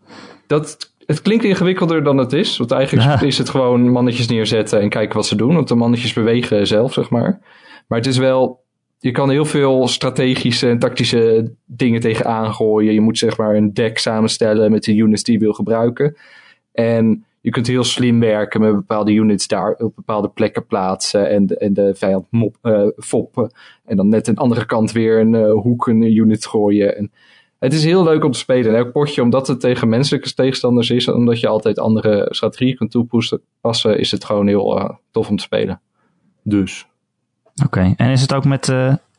Dat, 0.46 0.92
het 1.06 1.22
klinkt 1.22 1.44
ingewikkelder 1.44 2.04
dan 2.04 2.16
het 2.16 2.32
is. 2.32 2.56
Want 2.56 2.70
eigenlijk 2.70 3.08
ja. 3.08 3.26
is 3.26 3.38
het 3.38 3.48
gewoon 3.48 3.90
mannetjes 3.90 4.26
neerzetten 4.26 4.80
en 4.80 4.88
kijken 4.88 5.16
wat 5.16 5.26
ze 5.26 5.36
doen. 5.36 5.54
Want 5.54 5.68
de 5.68 5.74
mannetjes 5.74 6.12
bewegen 6.12 6.66
zelf, 6.66 6.92
zeg 6.92 7.10
maar. 7.10 7.40
Maar 7.86 7.98
het 7.98 8.06
is 8.06 8.18
wel. 8.18 8.64
Je 8.98 9.10
kan 9.10 9.30
heel 9.30 9.44
veel 9.44 9.88
strategische 9.88 10.68
en 10.68 10.78
tactische 10.78 11.52
dingen 11.64 12.00
tegenaan 12.00 12.54
gooien. 12.54 12.92
Je 12.92 13.00
moet 13.00 13.18
zeg 13.18 13.36
maar 13.36 13.54
een 13.54 13.74
deck 13.74 13.98
samenstellen 13.98 14.70
met 14.70 14.84
de 14.84 14.96
units 14.96 15.22
die 15.22 15.34
je 15.34 15.40
wil 15.40 15.52
gebruiken. 15.52 16.16
En 16.72 17.25
je 17.46 17.52
kunt 17.52 17.66
heel 17.66 17.84
slim 17.84 18.20
werken 18.20 18.60
met 18.60 18.74
bepaalde 18.74 19.12
units 19.12 19.46
daar 19.46 19.72
op 19.72 19.94
bepaalde 19.94 20.28
plekken 20.28 20.66
plaatsen 20.66 21.30
en 21.30 21.46
de, 21.46 21.58
en 21.58 21.72
de 21.72 21.94
vijand 21.94 22.26
mop, 22.30 22.56
uh, 22.62 22.86
foppen. 22.96 23.50
En 23.84 23.96
dan 23.96 24.08
net 24.08 24.24
de 24.24 24.34
andere 24.34 24.66
kant 24.66 24.92
weer 24.92 25.20
een 25.20 25.34
uh, 25.34 25.52
hoek 25.52 25.86
een 25.86 26.16
unit 26.16 26.46
gooien. 26.46 26.96
En 26.96 27.12
het 27.58 27.72
is 27.72 27.84
heel 27.84 28.04
leuk 28.04 28.24
om 28.24 28.30
te 28.32 28.38
spelen. 28.38 28.72
En 28.72 28.78
elk 28.78 28.92
potje, 28.92 29.22
omdat 29.22 29.46
het 29.46 29.60
tegen 29.60 29.88
menselijke 29.88 30.34
tegenstanders 30.34 30.90
is, 30.90 31.08
omdat 31.08 31.40
je 31.40 31.48
altijd 31.48 31.78
andere 31.78 32.26
strategieën 32.30 32.76
kunt 32.76 32.90
toepassen, 32.90 33.98
is 33.98 34.10
het 34.10 34.24
gewoon 34.24 34.46
heel 34.46 34.78
uh, 34.78 34.90
tof 35.10 35.28
om 35.28 35.36
te 35.36 35.42
spelen. 35.42 35.80
Dus. 36.42 36.86
Oké, 37.64 37.94
en 37.96 38.10
is 38.10 38.20
het 38.20 38.34
ook 38.34 38.44
met 38.44 38.72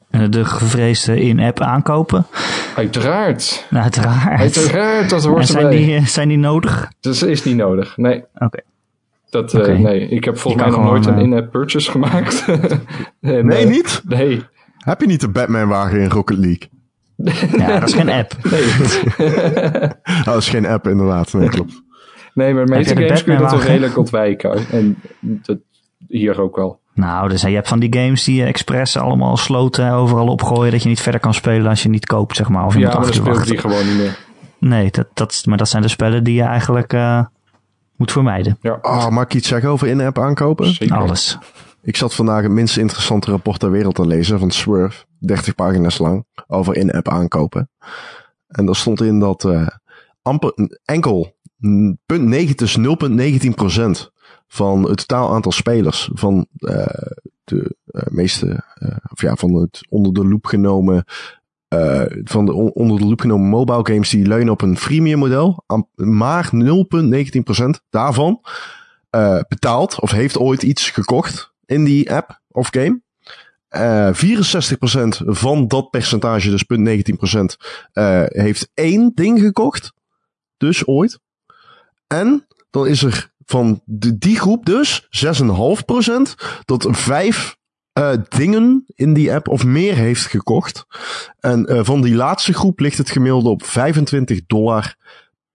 de 0.09 0.45
gevreesde 0.45 1.21
in-app 1.21 1.59
aankopen? 1.59 2.25
Uiteraard. 2.75 3.65
Nou, 3.69 3.83
uiteraard. 3.83 4.39
Uiteraard, 4.39 5.09
dat 5.09 5.25
hoort 5.25 5.39
en 5.39 5.47
zijn 5.47 5.63
erbij. 5.63 5.77
Die, 5.77 6.05
zijn 6.05 6.27
die 6.27 6.37
nodig? 6.37 6.91
Dat 6.99 7.21
is 7.21 7.43
niet 7.43 7.55
nodig, 7.55 7.97
nee. 7.97 8.23
Oké. 8.33 8.45
Okay. 8.45 8.63
Dat, 9.29 9.53
uh, 9.53 9.61
okay. 9.61 9.77
nee, 9.77 10.07
ik 10.07 10.23
heb 10.23 10.37
volgens 10.37 10.63
mij 10.63 10.71
nog 10.71 10.83
nooit 10.83 11.05
een 11.05 11.17
in-app 11.17 11.51
purchase 11.51 11.91
gemaakt. 11.91 12.45
en, 13.21 13.45
nee, 13.45 13.65
uh, 13.65 13.69
niet? 13.69 14.01
Nee. 14.05 14.43
Heb 14.77 15.01
je 15.01 15.07
niet 15.07 15.21
de 15.21 15.29
Batman-wagen 15.29 15.99
in 15.99 16.09
Rocket 16.09 16.37
League? 16.37 16.69
Ja, 17.57 17.79
dat 17.79 17.89
is 17.89 17.95
geen 17.95 18.09
app. 18.09 18.37
Nee. 18.43 18.63
oh, 20.07 20.25
dat 20.33 20.37
is 20.37 20.49
geen 20.49 20.65
app, 20.65 20.87
inderdaad. 20.87 21.33
Nee, 21.33 21.49
klopt. 21.49 21.81
Nee, 22.33 22.53
maar 22.53 22.67
meeste 22.67 22.95
de 22.95 23.01
games 23.01 23.23
kun 23.23 23.33
je 23.33 23.39
dat 23.39 23.51
wel 23.51 23.61
redelijk 23.61 23.97
ontwijken. 23.97 24.67
En 24.71 24.97
dat 25.19 25.57
hier 26.07 26.41
ook 26.41 26.55
wel. 26.55 26.79
Nou, 26.97 27.29
dus 27.29 27.41
je 27.41 27.47
hebt 27.47 27.67
van 27.67 27.79
die 27.79 27.95
games 27.99 28.23
die 28.23 28.43
expres 28.43 28.97
allemaal 28.97 29.37
sloten 29.37 29.91
overal 29.91 30.27
opgooien. 30.27 30.71
Dat 30.71 30.83
je 30.83 30.89
niet 30.89 31.01
verder 31.01 31.21
kan 31.21 31.33
spelen 31.33 31.67
als 31.67 31.83
je 31.83 31.89
niet 31.89 32.05
koopt, 32.05 32.35
zeg 32.35 32.49
maar. 32.49 32.65
Of 32.65 32.73
je 32.73 32.79
ja, 32.79 32.85
moet 32.85 32.95
maar 32.95 33.05
dan 33.05 33.13
speel 33.13 33.33
wachten. 33.33 33.49
die 33.51 33.57
gewoon 33.57 33.87
niet 33.87 33.97
meer. 33.97 34.17
Nee, 34.59 34.91
dat, 34.91 35.07
dat, 35.13 35.41
maar 35.45 35.57
dat 35.57 35.69
zijn 35.69 35.81
de 35.81 35.87
spellen 35.87 36.23
die 36.23 36.33
je 36.33 36.43
eigenlijk 36.43 36.93
uh, 36.93 37.25
moet 37.95 38.11
vermijden. 38.11 38.57
Ja. 38.61 38.79
Oh, 38.81 39.09
mag 39.09 39.23
ik 39.23 39.33
iets 39.33 39.47
zeggen 39.47 39.69
over 39.69 39.87
in-app 39.87 40.19
aankopen? 40.19 40.73
Zeker. 40.73 40.95
Alles. 40.95 41.37
Ik 41.81 41.95
zat 41.95 42.15
vandaag 42.15 42.41
het 42.41 42.51
minst 42.51 42.77
interessante 42.77 43.31
rapport 43.31 43.59
ter 43.59 43.71
wereld 43.71 43.95
te 43.95 44.07
lezen 44.07 44.39
van 44.39 44.51
Swerve. 44.51 45.05
30 45.19 45.55
pagina's 45.55 45.97
lang. 45.97 46.25
Over 46.47 46.75
in-app 46.75 47.09
aankopen. 47.09 47.69
En 48.47 48.65
daar 48.65 48.75
stond 48.75 49.01
in 49.01 49.19
dat 49.19 49.43
uh, 49.43 49.67
amper, 50.21 50.53
enkel 50.85 51.35
0,9 51.45 52.55
dus 52.55 52.77
0,19% 52.77 54.16
van 54.47 54.89
het 54.89 55.07
totaal 55.07 55.33
aantal 55.33 55.51
spelers 55.51 56.09
van 56.13 56.47
uh, 56.59 56.85
de 57.43 57.75
uh, 57.85 58.01
meeste, 58.09 58.63
uh, 58.79 58.95
of 59.11 59.21
ja, 59.21 59.35
van 59.35 59.53
het 59.53 59.85
onder 59.89 60.13
de 60.13 60.25
loep 60.27 60.45
genomen, 60.45 61.03
van 62.23 62.45
de 62.45 62.53
on 62.53 62.71
onder 62.73 62.99
de 62.99 63.05
loep 63.05 63.21
genomen 63.21 63.49
mobile 63.49 63.85
games 63.85 64.09
die 64.09 64.25
leunen 64.25 64.53
op 64.53 64.61
een 64.61 64.77
freemium 64.77 65.19
model, 65.19 65.63
maar 65.95 66.49
0,19% 66.53 66.59
daarvan 67.89 68.41
betaalt 69.47 70.01
of 70.01 70.11
heeft 70.11 70.37
ooit 70.37 70.63
iets 70.63 70.89
gekocht 70.89 71.53
in 71.65 71.83
die 71.83 72.13
app 72.13 72.41
of 72.51 72.67
game. 72.71 73.01
Uh, 73.69 74.13
64% 74.13 74.17
van 75.25 75.67
dat 75.67 75.89
percentage, 75.89 76.49
dus 76.49 76.63
0,19%, 77.35 77.39
uh, 77.93 78.23
heeft 78.25 78.69
één 78.73 79.11
ding 79.15 79.39
gekocht. 79.39 79.93
Dus 80.57 80.87
ooit. 80.87 81.19
En 82.07 82.47
dan 82.69 82.87
is 82.87 83.03
er 83.03 83.31
van 83.47 83.81
de, 83.85 84.17
die 84.17 84.39
groep 84.39 84.65
dus 84.65 85.01
6,5% 85.01 85.07
dat 86.65 86.87
vijf 86.89 87.57
uh, 87.97 88.11
dingen 88.29 88.83
in 88.95 89.13
die 89.13 89.33
app 89.33 89.47
of 89.47 89.65
meer 89.65 89.95
heeft 89.95 90.25
gekocht. 90.25 90.85
En 91.39 91.71
uh, 91.71 91.79
van 91.83 92.01
die 92.01 92.15
laatste 92.15 92.53
groep 92.53 92.79
ligt 92.79 92.97
het 92.97 93.09
gemiddelde 93.09 93.49
op 93.49 93.63
25 93.63 94.45
dollar. 94.45 94.95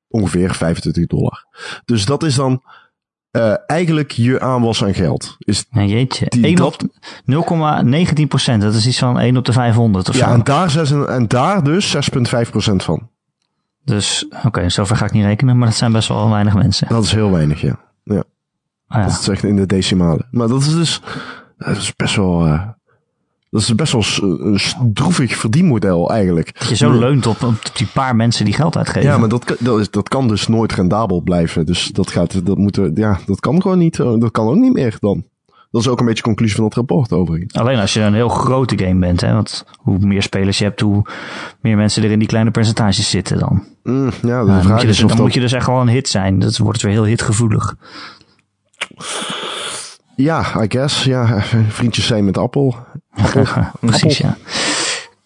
Ongeveer 0.08 0.54
25 0.54 1.06
dollar. 1.06 1.46
Dus 1.84 2.04
dat 2.04 2.22
is 2.22 2.34
dan 2.34 2.62
uh, 3.36 3.54
eigenlijk 3.66 4.10
je 4.10 4.40
aanwas 4.40 4.84
aan 4.84 4.94
geld. 4.94 5.36
Is 5.38 5.64
ja, 5.70 5.84
jeetje. 5.84 6.28
1 6.28 6.60
op 6.60 6.76
0,19 8.22 8.26
procent. 8.28 8.62
Dat 8.62 8.74
is 8.74 8.86
iets 8.86 8.98
van 8.98 9.18
1 9.18 9.36
op 9.36 9.44
de 9.44 9.52
500 9.52 10.08
of 10.08 10.16
ja, 10.16 10.26
zo. 10.26 10.32
En 10.32 10.42
daar, 10.44 10.70
6, 10.70 10.90
en 10.90 11.28
daar 11.28 11.64
dus 11.64 11.96
6,5 11.96 12.50
procent 12.50 12.82
van. 12.82 13.10
Dus, 13.84 14.26
oké, 14.28 14.46
okay, 14.46 14.70
zover 14.70 14.96
ga 14.96 15.04
ik 15.04 15.12
niet 15.12 15.24
rekenen, 15.24 15.58
maar 15.58 15.68
dat 15.68 15.76
zijn 15.76 15.92
best 15.92 16.08
wel 16.08 16.30
weinig 16.30 16.54
mensen. 16.54 16.88
Dat 16.88 17.04
is 17.04 17.12
heel 17.12 17.30
weinig, 17.30 17.60
ja. 17.60 17.78
ja. 18.04 18.24
Ah, 18.86 18.98
ja. 18.98 19.06
Dat 19.06 19.20
is 19.20 19.28
echt 19.28 19.44
in 19.44 19.56
de 19.56 19.66
decimalen. 19.66 20.26
Maar 20.30 20.48
dat 20.48 20.60
is 20.60 20.74
dus, 20.74 21.00
dat 21.58 21.76
is 21.76 21.96
best 21.96 22.16
wel, 22.16 22.46
uh, 22.46 22.68
dat 23.50 23.60
is 23.60 23.74
best 23.74 23.92
wel 23.92 24.04
een 24.82 24.92
droevig 24.92 25.36
verdienmodel 25.36 26.10
eigenlijk. 26.10 26.58
Dat 26.58 26.68
je 26.68 26.76
zo 26.76 26.98
leunt 26.98 27.26
op, 27.26 27.42
op 27.42 27.70
die 27.74 27.86
paar 27.86 28.16
mensen 28.16 28.44
die 28.44 28.54
geld 28.54 28.76
uitgeven. 28.76 29.10
Ja, 29.10 29.18
maar 29.18 29.28
dat, 29.28 29.56
dat, 29.58 29.80
is, 29.80 29.90
dat 29.90 30.08
kan 30.08 30.28
dus 30.28 30.48
nooit 30.48 30.72
rendabel 30.72 31.20
blijven. 31.20 31.66
Dus 31.66 31.90
dat 31.92 32.10
gaat, 32.10 32.46
dat 32.46 32.58
moeten, 32.58 32.92
ja, 32.94 33.18
dat 33.26 33.40
kan 33.40 33.62
gewoon 33.62 33.78
niet, 33.78 33.96
dat 33.96 34.30
kan 34.30 34.46
ook 34.48 34.56
niet 34.56 34.72
meer 34.72 34.96
dan. 35.00 35.24
Dat 35.72 35.80
is 35.80 35.88
ook 35.88 36.00
een 36.00 36.06
beetje 36.06 36.22
de 36.22 36.28
conclusie 36.28 36.56
van 36.56 36.64
dat 36.64 36.74
rapport 36.74 37.12
overigens. 37.12 37.54
Alleen 37.54 37.78
als 37.78 37.94
je 37.94 38.00
een 38.00 38.14
heel 38.14 38.28
grote 38.28 38.78
game 38.78 38.98
bent, 38.98 39.20
hè? 39.20 39.32
want 39.32 39.64
hoe 39.76 39.98
meer 39.98 40.22
spelers 40.22 40.58
je 40.58 40.64
hebt, 40.64 40.80
hoe 40.80 41.06
meer 41.60 41.76
mensen 41.76 42.04
er 42.04 42.10
in 42.10 42.18
die 42.18 42.28
kleine 42.28 42.50
percentages 42.50 43.10
zitten 43.10 43.38
dan. 43.38 43.64
Mm, 43.82 44.10
ja, 44.22 44.42
nou, 44.42 44.62
vraag 44.62 44.80
je, 44.80 44.86
dus, 44.86 44.98
dan 44.98 45.16
moet 45.16 45.34
je 45.34 45.40
dus 45.40 45.52
echt 45.52 45.66
wel 45.66 45.80
een 45.80 45.88
hit 45.88 46.08
zijn. 46.08 46.38
Dat 46.38 46.58
wordt 46.58 46.76
het 46.76 46.86
weer 46.86 47.00
heel 47.00 47.04
hitgevoelig. 47.04 47.76
Ja, 50.16 50.62
I 50.62 50.66
guess. 50.68 51.04
Ja, 51.04 51.42
vriendjes 51.68 52.06
zijn 52.06 52.24
met 52.24 52.38
Appel. 52.38 52.76
Appel. 53.24 53.46
Precies, 53.80 54.18
ja. 54.18 54.36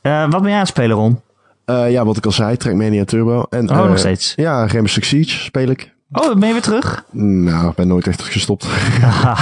Uh, 0.02 0.30
wat 0.30 0.40
ben 0.40 0.50
jij 0.50 0.52
aan 0.52 0.58
het 0.58 0.68
spelen, 0.68 0.96
Ron? 0.96 1.20
Uh, 1.66 1.90
ja, 1.90 2.04
wat 2.04 2.16
ik 2.16 2.24
al 2.24 2.32
zei, 2.32 2.56
Trackmania 2.56 3.04
Turbo. 3.04 3.46
En, 3.50 3.70
oh, 3.70 3.76
uh, 3.76 3.88
nog 3.88 3.98
steeds? 3.98 4.32
Ja, 4.36 4.58
Rainbow 4.58 4.86
Six 4.86 5.08
Siege 5.08 5.38
speel 5.38 5.68
ik. 5.68 5.94
Oh, 6.12 6.38
ben 6.38 6.46
je 6.46 6.52
weer 6.52 6.62
terug? 6.62 7.04
Nou, 7.12 7.68
ik 7.68 7.74
ben 7.74 7.88
nooit 7.88 8.06
echt 8.06 8.22
gestopt. 8.22 8.64
ja, 9.00 9.36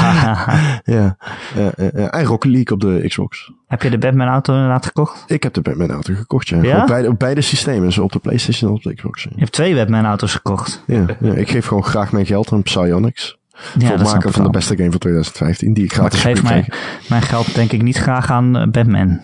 ja, 0.85 1.17
ja, 1.55 2.37
League 2.39 2.71
op 2.71 2.81
de 2.81 3.05
Xbox. 3.09 3.53
Heb 3.67 3.83
je 3.83 3.91
de 3.91 3.99
Batman 3.99 4.29
auto 4.29 4.55
inderdaad 4.55 4.87
gekocht? 4.87 5.25
Ik 5.27 5.43
heb 5.43 5.55
de 5.55 5.61
Batman 5.61 5.91
auto 5.91 6.15
gekocht, 6.15 6.49
ja. 6.49 6.63
ja? 6.63 6.81
Op, 6.81 6.87
beide, 6.87 7.09
op 7.09 7.19
beide 7.19 7.41
systemen, 7.41 7.93
zo 7.93 8.03
op 8.03 8.13
de 8.13 8.19
Playstation 8.19 8.71
en 8.71 8.77
op 8.77 8.83
de 8.83 8.95
Xbox. 8.95 9.23
Ja. 9.23 9.31
Je 9.35 9.41
hebt 9.41 9.53
twee 9.53 9.75
Batman 9.75 10.05
auto's 10.05 10.33
gekocht. 10.33 10.83
Ja, 10.87 11.07
ja, 11.21 11.33
ik 11.33 11.51
geef 11.51 11.67
gewoon 11.67 11.85
graag 11.85 12.13
mijn 12.13 12.27
geld 12.27 12.53
aan 12.53 12.63
Psyonix. 12.63 13.39
Ja, 13.79 13.87
voor 13.87 13.99
het 13.99 14.13
maken 14.13 14.33
van 14.33 14.45
de 14.45 14.51
beste 14.51 14.77
game 14.77 14.91
van 14.91 14.99
2015, 14.99 15.75
die 15.75 15.85
ik 15.85 15.93
gratis 15.93 16.21
geef 16.21 16.43
mijn, 16.43 16.67
mijn 17.09 17.23
geld 17.23 17.55
denk 17.55 17.73
ik 17.73 17.83
niet 17.83 17.97
graag 17.97 18.31
aan 18.31 18.57
uh, 18.57 18.67
Batman. 18.67 19.21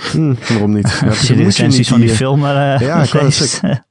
Hm, 0.00 0.34
waarom 0.48 0.72
niet? 0.72 0.98
Ja, 1.00 1.08
Als 1.08 1.28
je 1.28 1.34
de 1.34 1.42
recensies 1.42 1.88
van 1.88 2.00
die 2.00 2.10
film 2.10 2.42
uh, 2.42 2.78
Ja, 2.78 3.02
ik 3.02 3.12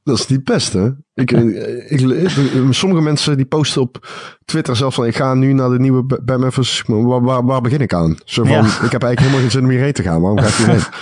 dat 0.04 0.20
is 0.20 0.28
niet 0.28 0.44
best, 0.44 0.74
hè? 0.74 0.90
Ik, 1.14 1.32
ik, 1.32 2.00
ik, 2.00 2.30
sommige 2.70 3.02
mensen 3.02 3.38
die 3.38 3.46
posten 3.46 3.82
op 3.82 4.08
Twitter 4.46 4.76
zelfs 4.76 4.96
van... 4.96 5.06
ik 5.06 5.16
ga 5.16 5.34
nu 5.34 5.54
naar 5.54 5.70
de 5.70 5.80
nieuwe 5.80 6.04
Batman 6.04 6.52
vs. 6.52 6.84
Waar, 6.88 7.22
waar, 7.22 7.46
waar, 7.46 7.62
begin 7.62 7.80
ik 7.80 7.94
aan? 7.94 8.18
Zo 8.26 8.44
van, 8.44 8.52
ja. 8.52 8.60
ik 8.60 8.92
heb 8.92 9.04
eigenlijk 9.04 9.20
helemaal 9.20 9.40
geen 9.40 9.52
zin 9.52 9.64
om 9.64 9.70
hierheen 9.70 9.94
te 9.94 10.04
gaan. 10.04 10.22
Waarom 10.22 10.40
ga 10.40 10.48
ik 10.48 10.54
hierheen? 10.54 10.84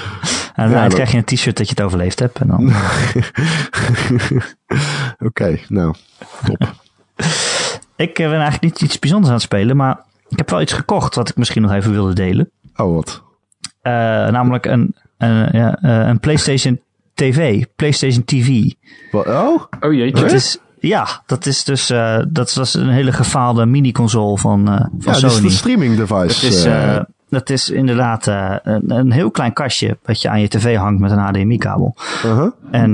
En 0.56 0.72
dan 0.72 0.82
ja, 0.82 0.88
krijg 0.88 1.12
je 1.12 1.18
een 1.18 1.24
t-shirt 1.24 1.58
dat 1.58 1.68
je 1.70 1.74
het 1.76 1.84
overleefd 1.86 2.20
hebt. 2.20 2.40
En 2.40 2.48
dan... 2.48 2.74
Oké, 4.28 4.46
okay, 5.26 5.64
nou, 5.68 5.96
top. 6.46 6.74
ik 7.96 8.14
ben 8.14 8.32
eigenlijk 8.32 8.62
niet 8.62 8.82
iets 8.82 9.00
bijzonders 9.00 9.30
aan 9.30 9.38
het 9.38 9.46
spelen... 9.46 9.76
maar 9.76 10.00
ik 10.28 10.38
heb 10.38 10.50
wel 10.50 10.62
iets 10.62 10.74
gekocht 10.74 11.16
wat 11.16 11.30
ik 11.30 11.36
misschien 11.36 11.62
nog 11.62 11.72
even 11.72 11.92
wilde 11.92 12.14
delen. 12.14 12.52
Oh, 12.76 12.96
wat? 12.96 13.24
Uh, 13.88 13.94
namelijk 14.32 14.66
een, 14.66 14.96
een, 15.18 15.50
ja, 15.52 15.80
uh, 15.82 16.08
een 16.08 16.20
PlayStation 16.20 16.80
TV, 17.14 17.64
PlayStation 17.76 18.24
TV. 18.24 18.72
Wat? 19.12 19.28
Oh? 19.28 19.62
Oh 19.80 19.94
jeetje. 19.94 20.22
Dat 20.22 20.32
is, 20.32 20.58
ja, 20.80 21.08
dat 21.26 21.46
is 21.46 21.64
dus 21.64 21.92
uh, 21.92 22.20
dat 22.30 22.54
was 22.54 22.74
een 22.74 22.90
hele 22.90 23.12
gefaalde 23.12 23.66
mini-console 23.66 24.38
van, 24.38 24.66
van 25.00 25.14
ja, 25.14 25.14
Sony. 25.14 25.32
Ja, 25.32 25.38
is 25.38 25.44
een 25.44 25.52
streaming 25.52 25.96
device. 25.96 26.42
Dat 26.42 26.52
is, 26.52 26.68
dat 27.30 27.50
is 27.50 27.70
inderdaad 27.70 28.28
een, 28.28 28.92
een, 28.92 29.12
heel 29.12 29.32
klein 29.32 29.54
kastje 29.54 29.98
wat 30.04 30.22
je 30.22 30.30
aan 30.30 30.42
je 30.42 30.48
tv 30.48 30.78
hangt 30.78 31.00
met 31.00 31.12
een 31.12 31.20
HDMI-kabel. 31.20 31.96
-huh. 32.22 32.52
En 32.72 32.94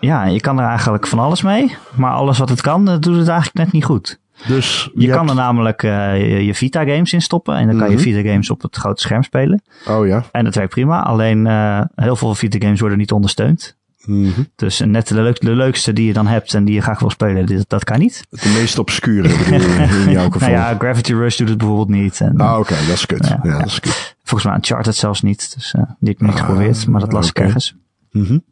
ja, 0.00 0.24
je 0.24 0.40
kan 0.40 0.58
er 0.58 0.66
eigenlijk 0.66 1.06
van 1.06 1.18
alles 1.18 1.42
mee, 1.42 1.76
maar 1.94 2.12
alles 2.12 2.38
wat 2.38 2.48
het 2.48 2.60
kan, 2.60 2.84
dat 2.84 3.02
doet 3.02 3.16
het 3.16 3.28
eigenlijk 3.28 3.58
net 3.64 3.72
niet 3.72 3.84
goed. 3.84 4.18
Dus 4.46 4.90
je, 4.94 5.00
je 5.00 5.08
kan 5.08 5.18
hebt... 5.18 5.30
er 5.30 5.36
namelijk 5.36 5.82
uh, 5.82 6.20
je, 6.20 6.44
je, 6.44 6.54
Vita 6.54 6.84
games 6.84 7.12
in 7.12 7.22
stoppen 7.22 7.56
en 7.56 7.66
dan 7.66 7.78
kan 7.78 7.86
Mhm. 7.86 7.96
je 7.96 8.02
Vita 8.02 8.28
games 8.30 8.50
op 8.50 8.62
het 8.62 8.76
grote 8.76 9.02
scherm 9.02 9.22
spelen. 9.22 9.62
Oh 9.88 10.06
ja. 10.06 10.24
En 10.32 10.44
dat 10.44 10.54
werkt 10.54 10.70
prima, 10.70 11.02
alleen 11.02 11.46
uh, 11.46 11.80
heel 11.94 12.16
veel 12.16 12.34
Vita 12.34 12.58
games 12.58 12.80
worden 12.80 12.98
niet 12.98 13.12
ondersteund. 13.12 13.76
Mm 14.04 14.32
-hmm. 14.32 14.48
Dus 14.56 14.80
net 14.80 15.08
de, 15.08 15.22
leuk, 15.22 15.40
de, 15.40 15.54
leukste 15.54 15.92
die 15.92 16.06
je 16.06 16.12
dan 16.12 16.26
hebt 16.26 16.54
en 16.54 16.64
die 16.64 16.74
je 16.74 16.80
graag 16.80 16.98
wil 16.98 17.10
spelen, 17.10 17.46
dat, 17.46 17.64
dat 17.68 17.84
kan 17.84 17.98
niet. 17.98 18.26
De 18.30 18.56
meest 18.58 18.78
obscure 18.78 19.28
in 19.28 20.10
jouw 20.10 20.30
geval. 20.30 20.48
nou 20.48 20.60
ja, 20.60 20.76
Gravity 20.78 21.12
Rush 21.12 21.36
doet 21.36 21.48
het 21.48 21.58
bijvoorbeeld 21.58 21.88
niet. 21.88 22.20
En, 22.20 22.36
ah, 22.36 22.50
oké, 22.50 22.58
okay, 22.58 22.86
dat 22.86 22.94
is 22.94 23.06
kut. 23.06 23.26
Ja, 23.26 23.40
ja, 23.42 23.58
dat 23.58 23.66
is 23.66 23.80
kut. 23.80 24.16
Volgens 24.22 24.44
mij 24.44 24.54
Uncharted 24.54 24.94
zelfs 24.94 25.22
niet, 25.22 25.54
dus 25.54 25.74
uh, 25.74 25.82
die 25.82 26.08
heb 26.08 26.20
ik 26.20 26.20
niet 26.20 26.30
ah, 26.30 26.38
geprobeerd, 26.38 26.86
maar 26.86 27.00
dat 27.00 27.12
las 27.12 27.28
okay. 27.28 27.44
ik 27.44 27.48
ergens. 27.48 27.74
Mm 28.10 28.24
-hmm. 28.24 28.42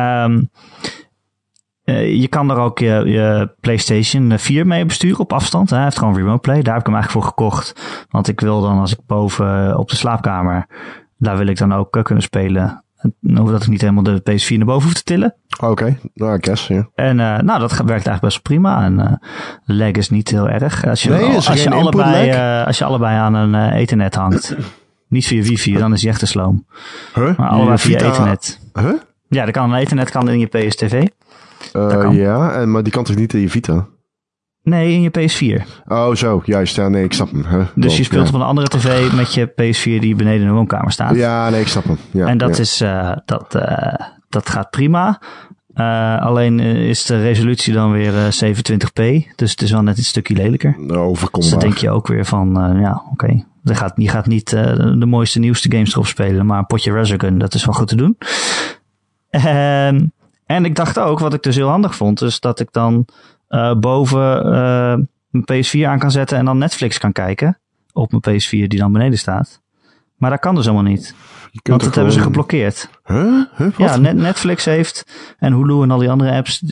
um, 0.00 0.32
Uh, 0.32 0.46
je 2.20 2.28
kan 2.28 2.50
er 2.50 2.56
ook 2.56 2.78
je, 2.78 3.02
je, 3.06 3.50
PlayStation 3.60 4.38
4 4.38 4.66
mee 4.66 4.84
besturen 4.84 5.18
op 5.18 5.32
afstand. 5.32 5.70
Hij 5.70 5.82
heeft 5.82 5.98
gewoon 5.98 6.16
remote 6.16 6.40
play. 6.40 6.62
Daar 6.62 6.72
heb 6.72 6.80
ik 6.80 6.86
hem 6.86 6.96
eigenlijk 6.96 7.24
voor 7.24 7.34
gekocht. 7.34 8.06
Want 8.10 8.28
ik 8.28 8.40
wil 8.40 8.60
dan 8.60 8.78
als 8.78 8.92
ik 8.92 8.98
boven 9.06 9.78
op 9.78 9.88
de 9.88 9.96
slaapkamer, 9.96 10.66
daar 11.18 11.36
wil 11.36 11.46
ik 11.46 11.58
dan 11.58 11.74
ook 11.74 11.96
uh, 11.96 12.02
kunnen 12.02 12.24
spelen. 12.24 12.84
Hoewel 13.20 13.54
ik 13.54 13.66
niet 13.66 13.80
helemaal 13.80 14.02
de 14.02 14.20
PS4 14.20 14.56
naar 14.56 14.66
boven 14.66 14.82
hoef 14.82 14.94
te 14.94 15.02
tillen. 15.02 15.34
Oké, 15.60 15.98
nou, 16.14 16.36
I 16.36 16.38
guess, 16.40 16.66
ja. 16.66 16.88
En 16.94 17.20
eh, 17.20 17.38
nou, 17.38 17.60
dat 17.60 17.70
werkt 17.70 17.88
eigenlijk 17.88 18.20
best 18.20 18.42
prima. 18.42 18.84
En 18.84 19.00
eh 19.00 19.12
lag 19.64 19.90
is 19.90 20.10
niet 20.10 20.28
heel 20.30 20.48
erg. 20.48 20.86
Als 20.86 21.02
je, 21.02 21.10
Nee, 21.10 21.34
als 21.34 21.62
je, 21.62 21.70
allebei, 21.70 22.30
eh, 22.30 22.66
als 22.66 22.78
je 22.78 22.84
allebei 22.84 23.16
aan 23.16 23.34
een 23.34 23.54
eh, 23.54 23.80
ethernet 23.80 24.14
hangt. 24.14 24.56
niet 25.08 25.26
via 25.26 25.42
wifi, 25.42 25.78
dan 25.78 25.92
is 25.92 26.02
hij 26.02 26.10
echt 26.10 26.18
te 26.18 26.26
sloom. 26.26 26.66
Huh? 27.14 27.36
Maar 27.36 27.48
allebei 27.48 27.72
Je 27.72 27.78
via 27.78 27.98
ethernet. 27.98 28.60
Huh? 28.72 28.92
Ja, 29.28 29.42
dan 29.42 29.52
kan 29.52 29.72
een 29.72 29.78
ethernet 29.78 30.10
kan 30.10 30.28
in 30.28 30.38
je 30.38 30.46
PSTV. 30.46 31.06
Eh, 31.72 32.08
ja, 32.12 32.52
en, 32.52 32.70
maar 32.70 32.82
die 32.82 32.92
kan 32.92 33.04
toch 33.04 33.16
niet 33.16 33.34
in 33.34 33.40
je 33.40 33.48
Vita? 33.48 33.86
Nee, 34.62 34.92
in 34.92 35.00
je 35.02 35.10
PS4. 35.10 35.82
Oh, 35.86 36.14
zo, 36.14 36.42
juist. 36.44 36.76
Ja, 36.76 36.88
nee, 36.88 37.04
ik 37.04 37.12
snap 37.12 37.30
hem. 37.30 37.66
Dus 37.74 37.96
je 37.96 38.04
speelt 38.04 38.28
ja. 38.28 38.34
op 38.34 38.40
een 38.40 38.46
andere 38.46 38.68
tv 38.68 39.12
met 39.12 39.34
je 39.34 39.50
PS4 39.50 40.00
die 40.00 40.14
beneden 40.14 40.40
in 40.40 40.46
de 40.46 40.52
woonkamer 40.52 40.92
staat. 40.92 41.14
Ja, 41.14 41.50
nee, 41.50 41.60
ik 41.60 41.68
snap 41.68 41.84
hem. 41.84 41.98
Ja, 42.10 42.26
en 42.26 42.38
dat, 42.38 42.56
ja. 42.56 42.62
is, 42.62 42.80
eh, 42.80 43.12
dat, 43.24 43.54
eh, 43.54 44.06
dat 44.28 44.48
gaat 44.48 44.70
prima. 44.70 45.20
Alleen 46.20 46.60
is 46.60 47.04
de 47.04 47.22
resolutie 47.22 47.72
dan 47.72 47.92
weer 47.92 48.16
eh, 48.16 48.30
27p. 48.30 49.26
Dus 49.36 49.50
het 49.50 49.62
is 49.62 49.70
wel 49.70 49.82
net 49.82 49.98
een 49.98 50.04
stukje 50.04 50.34
lelijker. 50.34 50.76
Dus 50.86 50.96
overkombaar. 50.96 51.50
dan 51.50 51.58
denk 51.58 51.76
je 51.76 51.90
ook 51.90 52.06
weer 52.06 52.24
van, 52.24 52.78
ja, 52.80 53.02
oké. 53.12 53.44
Je 53.62 53.74
gaat, 53.74 53.92
je 53.96 54.08
gaat 54.08 54.26
niet 54.26 54.50
de 54.50 55.06
mooiste, 55.06 55.38
nieuwste 55.38 55.70
games 55.72 55.92
erop 55.92 56.06
spelen. 56.06 56.46
Maar 56.46 56.58
een 56.58 56.66
potje 56.66 56.92
Resogun, 56.92 57.38
dat 57.38 57.54
is 57.54 57.64
wel 57.64 57.74
goed 57.74 57.88
te 57.88 57.96
doen. 57.96 58.16
Ehm, 59.30 60.00
en 60.50 60.64
ik 60.64 60.74
dacht 60.76 60.98
ook, 60.98 61.18
wat 61.18 61.34
ik 61.34 61.42
dus 61.42 61.56
heel 61.56 61.68
handig 61.68 61.94
vond, 61.94 62.22
is 62.22 62.40
dat 62.40 62.60
ik 62.60 62.68
dan 62.72 63.06
eh, 63.48 63.74
boven 63.74 64.44
eh, 64.44 64.96
mijn 65.30 65.44
PS4 65.64 65.80
aan 65.86 65.98
kan 65.98 66.10
zetten 66.10 66.38
en 66.38 66.44
dan 66.44 66.58
Netflix 66.58 66.98
kan 66.98 67.12
kijken. 67.12 67.58
Op 67.92 68.10
mijn 68.10 68.40
PS4 68.40 68.48
die 68.48 68.78
dan 68.78 68.92
beneden 68.92 69.18
staat. 69.18 69.60
Maar 70.16 70.30
dat 70.30 70.40
kan 70.40 70.54
dus 70.54 70.64
allemaal 70.64 70.90
niet. 70.90 71.14
Want 71.62 71.84
dat 71.84 71.94
hebben 71.94 72.12
ze 72.12 72.20
geblokkeerd. 72.20 72.90
Huh? 73.04 73.42
Huh? 73.56 73.68
Ja, 73.76 73.96
Net- 73.96 74.16
Netflix 74.16 74.64
heeft 74.64 75.06
en 75.38 75.52
Hulu 75.52 75.82
en 75.82 75.90
al 75.90 75.98
die 75.98 76.10
andere 76.10 76.32
apps, 76.32 76.62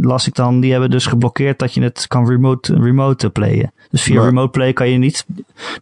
las 0.00 0.26
ik 0.26 0.34
dan, 0.34 0.60
die 0.60 0.70
hebben 0.72 0.90
dus 0.90 1.06
geblokkeerd 1.06 1.58
dat 1.58 1.74
je 1.74 1.82
het 1.82 2.06
kan 2.08 2.28
remote, 2.28 2.74
remote 2.74 3.30
playen. 3.30 3.72
Dus 3.90 4.02
via 4.02 4.14
Maar- 4.14 4.24
remote 4.24 4.50
play 4.50 4.72
kan 4.72 4.88
je 4.88 4.98
niet 4.98 5.26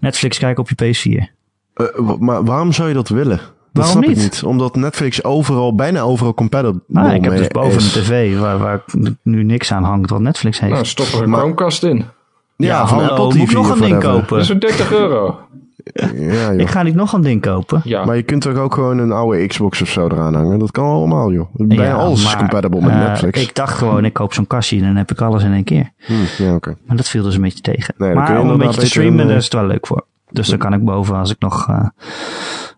Netflix 0.01 0.39
kijken 0.39 0.63
op 0.63 0.69
je 0.71 0.75
PS4. 0.75 1.33
Eh, 1.75 1.99
maar 2.19 2.45
waarom 2.45 2.73
zou 2.73 2.89
je 2.89 2.95
dat 2.95 3.09
willen? 3.09 3.41
Dat 3.73 3.85
Waarom 3.85 4.03
snap 4.03 4.17
ik 4.17 4.23
niet? 4.23 4.33
niet. 4.33 4.43
Omdat 4.43 4.77
Netflix 4.77 5.25
overal, 5.25 5.75
bijna 5.75 6.01
overal 6.01 6.35
compatible 6.35 6.81
Nou, 6.87 7.15
ik 7.15 7.25
heb 7.25 7.37
dus 7.37 7.49
boven 7.49 7.77
is. 7.79 7.95
een 7.97 8.03
tv 8.03 8.39
waar, 8.39 8.59
waar 8.59 8.85
nu 9.23 9.43
niks 9.45 9.73
aan 9.73 9.85
hangt 9.85 10.11
wat 10.11 10.21
Netflix 10.21 10.61
heeft. 10.61 10.73
Nou, 10.73 10.85
stop 10.87 11.07
er 11.07 11.23
een 11.23 11.31
Maar- 11.31 11.39
Chromecast 11.41 11.83
in. 11.83 12.05
Ja, 12.57 12.87
van 12.87 12.99
hallo, 12.99 13.11
Apple 13.11 13.25
moet 13.25 13.35
ik 13.37 13.45
TV 13.47 13.53
nog 13.55 13.71
een 13.71 13.81
ding 13.81 13.99
kopen? 14.01 14.29
Dat 14.29 14.39
is 14.41 14.47
zo'n 14.47 14.59
30 14.59 14.93
euro. 14.93 15.39
Ja, 16.15 16.53
joh. 16.53 16.61
Ik 16.61 16.69
ga 16.69 16.83
niet 16.83 16.95
nog 16.95 17.13
een 17.13 17.21
ding 17.21 17.41
kopen. 17.43 17.81
Ja. 17.85 18.05
Maar 18.05 18.17
je 18.17 18.23
kunt 18.23 18.43
toch 18.43 18.57
ook 18.57 18.75
gewoon 18.75 18.99
een 18.99 19.13
oude 19.13 19.47
Xbox 19.47 19.83
of 19.83 19.89
zo 19.89 20.07
eraan 20.07 20.35
hangen? 20.35 20.59
Dat 20.59 20.71
kan 20.71 20.85
allemaal, 20.85 21.33
joh. 21.33 21.47
Bijna 21.53 21.85
Ja, 21.85 21.93
alles 21.95 22.25
is 22.25 22.37
compatible 22.37 22.81
met 22.81 22.91
eh, 22.91 22.99
Netflix. 22.99 23.41
Ik 23.43 23.55
dacht 23.55 23.79
gewoon, 23.79 24.05
ik 24.05 24.13
koop 24.13 24.33
zo'n 24.35 24.47
kastje 24.47 24.77
en 24.79 24.83
dan 24.85 24.97
heb 24.97 25.11
ik 25.11 25.21
alles 25.21 25.43
in 25.45 25.53
één 25.53 25.65
keer. 25.65 25.91
Hm, 25.99 26.13
ja, 26.43 26.55
oké. 26.55 26.77
Maar 26.87 26.97
dat 26.97 27.09
viel 27.09 27.23
dus 27.23 27.35
een 27.35 27.41
beetje 27.43 27.61
tegen. 27.61 27.95
Nee, 27.99 28.15
maar 28.15 28.41
om 28.41 28.49
een 28.51 28.59
beetje 28.59 28.81
te 28.81 28.87
streamen, 28.87 29.21
een, 29.21 29.27
daar 29.27 29.37
is 29.37 29.45
het 29.45 29.53
wel 29.53 29.67
leuk 29.67 29.87
voor. 29.87 30.05
Dus 30.31 30.49
dan 30.49 30.59
kan 30.59 30.73
ik 30.73 30.85
boven, 30.85 31.17
als 31.17 31.31
ik 31.31 31.37
nog, 31.39 31.69
eh, 31.69 31.87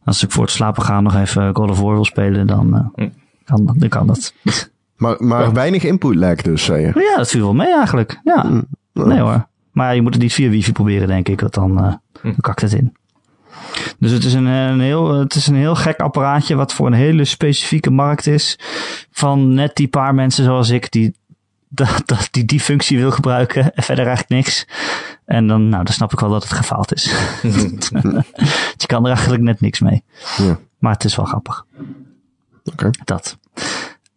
als 0.05 0.23
ik 0.25 0.31
voor 0.31 0.43
het 0.43 0.53
slapen 0.53 0.83
ga 0.83 1.01
nog 1.01 1.15
even 1.15 1.55
God 1.55 1.71
of 1.71 1.81
War 1.81 1.95
wil 1.95 2.05
spelen, 2.05 2.47
dan, 2.47 2.75
eh, 2.77 3.05
Hm. 3.05 3.11
kan, 3.45 3.75
dan 3.79 3.89
kan 3.89 4.07
dat. 4.07 4.33
Maar, 4.97 5.17
maar 5.19 5.53
weinig 5.53 5.85
input 5.85 6.15
lag 6.15 6.43
dus, 6.43 6.65
zei 6.65 6.81
je. 6.81 6.93
Ja, 7.11 7.17
dat 7.17 7.29
viel 7.31 7.41
wel 7.43 7.55
mee 7.55 7.75
eigenlijk. 7.77 8.21
Ja, 8.25 8.43
Hm. 8.47 8.63
nee 8.93 9.19
hoor. 9.21 9.47
Maar 9.73 9.95
je 9.95 10.03
moet 10.03 10.13
het 10.15 10.23
niet 10.23 10.33
via 10.33 10.49
wifi 10.49 10.73
proberen, 10.73 11.09
denk 11.09 11.29
ik, 11.29 11.41
want 11.41 11.55
dan, 11.55 11.79
eh, 11.79 11.85
Hm. 12.21 12.23
dan 12.23 12.37
kakt 12.41 12.61
het 12.61 12.73
in. 12.73 12.97
Dus 13.99 14.11
het 14.11 14.25
is 14.25 14.35
een, 14.35 14.47
een 14.47 14.81
heel, 14.81 15.19
het 15.19 15.35
is 15.35 15.47
een 15.47 15.55
heel 15.55 15.75
gek 15.75 16.01
apparaatje 16.01 16.55
wat 16.55 16.73
voor 16.73 16.87
een 16.87 16.93
hele 16.93 17.25
specifieke 17.25 17.91
markt 17.91 18.27
is. 18.27 18.59
Van 19.11 19.55
net 19.55 19.77
die 19.77 19.89
paar 19.89 20.15
mensen 20.15 20.45
zoals 20.45 20.71
ik 20.71 20.91
die 20.91 21.15
dat, 21.75 22.03
dat 22.05 22.29
die, 22.31 22.45
die 22.45 22.61
functie 22.61 22.99
wil 22.99 23.11
gebruiken 23.11 23.75
en 23.75 23.83
verder 23.83 24.07
eigenlijk 24.07 24.35
niks. 24.35 24.67
En 25.25 25.47
dan, 25.47 25.69
nou, 25.69 25.85
dan 25.85 25.95
snap 25.95 26.13
ik 26.13 26.21
wel 26.21 26.31
dat 26.31 26.43
het 26.43 26.53
gefaald 26.53 26.95
is. 26.95 27.05
je 28.77 28.87
kan 28.87 29.03
er 29.03 29.11
eigenlijk 29.11 29.43
net 29.43 29.61
niks 29.61 29.81
mee. 29.81 30.03
Ja. 30.37 30.59
Maar 30.79 30.93
het 30.93 31.05
is 31.05 31.17
wel 31.17 31.25
grappig. 31.25 31.67
Oké. 32.65 32.91
Dat. 33.05 33.39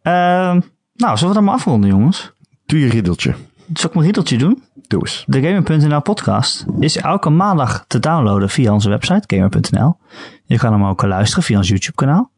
Ehm, 0.01 0.59
nou, 0.93 1.17
zullen 1.17 1.27
we 1.27 1.33
dan 1.33 1.43
maar 1.43 1.53
afronden, 1.53 1.89
jongens? 1.89 2.31
Doe 2.65 2.79
je 2.79 2.89
riddeltje. 2.89 3.35
Zal 3.73 3.89
ik 3.89 3.93
mijn 3.93 4.05
riedeltje 4.05 4.37
doen? 4.37 4.63
Doe 4.87 4.99
eens. 4.99 5.23
De 5.27 5.41
Gamer.nl 5.41 6.01
podcast 6.01 6.65
is 6.79 6.97
elke 6.97 7.29
maandag 7.29 7.85
te 7.87 7.99
downloaden 7.99 8.49
via 8.49 8.73
onze 8.73 8.89
website 8.89 9.35
gamer.nl. 9.35 9.97
Je 10.45 10.57
kan 10.57 10.71
hem 10.71 10.85
ook 10.85 11.01
luisteren 11.01 11.43
via 11.43 11.57
ons 11.57 11.67
YouTube 11.67 11.95
kanaal. 11.95 12.31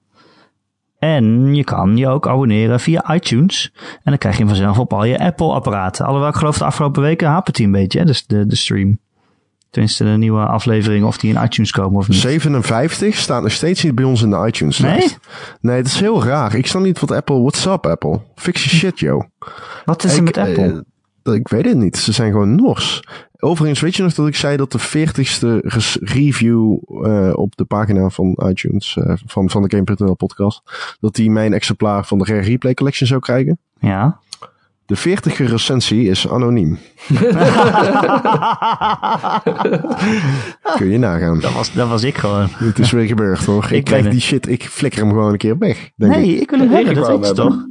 En 0.99 1.55
je 1.55 1.63
kan 1.63 1.97
je 1.97 2.07
ook 2.07 2.27
abonneren 2.27 2.79
via 2.79 3.13
iTunes. 3.13 3.71
En 3.75 3.99
dan 4.03 4.17
krijg 4.17 4.35
je 4.37 4.43
hem 4.43 4.49
vanzelf 4.55 4.79
op 4.79 4.93
al 4.93 5.03
je 5.03 5.19
Apple 5.19 5.51
apparaten. 5.53 6.05
Alhoewel 6.05 6.29
ik 6.29 6.35
geloof 6.35 6.57
de 6.57 6.65
afgelopen 6.65 7.01
weken 7.01 7.27
hapert 7.27 7.57
hij 7.57 7.65
een 7.65 7.71
beetje, 7.71 7.99
hè? 7.99 8.05
Dus 8.05 8.25
de, 8.25 8.45
de 8.45 8.55
stream. 8.55 8.99
Tenminste 9.69 10.03
de 10.03 10.09
nieuwe 10.09 10.45
afleveringen 10.45 11.07
of 11.07 11.17
die 11.17 11.33
in 11.35 11.43
iTunes 11.43 11.71
komen 11.71 11.99
of 11.99 12.07
niet. 12.07 12.17
57 12.17 13.15
staat 13.15 13.41
nog 13.43 13.51
steeds 13.51 13.83
niet 13.83 13.95
bij 13.95 14.05
ons 14.05 14.21
in 14.21 14.29
de 14.29 14.43
iTunes 14.47 14.79
Nee? 14.79 14.91
lijst. 14.91 15.19
Nee, 15.61 15.75
het 15.77 15.85
is 15.85 15.99
heel 15.99 16.23
raar. 16.23 16.55
Ik 16.55 16.67
snap 16.67 16.81
niet 16.83 16.99
wat 16.99 17.11
Apple... 17.11 17.39
What's 17.39 17.65
up, 17.65 17.85
Apple? 17.85 18.19
Fix 18.35 18.63
je 18.63 18.69
shit, 18.69 18.99
yo. 18.99 19.25
Wat 19.85 20.03
is 20.03 20.17
er 20.17 20.23
met 20.23 20.37
Apple? 20.37 20.85
Dat- 21.23 21.35
ik 21.35 21.47
weet 21.47 21.65
het 21.65 21.77
niet. 21.77 21.97
Ze 21.97 22.11
zijn 22.11 22.31
gewoon 22.31 22.55
nors. 22.55 23.03
Overigens, 23.41 23.79
weet 23.81 23.95
je 23.95 24.03
nog 24.03 24.13
dat 24.13 24.27
ik 24.27 24.35
zei 24.35 24.57
dat 24.57 24.71
de 24.71 24.79
40ste 24.79 25.59
res- 25.67 25.97
review 26.01 26.77
eh, 27.05 27.31
op 27.33 27.55
de 27.55 27.65
pagina 27.65 28.09
van 28.09 28.37
iTunes, 28.49 28.97
eh, 28.97 29.13
van, 29.25 29.49
van 29.49 29.61
de 29.63 29.75
Game.nl 29.75 30.15
podcast, 30.15 30.61
dat 30.99 31.15
die 31.15 31.31
mijn 31.31 31.53
exemplaar 31.53 32.05
van 32.05 32.17
de 32.17 32.25
Rare 32.25 32.41
Replay 32.41 32.73
Collection 32.73 33.07
zou 33.07 33.19
krijgen? 33.21 33.59
ja. 33.79 34.19
De 34.85 34.95
40e 34.97 35.45
recensie 35.45 36.09
is 36.09 36.29
anoniem. 36.29 36.77
Kun 40.77 40.89
je 40.89 40.97
nagaan. 40.97 41.39
Dat 41.39 41.53
was, 41.53 41.73
dat 41.73 41.87
was 41.89 42.03
ik 42.03 42.17
gewoon. 42.17 42.47
Het 42.53 42.79
is 42.79 42.91
weer 42.91 43.07
gebeurd 43.07 43.45
hoor. 43.45 43.63
Ik, 43.63 43.71
Ik 43.71 43.83
krijg 43.83 44.09
die 44.09 44.19
shit, 44.21 44.47
ik 44.49 44.63
flikker 44.63 44.99
hem 45.01 45.09
gewoon 45.09 45.31
een 45.31 45.37
keer 45.37 45.57
weg. 45.57 45.89
Denk 45.95 46.11
Nee, 46.15 46.35
ik. 46.35 46.41
ik 46.41 46.49
wil 46.49 46.59
hem 46.59 46.69
hebben, 46.69 46.93
dat 46.95 47.07
weet 47.07 47.27
je 47.27 47.33
toch? 47.33 47.65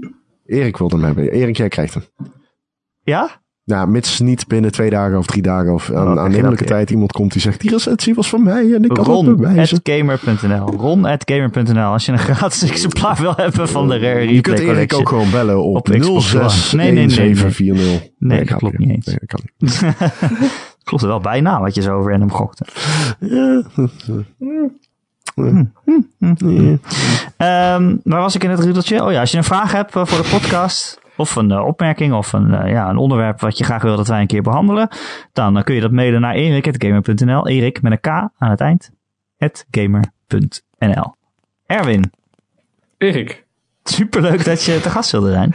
Erik 0.47 0.77
wilde 0.77 0.97
hem 0.97 1.05
hebben. 1.05 1.31
Erik, 1.33 1.57
jij 1.57 1.69
krijgt 1.69 1.95
hem. 1.95 2.03
Ja? 3.09 3.31
Nou, 3.65 3.89
mits 3.89 4.21
niet 4.21 4.47
binnen 4.47 4.73
twee 4.73 4.91
dagen 4.91 5.19
of 5.19 5.27
drie 5.27 5.43
dagen 5.43 5.73
of 5.75 5.91
Oh, 5.91 5.97
aan 5.97 6.13
je 6.15 6.21
aannemelijke 6.21 6.65
weer. 6.65 6.73
tijd 6.73 6.91
iemand 6.91 7.13
komt 7.13 7.33
die 7.33 7.41
zegt, 7.41 7.61
die 7.61 7.71
recensie 7.71 8.15
was 8.15 8.29
van 8.29 8.43
mij 8.43 8.73
en 8.75 8.83
ik 8.83 8.89
kan 8.89 8.99
het 8.99 9.07
Ron 9.07 9.37
bewijzen. 9.37 9.81
at 9.85 9.93
gamer.nl. 9.93 10.67
Ron 10.67 11.07
gamer.nl. 11.25 11.93
Als 11.93 12.07
je 12.07 12.13
een 12.13 12.19
gratis 12.19 12.63
exemplaar 12.71 13.17
wil 13.21 13.33
hebben 13.37 13.69
van 13.69 13.89
de 13.89 13.99
Rare 13.99 14.13
Replay 14.19 14.35
Je 14.35 14.41
kunt 14.41 14.59
Erik 14.59 14.95
ook 14.95 15.09
gewoon 15.09 15.31
bellen 15.31 15.63
op, 15.65 15.77
Op 15.77 15.89
Xbox 15.99 16.35
One. 16.37 16.49
06 16.51 16.73
Nee, 16.73 16.93
nee, 16.93 17.07
nee, 17.07 17.35
nee. 17.35 18.13
Nee, 18.19 18.45
dat 18.45 18.59
klopt 18.59 18.79
niet. 18.79 18.91
eens. 18.91 19.07
Nee, 19.07 19.17
dat 19.21 19.29
kan 19.29 19.41
niet. 19.59 19.83
Klopt 20.85 21.03
er 21.03 21.09
wel 21.09 21.21
bijna 21.21 21.61
wat 21.61 21.75
je 21.75 21.83
zo 21.83 22.03
random 22.07 22.31
gokte. 22.33 22.65
Ja. 23.21 23.63
Ehm, 27.37 27.97
waar 28.05 28.21
was 28.21 28.35
ik 28.35 28.45
in 28.45 28.51
het 28.51 28.61
riedeltje? 28.61 29.05
Oh 29.05 29.13
ja, 29.13 29.21
als 29.21 29.31
je 29.31 29.37
een 29.37 29.45
vraag 29.45 29.73
hebt 29.73 29.97
eh, 29.97 30.05
voor 30.07 30.23
de 30.23 30.29
podcast... 30.29 31.01
of 31.19 31.37
een 31.37 31.51
eh, 31.51 31.67
opmerking 31.67 32.13
of 32.13 32.33
een, 32.33 32.55
eh, 32.55 32.71
ja, 32.71 32.89
een 32.89 32.97
onderwerp... 32.97 33.41
wat 33.41 33.59
je 33.59 33.65
graag 33.65 33.83
wil 33.83 33.97
dat 33.97 34.07
wij 34.09 34.21
een 34.21 34.27
keer 34.27 34.43
behandelen... 34.43 34.89
dan 35.33 35.57
eh, 35.57 35.65
kun 35.65 35.75
je 35.75 35.81
dat 35.81 35.91
mailen 35.91 36.21
naar 36.21 36.35
erik.gamer.nl. 36.35 37.49
Erik 37.49 37.83
met 37.83 37.93
een 37.93 38.01
K 38.01 38.07
aan 38.07 38.51
het 38.51 38.61
eind. 38.61 38.91
at 39.39 39.67
gamer.nl. 39.71 41.15
Erwin, 41.67 42.13
Erik. 42.99 43.45
superleuk 43.85 44.45
dat 44.45 44.63
je 44.65 44.81
te 44.81 44.91
gast 44.91 45.11
wilde 45.11 45.31
zijn. 45.31 45.55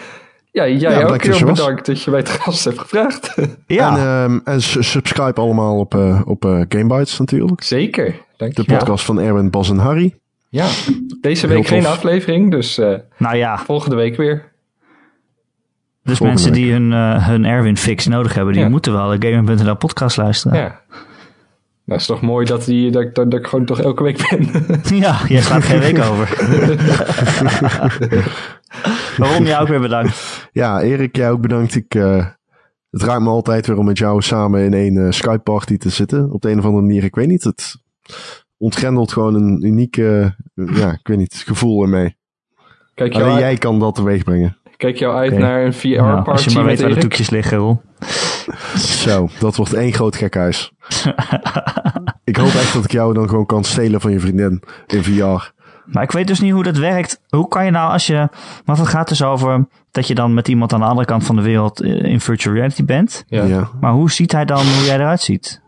Ja, 0.52 0.68
jij 0.68 1.00
Ja, 1.00 1.04
ook 1.04 1.24
heel 1.24 1.46
bedankt 1.46 1.86
dat 1.86 2.02
je 2.02 2.12
mij 2.12 2.24
te 2.24 2.32
gast 2.32 2.64
hebt 2.64 2.80
gevraagd. 2.80 3.36
Ja, 3.68 3.90
En, 3.90 3.98
ehm, 3.98 4.40
en 4.44 4.62
subscribe 4.62 5.42
allemaal 5.42 5.80
op, 5.80 5.96
eh 5.96 6.22
op 6.26 6.46
eh, 6.46 6.62
Gamebites 6.70 7.20
natuurlijk. 7.20 7.64
Zeker, 7.64 8.16
dank 8.38 8.56
De 8.56 8.64
podcast 8.64 9.06
van 9.06 9.20
Erwin, 9.20 9.50
Bas 9.50 9.70
en 9.70 9.78
Harry. 9.78 10.16
Ja, 10.50 10.68
deze 11.22 11.48
Heel 11.48 11.56
week 11.56 11.68
geen 11.68 11.82
tof. 11.84 11.92
aflevering, 11.92 12.52
dus 12.52 12.78
eh, 12.78 12.94
nou 13.18 13.36
ja, 13.36 13.58
volgende 13.58 13.96
week 13.96 14.16
weer. 14.16 14.52
Dus 16.04 16.18
Volgende 16.18 16.42
mensen 16.42 16.52
week. 16.52 16.62
die 16.64 16.72
hun, 16.72 16.94
eh, 16.94 17.28
hun 17.28 17.46
Erwin 17.46 17.78
fix 17.78 18.08
nodig 18.08 18.34
hebben... 18.34 18.54
die 18.54 18.64
Ja. 18.64 18.70
moeten 18.70 18.94
wel 18.94 19.20
de 19.20 19.28
Gamer.nl 19.32 19.76
podcast 19.76 20.18
luisteren. 20.18 20.58
Ja. 20.58 20.82
Nou, 21.86 22.00
is 22.00 22.06
toch 22.06 22.22
mooi 22.22 22.46
dat, 22.46 22.66
die, 22.66 22.92
dat, 22.92 23.02
ik- 23.02 23.16
dat, 23.16 23.32
dat 23.32 23.40
ik 23.40 23.48
gewoon 23.48 23.66
toch 23.66 23.80
elke 23.80 24.04
week 24.04 24.28
ben. 24.30 24.50
Ja, 25.00 25.20
jij 25.28 25.42
slaat 25.42 25.64
geen 25.64 25.80
week 25.80 26.00
over. 26.00 26.28
Waarom 29.18 29.46
jij 29.46 29.60
ook 29.60 29.68
weer 29.68 29.80
bedankt. 29.80 30.48
Ja, 30.52 30.82
Erik, 30.82 31.16
jij 31.16 31.32
ook 31.32 31.42
bedankt. 31.42 31.76
Ik, 31.76 31.96
eh, 31.96 32.26
het 32.90 33.04
raakt 33.04 33.22
me 33.22 33.30
altijd 33.30 33.68
weer 33.68 33.78
om 33.78 33.86
met 33.86 33.98
jou 33.98 34.22
samen 34.22 34.62
in 34.62 34.74
één 34.74 35.06
eh, 35.06 35.12
Skype-party 35.12 35.78
te 35.78 35.90
zitten. 35.90 36.32
Op 36.32 36.42
de 36.42 36.52
een 36.52 36.60
of 36.60 36.66
andere 36.66 36.84
manier, 36.86 37.04
ik 37.04 37.16
weet 37.16 37.28
niet. 37.28 37.44
Het 37.44 37.76
ontgrendelt 38.58 39.12
gewoon 39.12 39.36
een 39.36 39.66
uniek, 39.66 39.98
eh, 39.98 40.30
ja, 40.54 40.92
ik 40.92 41.08
weet 41.08 41.18
niet, 41.18 41.44
gevoel 41.46 41.82
ermee. 41.84 42.18
Kijk 42.94 43.14
jou, 43.14 43.26
Alleen 43.26 43.40
jij 43.40 43.58
kan 43.58 43.80
dat 43.80 43.96
teweeg 43.96 44.24
brengen. 44.24 44.58
Kijk 44.84 44.98
jou 44.98 45.16
uit 45.16 45.38
naar 45.38 45.66
een 45.66 45.74
VR-party 45.74 46.30
als 46.30 46.44
je 46.44 46.52
maar 46.54 46.66
weet 46.66 46.80
waar 46.80 46.90
de 46.90 46.96
Erik. 46.96 47.02
toekjes 47.02 47.30
liggen, 47.30 47.58
Ron. 47.58 47.82
Zo, 48.76 49.30
dat 49.40 49.56
wordt 49.56 49.74
één 49.74 49.94
groot 49.94 50.16
gekhuis. 50.16 50.72
ik 52.24 52.36
hoop 52.36 52.54
echt 52.54 52.74
dat 52.74 52.84
ik 52.84 52.92
jou 52.92 53.14
dan 53.14 53.30
gewoon 53.30 53.46
kan 53.46 53.64
stelen 53.64 54.02
van 54.02 54.12
je 54.12 54.20
vriendin 54.20 54.64
in 54.88 55.04
VR. 55.04 55.52
Maar 55.86 56.04
ik 56.04 56.12
weet 56.12 56.28
dus 56.28 56.40
niet 56.40 56.52
hoe 56.52 56.64
dat 56.64 56.78
werkt. 56.78 57.22
Hoe 57.28 57.48
kan 57.48 57.66
je 57.66 57.72
nou 57.72 57.92
als 57.92 58.08
je... 58.08 58.30
Want 58.66 58.80
het 58.80 58.88
gaat 58.88 59.08
dus 59.08 59.24
over 59.24 59.68
dat 59.92 60.08
je 60.08 60.16
dan 60.16 60.34
met 60.34 60.48
iemand 60.48 60.74
aan 60.74 60.80
de 60.80 60.86
andere 60.86 61.08
kant 61.08 61.26
van 61.26 61.36
de 61.36 61.42
wereld 61.42 61.82
eh, 61.82 62.04
in 62.04 62.20
virtual 62.20 62.56
reality 62.56 62.86
bent. 62.86 63.24
Ja. 63.28 63.44
Ja. 63.44 63.70
Maar 63.80 63.92
hoe 63.92 64.12
ziet 64.12 64.32
hij 64.32 64.46
dan 64.46 64.66
hoe 64.66 64.86
jij 64.86 64.96
eruit 64.96 65.22
ziet? 65.22 65.62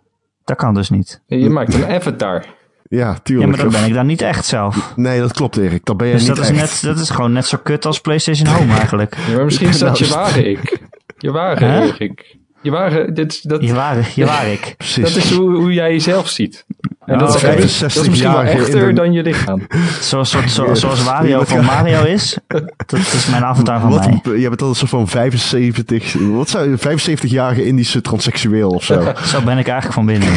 Dat 0.43 0.57
kan 0.57 0.73
dus 0.73 0.89
niet. 0.89 1.21
Je 1.25 1.49
maakt 1.49 1.73
een 1.73 1.85
avatar. 1.85 2.45
Ja, 2.89 2.97
Ja, 2.99 3.17
tuurlijk. 3.23 3.49
maar 3.49 3.57
dan 3.59 3.69
ben 3.71 3.85
ik 3.85 3.93
dan 3.93 4.05
niet 4.05 4.21
echt 4.21 4.45
zelf. 4.45 4.93
Nee, 4.95 5.19
dat 5.19 5.33
klopt 5.33 5.57
Erik. 5.57 5.85
Dat 5.85 5.97
ben 5.97 6.07
jij 6.07 6.15
Dus 6.17 6.27
niet 6.27 6.35
dat 6.35 6.45
is, 6.45 6.51
echt. 6.51 6.59
net, 6.83 6.93
dat 6.95 7.03
is 7.03 7.09
gewoon 7.09 7.31
net 7.33 7.45
zo 7.47 7.57
kut 7.63 7.85
als 7.85 7.99
PlayStation 7.99 8.47
Home 8.47 8.73
eigenlijk. 8.81 9.15
Ja, 9.27 9.35
maar 9.35 9.45
misschien 9.45 9.67
is 9.67 9.77
dat 9.79 9.99
Nou, 9.99 10.05
je 10.05 10.13
ware 10.13 10.49
ik. 10.49 10.79
Je 11.17 11.31
ware 11.31 11.65
Hè? 11.65 11.81
Erik. 11.81 12.35
Je 12.61 12.71
ware, 12.71 13.11
dit, 13.11 13.49
dat, 13.49 13.61
Je 13.63 13.73
waar, 13.73 14.09
je 14.15 14.25
waar 14.25 14.47
ik. 14.47 14.73
Precies. 14.77 15.03
dat 15.13 15.23
is 15.23 15.31
hoe, 15.31 15.55
hoe 15.55 15.73
jij 15.73 15.91
jezelf 15.91 16.27
ziet. 16.29 16.65
En 17.05 17.17
dat, 17.17 17.35
is, 17.35 17.43
echt- 17.43 17.79
dat 17.79 17.95
is 17.95 18.09
misschien 18.09 18.31
wel 18.31 18.43
65-jarige 18.43 18.51
in 18.57 18.59
echter 18.63 18.87
de- 18.87 18.93
dan 18.93 19.13
je 19.13 19.21
lichaam. 19.21 19.67
Zoals, 20.01 20.29
soort, 20.29 20.51
zo, 20.51 20.73
zoals 20.73 21.03
Wario 21.03 21.43
van 21.43 21.65
Mario 21.65 22.03
is. 22.03 22.37
Dat 22.85 22.99
is 22.99 23.27
mijn 23.27 23.43
avatar 23.43 23.79
van 23.79 23.89
Wat, 23.89 24.05
mij. 24.23 24.39
jij 24.39 24.49
bent 24.49 24.61
al 24.61 24.75
zo 24.75 24.85
van 24.85 25.07
75, 25.07 26.13
wat 26.13 26.49
zou 26.49 26.69
je, 26.69 26.77
75-jarige 26.77 27.65
Indische 27.65 28.01
transseksueel 28.01 28.69
of 28.69 28.83
zo. 28.83 29.13
Zo 29.25 29.41
ben 29.41 29.57
ik 29.57 29.67
eigenlijk 29.67 29.93
van 29.93 30.05
binnen. 30.05 30.29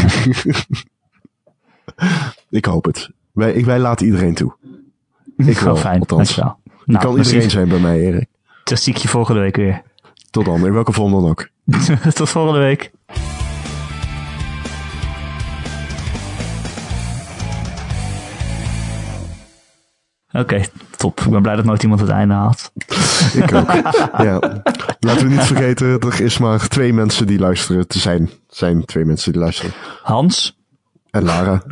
Ik 2.50 2.64
hoop 2.64 2.84
het. 2.84 3.10
Wij, 3.32 3.64
wij 3.64 3.78
laten 3.78 4.06
iedereen 4.06 4.34
toe. 4.34 4.54
Ik 5.36 5.58
wel, 5.58 5.76
fijn, 5.76 6.00
althans. 6.00 6.34
Je 6.34 6.42
Nou, 6.84 7.04
kan 7.04 7.14
precies. 7.14 7.32
iedereen 7.32 7.50
zijn 7.50 7.68
bij 7.68 7.78
mij, 7.78 8.00
Erik. 8.00 8.26
Dat 8.64 8.80
zie 8.80 8.94
ik 8.94 8.98
je 9.00 9.08
volgende 9.08 9.40
week 9.40 9.56
weer. 9.56 9.82
Tot 10.30 10.44
dan, 10.44 10.66
in 10.66 10.72
welke 10.72 10.92
vorm 10.92 11.10
dan 11.12 11.28
ook. 11.28 11.48
Tot 12.14 12.28
volgende 12.28 12.58
week. 12.58 12.90
Oké, 20.32 20.64
top. 20.96 21.20
Ik 21.20 21.30
ben 21.30 21.42
blij 21.42 21.56
dat 21.56 21.64
nooit 21.64 21.82
iemand 21.82 22.00
het 22.00 22.10
einde 22.10 22.34
haalt. 22.34 22.72
Ik 23.34 23.52
ook. 23.54 23.72
ja. 24.28 24.62
Laten 25.00 25.26
we 25.28 25.34
niet 25.34 25.44
vergeten, 25.44 26.00
er 26.00 26.20
is 26.20 26.38
maar 26.38 26.68
twee 26.68 26.92
mensen 26.92 27.26
die 27.26 27.38
luisteren. 27.38 27.84
Er 27.88 27.98
zijn, 27.98 28.30
zijn 28.48 28.84
twee 28.84 29.04
mensen 29.04 29.32
die 29.32 29.40
luisteren. 29.40 29.72
Hans? 30.02 30.58
En 31.10 31.22
Lara. 31.24 31.62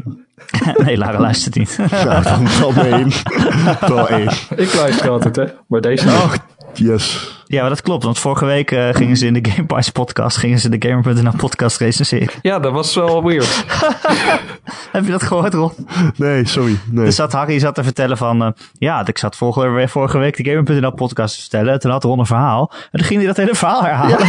nee, 0.84 0.97
Lara 0.97 1.20
luistert 1.20 1.55
niet. 1.55 1.78
Ja, 1.91 2.20
dan 2.20 2.76
één. 2.76 3.11
Wel 3.95 4.09
één. 4.09 4.28
Ik 4.57 4.74
luister 4.74 5.11
altijd, 5.11 5.37
hè. 5.37 5.45
Maar 5.68 5.80
deze 5.80 6.09
Oh, 6.09 6.30
niet. 6.30 6.41
yes. 6.89 7.34
ja, 7.47 7.61
maar 7.61 7.68
dat 7.70 7.82
klopt. 7.82 8.05
Want 8.05 8.18
vorige 8.18 8.45
week 8.45 8.70
eh, 8.70 8.89
gingen 8.95 9.16
ze 9.16 9.26
in 9.26 9.32
de 9.32 9.51
Game 9.51 9.66
Pass 9.66 9.91
podcast, 9.91 10.37
gingen 10.37 10.59
ze 10.59 10.78
de 10.78 10.89
Gamer.nl 10.89 11.32
podcast 11.37 11.78
recenseren. 11.78 12.28
Ja, 12.43 12.59
dat 12.59 12.72
was 12.72 12.95
wel 12.95 13.24
weird. 13.24 13.64
Heb 14.93 15.05
je 15.05 15.11
dat 15.11 15.22
gehoord, 15.22 15.55
Ron? 15.55 15.72
Nee, 16.16 16.47
sorry. 16.47 16.78
Nee. 16.91 17.05
Dus 17.05 17.14
zat 17.16 17.32
Harry 17.32 17.59
zat 17.59 17.74
te 17.74 17.82
vertellen 17.84 18.16
van... 18.16 18.43
eh, 18.45 18.51
ja, 18.78 19.07
ik 19.07 19.18
zat 19.18 19.37
vorige, 19.37 19.89
vorige 19.89 20.18
week 20.18 20.37
de 20.45 20.51
Gamer.nl 20.51 20.93
podcast 20.93 21.34
te 21.34 21.41
vertellen. 21.41 21.78
Toen 21.80 21.91
had 21.91 22.05
Ron 22.05 22.18
een 22.18 22.26
verhaal. 22.26 22.72
En 22.91 22.99
toen 22.99 23.07
ging 23.07 23.18
hij 23.18 23.26
dat 23.28 23.37
hele 23.37 23.55
verhaal 23.55 23.82
herhalen. 23.84 24.26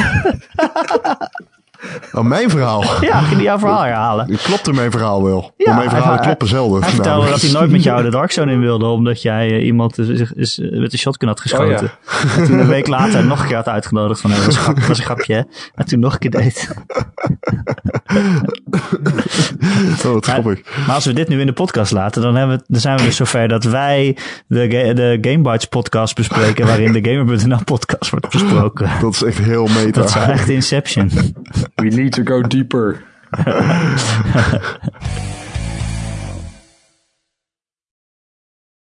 Oh, 2.13 2.23
mijn 2.23 2.49
verhaal. 2.49 2.83
Ja, 3.01 3.19
ging 3.19 3.33
hij 3.35 3.43
jouw 3.43 3.59
verhaal 3.59 3.81
herhalen. 3.83 4.37
Klopte 4.43 4.73
mijn 4.73 4.91
verhaal 4.91 5.23
wel? 5.23 5.53
Ja, 5.57 5.75
mijn 5.75 5.89
verhalen 5.89 6.15
hij- 6.15 6.25
kloppen 6.25 6.47
zelden. 6.47 6.81
Hij 6.81 6.91
vertelde 6.91 7.29
dat 7.29 7.41
hij 7.41 7.51
nooit 7.51 7.71
met 7.71 7.83
jou 7.83 8.03
de 8.03 8.09
Dark 8.09 8.31
Zone 8.31 8.51
in 8.51 8.59
wilde. 8.59 8.85
Omdat 8.85 9.21
jij 9.21 9.47
eh, 9.51 9.65
iemand 9.65 9.97
is, 9.97 10.07
is, 10.07 10.31
is, 10.31 10.59
eh, 10.59 10.79
met 10.79 10.93
een 10.93 10.99
shotgun 10.99 11.27
had 11.27 11.39
geschoten. 11.39 11.91
En 12.37 12.45
toen 12.45 12.59
een 12.59 12.67
week 12.67 12.87
later 12.87 13.25
nog 13.25 13.39
een 13.41 13.47
keer 13.47 13.55
had 13.55 13.67
uitgenodigd 13.67 14.21
van... 14.21 14.31
Hey, 14.31 14.39
dat, 14.39 14.45
was 14.47 14.55
een 14.55 14.61
grap, 14.63 14.75
dat 14.77 14.87
was 14.87 14.97
een 14.97 15.03
grapje. 15.03 15.33
hè. 15.33 15.41
En 15.75 15.85
toen 15.85 15.99
nog 15.99 16.13
een 16.13 16.19
keer 16.19 16.31
deed. 16.31 16.67
Oh, 20.05 20.13
wat 20.13 20.25
grappig. 20.25 20.59
Maar 20.85 20.95
als 20.95 21.05
we 21.05 21.13
dit 21.13 21.27
nu 21.27 21.39
in 21.39 21.45
de 21.45 21.53
podcast 21.53 21.91
laten, 21.91 22.21
dan, 22.21 22.35
hebben 22.35 22.57
we, 22.57 22.63
dan 22.67 22.81
zijn 22.81 22.97
we 22.97 23.03
dus 23.03 23.15
zover 23.15 23.47
dat 23.47 23.63
wij 23.63 24.17
de, 24.47 24.67
de 24.67 25.17
Game 25.21 25.51
Bites 25.51 25.65
podcast 25.65 26.15
bespreken, 26.15 26.65
waarin 26.65 26.93
de 26.93 27.09
Gamer.nl 27.11 27.63
podcast 27.63 28.09
wordt 28.09 28.29
besproken. 28.29 28.89
Dat 29.01 29.13
is 29.13 29.23
echt 29.23 29.37
heel 29.37 29.67
meta. 29.67 30.01
Dat 30.01 30.09
is 30.09 30.15
echt 30.15 30.49
Inception. 30.49 31.11
We 31.79 31.89
need 31.89 32.13
to 32.13 32.23
go 32.23 32.41
deeper. 32.41 33.03